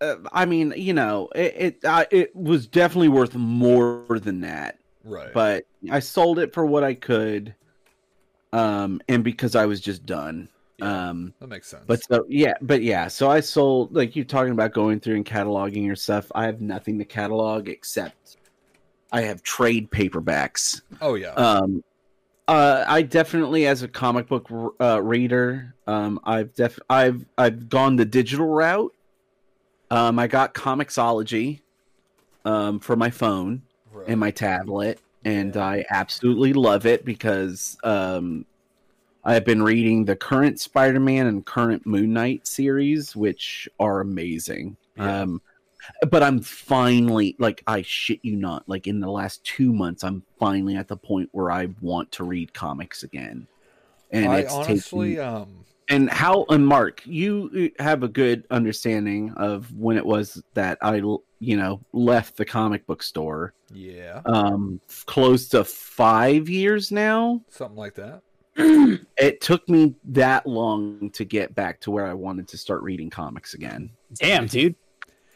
uh, 0.00 0.16
I 0.32 0.44
mean, 0.46 0.74
you 0.76 0.92
know, 0.94 1.28
it 1.34 1.78
it, 1.84 2.08
it 2.12 2.36
was 2.36 2.66
definitely 2.66 3.08
worth 3.08 3.34
more 3.34 4.18
than 4.20 4.40
that, 4.42 4.78
Right. 5.04 5.32
but 5.32 5.64
I 5.90 6.00
sold 6.00 6.38
it 6.38 6.52
for 6.52 6.66
what 6.66 6.84
I 6.84 6.94
could, 6.94 7.54
um, 8.52 9.00
and 9.08 9.24
because 9.24 9.54
I 9.54 9.66
was 9.66 9.80
just 9.80 10.06
done. 10.06 10.48
Yeah. 10.78 11.08
Um, 11.08 11.34
that 11.40 11.48
makes 11.48 11.68
sense. 11.68 11.84
but 11.86 12.02
so 12.04 12.26
yeah, 12.28 12.54
but 12.60 12.82
yeah, 12.82 13.08
so 13.08 13.30
I 13.30 13.40
sold 13.40 13.94
like 13.94 14.14
you're 14.14 14.26
talking 14.26 14.52
about 14.52 14.72
going 14.72 15.00
through 15.00 15.16
and 15.16 15.24
cataloging 15.24 15.84
your 15.86 15.96
stuff. 15.96 16.30
I 16.34 16.44
have 16.44 16.60
nothing 16.60 16.98
to 16.98 17.04
catalog 17.06 17.68
except 17.68 18.36
I 19.12 19.22
have 19.22 19.42
trade 19.42 19.90
paperbacks 19.90 20.82
oh 21.00 21.14
yeah. 21.14 21.32
um 21.32 21.82
Uh, 22.48 22.84
I 22.86 23.02
definitely, 23.02 23.66
as 23.66 23.82
a 23.82 23.88
comic 23.88 24.28
book 24.28 24.48
uh, 24.80 25.02
reader, 25.02 25.74
um, 25.88 26.20
I've 26.24 26.54
def 26.54 26.78
I've 26.90 27.24
I've 27.38 27.68
gone 27.68 27.96
the 27.96 28.04
digital 28.04 28.46
route. 28.46 28.92
Um, 29.90 30.18
I 30.18 30.26
got 30.26 30.54
Comixology, 30.54 31.60
um, 32.44 32.80
for 32.80 32.96
my 32.96 33.10
phone 33.10 33.62
Right. 33.92 34.08
and 34.08 34.20
my 34.20 34.30
tablet, 34.30 35.00
and 35.24 35.54
Yeah. 35.54 35.64
I 35.64 35.84
absolutely 35.90 36.52
love 36.52 36.86
it 36.86 37.04
because 37.04 37.76
um, 37.84 38.44
I've 39.24 39.44
been 39.44 39.62
reading 39.62 40.04
the 40.04 40.16
current 40.16 40.60
Spider-Man 40.60 41.26
and 41.26 41.44
current 41.44 41.86
Moon 41.86 42.12
Knight 42.12 42.46
series, 42.46 43.16
which 43.16 43.68
are 43.80 44.00
amazing. 44.00 44.76
Yeah. 44.96 45.22
Um, 45.22 45.42
but 46.10 46.22
I'm 46.22 46.40
finally 46.40 47.36
like 47.38 47.62
I 47.66 47.82
shit 47.82 48.20
you 48.22 48.36
not, 48.36 48.68
like 48.68 48.86
in 48.86 49.00
the 49.00 49.10
last 49.10 49.44
two 49.44 49.72
months, 49.72 50.02
I'm 50.02 50.22
finally 50.38 50.76
at 50.76 50.88
the 50.88 50.96
point 50.96 51.28
where 51.32 51.50
I 51.50 51.68
want 51.80 52.10
to 52.12 52.24
read 52.24 52.52
comics 52.54 53.02
again. 53.02 53.46
And 54.10 54.30
I 54.32 54.44
honestly, 54.44 55.16
taken, 55.16 55.24
um, 55.24 55.48
and 55.88 56.10
how 56.10 56.44
and 56.48 56.66
Mark, 56.66 57.02
you 57.06 57.72
uh, 57.78 57.82
have 57.82 58.02
a 58.02 58.08
good 58.08 58.44
understanding 58.50 59.32
of 59.36 59.72
when 59.74 59.96
it 59.96 60.04
was 60.04 60.42
that 60.54 60.78
I, 60.82 60.96
you 60.96 61.56
know, 61.56 61.80
left 61.92 62.36
the 62.36 62.44
comic 62.44 62.86
book 62.86 63.02
store. 63.02 63.54
yeah, 63.72 64.22
Um, 64.24 64.80
close 65.06 65.48
to 65.48 65.64
five 65.64 66.48
years 66.48 66.90
now. 66.90 67.42
something 67.48 67.76
like 67.76 67.94
that. 67.94 68.22
It 69.18 69.40
took 69.40 69.66
me 69.68 69.94
that 70.04 70.46
long 70.46 71.10
to 71.10 71.24
get 71.24 71.54
back 71.54 71.80
to 71.80 71.90
where 71.90 72.06
I 72.06 72.12
wanted 72.14 72.48
to 72.48 72.58
start 72.58 72.82
reading 72.82 73.08
comics 73.10 73.54
again. 73.54 73.90
Damn, 74.14 74.46
dude. 74.46 74.74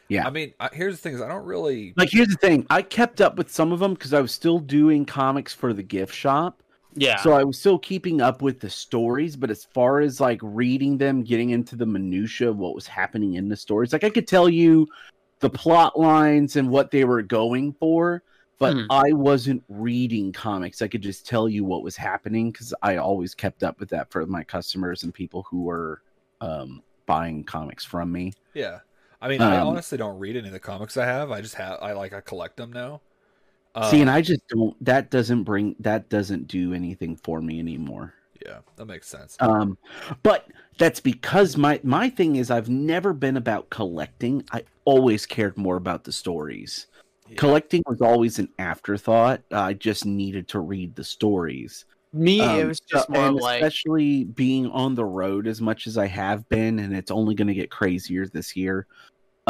Yeah. 0.08 0.26
I 0.26 0.30
mean, 0.30 0.52
here's 0.72 0.96
the 0.96 1.02
thing: 1.02 1.14
is 1.14 1.22
I 1.22 1.28
don't 1.28 1.44
really. 1.44 1.94
Like, 1.96 2.10
here's 2.10 2.28
the 2.28 2.36
thing: 2.36 2.66
I 2.68 2.82
kept 2.82 3.20
up 3.20 3.36
with 3.36 3.50
some 3.50 3.72
of 3.72 3.78
them 3.78 3.94
because 3.94 4.12
I 4.12 4.20
was 4.20 4.32
still 4.32 4.58
doing 4.58 5.04
comics 5.06 5.54
for 5.54 5.72
the 5.72 5.82
gift 5.82 6.14
shop. 6.14 6.62
Yeah. 6.94 7.16
So 7.16 7.32
I 7.32 7.44
was 7.44 7.58
still 7.58 7.78
keeping 7.78 8.20
up 8.20 8.42
with 8.42 8.60
the 8.60 8.70
stories, 8.70 9.36
but 9.36 9.50
as 9.50 9.64
far 9.64 10.00
as 10.00 10.20
like 10.20 10.40
reading 10.42 10.98
them, 10.98 11.22
getting 11.22 11.50
into 11.50 11.76
the 11.76 11.86
minutia 11.86 12.50
of 12.50 12.58
what 12.58 12.74
was 12.74 12.86
happening 12.86 13.34
in 13.34 13.48
the 13.48 13.56
stories, 13.56 13.92
like 13.92 14.04
I 14.04 14.10
could 14.10 14.26
tell 14.28 14.48
you 14.48 14.88
the 15.40 15.50
plot 15.50 15.98
lines 15.98 16.56
and 16.56 16.68
what 16.70 16.90
they 16.90 17.04
were 17.04 17.22
going 17.22 17.72
for, 17.74 18.22
but 18.58 18.76
Mhm. 18.76 18.86
I 18.90 19.12
wasn't 19.12 19.64
reading 19.68 20.32
comics. 20.32 20.82
I 20.82 20.88
could 20.88 21.02
just 21.02 21.26
tell 21.26 21.48
you 21.48 21.64
what 21.64 21.82
was 21.82 21.96
happening 21.96 22.50
because 22.52 22.74
I 22.82 22.96
always 22.96 23.34
kept 23.34 23.62
up 23.62 23.80
with 23.80 23.88
that 23.90 24.10
for 24.10 24.26
my 24.26 24.44
customers 24.44 25.02
and 25.02 25.14
people 25.14 25.44
who 25.50 25.62
were 25.62 26.02
um, 26.42 26.82
buying 27.06 27.44
comics 27.44 27.84
from 27.84 28.10
me. 28.12 28.32
Yeah, 28.54 28.80
I 29.20 29.28
mean, 29.28 29.42
I 29.42 29.58
Um, 29.58 29.68
honestly 29.68 29.98
don't 29.98 30.18
read 30.18 30.36
any 30.36 30.48
of 30.48 30.52
the 30.52 30.60
comics 30.60 30.96
I 30.96 31.06
have. 31.06 31.30
I 31.30 31.40
just 31.40 31.54
have, 31.56 31.78
I 31.82 31.92
like, 31.92 32.12
I 32.12 32.20
collect 32.20 32.56
them 32.56 32.72
now. 32.72 33.00
See, 33.90 33.96
Um, 33.96 34.00
and 34.02 34.10
I 34.10 34.20
just 34.20 34.46
don't. 34.48 34.84
That 34.84 35.10
doesn't 35.10 35.44
bring. 35.44 35.76
That 35.78 36.08
doesn't 36.08 36.48
do 36.48 36.74
anything 36.74 37.16
for 37.16 37.40
me 37.40 37.58
anymore. 37.60 38.14
yeah, 38.44 38.58
that 38.76 38.86
makes 38.86 39.06
sense. 39.06 39.36
Um, 39.40 39.76
but 40.22 40.48
that's 40.78 40.98
because 40.98 41.56
my 41.56 41.78
my 41.84 42.08
thing 42.10 42.36
is 42.36 42.50
I've 42.50 42.68
never 42.70 43.12
been 43.12 43.36
about 43.36 43.70
collecting. 43.70 44.42
I 44.50 44.64
always 44.84 45.24
cared 45.26 45.56
more 45.56 45.76
about 45.76 46.04
the 46.04 46.10
stories. 46.12 46.86
Yeah. 47.28 47.36
Collecting 47.36 47.82
was 47.86 48.00
always 48.00 48.38
an 48.40 48.48
afterthought. 48.58 49.42
I 49.52 49.74
just 49.74 50.04
needed 50.04 50.48
to 50.48 50.58
read 50.60 50.96
the 50.96 51.04
stories. 51.04 51.84
Me, 52.12 52.40
it 52.40 52.62
Um, 52.62 52.66
was 52.68 52.80
just 52.80 53.06
so- 53.06 53.12
more 53.12 53.30
like 53.30 53.62
especially 53.62 54.24
being 54.24 54.66
on 54.66 54.96
the 54.96 55.04
road 55.04 55.46
as 55.46 55.60
much 55.60 55.86
as 55.86 55.96
I 55.96 56.06
have 56.06 56.48
been, 56.48 56.80
and 56.80 56.92
it's 56.96 57.12
only 57.12 57.36
going 57.36 57.46
to 57.46 57.54
get 57.54 57.70
crazier 57.70 58.26
this 58.26 58.56
year. 58.56 58.88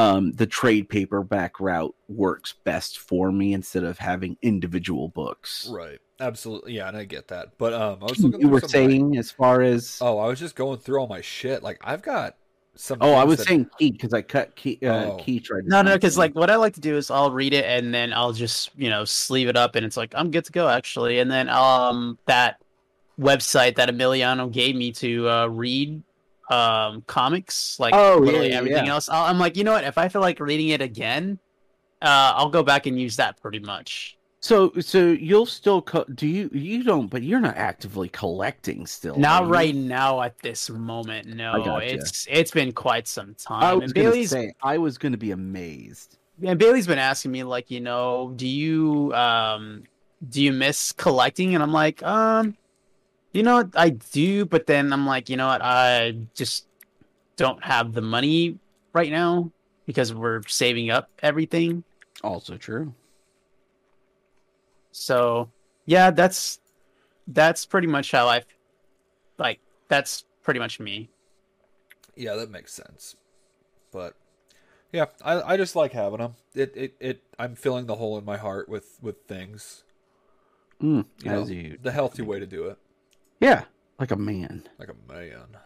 Um, 0.01 0.33
the 0.33 0.47
trade 0.47 0.89
paperback 0.89 1.61
route 1.61 1.95
works 2.09 2.55
best 2.65 2.99
for 2.99 3.31
me 3.31 3.53
instead 3.53 3.85
of 3.85 3.99
having 3.99 4.37
individual 4.43 5.09
books. 5.09 5.69
Right. 5.71 5.99
Absolutely. 6.19 6.75
Yeah, 6.75 6.89
and 6.89 6.97
I 6.97 7.05
get 7.05 7.29
that. 7.29 7.57
But 7.59 7.73
um, 7.73 7.99
I 8.03 8.05
was 8.07 8.19
looking. 8.21 8.41
You 8.41 8.49
were 8.49 8.61
some, 8.61 8.67
like- 8.67 8.71
saying 8.91 9.17
as 9.17 9.31
far 9.31 9.63
as 9.63 9.99
oh, 10.01 10.19
I 10.19 10.27
was 10.29 10.39
just 10.39 10.55
going 10.55 10.79
through 10.79 11.01
all 11.01 11.07
my 11.07 11.21
shit. 11.21 11.63
Like 11.63 11.79
I've 11.83 12.03
got 12.03 12.37
some. 12.75 12.99
Oh, 13.01 13.15
I 13.15 13.25
was 13.25 13.39
that- 13.39 13.47
saying 13.49 13.71
Key 13.79 13.91
because 13.93 14.13
I 14.13 14.23
cut 14.23 14.55
Key. 14.55 14.79
Uh, 14.83 15.13
Oh. 15.13 15.17
Key 15.17 15.41
tried. 15.41 15.63
To 15.63 15.69
no, 15.69 15.83
no, 15.83 15.95
because 15.95 16.19
like 16.19 16.35
what 16.35 16.51
I 16.51 16.57
like 16.57 16.75
to 16.75 16.81
do 16.81 16.97
is 16.97 17.11
I'll 17.11 17.33
read 17.33 17.55
it 17.55 17.65
and 17.65 17.95
then 17.95 18.13
I'll 18.13 18.33
just 18.33 18.71
you 18.77 18.91
know 18.91 19.05
sleeve 19.07 19.49
it 19.49 19.57
up 19.57 19.77
and 19.77 19.87
it's 19.87 19.97
like 19.97 20.13
I'm 20.15 20.31
good 20.31 20.45
to 20.45 20.53
go 20.53 20.69
actually, 20.69 21.21
and 21.21 21.31
then 21.31 21.49
um 21.49 22.19
that 22.27 22.61
website 23.19 23.77
that 23.77 23.89
Emiliano 23.89 24.51
gave 24.51 24.77
me 24.77 24.93
to 24.93 25.29
uh, 25.29 25.47
read 25.47 26.03
um 26.51 27.03
comics 27.07 27.79
like 27.81 27.95
Oh, 27.95 28.19
literally 28.19 28.51
yeah, 28.51 28.57
everything 28.59 28.87
yeah. 28.87 28.93
else. 28.95 29.09
I'll, 29.09 29.25
I'm 29.27 29.39
like 29.39 29.57
you 29.57 29.65
know 29.65 29.73
what 29.73 29.85
if 29.85 29.99
I 29.99 30.09
feel 30.09 30.21
like 30.23 30.41
reading 30.41 30.69
it 30.71 30.83
again, 30.83 31.39
uh 32.03 32.33
I'll 32.37 32.51
go 32.51 32.63
back 32.63 32.87
and 32.87 33.01
use 33.01 33.17
that 33.17 33.41
pretty 33.41 33.61
much. 33.61 34.19
so 34.43 34.73
so 34.81 35.09
you'll 35.09 35.47
still 35.47 35.83
co- 35.83 36.05
do 36.15 36.27
you 36.27 36.51
you 36.53 36.83
don't 36.83 37.09
but 37.09 37.23
you're 37.23 37.41
not 37.41 37.57
actively 37.57 38.09
collecting 38.09 38.87
still. 38.87 39.17
Not 39.17 39.45
you? 39.45 39.49
right 39.49 39.75
now 39.75 40.23
at 40.23 40.39
this 40.39 40.71
moment. 40.71 41.27
No, 41.29 41.63
gotcha. 41.65 41.95
it's 41.95 42.27
it's 42.31 42.51
been 42.51 42.73
quite 42.73 43.07
some 43.09 43.35
time. 43.35 43.63
I 43.63 43.75
was 43.75 43.85
and 43.85 43.95
Bailey's 43.95 44.31
say 44.31 44.53
I 44.63 44.79
was 44.79 44.99
gonna 44.99 45.17
be 45.19 45.33
amazed. 45.33 46.19
and 46.43 46.59
Bailey's 46.59 46.87
been 46.87 46.99
asking 46.99 47.33
me 47.33 47.43
like, 47.43 47.71
you 47.71 47.81
know, 47.81 48.33
do 48.37 48.47
you 48.47 49.13
um 49.15 49.85
do 50.29 50.43
you 50.43 50.53
miss 50.53 50.93
collecting? 50.93 51.55
And 51.55 51.63
I'm 51.63 51.73
like, 51.73 52.03
um, 52.03 52.57
you 53.33 53.43
know 53.43 53.57
what, 53.57 53.71
I 53.77 53.91
do, 53.91 54.45
but 54.45 54.67
then 54.67 54.93
I'm 54.93 55.07
like, 55.07 55.29
you 55.29 55.37
know 55.37 55.47
what, 55.49 55.61
I 55.63 56.17
just 56.35 56.67
don't 57.37 57.63
have 57.65 57.93
the 57.93 58.03
money 58.03 58.59
right 58.93 59.11
now 59.11 59.51
because 59.87 60.13
we're 60.13 60.43
saving 60.47 60.91
up 60.91 61.09
everything. 61.23 61.85
Also 62.23 62.57
true. 62.57 62.95
So 64.93 65.51
yeah, 65.87 66.11
that's 66.11 66.61
that's 67.29 67.65
pretty 67.65 67.87
much 67.87 68.11
how 68.11 68.27
I 68.29 68.43
like 69.39 69.61
that's 69.89 70.25
pretty 70.43 70.61
much 70.61 70.81
me. 70.81 71.09
Yeah, 72.17 72.35
that 72.35 72.51
makes 72.51 72.73
sense. 72.73 73.17
But 73.93 74.15
yeah, 74.93 75.07
I 75.25 75.55
I 75.55 75.57
just 75.57 75.77
like 75.77 75.93
having 75.93 76.19
them. 76.19 76.35
It 76.55 76.73
it 76.77 76.95
it. 77.01 77.23
I'm 77.39 77.55
filling 77.55 77.87
the 77.87 77.97
hole 77.97 78.19
in 78.19 78.25
my 78.25 78.37
heart 78.37 78.69
with 78.69 78.99
with 79.01 79.23
things. 79.27 79.85
Mm, 80.83 81.05
You 81.23 81.31
as 81.31 81.51
know, 81.51 81.57
you, 81.57 81.79
the 81.83 81.93
healthy 81.93 82.23
way 82.23 82.41
to 82.41 82.47
do 82.47 82.65
it, 82.67 82.79
yeah, 83.41 83.65
like 83.99 84.11
a 84.11 84.17
man. 84.17 84.69
like 84.79 84.91
a 84.91 85.13
man. 85.13 85.57